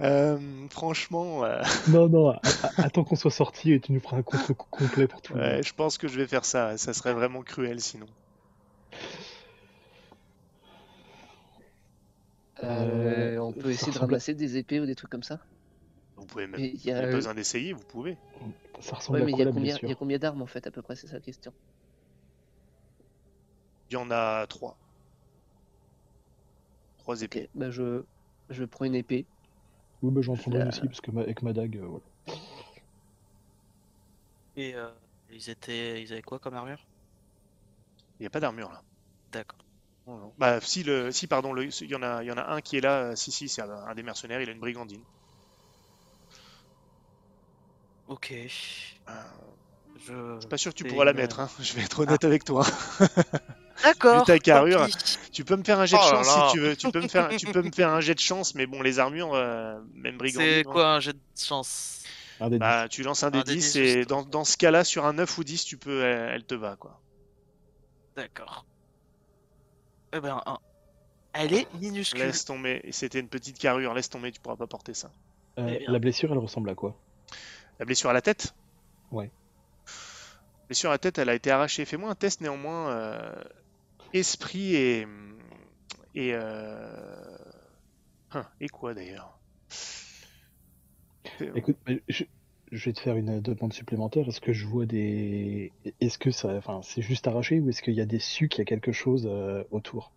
Euh, 0.00 0.68
franchement, 0.68 1.44
euh, 1.44 1.62
Non, 1.88 2.08
non, 2.08 2.34
attends 2.76 3.02
qu'on 3.02 3.16
soit 3.16 3.30
sorti 3.30 3.72
et 3.72 3.80
tu 3.80 3.92
nous 3.92 4.00
feras 4.00 4.18
un 4.18 4.22
contre 4.22 4.52
complet 4.52 5.06
pour 5.06 5.22
tout 5.22 5.32
ouais, 5.32 5.62
je 5.62 5.72
pense 5.72 5.96
que 5.96 6.06
je 6.06 6.18
vais 6.18 6.26
faire 6.26 6.44
ça. 6.44 6.76
Ça 6.76 6.92
serait 6.92 7.14
vraiment 7.14 7.42
cruel 7.42 7.80
sinon. 7.80 8.06
Euh, 12.64 13.38
on 13.38 13.52
ça 13.54 13.60
peut 13.60 13.70
essayer 13.70 13.92
de 13.92 13.98
ramasser 13.98 14.34
des 14.34 14.56
épées 14.56 14.80
ou 14.80 14.86
des 14.86 14.94
trucs 14.94 15.10
comme 15.10 15.22
ça. 15.22 15.40
Vous 16.16 16.26
pouvez 16.26 16.46
même. 16.46 16.60
Mais 16.60 16.70
il 16.74 16.84
y 16.84 16.90
a, 16.92 17.00
pas 17.00 17.06
besoin 17.06 17.34
d'essayer, 17.34 17.72
vous 17.72 17.84
pouvez. 17.84 18.18
Ça 18.80 18.96
ressemble 18.96 19.18
ouais, 19.18 19.22
à 19.22 19.26
mais 19.26 19.32
il 19.32 19.36
quoi 19.36 19.38
y 19.38 19.42
a 19.42 19.46
combien, 19.46 19.78
il 19.82 19.88
y 19.88 19.92
a 19.92 19.94
blessure 19.94 19.96
combien 19.96 20.18
d'armes 20.18 20.42
en 20.42 20.46
fait 20.46 20.66
à 20.66 20.70
peu 20.70 20.82
près, 20.82 20.96
c'est 20.96 21.06
ça 21.08 21.14
la 21.14 21.20
question. 21.20 21.52
Il 23.90 23.94
y 23.94 23.96
en 23.96 24.12
a 24.12 24.46
trois. 24.46 24.78
Trois 26.98 27.22
épées. 27.22 27.48
Bah 27.54 27.70
je, 27.70 28.04
je 28.50 28.64
prends 28.64 28.84
une 28.84 28.94
épée. 28.94 29.26
Oui, 30.02 30.10
bah, 30.10 30.22
j'en 30.22 30.36
prendrai 30.36 30.62
une 30.62 30.68
Euh, 30.68 30.68
aussi, 30.68 30.88
parce 30.88 31.00
que 31.02 31.10
ma- 31.10 31.20
avec 31.22 31.42
ma 31.42 31.52
dague, 31.52 31.76
euh, 31.76 31.86
voilà. 31.86 32.04
Et 34.56 34.74
euh, 34.74 34.90
ils 35.28 35.50
étaient. 35.50 36.02
Ils 36.02 36.12
avaient 36.12 36.22
quoi 36.22 36.40
comme 36.40 36.54
armure? 36.54 36.88
Il 38.18 38.24
n'y 38.24 38.26
a 38.26 38.30
pas 38.30 38.40
d'armure 38.40 38.70
là. 38.72 38.84
D'accord. 39.30 39.65
Bah 40.38 40.60
si 40.60 40.82
le 40.84 41.10
si 41.12 41.26
pardon 41.26 41.52
le- 41.52 41.64
il 41.82 41.90
y 41.90 41.94
en 41.94 42.02
a 42.02 42.22
il 42.22 42.26
y 42.26 42.30
en 42.30 42.36
a 42.36 42.44
un 42.54 42.60
qui 42.60 42.76
est 42.76 42.80
là 42.80 43.10
euh, 43.10 43.16
si 43.16 43.32
si 43.32 43.48
c'est 43.48 43.62
un, 43.62 43.70
un 43.70 43.94
des 43.94 44.02
mercenaires 44.04 44.40
il 44.40 44.48
a 44.48 44.52
une 44.52 44.60
brigandine 44.60 45.02
Ok. 48.06 48.30
Euh, 49.08 49.12
Je. 49.96 50.12
je 50.12 50.40
suis 50.40 50.48
pas 50.48 50.56
sûr 50.58 50.72
que 50.72 50.76
tu 50.76 50.84
pourras 50.84 51.04
la 51.04 51.12
mettre 51.12 51.40
hein. 51.40 51.48
je 51.60 51.72
vais 51.74 51.82
être 51.82 52.00
honnête 52.00 52.24
avec 52.24 52.44
toi 52.44 52.64
D'accord. 53.82 54.26
ta 54.26 54.38
carrure. 54.38 54.86
tu 55.32 55.44
peux 55.44 55.56
me 55.56 55.64
faire 55.64 55.80
un 55.80 55.86
jet 55.86 55.96
de 55.96 56.02
Oh 56.02 56.08
chance 56.10 56.26
là. 56.26 56.48
si 56.48 56.52
tu 56.52 56.60
veux 56.60 56.76
tu 56.76 56.90
peux 56.90 57.00
me 57.00 57.08
faire 57.08 57.28
tu 57.36 57.46
peux 57.46 57.62
me 57.62 57.70
faire 57.72 57.90
un 57.90 58.00
jet 58.00 58.14
de 58.14 58.20
chance 58.20 58.54
mais 58.54 58.66
bon 58.66 58.82
les 58.82 58.98
armures 58.98 59.34
euh, 59.34 59.78
même 59.94 60.16
brigandine 60.18 60.48
C'est 60.48 60.64
non. 60.64 60.72
quoi 60.72 60.94
un 60.94 61.00
jet 61.00 61.12
de 61.14 61.20
chance? 61.38 62.02
Bah 62.40 62.88
tu 62.88 63.02
lances 63.02 63.22
un 63.22 63.30
des 63.30 63.38
Un 63.38 63.44
des 63.44 63.54
10 63.56 63.72
dix, 63.72 63.76
et 63.76 64.04
dans 64.04 64.44
ce 64.44 64.56
cas-là 64.56 64.84
sur 64.84 65.06
un 65.06 65.14
9 65.14 65.38
ou 65.38 65.44
10 65.44 65.64
tu 65.64 65.78
peux 65.78 66.02
elle, 66.04 66.30
elle 66.34 66.44
te 66.44 66.54
va 66.54 66.76
quoi 66.76 67.00
D'accord. 68.16 68.66
Eh 70.12 70.20
ben, 70.20 70.40
un. 70.46 70.58
Elle 71.32 71.52
est 71.52 71.72
minuscule. 71.74 72.20
laisse 72.20 72.44
tomber 72.44 72.80
c'était 72.90 73.20
une 73.20 73.28
petite 73.28 73.58
carrure 73.58 73.92
laisse 73.92 74.08
tomber 74.08 74.32
tu 74.32 74.40
pourras 74.40 74.56
pas 74.56 74.66
porter 74.66 74.94
ça. 74.94 75.10
Euh, 75.58 75.78
Eh 75.80 75.86
la 75.86 75.98
blessure, 75.98 76.32
elle 76.32 76.38
ressemble 76.38 76.70
à 76.70 76.74
quoi? 76.74 76.94
La 77.78 77.84
blessure 77.84 78.08
à 78.08 78.14
la 78.14 78.22
tête? 78.22 78.54
Ouais. 79.10 79.30
blessure 80.68 80.90
à 80.90 80.94
la 80.94 80.98
tête 80.98 81.18
elle 81.18 81.28
a 81.28 81.34
été 81.34 81.50
arrachée 81.50 81.84
fais-moi 81.84 82.10
un 82.10 82.14
test 82.14 82.40
néanmoins 82.40 82.90
euh, 82.90 83.34
esprit 84.14 84.74
et 84.76 85.06
et 86.14 86.32
euh, 86.32 87.36
hein, 88.32 88.46
et 88.60 88.68
quoi 88.68 88.94
d'ailleurs? 88.94 89.38
Écoute, 91.54 91.76
je, 92.08 92.24
je 92.72 92.84
vais 92.86 92.92
te 92.92 93.00
faire 93.00 93.16
une 93.16 93.40
demande 93.40 93.72
supplémentaire. 93.72 94.28
Est-ce 94.28 94.40
que 94.40 94.52
je 94.52 94.66
vois 94.66 94.86
des. 94.86 95.72
Est-ce 96.00 96.18
que 96.18 96.30
ça. 96.30 96.54
Enfin, 96.56 96.80
c'est 96.82 97.02
juste 97.02 97.26
arraché 97.26 97.60
ou 97.60 97.68
est-ce 97.70 97.82
qu'il 97.82 97.94
y 97.94 98.00
a 98.00 98.06
des 98.06 98.18
sucs, 98.20 98.56
il 98.56 98.58
y 98.58 98.62
a 98.62 98.64
quelque 98.64 98.92
chose 98.92 99.26
euh, 99.30 99.64
autour? 99.70 100.12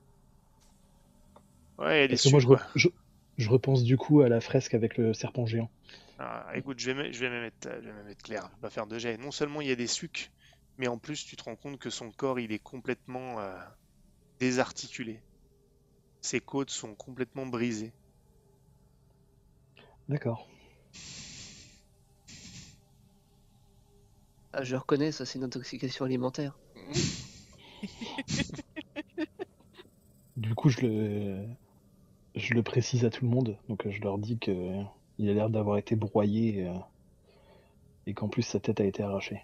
Ouais 1.79 1.97
il 1.97 2.01
y 2.01 2.03
a 2.03 2.07
des 2.07 2.15
moi, 2.29 2.39
je, 2.39 2.47
sucs, 2.47 2.47
re- 2.47 2.61
je, 2.75 2.87
je 3.37 3.49
repense 3.49 3.83
du 3.83 3.97
coup 3.97 4.21
à 4.21 4.29
la 4.29 4.41
fresque 4.41 4.73
avec 4.73 4.97
le 4.97 5.13
serpent 5.13 5.45
géant. 5.45 5.69
Ah, 6.19 6.51
écoute, 6.55 6.79
je 6.79 6.91
vais, 6.91 6.93
me- 6.93 7.11
je 7.11 7.19
vais 7.19 7.27
je 7.27 7.89
même 7.89 8.07
être 8.07 8.21
clair, 8.21 8.45
je 8.49 8.55
vais 8.55 8.59
pas 8.61 8.69
faire 8.69 8.85
de 8.87 8.99
jet. 8.99 9.17
Non 9.17 9.31
seulement 9.31 9.61
il 9.61 9.67
y 9.67 9.71
a 9.71 9.75
des 9.75 9.87
sucs, 9.87 10.31
mais 10.77 10.87
en 10.87 10.97
plus 10.99 11.23
tu 11.25 11.35
te 11.35 11.43
rends 11.43 11.55
compte 11.55 11.79
que 11.79 11.89
son 11.89 12.11
corps 12.11 12.39
il 12.39 12.51
est 12.51 12.59
complètement 12.59 13.39
euh, 13.39 13.57
désarticulé. 14.39 15.23
Ses 16.21 16.39
côtes 16.41 16.71
sont 16.71 16.95
complètement 16.95 17.45
brisées. 17.45 17.93
D'accord. 20.09 20.39
Ah, 24.53 24.63
je 24.63 24.75
reconnais, 24.75 25.11
ça 25.11 25.25
c'est 25.25 25.37
une 25.39 25.45
intoxication 25.45 26.05
alimentaire. 26.05 26.57
Du 30.35 30.55
coup, 30.55 30.69
je 30.69 30.81
le, 30.81 31.45
je 32.35 32.53
le 32.53 32.63
précise 32.63 33.03
à 33.03 33.09
tout 33.09 33.25
le 33.25 33.31
monde. 33.31 33.57
Donc, 33.67 33.89
je 33.89 33.99
leur 34.01 34.17
dis 34.17 34.37
que 34.39 34.81
il 35.17 35.29
a 35.29 35.33
l'air 35.33 35.49
d'avoir 35.49 35.77
été 35.77 35.95
broyé 35.97 36.69
et 38.07 38.13
qu'en 38.13 38.29
plus 38.29 38.43
sa 38.43 38.59
tête 38.59 38.79
a 38.79 38.85
été 38.85 39.03
arrachée. 39.03 39.43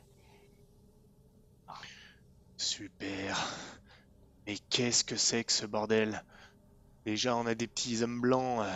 Super. 2.57 3.37
Mais 4.47 4.57
qu'est-ce 4.69 5.03
que 5.03 5.17
c'est 5.17 5.43
que 5.43 5.51
ce 5.51 5.65
bordel? 5.65 6.23
Déjà 7.05 7.35
on 7.35 7.45
a 7.45 7.55
des 7.55 7.67
petits 7.67 8.01
hommes 8.03 8.21
blancs. 8.21 8.61
euh, 8.65 8.71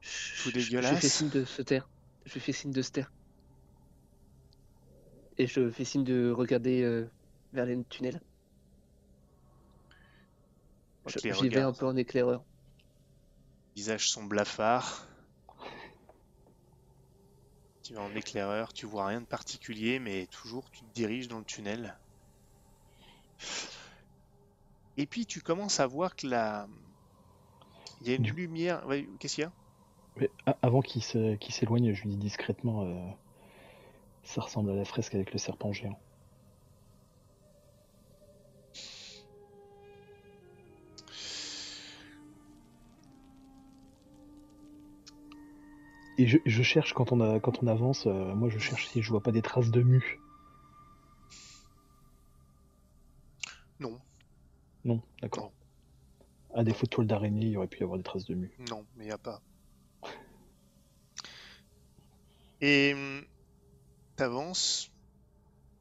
Je- 0.00 0.50
je- 0.60 0.70
Je 0.80 0.94
fais 1.00 1.08
signe 1.08 1.28
de 1.30 1.44
se 1.44 1.62
taire. 1.62 1.88
Je 2.24 2.38
fais 2.38 2.52
signe 2.52 2.72
de 2.72 2.82
se 2.82 2.90
taire. 2.90 3.12
Et 5.38 5.46
je 5.46 5.70
fais 5.70 5.84
signe 5.84 6.02
de 6.02 6.30
regarder 6.32 6.82
euh, 6.82 7.08
vers 7.52 7.66
les 7.66 7.84
tunnels. 7.84 8.20
Je- 11.06 11.18
Ok, 11.18 11.32
J'y 11.32 11.48
vais 11.48 11.60
un 11.60 11.72
peu 11.72 11.86
en 11.86 11.96
éclaireur. 11.96 12.44
Les 13.76 13.82
visages 13.82 14.08
sont 14.08 14.24
blafards. 14.24 15.06
Tu 17.84 17.94
vas 17.94 18.02
en 18.02 18.16
éclaireur, 18.16 18.72
tu 18.72 18.84
vois 18.84 19.06
rien 19.06 19.20
de 19.20 19.26
particulier, 19.26 20.00
mais 20.00 20.26
toujours 20.26 20.68
tu 20.72 20.80
te 20.84 20.90
diriges 20.92 21.28
dans 21.28 21.38
le 21.38 21.44
tunnel. 21.44 22.00
Et 24.96 25.06
puis 25.06 25.24
tu 25.24 25.40
commences 25.40 25.78
à 25.78 25.86
voir 25.86 26.16
que 26.16 26.26
la... 26.26 26.66
Il 28.00 28.06
y 28.08 28.12
a 28.12 28.14
une 28.14 28.22
Du- 28.22 28.32
lumière... 28.32 28.86
Ouais, 28.86 29.08
Qu'est-ce 29.18 29.34
qu'il 29.34 29.42
y 29.42 29.46
a? 29.46 29.52
Mais 30.16 30.32
avant 30.62 30.80
qu'il 30.82 31.02
s'éloigne, 31.04 31.92
je 31.92 32.02
lui 32.02 32.10
dis 32.10 32.16
discrètement 32.16 32.82
euh, 32.84 33.10
ça 34.24 34.40
ressemble 34.40 34.70
à 34.70 34.74
la 34.74 34.84
fresque 34.84 35.14
avec 35.14 35.32
le 35.32 35.38
serpent 35.38 35.72
géant. 35.72 36.02
Et 46.16 46.26
je, 46.26 46.38
je 46.44 46.62
cherche 46.64 46.92
quand 46.92 47.12
on, 47.12 47.20
a, 47.20 47.38
quand 47.38 47.62
on 47.62 47.68
avance, 47.68 48.08
euh, 48.08 48.34
moi 48.34 48.48
je 48.48 48.58
cherche 48.58 48.88
si 48.88 49.00
je 49.00 49.10
vois 49.10 49.22
pas 49.22 49.30
des 49.30 49.42
traces 49.42 49.70
de 49.70 49.80
mue. 49.80 50.24
Non, 53.78 54.00
Non, 54.84 55.02
d'accord. 55.20 55.52
À 56.54 56.64
défaut 56.64 56.86
de 56.86 56.90
toile 56.90 57.06
d'araignée, 57.06 57.48
il 57.48 57.52
y 57.52 57.56
aurait 57.58 57.68
pu 57.68 57.80
y 57.80 57.82
avoir 57.82 57.98
des 57.98 58.02
traces 58.02 58.24
de 58.24 58.34
mue. 58.34 58.58
non, 58.58 58.84
mais 58.94 59.04
il 59.04 59.06
n'y 59.06 59.12
a 59.12 59.18
pas. 59.18 59.40
Et 62.60 62.92
hum, 62.94 63.24
t'avances, 64.16 64.92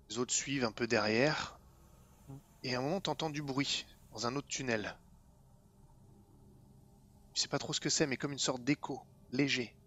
les 0.09 0.17
autres 0.19 0.33
suivent 0.33 0.63
un 0.65 0.71
peu 0.71 0.87
derrière, 0.87 1.59
et 2.63 2.73
à 2.73 2.79
un 2.79 2.81
moment 2.81 2.99
t'entends 2.99 3.29
du 3.29 3.43
bruit 3.43 3.85
dans 4.11 4.25
un 4.25 4.35
autre 4.35 4.47
tunnel. 4.47 4.97
Tu 7.33 7.41
sais 7.41 7.47
pas 7.47 7.59
trop 7.59 7.73
ce 7.73 7.79
que 7.79 7.91
c'est, 7.91 8.07
mais 8.07 8.17
comme 8.17 8.31
une 8.31 8.39
sorte 8.39 8.63
d'écho 8.63 9.05
léger 9.29 9.77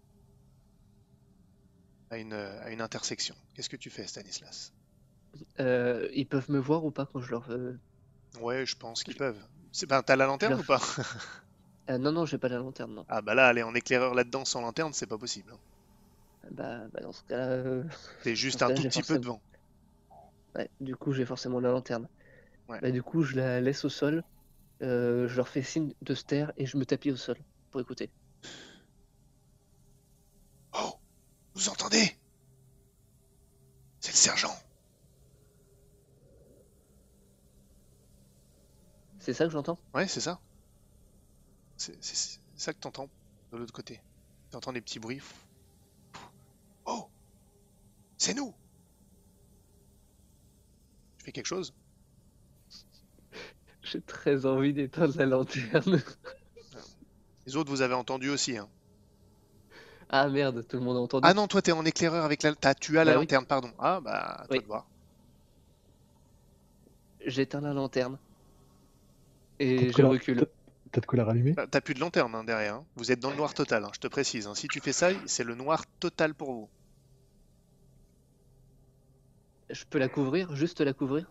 à 2.10 2.18
une, 2.18 2.32
à 2.32 2.70
une 2.70 2.80
intersection. 2.80 3.36
Qu'est-ce 3.54 3.68
que 3.68 3.76
tu 3.76 3.90
fais, 3.90 4.08
Stanislas? 4.08 4.72
Euh, 5.60 6.08
ils 6.14 6.26
peuvent 6.26 6.50
me 6.50 6.58
voir 6.58 6.84
ou 6.84 6.90
pas 6.90 7.06
quand 7.06 7.20
je 7.20 7.30
leur. 7.30 7.50
euh, 7.50 7.78
Ouais, 8.40 8.64
je 8.66 8.76
pense 8.76 9.02
qu'ils 9.02 9.16
peuvent. 9.16 9.42
C'est 9.72 9.86
ben, 9.86 10.02
t'as 10.02 10.14
la 10.16 10.26
lanterne 10.26 10.56
leur- 10.56 10.60
ou 10.60 10.64
pas? 10.64 10.80
Ah, 11.88 11.98
non, 11.98 12.12
non, 12.12 12.26
j'ai 12.26 12.38
pas 12.38 12.48
la 12.48 12.58
lanterne, 12.58 12.94
non. 12.94 13.06
Ah 13.08 13.20
bah 13.20 13.34
là, 13.34 13.48
aller 13.48 13.64
en 13.64 13.74
éclaireur 13.74 14.14
là-dedans 14.14 14.44
sans 14.44 14.60
lanterne, 14.60 14.92
c'est 14.92 15.08
pas 15.08 15.18
possible. 15.18 15.50
hein. 15.52 15.58
Bah, 16.50 16.86
bah 16.92 17.00
dans 17.02 17.12
ce 17.12 17.22
cas-là, 17.24 17.48
euh, 17.50 17.84
T'es 18.22 18.34
juste 18.36 18.62
un 18.62 18.72
tout 18.72 18.82
petit 18.82 19.02
peu 19.02 19.18
devant. 19.18 19.40
ouais, 20.54 20.68
du 20.80 20.96
coup, 20.96 21.12
j'ai 21.12 21.24
forcément 21.24 21.60
la 21.60 21.70
lanterne. 21.70 22.08
Ouais. 22.68 22.80
Bah, 22.80 22.90
du 22.90 23.02
coup, 23.02 23.22
je 23.22 23.36
la 23.36 23.60
laisse 23.60 23.84
au 23.84 23.88
sol. 23.88 24.22
euh, 24.82 25.28
je 25.28 25.36
leur 25.36 25.48
fais 25.48 25.62
signe 25.62 25.94
de 26.02 26.14
se 26.14 26.24
taire 26.24 26.52
et 26.56 26.66
je 26.66 26.76
me 26.76 26.84
tapis 26.86 27.10
au 27.10 27.16
sol 27.16 27.36
pour 27.70 27.80
écouter. 27.80 28.10
Oh 30.74 31.00
Vous 31.54 31.68
entendez? 31.68 32.18
C'est 34.00 34.12
le 34.12 34.16
sergent 34.16 34.56
C'est 39.18 39.34
ça 39.34 39.44
que 39.44 39.50
j'entends? 39.50 39.78
Ouais, 39.94 40.06
c'est 40.06 40.20
ça. 40.20 40.40
C'est 41.76 41.98
ça 42.56 42.72
que 42.72 42.78
t'entends 42.78 43.08
de 43.52 43.58
l'autre 43.58 43.72
côté. 43.72 44.00
T'entends 44.50 44.72
des 44.72 44.80
petits 44.80 44.98
bruits. 44.98 45.20
Oh 46.86 47.08
C'est 48.18 48.34
nous 48.34 48.54
Je 51.18 51.24
fais 51.24 51.32
quelque 51.32 51.46
chose 51.46 51.74
J'ai 53.82 54.00
très 54.00 54.46
envie 54.46 54.72
d'éteindre 54.72 55.14
la 55.18 55.26
lanterne. 55.26 56.02
Les 57.46 57.56
autres, 57.56 57.70
vous 57.70 57.82
avez 57.82 57.94
entendu 57.94 58.28
aussi. 58.30 58.56
Hein. 58.58 58.68
Ah 60.08 60.28
merde, 60.28 60.66
tout 60.66 60.76
le 60.76 60.82
monde 60.82 60.96
a 60.96 61.00
entendu. 61.00 61.26
Ah 61.28 61.34
non, 61.34 61.46
toi, 61.46 61.62
t'es 61.62 61.72
en 61.72 61.84
éclaireur 61.84 62.24
avec 62.24 62.42
la... 62.42 62.54
t'as- 62.54 62.74
tu 62.74 62.98
as 62.98 63.04
la 63.04 63.12
Bah 63.12 63.18
oui. 63.18 63.24
lanterne, 63.24 63.46
pardon. 63.46 63.72
Ah, 63.78 64.00
bah, 64.00 64.40
à 64.40 64.46
toi 64.46 64.56
Oui. 64.56 64.60
de 64.62 64.66
voir. 64.66 64.86
J'éteins 67.24 67.60
la 67.60 67.72
lanterne. 67.72 68.18
Et 69.58 69.90
je 69.92 70.02
recule. 70.02 70.46
Peut- 70.96 71.00
Peut-être 71.00 71.06
que 71.06 71.16
la 71.16 71.24
rallumer 71.24 71.52
Bah, 71.52 71.66
T'as 71.66 71.80
plus 71.80 71.94
de 71.94 72.00
lanterne 72.00 72.34
hein, 72.34 72.44
derrière. 72.44 72.74
hein. 72.76 72.86
Vous 72.96 73.12
êtes 73.12 73.20
dans 73.20 73.30
le 73.30 73.36
noir 73.36 73.54
total, 73.54 73.84
hein, 73.84 73.90
je 73.94 74.00
te 74.00 74.08
précise. 74.08 74.46
hein. 74.46 74.54
Si 74.54 74.68
tu 74.68 74.80
fais 74.80 74.92
ça, 74.92 75.10
c'est 75.26 75.44
le 75.44 75.54
noir 75.54 75.84
total 76.00 76.34
pour 76.34 76.52
vous. 76.52 76.70
Je 79.70 79.84
peux 79.90 79.98
la 79.98 80.08
couvrir, 80.08 80.54
juste 80.54 80.80
la 80.80 80.92
couvrir? 80.92 81.30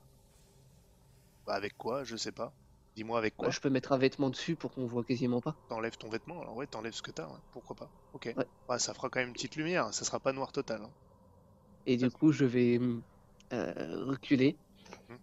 Bah, 1.45 1.53
avec 1.55 1.77
quoi 1.77 2.03
Je 2.03 2.15
sais 2.15 2.31
pas. 2.31 2.53
Dis-moi 2.95 3.17
avec 3.17 3.35
quoi 3.35 3.47
Ouais, 3.47 3.53
je 3.53 3.59
peux 3.59 3.69
mettre 3.69 3.91
un 3.91 3.97
vêtement 3.97 4.29
dessus 4.29 4.55
pour 4.55 4.71
qu'on 4.71 4.85
voit 4.85 5.03
quasiment 5.03 5.41
pas. 5.41 5.55
T'enlèves 5.67 5.97
ton 5.97 6.09
vêtement, 6.09 6.41
alors 6.41 6.55
ouais, 6.55 6.67
t'enlèves 6.67 6.93
ce 6.93 7.01
que 7.01 7.11
t'as, 7.11 7.27
ouais, 7.27 7.39
pourquoi 7.51 7.75
pas. 7.75 7.91
Ok. 8.13 8.29
Ouais. 8.35 8.79
Ça 8.79 8.93
fera 8.93 9.09
quand 9.09 9.19
même 9.19 9.29
une 9.29 9.33
petite 9.33 9.55
lumière, 9.55 9.93
ça 9.93 10.05
sera 10.05 10.19
pas 10.19 10.31
noir 10.33 10.51
total. 10.51 10.81
hein. 10.83 10.91
Et 11.85 11.97
du 11.97 12.09
coup, 12.09 12.31
je 12.31 12.45
vais 12.45 12.77
hum, 12.77 13.03
euh, 13.53 14.05
reculer, 14.05 14.57
Mhm. 15.09 15.17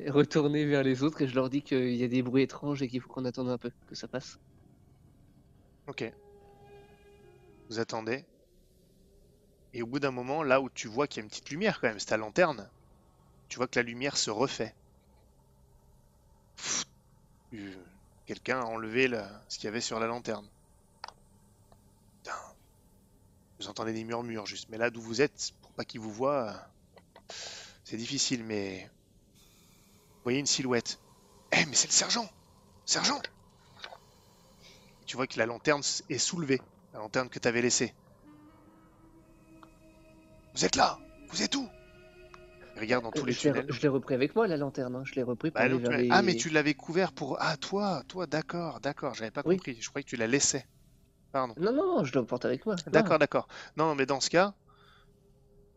Et 0.00 0.10
retourner 0.10 0.64
vers 0.64 0.82
les 0.82 1.02
autres 1.02 1.22
et 1.22 1.28
je 1.28 1.34
leur 1.34 1.50
dis 1.50 1.62
qu'il 1.62 1.94
y 1.94 2.04
a 2.04 2.08
des 2.08 2.22
bruits 2.22 2.42
étranges 2.42 2.82
et 2.82 2.88
qu'il 2.88 3.00
faut 3.00 3.08
qu'on 3.08 3.24
attende 3.24 3.48
un 3.48 3.58
peu, 3.58 3.70
que 3.88 3.94
ça 3.94 4.08
passe. 4.08 4.38
Ok. 5.86 6.12
Vous 7.68 7.78
attendez. 7.78 8.24
Et 9.74 9.82
au 9.82 9.86
bout 9.86 10.00
d'un 10.00 10.10
moment, 10.10 10.42
là 10.42 10.60
où 10.60 10.70
tu 10.70 10.88
vois 10.88 11.06
qu'il 11.06 11.20
y 11.20 11.22
a 11.22 11.24
une 11.24 11.30
petite 11.30 11.50
lumière 11.50 11.80
quand 11.80 11.88
même, 11.88 11.98
c'est 11.98 12.06
ta 12.06 12.16
lanterne, 12.16 12.68
tu 13.48 13.58
vois 13.58 13.66
que 13.66 13.78
la 13.78 13.82
lumière 13.82 14.16
se 14.16 14.30
refait. 14.30 14.74
Quelqu'un 18.26 18.60
a 18.60 18.64
enlevé 18.64 19.10
ce 19.48 19.58
qu'il 19.58 19.64
y 19.64 19.68
avait 19.68 19.80
sur 19.80 19.98
la 20.00 20.06
lanterne. 20.06 20.46
Putain. 22.22 22.36
Vous 23.58 23.68
entendez 23.68 23.92
des 23.92 24.04
murmures 24.04 24.46
juste. 24.46 24.68
Mais 24.68 24.78
là 24.78 24.90
d'où 24.90 25.00
vous 25.00 25.22
êtes, 25.22 25.52
pour 25.62 25.72
pas 25.72 25.84
qu'ils 25.84 26.00
vous 26.00 26.12
voient, 26.12 26.48
euh, 26.48 27.32
c'est 27.84 27.96
difficile, 27.96 28.44
mais... 28.44 28.90
Voyez 30.28 30.40
une 30.40 30.46
silhouette. 30.46 31.00
Eh, 31.52 31.64
mais 31.64 31.74
c'est 31.74 31.86
le 31.88 31.92
sergent 31.94 32.28
Sergent 32.84 33.22
tu 35.06 35.16
vois 35.16 35.26
que 35.26 35.38
la 35.38 35.46
lanterne 35.46 35.80
est 36.10 36.18
soulevée, 36.18 36.60
la 36.92 36.98
lanterne 36.98 37.30
que 37.30 37.38
tu 37.38 37.48
avais 37.48 37.62
laissée. 37.62 37.94
Vous 40.52 40.66
êtes 40.66 40.76
là 40.76 40.98
Vous 41.30 41.42
êtes 41.42 41.54
où? 41.54 41.66
Il 42.76 42.80
regarde 42.80 43.04
dans 43.04 43.10
tous 43.10 43.24
Euh, 43.24 43.28
les 43.28 43.32
je 43.32 43.48
l'ai 43.48 43.54
re- 43.54 43.62
tunnels. 43.62 43.72
je 43.72 43.80
l'ai 43.80 43.88
repris 43.88 44.14
avec 44.14 44.36
moi 44.36 44.46
la 44.46 44.58
lanterne, 44.58 44.96
hein. 44.96 45.02
je 45.06 45.14
l'ai 45.14 45.22
repris 45.22 45.50
pour 45.50 45.60
Bah 45.60 45.64
aller 45.64 45.78
vers 45.78 45.96
les... 45.96 46.10
Ah, 46.10 46.20
mais 46.20 46.34
tu 46.34 46.50
l'avais 46.50 46.74
couvert 46.74 47.12
pour. 47.12 47.38
Ah, 47.40 47.56
toi, 47.56 48.02
toi, 48.06 48.26
d'accord, 48.26 48.80
d'accord, 48.80 49.14
j'avais 49.14 49.30
pas 49.30 49.42
Oui. 49.44 49.56
compris. 49.56 49.80
Je 49.80 49.88
croyais 49.88 50.04
que 50.04 50.10
tu 50.10 50.16
la 50.16 50.26
laissais. 50.26 50.66
Pardon. 51.32 51.54
Non, 51.58 51.72
non, 51.72 51.86
non, 51.86 52.04
je 52.04 52.12
le 52.12 52.26
porte 52.26 52.44
avec 52.44 52.66
moi. 52.66 52.76
D'accord, 52.88 53.18
d'accord. 53.18 53.48
Non, 53.78 53.94
mais 53.94 54.04
dans 54.04 54.20
ce 54.20 54.28
cas. 54.28 54.52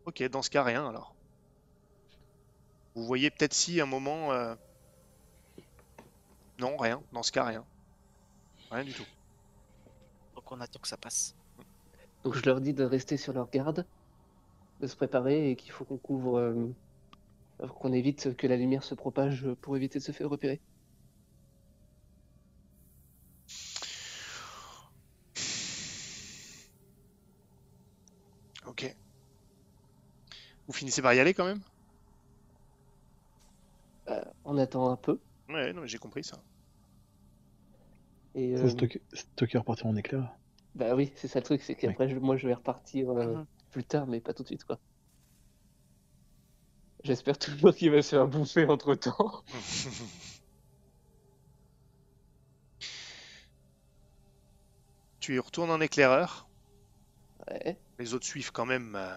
Ok, 0.04 0.22
dans 0.24 0.42
ce 0.42 0.50
cas, 0.50 0.62
rien 0.62 0.86
alors. 0.86 1.16
Vous 2.94 3.04
voyez 3.04 3.30
peut-être 3.30 3.54
si 3.54 3.80
un 3.80 3.86
moment. 3.86 4.32
euh, 4.32 4.54
Non, 6.58 6.76
rien. 6.76 7.02
Dans 7.12 7.22
ce 7.22 7.32
cas, 7.32 7.44
rien. 7.44 7.64
Rien 8.70 8.84
du 8.84 8.92
tout. 8.92 9.06
Donc 10.34 10.50
on 10.50 10.60
attend 10.60 10.78
que 10.80 10.88
ça 10.88 10.96
passe. 10.96 11.34
Donc 12.24 12.34
je 12.34 12.44
leur 12.46 12.60
dis 12.60 12.72
de 12.72 12.84
rester 12.84 13.16
sur 13.16 13.32
leur 13.32 13.50
garde, 13.50 13.86
de 14.80 14.86
se 14.86 14.96
préparer 14.96 15.50
et 15.50 15.56
qu'il 15.56 15.72
faut 15.72 15.84
qu'on 15.84 15.98
couvre, 15.98 16.38
euh, 16.38 16.74
qu'on 17.80 17.92
évite 17.92 18.36
que 18.36 18.46
la 18.46 18.56
lumière 18.56 18.84
se 18.84 18.94
propage 18.94 19.46
pour 19.60 19.76
éviter 19.76 19.98
de 19.98 20.04
se 20.04 20.12
faire 20.12 20.28
repérer. 20.28 20.60
Ok. 28.66 28.96
Vous 30.66 30.72
finissez 30.72 31.02
par 31.02 31.14
y 31.14 31.20
aller 31.20 31.34
quand 31.34 31.44
même? 31.44 31.62
On 34.44 34.58
attend 34.58 34.90
un 34.90 34.96
peu 34.96 35.20
Ouais, 35.48 35.72
non, 35.72 35.82
mais 35.82 35.88
j'ai 35.88 35.98
compris 35.98 36.24
ça. 36.24 36.42
et 38.34 38.54
euh, 38.54 38.68
Stoker 39.12 39.64
partir 39.64 39.86
en 39.86 39.96
éclair. 39.96 40.30
bah 40.74 40.94
oui, 40.94 41.12
c'est 41.16 41.28
ça 41.28 41.40
le 41.40 41.44
truc, 41.44 41.62
c'est 41.62 41.74
qu'après 41.74 42.12
moi 42.14 42.36
je 42.36 42.48
vais 42.48 42.54
repartir 42.54 43.10
euh, 43.10 43.34
Mhm. 43.34 43.46
plus 43.70 43.84
tard, 43.84 44.06
mais 44.06 44.20
pas 44.20 44.34
tout 44.34 44.42
de 44.42 44.48
suite 44.48 44.64
quoi. 44.64 44.78
J'espère 47.04 47.38
toujours 47.38 47.74
qu'il 47.74 47.90
va 47.90 48.02
se 48.02 48.10
faire 48.10 48.28
bouffer 48.28 48.66
entre 48.66 48.94
temps. 48.94 49.42
tu 55.20 55.34
y 55.34 55.38
retournes 55.38 55.70
en 55.70 55.80
éclaireur. 55.80 56.48
Ouais. 57.50 57.76
Les 57.98 58.14
autres 58.14 58.26
suivent 58.26 58.52
quand 58.52 58.66
même 58.66 58.94
euh, 58.96 59.14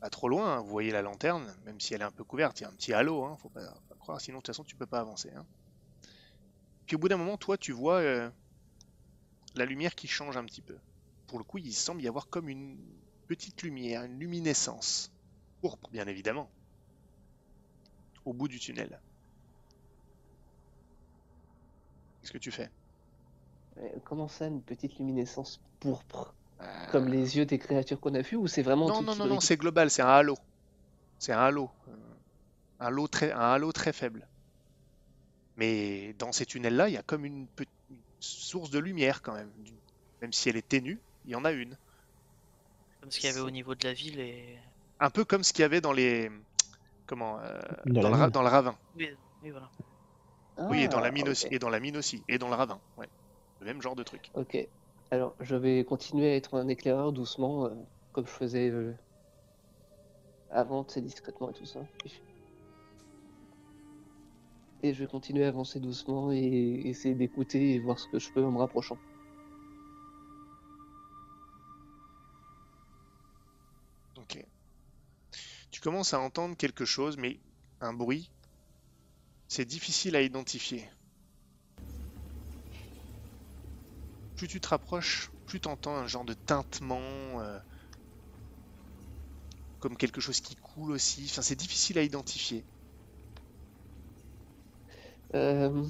pas 0.00 0.10
trop 0.10 0.28
loin. 0.28 0.56
hein. 0.56 0.60
Vous 0.60 0.68
voyez 0.68 0.90
la 0.90 1.02
lanterne, 1.02 1.54
même 1.64 1.80
si 1.80 1.94
elle 1.94 2.00
est 2.00 2.04
un 2.04 2.10
peu 2.10 2.24
couverte. 2.24 2.60
Il 2.60 2.64
y 2.64 2.66
a 2.66 2.68
un 2.68 2.72
petit 2.72 2.92
halo, 2.92 3.24
hein, 3.24 3.36
faut 3.40 3.48
pas, 3.48 3.74
croire. 3.98 4.20
Sinon, 4.20 4.38
de 4.38 4.42
toute 4.42 4.48
façon, 4.54 4.64
tu 4.64 4.76
peux 4.76 4.86
pas 4.86 5.00
avancer. 5.00 5.30
hein. 5.34 5.44
Puis 6.86 6.96
au 6.96 6.98
bout 6.98 7.08
d'un 7.08 7.16
moment, 7.18 7.36
toi, 7.36 7.58
tu 7.58 7.72
vois 7.72 7.96
euh, 7.96 8.30
la 9.54 9.64
lumière 9.66 9.94
qui 9.94 10.08
change 10.08 10.36
un 10.36 10.44
petit 10.44 10.62
peu. 10.62 10.76
Pour 11.26 11.38
le 11.38 11.44
coup, 11.44 11.58
il 11.58 11.72
semble 11.74 12.02
y 12.02 12.08
avoir 12.08 12.28
comme 12.28 12.48
une 12.48 12.78
petite 13.26 13.62
lumière, 13.62 14.04
une 14.04 14.18
luminescence. 14.18 15.12
Pourpre, 15.60 15.90
bien 15.90 16.06
évidemment. 16.06 16.48
Au 18.24 18.32
bout 18.32 18.48
du 18.48 18.58
tunnel. 18.58 19.00
Qu'est-ce 22.20 22.32
que 22.32 22.38
tu 22.38 22.50
fais? 22.50 22.70
Euh, 23.78 23.88
Comment 24.04 24.28
ça, 24.28 24.46
une 24.46 24.62
petite 24.62 24.98
luminescence 24.98 25.60
pourpre, 25.80 26.34
comme 26.90 27.08
les 27.08 27.36
yeux 27.36 27.46
des 27.46 27.58
créatures 27.58 28.00
qu'on 28.00 28.14
a 28.14 28.22
vues, 28.22 28.36
ou 28.36 28.46
c'est 28.46 28.62
vraiment 28.62 28.88
Non, 28.88 29.02
non, 29.02 29.14
non, 29.14 29.26
non, 29.26 29.40
c'est 29.40 29.56
global, 29.56 29.90
c'est 29.90 30.02
un 30.02 30.08
halo. 30.08 30.36
C'est 31.18 31.32
un 31.32 31.40
halo. 31.40 31.70
Euh, 31.88 31.92
Un 32.80 32.86
halo 32.86 33.08
très, 33.08 33.32
un 33.32 33.52
halo 33.52 33.72
très 33.72 33.92
faible. 33.92 34.26
Mais 35.56 36.14
dans 36.18 36.32
ces 36.32 36.46
tunnels-là, 36.46 36.88
il 36.88 36.94
y 36.94 36.96
a 36.96 37.02
comme 37.02 37.24
une, 37.24 37.46
petite 37.48 37.72
source 38.20 38.70
de 38.70 38.78
lumière 38.78 39.22
quand 39.22 39.34
même. 39.34 39.50
Même 40.22 40.32
si 40.32 40.48
elle 40.48 40.56
est 40.56 40.66
ténue, 40.66 41.00
il 41.24 41.32
y 41.32 41.34
en 41.34 41.44
a 41.44 41.52
une. 41.52 41.76
Comme 43.00 43.10
ce 43.10 43.20
qu'il 43.20 43.28
y 43.28 43.32
avait 43.32 43.40
au 43.40 43.50
niveau 43.50 43.74
de 43.74 43.84
la 43.86 43.92
ville 43.92 44.20
et. 44.20 44.58
Un 45.00 45.10
peu 45.10 45.24
comme 45.24 45.44
ce 45.44 45.52
qu'il 45.52 45.62
y 45.62 45.64
avait 45.64 45.80
dans 45.80 45.92
les. 45.92 46.30
Comment 47.06 47.38
euh, 47.40 47.60
Dans 47.86 48.10
le, 48.10 48.30
dans 48.30 48.42
le 48.42 48.48
ravin. 48.48 48.76
Oui, 48.96 49.08
oui, 49.42 49.50
voilà. 49.50 49.70
oui, 50.58 50.82
et 50.82 50.88
dans 50.88 51.00
la 51.00 51.08
Ah, 51.08 51.12
mine 51.12 51.28
aussi. 51.28 51.46
Et 51.50 51.58
dans 51.58 51.70
la 51.70 51.80
mine 51.80 51.96
aussi. 51.96 52.22
Et 52.28 52.38
dans 52.38 52.48
le 52.48 52.54
ravin. 52.54 52.80
Ouais. 52.96 53.08
Le 53.60 53.66
même 53.66 53.80
genre 53.80 53.96
de 53.96 54.02
truc. 54.02 54.30
Ok. 54.34 54.68
Alors, 55.10 55.34
je 55.40 55.54
vais 55.54 55.84
continuer 55.84 56.30
à 56.30 56.36
être 56.36 56.54
un 56.54 56.68
éclaireur 56.68 57.12
doucement, 57.12 57.66
euh, 57.66 57.74
comme 58.12 58.26
je 58.26 58.30
faisais 58.32 58.70
euh, 58.70 58.94
avant, 60.50 60.86
sais, 60.86 61.00
discrètement 61.00 61.50
et 61.50 61.54
tout 61.54 61.66
ça. 61.66 61.80
Et 64.82 64.92
je 64.92 65.04
vais 65.04 65.08
continuer 65.10 65.44
à 65.44 65.48
avancer 65.48 65.80
doucement 65.80 66.32
et 66.32 66.82
essayer 66.84 67.14
d'écouter 67.14 67.74
et 67.74 67.78
voir 67.78 67.98
ce 67.98 68.06
que 68.12 68.18
je 68.18 68.30
peux 68.32 68.44
en 68.44 68.50
me 68.50 68.58
rapprochant. 68.58 68.98
Ok. 74.16 74.44
Tu 75.70 75.80
commences 75.80 76.12
à 76.12 76.20
entendre 76.20 76.56
quelque 76.56 76.84
chose, 76.84 77.16
mais 77.16 77.40
un 77.80 77.92
bruit. 77.92 78.30
C'est 79.48 79.64
difficile 79.64 80.16
à 80.16 80.22
identifier. 80.22 80.88
Plus 84.38 84.48
tu 84.48 84.58
te 84.58 84.68
rapproches, 84.68 85.30
plus 85.44 85.60
tu 85.60 85.68
entends 85.68 85.94
un 85.94 86.06
genre 86.06 86.24
de 86.24 86.32
tintement, 86.32 87.42
euh, 87.42 87.58
comme 89.80 89.96
quelque 89.96 90.20
chose 90.20 90.40
qui 90.40 90.54
coule 90.54 90.92
aussi. 90.92 91.26
Enfin, 91.28 91.42
c'est 91.42 91.56
difficile 91.56 91.98
à 91.98 92.02
identifier. 92.02 92.64
Euh, 95.34 95.84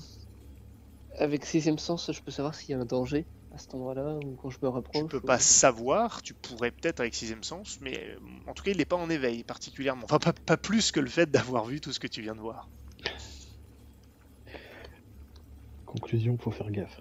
avec 1.18 1.44
sixième 1.44 1.78
sens, 1.78 2.10
je 2.10 2.20
peux 2.22 2.30
savoir 2.30 2.54
s'il 2.54 2.72
y 2.72 2.74
a 2.74 2.80
un 2.80 2.86
danger 2.86 3.26
à 3.50 3.58
cet 3.58 3.74
endroit-là 3.74 4.14
ou 4.24 4.36
quand 4.36 4.48
je 4.50 4.58
me 4.62 4.68
rapproche. 4.68 5.02
Tu 5.02 5.08
peux 5.10 5.20
ou- 5.22 5.26
pas 5.26 5.38
savoir, 5.38 6.22
tu 6.22 6.34
pourrais 6.34 6.70
peut-être 6.70 7.00
avec 7.00 7.14
sixième 7.14 7.42
sens, 7.42 7.78
mais 7.80 7.98
euh, 7.98 8.18
en 8.46 8.54
tout 8.54 8.62
cas, 8.62 8.70
il 8.70 8.76
n'est 8.78 8.84
pas 8.84 8.96
en 8.96 9.08
éveil 9.10 9.44
particulièrement. 9.44 10.04
Enfin, 10.04 10.18
pas, 10.18 10.32
pas 10.32 10.56
plus 10.56 10.90
que 10.92 11.00
le 11.00 11.08
fait 11.10 11.30
d'avoir 11.30 11.64
vu 11.64 11.80
tout 11.80 11.92
ce 11.92 12.00
que 12.00 12.06
tu 12.06 12.22
viens 12.22 12.34
de 12.34 12.40
voir. 12.40 12.70
Conclusion, 15.86 16.38
faut 16.38 16.52
faire 16.52 16.70
gaffe. 16.70 17.00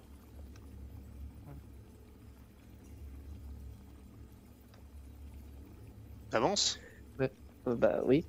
T'avances 6.37 6.77
Euh, 7.21 7.27
bah 7.75 8.01
oui, 8.05 8.27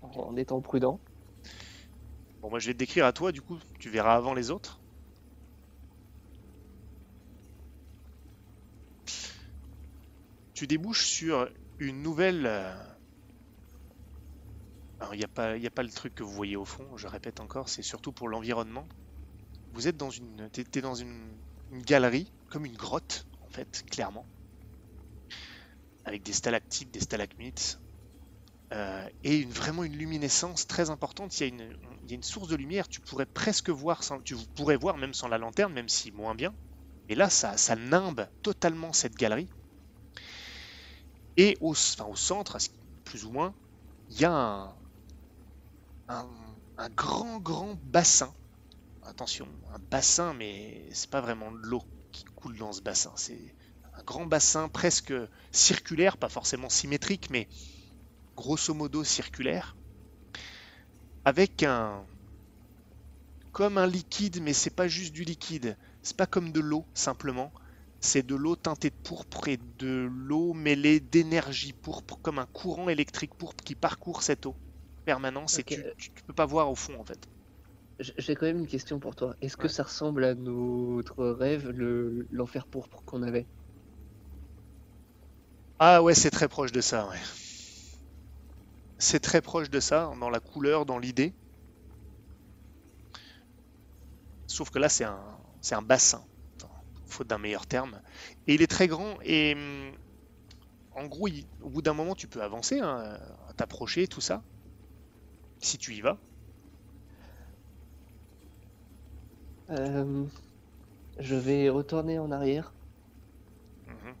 en 0.00 0.36
étant 0.36 0.60
prudent. 0.60 1.00
Bon, 2.40 2.50
moi 2.50 2.58
je 2.58 2.66
vais 2.66 2.72
te 2.72 2.78
décrire 2.78 3.06
à 3.06 3.12
toi, 3.12 3.30
du 3.30 3.42
coup, 3.42 3.60
tu 3.78 3.90
verras 3.90 4.16
avant 4.16 4.34
les 4.34 4.50
autres. 4.50 4.82
Tu 10.52 10.66
débouches 10.66 11.06
sur 11.06 11.48
une 11.78 12.02
nouvelle. 12.02 12.44
euh, 12.44 12.74
Alors, 15.00 15.12
il 15.14 15.18
n'y 15.18 15.24
a, 15.24 15.28
pas- 15.28 15.56
y 15.56 15.66
a 15.66 15.70
pas 15.72 15.82
le 15.82 15.90
truc 15.90 16.14
que 16.14 16.22
vous 16.22 16.30
voyez 16.32 16.54
au 16.56 16.64
fond, 16.64 16.96
je 16.96 17.08
répète 17.08 17.40
encore, 17.40 17.68
c'est 17.68 17.82
surtout 17.82 18.12
pour 18.12 18.28
l'environnement. 18.28 18.88
vous 19.72 19.88
êtes 19.88 19.96
dans 19.98 20.10
une, 20.10 20.50
t'es, 20.50 20.64
t'es 20.64 20.80
dans 20.82 20.94
une, 20.96 21.40
une 21.70 21.82
galerie, 21.82 22.32
comme 22.50 22.66
une 22.66 22.76
grotte, 22.76 23.26
en 23.42 23.48
fait, 23.48 23.84
clairement, 23.90 24.28
avec 26.08 26.22
des 26.22 26.32
stalactites, 26.32 26.90
des 26.90 27.00
stalagmites, 27.00 27.80
euh, 28.72 29.08
et 29.22 29.44
vraiment 29.44 29.84
une 29.84 29.96
luminescence 29.96 30.66
très 30.66 30.90
importante. 30.90 31.38
Il 31.40 31.48
y, 31.48 32.12
a 32.12 32.14
une, 32.14 32.22
source 32.22 32.48
de 32.48 32.56
lumière, 32.56 32.88
tu 32.88 33.00
pourrais 33.00 33.26
presque 33.26 33.70
voir, 33.70 34.02
sans, 34.02 34.20
tu 34.20 34.36
pourrais 34.54 34.76
voir 34.76 34.96
même 34.96 35.14
sans 35.14 35.28
la 35.28 35.38
lanterne, 35.38 35.72
même 35.72 35.88
si 35.88 36.10
moins 36.12 36.34
bien. 36.34 36.54
Et 37.08 37.14
là, 37.14 37.30
ça, 37.30 37.56
ça 37.56 37.76
nimbe 37.76 38.26
totalement 38.42 38.92
cette 38.92 39.14
galerie. 39.14 39.48
Et 41.36 41.56
au, 41.60 41.74
centre, 41.74 42.58
plus 43.04 43.24
ou 43.24 43.30
moins, 43.30 43.54
il 44.08 44.20
y 44.20 44.24
a 44.24 44.76
un, 46.08 46.26
grand, 46.96 47.38
grand 47.38 47.78
bassin. 47.84 48.34
Attention, 49.02 49.48
un 49.72 49.78
bassin, 49.78 50.34
mais 50.34 50.88
c'est 50.92 51.08
pas 51.08 51.20
vraiment 51.20 51.52
de 51.52 51.58
l'eau 51.58 51.82
qui 52.12 52.24
coule 52.34 52.56
dans 52.58 52.72
ce 52.72 52.82
bassin. 52.82 53.14
Grand 54.08 54.24
bassin 54.24 54.70
presque 54.70 55.12
circulaire, 55.52 56.16
pas 56.16 56.30
forcément 56.30 56.70
symétrique, 56.70 57.28
mais 57.28 57.46
grosso 58.38 58.72
modo 58.72 59.04
circulaire, 59.04 59.76
avec 61.26 61.62
un 61.62 62.06
comme 63.52 63.76
un 63.76 63.86
liquide, 63.86 64.40
mais 64.40 64.54
c'est 64.54 64.74
pas 64.74 64.88
juste 64.88 65.12
du 65.12 65.24
liquide. 65.24 65.76
C'est 66.00 66.16
pas 66.16 66.26
comme 66.26 66.52
de 66.52 66.60
l'eau 66.60 66.86
simplement. 66.94 67.52
C'est 68.00 68.24
de 68.24 68.34
l'eau 68.34 68.56
teintée 68.56 68.88
de 68.88 68.96
pourpre 69.02 69.48
et 69.48 69.58
de 69.58 70.08
l'eau 70.10 70.54
mêlée 70.54 71.00
d'énergie 71.00 71.74
pourpre, 71.74 72.18
comme 72.22 72.38
un 72.38 72.46
courant 72.46 72.88
électrique 72.88 73.34
pourpre 73.34 73.62
qui 73.62 73.74
parcourt 73.74 74.22
cette 74.22 74.46
eau 74.46 74.56
permanence 75.04 75.58
Ok. 75.58 75.72
et 75.72 75.94
tu, 75.98 76.10
tu, 76.14 76.22
peux 76.24 76.32
pas 76.32 76.46
voir 76.46 76.70
au 76.70 76.74
fond 76.74 76.98
en 76.98 77.04
fait. 77.04 77.28
J'ai 77.98 78.36
quand 78.36 78.46
même 78.46 78.60
une 78.60 78.68
question 78.68 79.00
pour 79.00 79.16
toi. 79.16 79.34
Est-ce 79.42 79.56
que 79.56 79.68
ça 79.68 79.82
ressemble 79.82 80.24
à 80.24 80.34
notre 80.34 81.26
rêve, 81.26 81.68
le 81.68 82.26
l'enfer 82.30 82.66
pourpre 82.68 83.02
qu'on 83.04 83.22
avait? 83.22 83.48
Ah 85.80 86.02
ouais, 86.02 86.14
c'est 86.14 86.30
très 86.30 86.48
proche 86.48 86.70
de 86.72 86.80
ça, 86.80 87.08
ouais. 87.08 87.18
C'est 88.98 89.18
très 89.18 89.42
proche 89.42 89.70
de 89.70 89.80
ça, 89.80 90.12
dans 90.20 90.30
la 90.30 90.38
couleur, 90.38 90.86
dans 90.86 91.00
l'idée. 91.00 91.34
Sauf 94.46 94.70
que 94.70 94.78
là, 94.78 94.88
c'est 94.88 95.04
un, 95.04 95.38
c'est 95.60 95.74
un 95.74 95.82
bassin, 95.82 96.24
enfin, 96.60 96.72
faute 97.06 97.26
d'un 97.28 97.38
meilleur 97.38 97.66
terme. 97.66 98.02
Et 98.46 98.54
il 98.54 98.62
est 98.62 98.66
très 98.66 98.88
grand 98.88 99.16
et 99.22 99.54
hum, 99.54 99.94
en 100.92 101.06
gros, 101.06 101.28
il- 101.28 101.48
au 101.60 101.70
bout 101.70 101.82
d'un 101.82 101.94
moment, 101.94 102.14
tu 102.14 102.28
peux 102.28 102.42
avancer, 102.42 102.80
hein, 102.80 103.18
t'approcher, 103.56 104.06
tout 104.08 104.20
ça, 104.20 104.44
si 105.60 105.78
tu 105.78 105.94
y 105.94 106.00
vas. 106.00 106.18
Euh, 109.70 110.26
je 111.18 111.36
vais 111.36 111.70
retourner 111.70 112.18
en 112.18 112.32
arrière. 112.32 112.74
Mhm. 113.86 114.16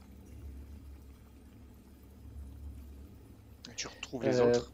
Les 4.12 4.40
Euh, 4.40 4.48
autres. 4.48 4.72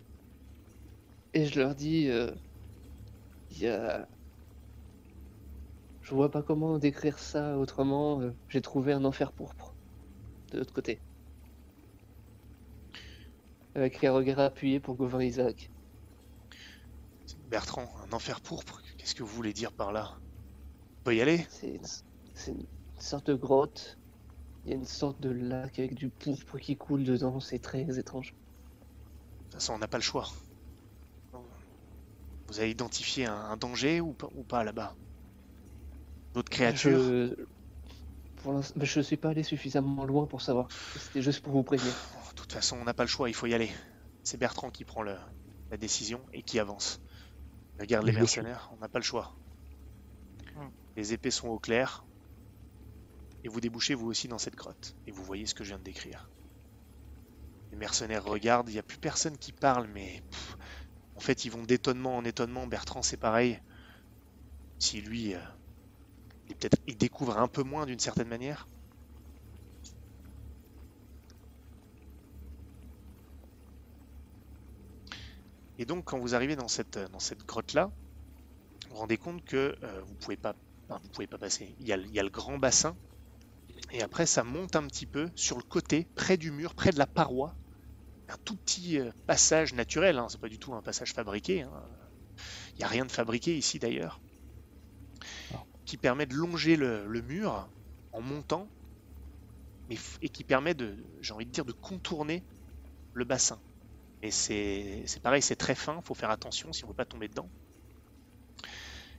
Et 1.35 1.47
je 1.47 1.59
leur 1.59 1.75
dis, 1.75 2.09
euh, 2.09 2.31
il 3.51 3.59
y 3.59 3.69
a... 3.69 4.09
Je 6.03 6.15
vois 6.15 6.31
pas 6.31 6.43
comment 6.43 6.79
décrire 6.79 7.19
ça 7.19 7.59
autrement. 7.59 8.21
euh, 8.21 8.33
J'ai 8.49 8.61
trouvé 8.61 8.93
un 8.93 9.05
enfer 9.05 9.33
pourpre 9.33 9.75
de 10.53 10.59
l'autre 10.59 10.73
côté. 10.73 11.01
Avec 13.75 14.05
un 14.05 14.13
regard 14.13 14.39
appuyé 14.39 14.79
pour 14.81 14.95
Gauvin 14.95 15.23
Isaac. 15.23 15.71
Bertrand, 17.49 17.89
un 18.09 18.13
enfer 18.13 18.41
pourpre, 18.41 18.81
qu'est-ce 18.97 19.15
que 19.15 19.23
vous 19.23 19.35
voulez 19.35 19.53
dire 19.53 19.73
par 19.73 19.93
là? 19.93 20.21
On 21.01 21.05
peut 21.05 21.17
y 21.17 21.21
aller? 21.21 21.45
C'est 21.49 21.75
une... 21.75 21.85
c'est 22.35 22.53
une 22.53 22.67
sorte 22.99 23.27
de 23.31 23.35
grotte. 23.35 23.99
Il 24.65 24.71
y 24.71 24.73
a 24.73 24.77
une 24.77 24.85
sorte 24.87 25.21
de 25.21 25.31
lac 25.31 25.79
avec 25.79 25.95
du 25.95 26.11
pourpre 26.11 26.59
qui 26.59 26.77
coule 26.77 27.05
dedans. 27.05 27.41
C'est 27.41 27.59
très 27.59 27.99
étrange. 27.99 28.35
De 29.55 29.59
toute 29.59 29.63
façon, 29.63 29.75
on 29.75 29.79
n'a 29.79 29.87
pas 29.87 29.99
le 29.99 30.03
choix. 30.03 30.29
Vous 32.49 32.59
avez 32.59 32.73
identifié 32.73 33.27
un, 33.27 33.37
un 33.37 33.57
danger 33.57 34.01
ou 34.01 34.13
pas, 34.13 34.27
ou 34.33 34.43
pas 34.43 34.65
là-bas? 34.65 34.97
D'autres 36.35 36.51
créatures? 36.51 36.99
Je... 36.99 37.47
Pour 38.35 38.53
l'instant, 38.53 38.81
je 38.83 39.01
suis 39.01 39.17
pas 39.17 39.29
allé 39.29 39.45
suffisamment 39.45 40.07
loin 40.07 40.27
pour 40.27 40.43
savoir. 40.43 40.67
C'était 40.99 41.23
juste 41.23 41.41
pour 41.41 41.53
vous 41.53 41.63
prévenir. 41.63 41.95
De 42.31 42.35
toute 42.35 42.53
façon, 42.53 42.79
on 42.79 42.85
n'a 42.85 42.95
pas 42.95 43.05
le 43.05 43.09
choix, 43.09 43.29
il 43.29 43.33
faut 43.33 43.47
y 43.47 43.55
aller. 43.55 43.73
C'est 44.25 44.39
Bertrand 44.39 44.71
qui 44.71 44.85
prend 44.85 45.03
le- 45.03 45.17
la 45.71 45.77
décision 45.77 46.27
et 46.33 46.43
qui 46.43 46.59
avance. 46.59 47.01
Regarde 47.79 48.07
les 48.07 48.13
mercenaires, 48.13 48.69
on 48.73 48.79
n'a 48.79 48.89
pas 48.89 48.99
le 48.99 49.05
choix. 49.05 49.37
Hmm. 50.57 50.69
Les 50.97 51.13
épées 51.13 51.31
sont 51.31 51.47
au 51.47 51.61
clair. 51.61 52.05
Et 53.45 53.49
vous 53.49 53.61
débouchez 53.61 53.95
vous 53.95 54.09
aussi 54.09 54.27
dans 54.27 54.39
cette 54.39 54.57
grotte. 54.57 54.97
Et 55.07 55.13
vous 55.13 55.23
voyez 55.23 55.47
ce 55.47 55.55
que 55.55 55.63
je 55.63 55.69
viens 55.69 55.79
de 55.79 55.85
décrire. 55.85 56.29
Les 57.75 57.81
mercenaires 57.81 58.25
regardent, 58.25 58.69
il 58.69 58.75
n'y 58.75 58.79
a 58.79 58.85
plus 58.85 58.99
personne 58.99 59.37
qui 59.37 59.51
parle, 59.51 59.89
mais 59.89 60.23
en 61.17 61.21
fait 61.21 61.45
ils 61.45 61.51
vont 61.51 61.65
d'étonnement 61.65 62.17
en 62.17 62.25
étonnement. 62.25 62.69
Bertrand 62.69 63.03
c'est 63.03 63.17
pareil. 63.17 63.61
Si 64.79 65.01
lui, 65.01 65.35
euh, 65.35 65.41
il 66.47 66.55
peut-être 66.55 66.79
il 66.87 66.97
découvre 66.97 67.37
un 67.37 67.49
peu 67.49 67.65
moins 67.65 67.85
d'une 67.85 67.99
certaine 67.99 68.29
manière. 68.29 68.69
Et 75.77 75.85
donc, 75.85 76.05
quand 76.05 76.21
vous 76.21 76.37
arrivez 76.37 76.55
dans 76.55 76.69
cette, 76.69 76.97
grotte-là, 77.45 77.91
vous 78.85 78.91
vous 78.91 78.97
rendez 78.99 79.19
compte 79.19 79.45
que 79.45 79.77
euh, 79.83 80.01
vous 80.03 80.15
pouvez 80.15 80.39
pouvez 81.13 81.27
pas 81.27 81.39
passer. 81.39 81.75
Il 81.81 81.89
y 81.89 81.93
a 81.93 81.97
le 82.23 82.31
grand 82.31 82.57
bassin, 82.57 82.97
et 83.91 84.01
après 84.01 84.27
ça 84.27 84.45
monte 84.45 84.77
un 84.77 84.87
petit 84.87 85.07
peu 85.07 85.29
sur 85.35 85.57
le 85.57 85.65
côté, 85.65 86.07
près 86.15 86.37
du 86.37 86.53
mur, 86.53 86.77
près 86.77 86.93
de 86.93 86.99
la 86.99 87.09
paroi. 87.09 87.57
Un 88.35 88.39
tout 88.45 88.59
petit 88.59 88.99
euh, 88.99 89.11
passage 89.27 89.73
naturel, 89.73 90.19
hein, 90.19 90.27
c'est 90.29 90.39
pas 90.41 90.51
du 90.51 90.59
tout 90.59 90.75
un 90.75 90.83
passage 90.83 91.15
fabriqué. 91.15 91.63
hein. 91.63 91.89
Il 92.75 92.79
n'y 92.81 92.85
a 92.85 92.89
rien 92.89 93.07
de 93.07 93.11
fabriqué 93.13 93.57
ici 93.57 93.79
d'ailleurs, 93.79 94.21
Ah. 95.53 95.65
qui 95.87 95.97
permet 95.97 96.27
de 96.27 96.35
longer 96.35 96.77
le, 96.77 97.07
le 97.07 97.23
mur 97.23 97.71
en 98.13 98.21
montant, 98.21 98.71
mais 99.89 99.97
et 100.21 100.29
qui 100.29 100.45
permet 100.45 100.75
de, 100.75 101.05
j'ai 101.21 101.33
envie 101.35 101.47
de 101.47 101.51
dire, 101.51 101.65
de 101.65 101.73
contourner 101.73 102.45
le 103.15 103.25
bassin. 103.25 103.63
Et 104.23 104.31
c'est 104.33 105.05
c'est 105.07 105.21
pareil, 105.23 105.43
c'est 105.43 105.57
très 105.57 105.75
fin, 105.77 106.01
faut 106.03 106.15
faire 106.15 106.31
attention 106.31 106.73
si 106.73 106.85
on 106.85 106.89
veut 106.89 106.95
pas 106.95 107.07
tomber 107.07 107.29
dedans. 107.29 107.51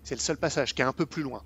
C'est 0.04 0.16
le 0.16 0.22
seul 0.22 0.38
passage 0.38 0.74
qui 0.74 0.82
est 0.82 0.86
un 0.86 0.94
peu 0.94 1.06
plus 1.06 1.22
loin. 1.22 1.44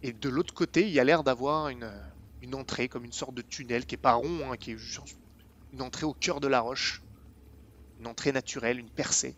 Et 0.00 0.14
de 0.14 0.28
l'autre 0.30 0.54
côté, 0.54 0.86
il 0.88 0.92
y 0.94 1.00
a 1.00 1.04
l'air 1.04 1.22
d'avoir 1.22 1.68
une, 1.68 1.92
une 2.40 2.54
entrée, 2.54 2.88
comme 2.88 3.04
une 3.04 3.12
sorte 3.12 3.34
de 3.34 3.42
tunnel 3.42 3.84
qui 3.84 3.94
est 3.94 3.98
pas 3.98 4.14
rond, 4.14 4.50
hein, 4.52 4.56
qui 4.56 4.70
est 4.72 4.78
juste 4.78 5.18
une 5.76 5.82
entrée 5.82 6.06
au 6.06 6.14
cœur 6.14 6.40
de 6.40 6.48
la 6.48 6.60
roche. 6.60 7.02
Une 8.00 8.06
entrée 8.06 8.32
naturelle, 8.32 8.78
une 8.78 8.88
percée. 8.88 9.34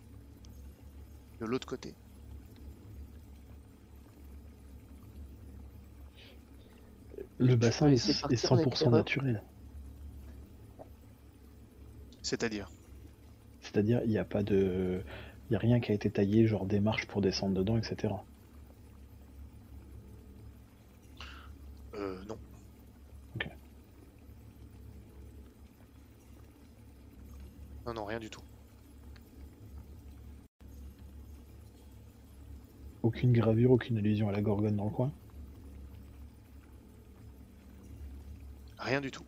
De 1.41 1.47
l'autre 1.47 1.67
côté. 1.67 1.95
Le 7.39 7.57
bassin 7.57 7.89
est, 7.89 7.91
laisser 7.91 8.13
est 8.13 8.21
partir 8.21 8.53
en 8.53 8.57
100% 8.57 8.67
éclaireur 8.67 8.91
naturel. 8.93 9.43
C'est-à-dire. 12.23 12.71
C'est-à-dire, 13.61 14.01
il 14.05 14.11
n'y 14.11 14.19
a 14.19 14.25
pas 14.25 14.45
de. 14.45 15.03
Il 15.47 15.53
n'y 15.53 15.57
a 15.57 15.61
rien 15.61 15.81
qui 15.81 15.91
a 15.91 15.95
été 15.95 16.11
taillé, 16.11 16.47
genre 16.47 16.67
des 16.67 16.79
marches 16.79 17.07
pour 17.07 17.21
descendre 17.21 17.55
dedans, 17.55 17.79
etc. 17.79 18.15
Euh, 21.95 22.23
non. 22.29 22.39
Non, 27.89 27.95
non, 27.95 28.05
rien 28.05 28.19
du 28.19 28.29
tout. 28.29 28.43
Aucune 33.03 33.33
gravure, 33.33 33.71
aucune 33.71 33.97
allusion 33.97 34.29
à 34.29 34.33
la 34.33 34.43
gorgone 34.43 34.77
dans 34.77 34.85
le 34.85 34.91
coin. 34.91 35.11
Rien 38.77 39.01
du 39.01 39.11
tout. 39.11 39.25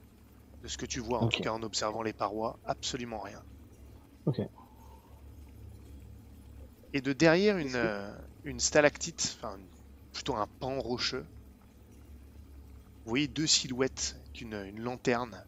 De 0.60 0.68
ce 0.68 0.76
que 0.76 0.84
tu 0.84 1.00
vois, 1.00 1.20
en 1.20 1.28
tout 1.30 1.40
cas 1.40 1.52
en 1.52 1.62
observant 1.62 2.02
les 2.02 2.12
parois, 2.12 2.60
absolument 2.64 3.20
rien. 3.20 3.42
Ok. 4.26 4.40
Et 6.92 7.00
de 7.00 7.14
derrière 7.14 7.56
une, 7.56 7.76
euh, 7.76 8.14
une 8.44 8.60
stalactite, 8.60 9.38
enfin 9.38 9.58
plutôt 10.12 10.36
un 10.36 10.48
pan 10.58 10.78
rocheux, 10.80 11.24
vous 13.04 13.08
voyez 13.08 13.26
deux 13.26 13.46
silhouettes 13.46 14.16
avec 14.18 14.42
une, 14.42 14.52
une 14.52 14.80
lanterne 14.80 15.46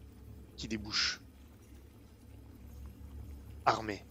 qui 0.55 0.67
débouche. 0.67 1.22
Armées. 3.65 4.05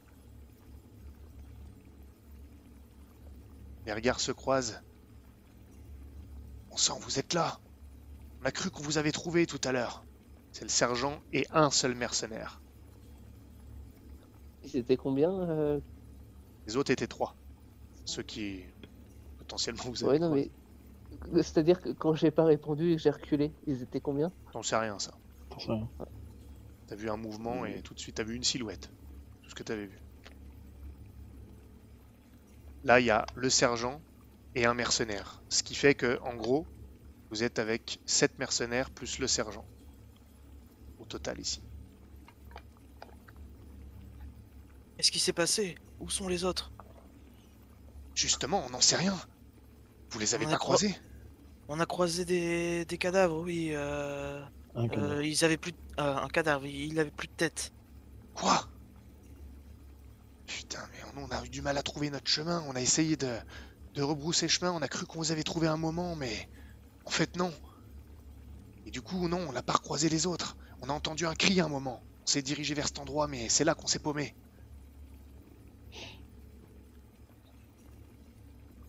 Les 3.87 3.93
regards 3.93 4.21
se 4.21 4.33
croisent. 4.33 4.81
On 6.71 6.77
sent, 6.77 6.93
vous 7.01 7.19
êtes 7.19 7.35
là. 7.35 7.59
On 8.41 8.45
a 8.45 8.53
cru 8.53 8.71
qu'on 8.71 8.83
vous 8.83 8.99
avait 8.99 9.13
trouvé 9.13 9.47
tout 9.47 9.61
à 9.65 9.73
l'heure. 9.73 10.05
C'est 10.53 10.65
le 10.65 10.71
sergent 10.71 11.21
et 11.33 11.47
un 11.51 11.71
seul 11.71 11.95
mercenaire. 11.95 12.61
Ils 14.65 14.77
étaient 14.77 14.97
combien 14.97 15.31
euh, 15.49 15.81
Les 16.67 16.77
autres 16.77 16.91
étaient 16.91 17.07
trois. 17.07 17.35
Ceux 18.05 18.23
qui 18.23 18.65
potentiellement 19.39 19.85
vous 19.85 20.05
avez 20.05 20.13
Ouais, 20.13 20.19
non, 20.19 20.35
mais. 20.35 20.51
C'est-à-dire 21.35 21.81
que 21.81 21.91
quand 21.91 22.15
j'ai 22.15 22.31
pas 22.31 22.45
répondu 22.45 22.93
et 22.93 22.97
que 22.97 23.03
j'ai 23.03 23.11
reculé, 23.11 23.53
ils 23.67 23.83
étaient 23.83 24.01
combien? 24.01 24.33
T'en 24.53 24.63
sais 24.63 24.77
rien 24.77 24.99
ça. 24.99 25.13
T'as 26.87 26.97
vu 26.97 27.11
un 27.11 27.17
mouvement 27.17 27.67
et 27.67 27.83
tout 27.83 27.95
de 27.95 27.99
suite 27.99 28.17
t'as 28.17 28.25
vu 28.25 28.35
une 28.35 28.45
silhouette. 28.45 28.91
Ce 29.53 29.55
que 29.55 29.63
t'avais 29.63 29.85
vu. 29.85 29.99
Là, 32.85 33.01
il 33.01 33.05
y 33.05 33.11
a 33.11 33.27
le 33.35 33.51
sergent 33.51 34.01
et 34.55 34.65
un 34.65 34.73
mercenaire. 34.73 35.43
Ce 35.51 35.63
qui 35.63 35.75
fait 35.75 35.95
que, 35.95 36.19
en 36.23 36.35
gros, 36.35 36.67
vous 37.31 37.43
êtes 37.43 37.59
avec 37.59 37.99
7 38.07 38.39
mercenaires 38.39 38.89
plus 38.89 39.19
le 39.19 39.27
sergent. 39.27 39.67
Au 40.99 41.05
total 41.05 41.39
ici. 41.39 41.61
Qu'est-ce 44.97 45.13
qui 45.13 45.19
s'est 45.19 45.35
passé? 45.35 45.75
Où 46.01 46.09
sont 46.09 46.29
les 46.29 46.45
autres? 46.45 46.73
Justement, 48.15 48.65
on 48.65 48.71
n'en 48.71 48.81
sait 48.81 48.97
rien. 48.97 49.21
Vous 50.13 50.19
les 50.19 50.35
avez 50.35 50.47
On 50.47 50.49
pas 50.49 50.57
cro- 50.57 50.65
croisés 50.65 50.95
On 51.69 51.79
a 51.79 51.85
croisé 51.85 52.25
des, 52.25 52.87
des 52.87 52.97
cadavres, 52.97 53.39
oui. 53.39 53.73
euh, 53.75 54.43
Un 54.75 54.89
cadavre. 54.89 55.13
euh, 55.13 55.27
ils 55.27 55.45
avaient 55.45 55.59
plus 55.59 55.73
de- 55.73 55.77
euh, 56.01 56.17
un 56.17 56.29
cadavre, 56.29 56.65
il 56.65 56.99
avait 56.99 57.11
plus 57.11 57.29
de 57.29 57.35
tête. 57.37 57.71
Quoi? 58.33 58.67
Putain, 60.59 60.87
mais 60.93 60.99
on, 61.17 61.31
a 61.31 61.45
eu 61.45 61.49
du 61.49 61.63
mal 61.63 61.79
à 61.79 61.83
trouver 61.83 62.11
notre 62.11 62.29
chemin. 62.29 62.63
On 62.69 62.77
a 62.77 62.81
essayé 62.81 63.17
de, 63.17 63.41
rebrousser 63.97 64.49
chemin. 64.49 64.71
On 64.71 64.83
a 64.83 64.89
cru 64.89 65.07
qu'on 65.07 65.19
vous 65.19 65.33
avait 65.33 65.45
trouvé 65.45 65.67
un 65.67 65.79
moment, 65.79 66.15
mais 66.15 66.51
en 67.07 67.11
fait 67.11 67.37
non. 67.37 67.53
Et 68.85 68.91
du 68.91 69.01
coup, 69.01 69.29
non, 69.29 69.39
on 69.49 69.53
n'a 69.53 69.63
pas 69.63 69.73
recroisé 69.73 70.11
les 70.11 70.27
autres. 70.27 70.57
On 70.81 70.91
a 70.91 70.93
entendu 70.93 71.27
un 71.27 71.35
cri 71.35 71.61
à 71.61 71.65
un 71.65 71.69
moment. 71.69 72.05
On 72.23 72.27
s'est 72.27 72.43
dirigé 72.43 72.75
vers 72.75 72.87
cet 72.87 72.99
endroit, 72.99 73.29
mais 73.29 73.49
c'est 73.49 73.65
là 73.65 73.75
qu'on 73.75 73.87
s'est 73.87 73.99
paumé. 73.99 74.37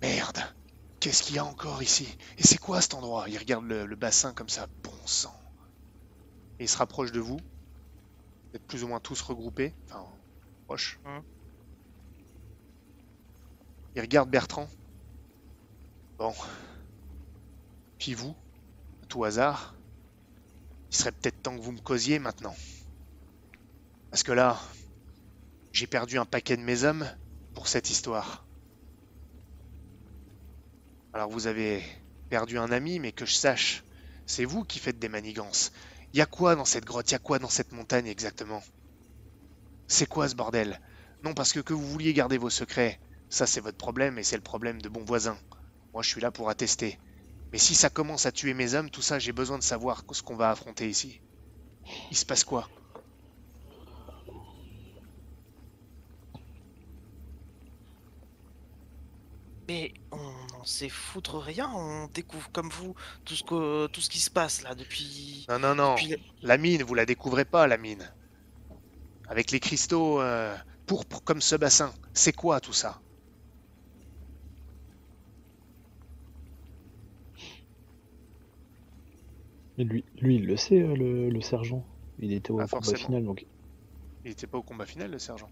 Merde 0.02 0.44
Qu'est-ce 0.99 1.23
qu'il 1.23 1.35
y 1.35 1.40
a 1.40 1.45
encore 1.45 1.81
ici? 1.81 2.18
Et 2.38 2.44
c'est 2.44 2.57
quoi 2.57 2.81
cet 2.81 2.94
endroit? 2.94 3.30
Il 3.30 3.38
regarde 3.38 3.65
le, 3.65 3.95
bassin 3.95 4.34
comme 4.34 4.49
ça. 4.49 4.68
Bon 4.84 5.07
sang. 5.07 5.38
Et 6.60 6.65
il 6.65 6.69
se 6.69 6.77
rapproche 6.77 7.11
de 7.11 7.19
vous. 7.19 7.38
Vous 7.38 8.56
êtes 8.56 8.65
plus 8.68 8.84
ou 8.84 8.88
moins 8.88 8.99
tous 8.99 9.22
regroupés. 9.22 9.76
Enfin, 9.90 10.06
proches. 10.65 10.99
Mhm. 11.06 11.23
Il 13.95 14.01
regarde 14.01 14.29
Bertrand. 14.29 14.67
Bon. 16.17 16.33
Puis 17.99 18.13
vous, 18.13 18.35
à 19.03 19.05
tout 19.05 19.23
hasard, 19.23 19.75
il 20.89 20.95
serait 20.95 21.11
peut-être 21.11 21.41
temps 21.41 21.55
que 21.55 21.61
vous 21.61 21.71
me 21.71 21.79
causiez 21.79 22.19
maintenant. 22.19 22.55
Parce 24.09 24.23
que 24.23 24.31
là, 24.31 24.59
j'ai 25.71 25.87
perdu 25.87 26.17
un 26.17 26.25
paquet 26.25 26.57
de 26.57 26.61
mes 26.61 26.83
hommes 26.83 27.07
pour 27.53 27.67
cette 27.67 27.89
histoire. 27.89 28.45
Alors 31.13 31.29
vous 31.29 31.47
avez 31.47 31.83
perdu 32.29 32.57
un 32.57 32.71
ami, 32.71 32.99
mais 32.99 33.11
que 33.11 33.25
je 33.25 33.33
sache, 33.33 33.83
c'est 34.25 34.45
vous 34.45 34.63
qui 34.63 34.79
faites 34.79 34.99
des 34.99 35.09
manigances. 35.09 35.71
Y 36.13 36.21
a 36.21 36.25
quoi 36.25 36.55
dans 36.55 36.65
cette 36.65 36.85
grotte? 36.85 37.11
Y 37.11 37.15
a 37.15 37.19
quoi 37.19 37.39
dans 37.39 37.49
cette 37.49 37.71
montagne 37.71 38.07
exactement? 38.07 38.63
C'est 39.87 40.07
quoi 40.07 40.27
ce 40.27 40.35
bordel? 40.35 40.79
Non, 41.23 41.33
parce 41.33 41.53
que 41.53 41.59
que 41.59 41.73
vous 41.73 41.87
vouliez 41.87 42.13
garder 42.13 42.37
vos 42.37 42.49
secrets, 42.49 42.99
ça 43.34 43.47
c'est 43.47 43.61
votre 43.61 43.77
problème 43.77 44.19
et 44.19 44.23
c'est 44.23 44.35
le 44.35 44.43
problème 44.43 44.80
de 44.80 44.89
bons 44.89 45.03
voisins. 45.03 45.38
Moi 45.91 46.03
je 46.03 46.10
suis 46.10 46.22
là 46.22 46.30
pour 46.30 46.49
attester. 46.49 46.99
Mais 47.51 47.57
si 47.57 47.73
ça 47.73 47.89
commence 47.89 48.27
à 48.27 48.31
tuer 48.31 48.53
mes 48.53 48.76
hommes, 48.76 48.91
tout 48.91 49.01
ça, 49.01 49.18
j'ai 49.18 49.31
besoin 49.31 49.57
de 49.57 49.64
savoir 49.64 50.03
ce 50.11 50.22
qu'on 50.22 50.35
va 50.35 50.51
affronter 50.51 50.88
ici. 50.88 51.19
Il 52.11 52.18
se 52.18 52.26
passe 52.26 52.43
quoi? 52.43 52.69
Mais 59.68 59.93
on 60.11 60.18
n'en 60.18 60.65
sait 60.65 60.89
foutre 60.89 61.39
rien, 61.39 61.72
on 61.73 62.07
découvre 62.14 62.51
comme 62.51 62.69
vous 62.69 62.93
tout 63.26 63.35
ce, 63.35 63.43
que, 63.43 63.88
tout 63.88 64.01
ce 64.01 64.10
qui 64.10 64.19
se 64.19 64.30
passe 64.30 64.61
là 64.61 64.76
depuis. 64.76 65.47
Non, 65.49 65.57
non, 65.57 65.73
non. 65.73 65.95
depuis 65.95 66.18
La 66.43 66.57
mine, 66.57 66.84
vous 66.84 66.93
la 66.93 67.07
découvrez 67.07 67.45
pas, 67.45 67.65
la 67.65 67.77
mine. 67.77 68.14
Avec 69.27 69.49
les 69.49 69.60
cristaux 69.60 70.22
euh, 70.22 70.55
pourpres 70.85 71.23
comme 71.23 71.41
ce 71.41 71.55
bassin. 71.55 71.91
C'est 72.14 72.34
quoi 72.34 72.60
tout 72.60 72.73
ça? 72.73 72.99
Mais 79.77 79.83
lui, 79.83 80.03
lui, 80.19 80.35
il 80.37 80.45
le 80.47 80.57
sait, 80.57 80.81
euh, 80.81 80.95
le, 80.95 81.29
le 81.29 81.41
sergent. 81.41 81.85
Il 82.17 82.33
était 82.33 82.51
au 82.51 82.57
Pas 82.57 82.67
combat 82.67 82.79
forcément. 82.81 83.05
final, 83.05 83.23
donc 83.23 83.45
Il 84.25 84.31
était 84.31 84.47
pas 84.47 84.57
au 84.57 84.63
combat 84.63 84.85
final, 84.87 85.11
le 85.11 85.19
sergent. 85.19 85.51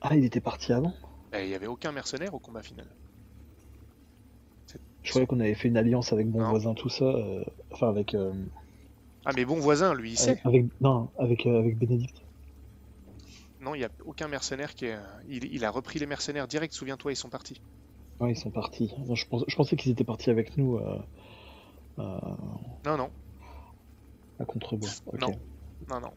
Ah, 0.00 0.16
il 0.16 0.24
était 0.24 0.40
parti 0.40 0.72
avant? 0.72 0.92
Eh, 1.32 1.44
Il 1.44 1.50
y 1.50 1.54
avait 1.54 1.66
aucun 1.66 1.92
mercenaire 1.92 2.34
au 2.34 2.38
combat 2.40 2.62
final. 2.62 2.88
Je 5.02 5.10
croyais 5.10 5.26
qu'on 5.26 5.40
avait 5.40 5.54
fait 5.54 5.68
une 5.68 5.76
alliance 5.76 6.12
avec 6.12 6.28
Bon 6.28 6.40
Non. 6.40 6.50
Voisin, 6.50 6.74
tout 6.74 6.88
ça. 6.88 7.04
euh, 7.04 7.44
Enfin, 7.70 7.88
avec. 7.88 8.14
euh, 8.14 8.32
Ah, 9.24 9.32
mais 9.32 9.44
bon 9.44 9.60
voisin, 9.60 9.94
lui, 9.94 10.12
il 10.12 10.16
sait. 10.18 10.42
avec, 10.44 10.66
non, 10.80 11.10
avec, 11.18 11.46
euh, 11.46 11.58
avec 11.58 11.78
Bénédicte. 11.78 12.22
Non, 13.60 13.74
il 13.74 13.80
y 13.80 13.84
a 13.84 13.90
aucun 14.04 14.26
mercenaire 14.28 14.74
qui 14.74 14.86
est. 14.86 14.98
Il, 15.28 15.44
il 15.44 15.64
a 15.64 15.70
repris 15.70 15.98
les 15.98 16.06
mercenaires 16.06 16.48
direct, 16.48 16.74
souviens-toi, 16.74 17.12
ils 17.12 17.16
sont 17.16 17.30
partis. 17.30 17.60
Ouais, 18.20 18.32
ils 18.32 18.36
sont 18.36 18.50
partis. 18.50 18.92
Non, 19.06 19.14
je, 19.14 19.26
pense- 19.26 19.44
je 19.46 19.54
pensais 19.56 19.76
qu'ils 19.76 19.92
étaient 19.92 20.04
partis 20.04 20.30
avec 20.30 20.56
nous 20.56 20.76
euh, 20.76 20.98
euh, 21.98 22.18
Non, 22.84 22.96
non, 22.96 23.10
à 24.38 24.44
Contrebois. 24.44 24.88
Ok. 25.06 25.20
Non. 25.20 25.40
non, 25.88 26.00
non. 26.00 26.12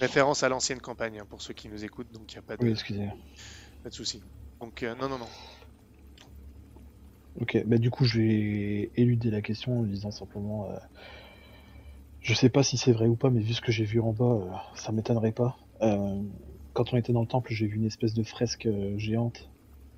Référence 0.00 0.42
à 0.44 0.48
l'ancienne 0.48 0.80
campagne, 0.80 1.18
hein, 1.18 1.26
pour 1.28 1.42
ceux 1.42 1.54
qui 1.54 1.68
nous 1.68 1.84
écoutent, 1.84 2.10
donc 2.12 2.32
il 2.32 2.36
n'y 2.36 2.40
a 2.40 2.42
pas 2.42 2.56
de, 2.56 2.64
Oui, 2.64 2.70
excusez. 2.70 3.08
pas 3.82 3.88
de 3.88 3.94
souci. 3.94 4.22
Donc, 4.60 4.82
euh, 4.82 4.94
non, 4.94 5.08
non, 5.08 5.18
non. 5.18 5.28
Ok, 7.40 7.62
bah 7.66 7.78
du 7.78 7.90
coup, 7.90 8.04
je 8.04 8.18
vais 8.20 8.90
éluder 8.96 9.30
la 9.30 9.42
question 9.42 9.80
en 9.80 9.82
disant 9.84 10.10
simplement. 10.10 10.68
je 12.20 12.34
sais 12.34 12.48
pas 12.48 12.62
si 12.62 12.76
c'est 12.76 12.92
vrai 12.92 13.06
ou 13.06 13.16
pas, 13.16 13.30
mais 13.30 13.40
vu 13.40 13.54
ce 13.54 13.60
que 13.60 13.72
j'ai 13.72 13.84
vu 13.84 14.00
en 14.00 14.12
bas, 14.12 14.64
ça 14.74 14.92
m'étonnerait 14.92 15.32
pas. 15.32 15.56
Quand 16.78 16.92
on 16.92 16.96
était 16.96 17.12
dans 17.12 17.22
le 17.22 17.26
temple, 17.26 17.52
j'ai 17.52 17.66
vu 17.66 17.74
une 17.74 17.86
espèce 17.86 18.14
de 18.14 18.22
fresque 18.22 18.66
euh, 18.66 18.96
géante 18.98 19.50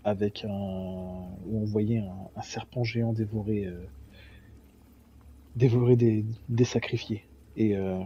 avec 0.02 0.46
un. 0.46 0.48
où 0.48 1.60
on 1.60 1.64
voyait 1.66 1.98
un, 1.98 2.40
serpent 2.40 2.84
géant 2.84 3.12
dévorer. 3.12 3.66
euh, 3.66 3.84
dévorer 5.56 5.96
des, 5.96 6.24
des 6.48 6.64
sacrifiés. 6.64 7.28
Et 7.54 7.76
euh, 7.76 8.00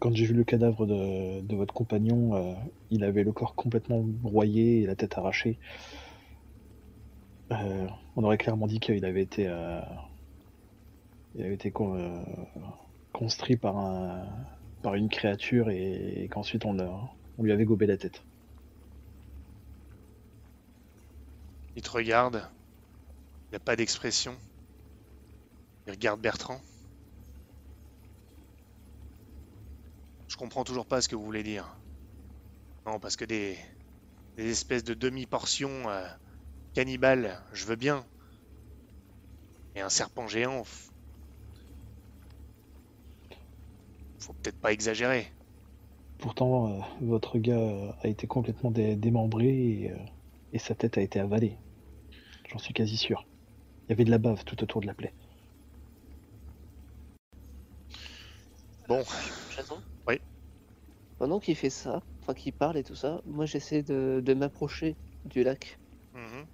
quand 0.00 0.12
j'ai 0.12 0.24
vu 0.26 0.34
le 0.34 0.42
cadavre 0.42 0.84
de, 0.84 1.42
de 1.42 1.54
votre 1.54 1.72
compagnon, 1.74 2.56
il 2.90 3.04
avait 3.04 3.22
le 3.22 3.32
corps 3.32 3.54
complètement 3.54 4.00
broyé 4.02 4.80
et 4.80 4.86
la 4.86 4.96
tête 4.96 5.16
arrachée. 5.16 5.60
On 8.16 8.24
aurait 8.24 8.38
clairement 8.38 8.66
dit 8.66 8.80
qu'il 8.80 9.04
avait 9.04 9.22
été, 9.22 9.44
il 11.34 11.42
avait 11.44 11.54
été 11.54 11.70
con- 11.70 12.24
construit 13.12 13.56
par, 13.56 13.76
un, 13.76 14.26
par 14.82 14.96
une 14.96 15.08
créature 15.08 15.70
et, 15.70 16.24
et 16.24 16.28
qu'ensuite 16.28 16.64
on, 16.64 16.72
l'a- 16.72 17.16
on 17.38 17.42
lui 17.42 17.52
avait 17.52 17.64
gobé 17.64 17.86
la 17.86 17.96
tête. 17.96 18.22
Il 21.74 21.82
te 21.82 21.90
regarde. 21.90 22.48
Il 23.46 23.50
n'y 23.52 23.56
a 23.56 23.60
pas 23.60 23.76
d'expression. 23.76 24.36
Il 25.86 25.92
regarde 25.92 26.20
Bertrand. 26.20 26.60
Je 30.28 30.36
comprends 30.36 30.64
toujours 30.64 30.86
pas 30.86 31.00
ce 31.00 31.08
que 31.08 31.14
vous 31.14 31.24
voulez 31.24 31.42
dire. 31.42 31.78
Non, 32.86 32.98
parce 32.98 33.16
que 33.16 33.24
des, 33.24 33.58
espèces 34.36 34.84
de 34.84 34.94
demi-portions 34.94 35.88
euh, 35.88 36.06
cannibales, 36.74 37.42
je 37.52 37.64
veux 37.66 37.76
bien. 37.76 38.06
Et 39.74 39.80
un 39.80 39.88
serpent 39.88 40.26
géant, 40.28 40.64
faut 44.18 44.32
peut-être 44.32 44.58
pas 44.58 44.72
exagérer. 44.72 45.30
Pourtant, 46.18 46.68
euh, 46.68 46.82
votre 47.00 47.38
gars 47.38 47.58
euh, 47.58 47.90
a 48.02 48.08
été 48.08 48.26
complètement 48.26 48.70
dé- 48.70 48.96
démembré 48.96 49.46
et, 49.48 49.92
euh, 49.92 49.96
et 50.52 50.58
sa 50.58 50.74
tête 50.74 50.98
a 50.98 51.02
été 51.02 51.18
avalée. 51.20 51.58
J'en 52.50 52.58
suis 52.58 52.74
quasi 52.74 52.96
sûr. 52.96 53.26
Il 53.88 53.92
y 53.92 53.94
avait 53.94 54.04
de 54.04 54.10
la 54.12 54.18
bave 54.18 54.44
tout 54.44 54.62
autour 54.62 54.80
de 54.82 54.86
la 54.86 54.94
plaie. 54.94 55.14
Bon, 58.88 59.02
Jason? 59.50 59.82
Oui. 60.08 60.18
Pendant 61.18 61.40
qu'il 61.40 61.56
fait 61.56 61.68
ça, 61.68 62.02
enfin 62.22 62.32
qu'il 62.32 62.54
parle 62.54 62.78
et 62.78 62.84
tout 62.84 62.94
ça, 62.94 63.20
moi 63.26 63.44
j'essaie 63.44 63.82
de, 63.82 64.22
de 64.24 64.34
m'approcher 64.34 64.96
du 65.26 65.42
lac. 65.42 65.78
mhm. 66.12 66.48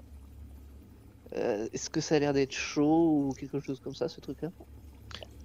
Euh, 1.34 1.68
Est-ce 1.72 1.90
que 1.90 2.00
ça 2.00 2.14
a 2.16 2.18
l'air 2.18 2.32
d'être 2.32 2.52
chaud 2.54 3.28
ou 3.28 3.32
quelque 3.34 3.60
chose 3.60 3.80
comme 3.80 3.94
ça, 3.94 4.08
ce 4.08 4.20
truc-là? 4.20 4.50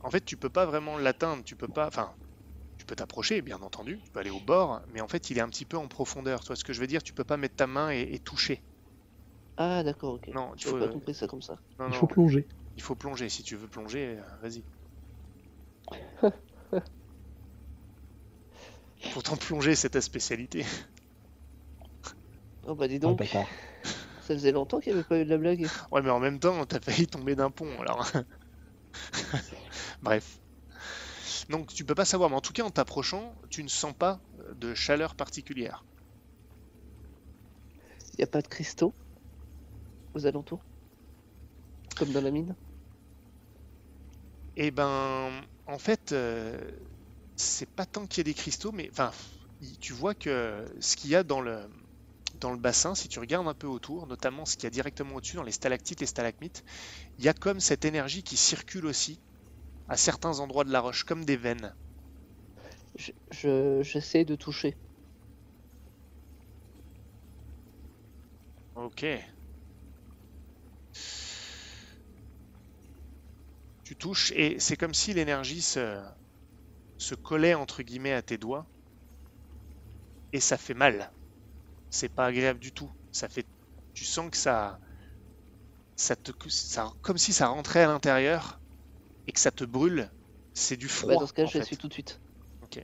En 0.02 0.10
fait, 0.10 0.26
tu 0.26 0.38
peux 0.38 0.50
pas 0.50 0.66
vraiment 0.66 0.98
l'atteindre, 0.98 1.44
tu 1.44 1.56
peux 1.56 1.68
pas. 1.68 1.88
Enfin, 1.88 2.16
tu 2.88 2.92
peux 2.94 2.96
t'approcher, 2.96 3.42
bien 3.42 3.62
entendu, 3.62 4.02
tu 4.04 4.10
peux 4.12 4.20
aller 4.22 4.30
au 4.32 4.40
bord, 4.40 4.82
mais 4.88 5.02
en 5.02 5.08
fait, 5.10 5.30
il 5.30 5.38
est 5.38 5.42
un 5.42 5.50
petit 5.50 5.66
peu 5.66 5.78
en 5.78 5.88
profondeur. 5.90 6.40
Tu 6.42 6.48
vois 6.48 6.56
ce 6.56 6.64
que 6.64 6.74
je 6.74 6.80
veux 6.82 6.88
dire? 6.88 7.04
Tu 7.04 7.14
peux 7.14 7.26
pas 7.26 7.38
mettre 7.38 7.56
ta 7.58 7.68
main 7.68 7.92
et, 7.92 8.02
et 8.14 8.20
toucher. 8.20 8.64
Ah 9.56 9.84
d'accord, 9.84 10.16
ok. 10.16 10.32
Non, 10.34 10.54
J'avais 10.56 10.74
faut, 10.74 10.76
pas 10.76 10.88
euh, 10.88 10.90
compris 10.90 11.14
ça 11.14 11.28
comme 11.28 11.42
ça. 11.44 11.62
non, 11.80 11.90
Il 11.90 11.94
non, 11.96 11.96
faut 11.96 12.08
plonger. 12.08 12.48
il 12.76 12.84
faut 12.84 12.96
plonger. 12.96 13.30
Si 13.30 13.44
tu 13.44 13.56
veux 13.58 13.70
plonger, 13.70 14.20
euh, 14.20 14.38
vas-y. 14.42 14.66
Pourtant, 19.10 19.36
plonger, 19.36 19.76
c'est 19.76 19.90
ta 19.92 20.02
spécialité. 20.02 20.64
Oh 22.64 22.76
bah 22.76 22.88
dis 22.88 23.00
Oh, 23.04 23.16
donc, 23.16 23.26
ça 24.20 24.34
faisait 24.36 24.52
longtemps 24.52 24.80
qu'il 24.80 24.94
n'y 24.94 25.00
avait 25.00 25.06
pas 25.08 25.20
eu 25.20 25.26
de 25.26 25.30
la 25.32 25.38
blague. 25.40 25.72
Ouais, 25.92 26.02
mais 26.02 26.10
en 26.10 26.20
même 26.20 26.40
temps, 26.40 26.66
t'as 26.66 26.80
failli 26.80 27.08
tomber 27.08 27.36
d'un 27.36 27.52
pont, 27.52 27.80
alors. 27.82 28.10
Bref. 30.02 30.40
Donc, 31.50 31.74
tu 31.74 31.84
peux 31.84 31.96
pas 31.96 32.06
savoir, 32.06 32.30
mais 32.30 32.38
en 32.38 32.42
tout 32.42 32.54
cas, 32.54 32.64
en 32.64 32.70
t'approchant, 32.72 33.36
tu 33.50 33.62
ne 33.64 33.68
sens 33.70 33.94
pas 33.94 34.22
de 34.56 34.74
chaleur 34.74 35.14
particulière. 35.16 35.86
Il 38.14 38.20
n'y 38.20 38.24
a 38.26 38.28
pas 38.28 38.42
de 38.42 38.48
cristaux 38.50 38.94
aux 40.14 40.26
alentours? 40.26 40.66
Comme 41.98 42.12
dans 42.14 42.22
la 42.22 42.32
mine? 42.32 42.56
Et 44.56 44.72
ben, 44.72 45.42
en 45.66 45.80
fait, 45.80 46.12
euh, 46.12 46.60
c'est 47.36 47.70
pas 47.70 47.86
tant 47.86 48.08
qu'il 48.08 48.20
y 48.20 48.22
a 48.22 48.26
des 48.26 48.34
cristaux, 48.34 48.72
mais 48.72 48.90
enfin, 48.92 49.12
tu 49.80 49.94
vois 49.94 50.16
que 50.16 50.66
ce 50.80 50.96
qu'il 50.96 51.10
y 51.12 51.16
a 51.16 51.24
dans 51.24 51.42
le, 51.42 51.70
dans 52.36 52.52
le 52.52 52.58
bassin, 52.60 52.96
si 52.96 53.08
tu 53.10 53.20
regardes 53.20 53.48
un 53.48 53.54
peu 53.54 53.68
autour, 53.68 54.08
notamment 54.08 54.46
ce 54.46 54.56
qu'il 54.58 54.66
y 54.66 54.68
a 54.68 54.72
directement 54.72 55.16
au-dessus, 55.16 55.38
dans 55.38 55.44
les 55.44 55.52
stalactites 55.52 56.02
et 56.02 56.06
stalagmites, 56.08 56.64
il 57.18 57.26
y 57.26 57.30
a 57.30 57.34
comme 57.34 57.60
cette 57.62 57.86
énergie 57.86 58.24
qui 58.24 58.38
circule 58.38 58.86
aussi 58.88 59.22
à 59.90 59.98
certains 59.98 60.40
endroits 60.40 60.64
de 60.64 60.72
la 60.72 60.80
roche, 60.80 61.04
comme 61.04 61.26
des 61.26 61.36
veines. 61.38 61.76
Je- 62.96 63.12
je- 63.32 63.82
J'essaie 63.84 64.26
de 64.26 64.36
toucher. 64.36 64.76
Ok. 68.76 69.04
Tu 73.84 73.96
touches 73.96 74.30
et 74.36 74.60
c'est 74.60 74.78
comme 74.78 74.94
si 74.94 75.16
l'énergie 75.16 75.64
se, 75.64 76.00
se 77.00 77.16
collait 77.16 77.56
entre 77.56 77.84
guillemets 77.84 78.14
à 78.14 78.22
tes 78.22 78.38
doigts 78.38 78.70
et 80.32 80.40
ça 80.40 80.58
fait 80.58 80.74
mal. 80.74 81.12
C'est 81.90 82.10
pas 82.10 82.28
agréable 82.28 82.60
du 82.60 82.74
tout. 82.74 82.92
Ça 83.12 83.30
fait, 83.30 83.48
tu 83.94 84.06
sens 84.06 84.32
que 84.32 84.38
ça, 84.38 84.80
ça 85.98 86.16
te, 86.16 86.32
ça, 86.48 86.94
comme 87.02 87.18
si 87.18 87.34
ça 87.34 87.48
rentrait 87.48 87.84
à 87.84 87.88
l'intérieur 87.88 88.62
et 89.28 89.32
que 89.34 89.40
ça 89.40 89.52
te 89.52 89.64
brûle. 89.64 90.12
C'est 90.54 90.78
du 90.78 90.90
Bah, 91.02 91.16
froid. 91.16 91.18
dans 91.18 91.26
ce 91.26 91.34
cas, 91.34 91.46
je 91.48 91.58
fait. 91.58 91.60
la 91.60 91.66
suis 91.66 91.76
tout 91.78 91.88
de 91.88 91.94
suite. 91.94 92.22
Ok. 92.62 92.78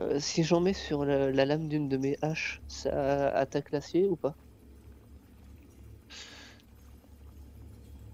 Euh, 0.00 0.20
si 0.20 0.44
j'en 0.44 0.60
mets 0.60 0.74
sur 0.74 1.06
la, 1.06 1.30
la 1.32 1.46
lame 1.46 1.66
d'une 1.66 1.88
de 1.88 1.96
mes 1.96 2.18
haches, 2.20 2.62
ça 2.68 3.30
attaque 3.30 3.70
l'acier 3.72 4.06
ou 4.06 4.16
pas? 4.16 4.36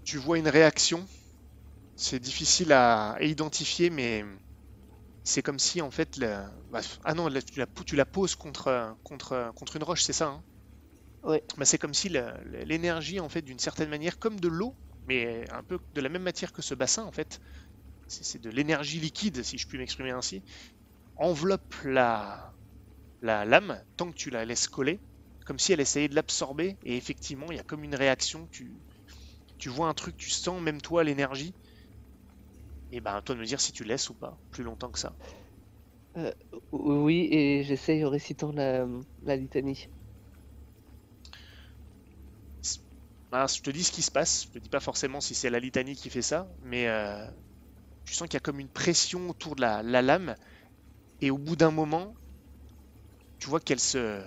Tu 0.03 0.17
vois 0.17 0.37
une 0.37 0.49
réaction? 0.49 1.07
C'est 1.95 2.19
difficile 2.19 2.73
à, 2.73 3.13
à 3.13 3.23
identifier, 3.23 3.89
mais 3.91 4.25
c'est 5.23 5.41
comme 5.43 5.59
si 5.59 5.81
en 5.81 5.91
fait. 5.91 6.19
bah, 6.19 6.81
ah 7.03 7.13
non, 7.13 7.27
là, 7.29 7.41
tu 7.41 7.59
la, 7.59 7.67
tu 7.85 7.95
la 7.95 8.05
poses 8.05 8.35
contre, 8.35 8.95
contre, 9.03 9.51
contre 9.55 9.75
une 9.77 9.83
roche, 9.83 10.03
c'est 10.03 10.13
ça 10.13 10.27
hein? 10.27 10.43
Ouais. 11.23 11.43
Bah, 11.57 11.65
c'est 11.65 11.77
comme 11.77 11.93
si 11.93 12.09
l'énergie, 12.09 13.19
en 13.19 13.29
fait, 13.29 13.41
d'une 13.41 13.59
certaine 13.59 13.89
manière, 13.89 14.19
comme 14.19 14.39
de 14.39 14.47
l'eau, 14.47 14.77
mais 15.05 15.49
un 15.51 15.63
peu 15.63 15.79
de 15.93 16.01
la 16.01 16.09
même 16.09 16.23
matière 16.23 16.51
que 16.53 16.61
ce 16.61 16.73
bassin, 16.75 17.03
en 17.03 17.11
fait, 17.11 17.39
c'est 18.07 18.41
de 18.41 18.49
l'énergie 18.51 18.99
liquide, 18.99 19.43
si 19.43 19.57
je 19.57 19.67
puis 19.67 19.77
m'exprimer 19.79 20.11
ainsi, 20.11 20.43
enveloppe 21.15 21.75
la, 21.85 22.55
la 23.21 23.45
lame 23.45 23.83
tant 23.97 24.11
que 24.11 24.17
tu 24.17 24.29
la 24.31 24.45
laisses 24.45 24.67
coller, 24.69 25.01
comme 25.45 25.59
si 25.59 25.73
elle 25.73 25.81
essayait 25.81 26.09
de 26.09 26.15
l'absorber, 26.15 26.77
et 26.83 26.97
effectivement, 26.97 27.47
il 27.51 27.57
y 27.57 27.61
a 27.61 27.63
comme 27.65 27.83
une 27.83 27.95
réaction, 27.95 28.47
tu, 28.51 28.83
tu 29.57 29.69
vois 29.69 29.87
un 29.89 29.95
truc, 29.95 30.17
tu 30.17 30.31
sens 30.31 30.61
même 30.61 30.81
toi 30.81 31.03
l'énergie, 31.03 31.55
et 32.91 33.01
ben 33.01 33.19
toi 33.23 33.33
de 33.35 33.39
me 33.39 33.45
dire 33.45 33.59
si 33.61 33.71
tu 33.71 33.83
laisses 33.83 34.09
ou 34.09 34.15
pas, 34.15 34.39
plus 34.51 34.63
longtemps 34.63 34.91
que 34.91 34.99
ça. 34.99 35.15
Oui, 36.71 37.27
et 37.31 37.63
j'essaye 37.63 38.03
en 38.05 38.09
récitant 38.09 38.51
la, 38.51 38.87
la 39.21 39.35
litanie. 39.35 39.87
Ben, 43.31 43.45
je 43.47 43.61
te 43.61 43.69
dis 43.69 43.83
ce 43.83 43.91
qui 43.91 44.01
se 44.01 44.11
passe, 44.11 44.45
je 44.45 44.49
te 44.49 44.59
dis 44.59 44.69
pas 44.69 44.79
forcément 44.79 45.21
si 45.21 45.35
c'est 45.35 45.49
la 45.49 45.59
litanie 45.59 45.95
qui 45.95 46.09
fait 46.09 46.21
ça, 46.23 46.47
mais 46.61 46.87
euh, 46.87 47.25
tu 48.05 48.13
sens 48.13 48.27
qu'il 48.27 48.35
y 48.35 48.37
a 48.37 48.41
comme 48.41 48.59
une 48.59 48.69
pression 48.69 49.29
autour 49.29 49.55
de 49.55 49.61
la, 49.61 49.83
la 49.83 50.01
lame, 50.01 50.35
et 51.21 51.31
au 51.31 51.37
bout 51.37 51.55
d'un 51.55 51.71
moment, 51.71 52.15
tu 53.39 53.49
vois 53.49 53.59
qu'elle 53.59 53.79
se... 53.79 54.21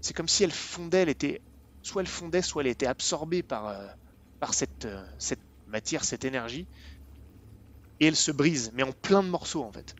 C'est 0.00 0.14
comme 0.14 0.28
si 0.28 0.44
elle 0.44 0.52
fondait, 0.52 1.02
elle 1.02 1.08
était... 1.08 1.42
Soit 1.82 2.02
elle 2.02 2.08
fondait, 2.08 2.42
soit 2.42 2.62
elle 2.62 2.68
était 2.68 2.86
absorbée 2.86 3.42
par, 3.42 3.68
euh, 3.68 3.86
par 4.40 4.54
cette, 4.54 4.84
euh, 4.84 5.06
cette 5.18 5.40
matière, 5.66 6.04
cette 6.04 6.24
énergie, 6.24 6.68
et 8.00 8.06
elle 8.06 8.16
se 8.16 8.30
brise, 8.30 8.70
mais 8.74 8.82
en 8.82 8.92
plein 8.92 9.22
de 9.22 9.28
morceaux 9.28 9.64
en 9.64 9.72
fait, 9.72 9.94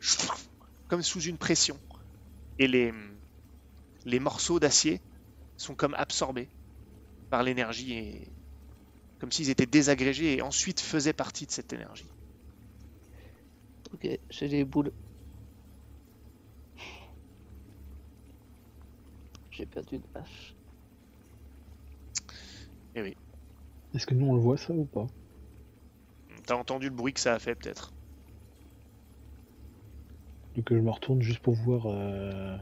comme 0.88 1.02
sous 1.02 1.20
une 1.22 1.38
pression. 1.38 1.80
Et 2.58 2.66
les, 2.68 2.92
les 4.04 4.20
morceaux 4.20 4.58
d'acier 4.58 5.00
sont 5.56 5.74
comme 5.76 5.94
absorbés 5.94 6.50
par 7.30 7.42
l'énergie 7.42 7.92
et 7.94 8.37
comme 9.18 9.32
s'ils 9.32 9.50
étaient 9.50 9.66
désagrégés 9.66 10.36
et 10.36 10.42
ensuite 10.42 10.80
faisaient 10.80 11.12
partie 11.12 11.46
de 11.46 11.50
cette 11.50 11.72
énergie. 11.72 12.08
Ok, 13.92 14.06
j'ai 14.30 14.48
les 14.48 14.64
boules. 14.64 14.92
J'ai 19.50 19.66
perdu 19.66 19.96
une 19.96 20.02
hache. 20.14 20.54
Est-ce 23.94 24.06
que 24.06 24.14
nous 24.14 24.26
on 24.26 24.34
le 24.34 24.40
voit 24.40 24.56
ça 24.56 24.72
ou 24.72 24.84
pas? 24.86 25.06
T'as 26.46 26.54
entendu 26.54 26.88
le 26.88 26.94
bruit 26.94 27.12
que 27.12 27.20
ça 27.20 27.34
a 27.34 27.38
fait 27.38 27.54
peut-être 27.54 27.92
Donc 30.56 30.66
je 30.70 30.74
me 30.76 30.90
retourne 30.90 31.22
juste 31.22 31.40
pour 31.40 31.54
voir, 31.54 31.86
euh... 31.86 32.56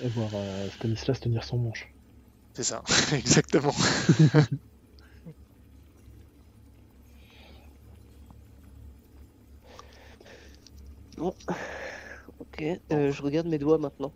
voir 0.00 0.30
euh, 0.34 0.68
Stanislas 0.70 1.20
tenir 1.20 1.44
son 1.44 1.58
manche. 1.58 1.88
C'est 2.54 2.64
ça, 2.64 2.82
exactement. 3.12 3.74
Bon. 11.16 11.34
Ok, 12.38 12.62
euh, 12.92 13.12
je 13.12 13.22
regarde 13.22 13.46
mes 13.46 13.58
doigts 13.58 13.78
maintenant. 13.78 14.14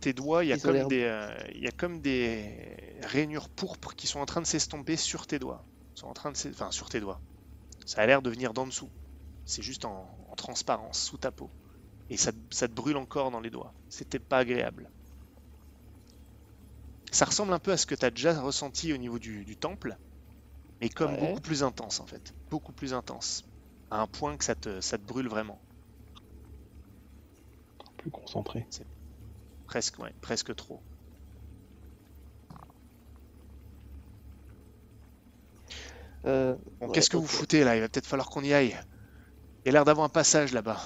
Tes 0.00 0.12
doigts, 0.14 0.44
il 0.44 0.48
y 0.48 0.52
a 0.52 0.58
comme 0.58 0.84
des, 0.86 1.04
euh, 1.04 1.34
il 1.54 1.62
y 1.62 1.66
a 1.68 1.72
comme 1.72 2.00
des 2.00 2.98
rainures 3.02 3.48
pourpres 3.50 3.94
qui 3.94 4.06
sont 4.06 4.20
en 4.20 4.26
train 4.26 4.40
de 4.42 4.46
s'estomper 4.46 4.96
sur 4.96 5.26
tes 5.26 5.38
doigts. 5.38 5.66
Ils 5.96 6.00
sont 6.00 6.06
en 6.06 6.14
train 6.14 6.32
de, 6.32 6.36
enfin 6.50 6.70
sur 6.70 6.88
tes 6.88 7.00
doigts. 7.00 7.22
Ça 7.86 8.02
a 8.02 8.06
l'air 8.06 8.22
de 8.22 8.30
venir 8.30 8.54
d'en 8.54 8.66
dessous. 8.66 8.92
C'est 9.46 9.62
juste 9.62 9.84
en, 9.86 10.16
en 10.28 10.36
transparence 10.36 11.00
sous 11.02 11.18
ta 11.18 11.32
peau. 11.32 11.52
Et 12.10 12.16
ça, 12.18 12.32
te- 12.32 12.38
ça 12.52 12.68
te 12.68 12.74
brûle 12.74 12.96
encore 12.98 13.30
dans 13.32 13.40
les 13.40 13.50
doigts. 13.50 13.74
C'était 13.88 14.20
pas 14.20 14.38
agréable. 14.38 14.90
Ça 17.12 17.24
ressemble 17.24 17.52
un 17.52 17.60
peu 17.60 17.70
à 17.70 17.76
ce 17.76 17.86
que 17.86 17.94
tu 17.94 18.04
as 18.04 18.10
déjà 18.10 18.40
ressenti 18.40 18.92
au 18.92 18.96
niveau 18.96 19.20
du, 19.20 19.44
du 19.44 19.56
temple, 19.56 19.96
mais 20.80 20.88
comme 20.90 21.12
Ouais. 21.12 21.20
beaucoup 21.20 21.40
plus 21.40 21.62
intense 21.62 22.00
en 22.00 22.06
fait. 22.06 22.34
Beaucoup 22.50 22.72
plus 22.72 22.92
intense. 22.94 23.44
À 23.90 24.00
un 24.00 24.06
point 24.06 24.36
que 24.36 24.44
ça 24.44 24.54
te, 24.56 24.80
ça 24.80 24.98
te 24.98 25.02
brûle 25.04 25.28
vraiment. 25.28 25.62
Plus 27.98 28.10
concentré. 28.10 28.66
Presque, 29.66 29.98
ouais, 30.00 30.12
presque 30.20 30.54
trop. 30.54 30.82
Euh, 36.26 36.56
Bon, 36.80 36.86
ouais, 36.88 36.92
qu'est-ce 36.92 37.10
que 37.10 37.16
vous 37.16 37.26
foutez 37.26 37.64
là? 37.64 37.76
Il 37.76 37.80
va 37.80 37.88
peut-être 37.88 38.06
falloir 38.06 38.28
qu'on 38.28 38.42
y 38.44 38.52
aille. 38.52 38.78
Il 39.64 39.68
y 39.68 39.70
a 39.70 39.72
l'air 39.72 39.84
d'avoir 39.86 40.06
un 40.06 40.10
passage 40.10 40.52
là-bas. 40.52 40.80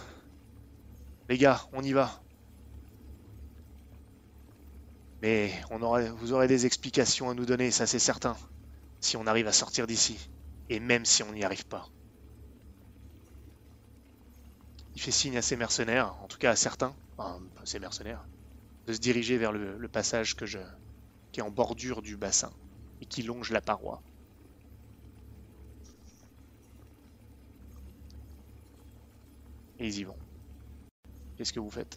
Les 1.29 1.37
gars, 1.37 1.61
on 1.73 1.83
y 1.83 1.93
va. 1.93 2.25
Mais 5.23 5.53
on 5.71 5.83
aura, 5.83 6.03
vous 6.03 6.33
aurez 6.33 6.47
des 6.47 6.67
explications 6.67 7.29
à 7.29 7.35
nous 7.35 7.47
donner, 7.47 7.73
ça 7.73 7.85
c'est 7.85 7.99
certain. 7.99 8.37
Si 9.05 9.17
on 9.17 9.29
arrive 9.29 9.47
à 9.47 9.53
sortir 9.53 9.87
d'ici. 9.87 10.19
Et 10.69 10.81
même 10.81 11.05
si 11.05 11.23
on 11.23 11.31
n'y 11.31 11.45
arrive 11.45 11.65
pas. 11.67 11.89
Il 14.95 15.01
fait 15.03 15.11
signe 15.11 15.37
à 15.37 15.43
ses 15.43 15.57
mercenaires, 15.57 16.17
en 16.23 16.27
tout 16.27 16.39
cas 16.39 16.53
à 16.53 16.57
certains, 16.57 16.97
enfin 17.19 17.39
ses 17.65 17.79
mercenaires, 17.79 18.27
de 18.87 18.95
se 18.95 19.01
diriger 19.01 19.39
vers 19.39 19.53
le, 19.53 19.79
le 19.79 19.89
passage 19.89 20.37
que 20.37 20.47
je, 20.47 20.59
qui 21.33 21.41
est 21.41 21.45
en 21.45 21.51
bordure 21.51 22.03
du 22.03 22.17
bassin 22.17 22.53
et 23.01 23.07
qui 23.07 23.23
longe 23.23 23.51
la 23.53 23.61
paroi. 23.61 24.03
Et 29.79 29.87
ils 29.87 29.99
y 30.01 30.05
vont. 30.05 30.19
Qu'est-ce 31.37 31.53
que 31.53 31.61
vous 31.61 31.71
faites? 31.71 31.97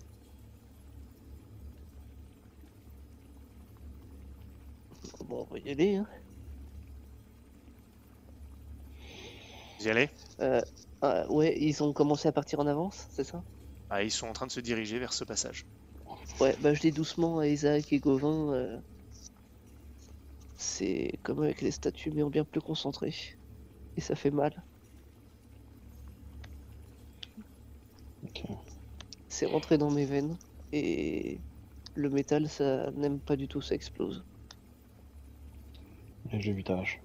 Bon, 5.26 5.46
on 5.50 5.54
va 5.54 5.60
y 5.60 5.70
aller. 5.70 5.96
Hein. 5.98 6.08
Vous 9.80 9.88
y 9.88 9.90
allez 9.90 10.10
euh, 10.42 10.62
euh, 11.04 11.28
Ouais, 11.28 11.56
ils 11.60 11.84
ont 11.84 11.94
commencé 11.94 12.28
à 12.28 12.32
partir 12.32 12.60
en 12.60 12.68
avance, 12.68 13.08
c'est 13.12 13.24
ça? 13.24 13.44
Ah, 13.90 14.04
Ils 14.04 14.12
sont 14.12 14.28
en 14.28 14.34
train 14.34 14.48
de 14.48 14.52
se 14.52 14.60
diriger 14.60 15.00
vers 15.00 15.14
ce 15.14 15.24
passage. 15.24 15.66
Ouais, 16.40 16.56
bah 16.62 16.74
je 16.74 16.80
dis 16.82 16.92
doucement 16.92 17.40
à 17.40 17.48
Isaac 17.48 17.92
et 17.94 18.00
Gauvin. 18.00 18.54
Euh, 18.54 18.80
c'est 20.58 21.20
comme 21.24 21.42
avec 21.42 21.62
les 21.62 21.72
statues, 21.72 22.12
mais 22.12 22.22
en 22.24 22.30
bien 22.30 22.44
plus 22.44 22.62
concentré. 22.62 23.16
Et 23.98 24.02
ça 24.02 24.16
fait 24.16 24.32
mal. 24.32 24.54
Okay. 28.24 28.58
C'est 29.30 29.46
rentré 29.46 29.78
dans 29.78 29.90
mes 29.90 30.06
veines. 30.06 30.38
Et 30.74 31.40
le 31.96 32.10
métal, 32.10 32.50
ça 32.50 32.92
n'aime 32.92 33.22
pas 33.22 33.38
du 33.38 33.48
tout, 33.48 33.62
ça 33.62 33.76
explose. 33.76 34.26
Et 36.32 36.40
je 36.42 36.52
lui 36.52 36.64
tâche. 36.64 37.02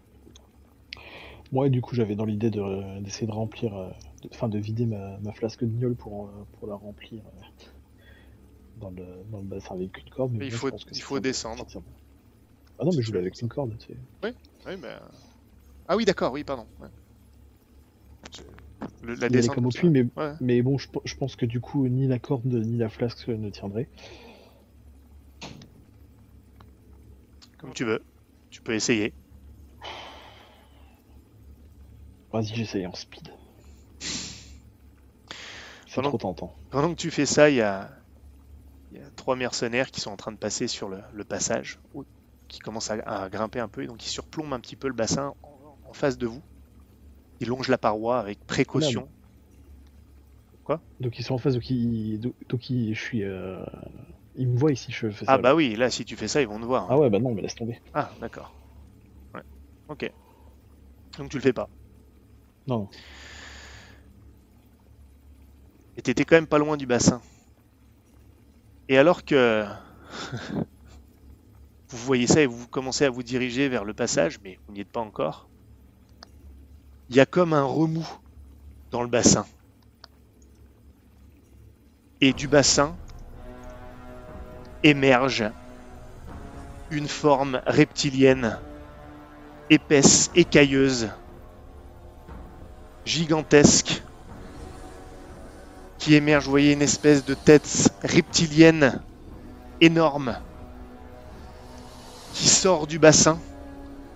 Moi, 1.52 1.68
du 1.68 1.82
coup, 1.82 1.94
j'avais 1.94 2.16
dans 2.16 2.24
l'idée 2.24 2.50
de- 2.50 3.00
d'essayer 3.00 3.26
de 3.26 3.32
remplir, 3.32 3.74
euh, 3.76 3.90
de- 4.22 4.30
enfin 4.32 4.48
de, 4.48 4.58
vider 4.58 4.86
ma, 4.86 5.18
ma 5.20 5.32
flasque 5.32 5.64
de 5.64 5.70
gnôle 5.70 5.94
pour, 5.94 6.26
euh, 6.28 6.46
pour 6.52 6.66
la 6.66 6.74
remplir 6.74 7.22
euh, 7.26 7.64
dans, 8.76 8.90
le, 8.90 9.22
dans 9.30 9.38
le 9.38 9.44
bassin 9.44 9.74
avec 9.74 9.98
une 9.98 10.10
corde. 10.10 10.32
Mais 10.32 10.46
Il 10.46 10.52
faut- 10.52 10.70
il 10.70 11.20
descendre. 11.20 11.66
Ah 12.78 12.84
non, 12.84 12.90
mais 12.96 13.02
je 13.02 13.06
voulais 13.08 13.20
avec 13.20 13.40
une 13.40 13.48
corde, 13.48 13.76
tu 13.78 13.92
sais. 13.92 13.98
Oui, 14.24 14.30
mais... 14.64 14.88
euh, 14.88 14.98
Ah 15.86 15.96
oui, 15.96 16.06
d'accord, 16.06 16.32
oui, 16.32 16.42
pardon. 16.42 16.66
ouais. 16.80 16.88
Le- 19.02 19.14
la 19.14 19.26
Il 19.26 19.32
descente 19.32 19.56
comme 19.56 19.66
au 19.66 19.70
puits, 19.70 19.90
mais. 19.90 20.04
Ouais. 20.16 20.32
mais 20.40 20.62
bon, 20.62 20.78
je, 20.78 20.88
je 21.04 21.14
pense 21.16 21.36
que 21.36 21.44
du 21.44 21.60
coup, 21.60 21.86
ni 21.88 22.06
la 22.06 22.18
corde 22.18 22.46
ni 22.46 22.78
la 22.78 22.88
flasque 22.88 23.28
ne 23.28 23.50
tiendraient. 23.50 23.88
Comme 27.58 27.74
tu 27.74 27.84
veux. 27.84 28.02
Tu 28.50 28.62
peux 28.62 28.74
essayer. 28.74 29.12
Vas-y, 32.32 32.54
j'essaye 32.56 32.86
en 32.86 32.94
speed. 32.94 33.30
C'est 35.86 36.02
trop 36.02 36.18
tentant. 36.18 36.56
Pendant 36.70 36.90
que 36.90 37.00
tu 37.00 37.10
fais 37.10 37.26
ça, 37.26 37.50
il 37.50 37.56
y 37.56 37.60
a... 37.60 37.90
y 38.92 38.98
a 38.98 39.10
trois 39.16 39.36
mercenaires 39.36 39.90
qui 39.90 40.00
sont 40.00 40.10
en 40.12 40.16
train 40.16 40.32
de 40.32 40.36
passer 40.38 40.68
sur 40.68 40.88
le, 40.88 41.02
le 41.12 41.24
passage, 41.24 41.80
qui 42.48 42.60
commencent 42.60 42.90
à, 42.90 42.94
à 43.24 43.28
grimper 43.28 43.60
un 43.60 43.68
peu, 43.68 43.82
et 43.82 43.86
donc 43.86 44.04
ils 44.06 44.10
surplombent 44.10 44.52
un 44.54 44.60
petit 44.60 44.76
peu 44.76 44.88
le 44.88 44.94
bassin 44.94 45.34
en, 45.42 45.78
en 45.84 45.92
face 45.92 46.18
de 46.18 46.26
vous. 46.26 46.42
Ils 47.40 47.48
longent 47.48 47.68
la 47.68 47.78
paroi 47.78 48.20
avec 48.20 48.44
précaution. 48.46 49.12
Donc 51.00 51.18
ils 51.18 51.24
sont 51.24 51.34
en 51.34 51.38
face, 51.38 51.54
donc 51.54 51.68
ils, 51.70 52.20
donc, 52.20 52.70
ils- 52.70 52.94
je 52.94 53.00
suis, 53.00 53.24
euh, 53.24 53.64
ils 54.34 54.48
me 54.48 54.56
voient 54.56 54.72
ici, 54.72 54.92
je 54.92 55.10
fais 55.10 55.24
ça. 55.26 55.32
Ah 55.32 55.38
bah 55.38 55.54
oui, 55.54 55.74
là 55.76 55.90
si 55.90 56.04
tu 56.04 56.16
fais 56.16 56.28
ça, 56.28 56.40
ils 56.40 56.48
vont 56.48 56.60
te 56.60 56.64
voir. 56.64 56.86
Ah 56.88 56.98
ouais, 56.98 57.10
bah 57.10 57.18
non, 57.18 57.34
mais 57.34 57.42
laisse 57.42 57.54
tomber. 57.54 57.80
Ah, 57.92 58.10
d'accord. 58.20 58.54
Ouais. 59.34 59.42
Ok. 59.88 60.10
Donc 61.18 61.30
tu 61.30 61.36
le 61.36 61.42
fais 61.42 61.52
pas. 61.52 61.70
Non. 62.66 62.88
Et 65.96 66.02
t'étais 66.02 66.24
quand 66.24 66.36
même 66.36 66.46
pas 66.46 66.58
loin 66.58 66.76
du 66.76 66.86
bassin. 66.86 67.20
Et 68.88 68.98
alors 68.98 69.24
que 69.24 69.64
vous 71.88 71.98
voyez 71.98 72.26
ça 72.26 72.40
et 72.40 72.46
vous 72.46 72.66
commencez 72.68 73.04
à 73.04 73.10
vous 73.10 73.22
diriger 73.22 73.68
vers 73.68 73.84
le 73.84 73.94
passage, 73.94 74.38
mais 74.42 74.58
vous 74.66 74.74
n'y 74.74 74.80
êtes 74.80 74.90
pas 74.90 75.00
encore, 75.00 75.48
il 77.08 77.16
y 77.16 77.20
a 77.20 77.26
comme 77.26 77.52
un 77.52 77.64
remous 77.64 78.08
dans 78.90 79.02
le 79.02 79.08
bassin. 79.08 79.46
Et 82.20 82.32
du 82.32 82.48
bassin 82.48 82.96
émerge 84.82 85.44
une 86.90 87.08
forme 87.08 87.60
reptilienne, 87.66 88.58
épaisse, 89.70 90.30
écailleuse, 90.34 91.10
gigantesque, 93.04 94.02
qui 95.98 96.14
émerge, 96.14 96.44
vous 96.44 96.50
voyez, 96.50 96.72
une 96.72 96.82
espèce 96.82 97.24
de 97.24 97.34
tête 97.34 97.90
reptilienne 98.02 99.00
énorme 99.80 100.36
qui 102.32 102.48
sort 102.48 102.86
du 102.86 102.98
bassin. 102.98 103.40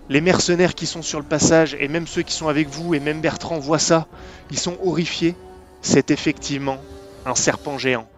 Les 0.09 0.21
mercenaires 0.21 0.75
qui 0.75 0.87
sont 0.87 1.03
sur 1.03 1.21
le 1.21 1.25
passage, 1.27 1.75
et 1.79 1.89
même 1.89 2.07
ceux 2.07 2.23
qui 2.23 2.35
sont 2.35 2.49
avec 2.49 2.69
vous, 2.69 2.95
et 2.95 3.01
même 3.01 3.21
Bertrand 3.21 3.59
voient 3.59 3.79
ça, 3.79 4.09
ils 4.51 4.59
sont 4.59 4.77
horrifiés. 4.81 5.37
C'est 5.83 6.11
effectivement 6.11 6.85
un 7.25 7.35
serpent 7.35 7.79
géant. 7.79 8.09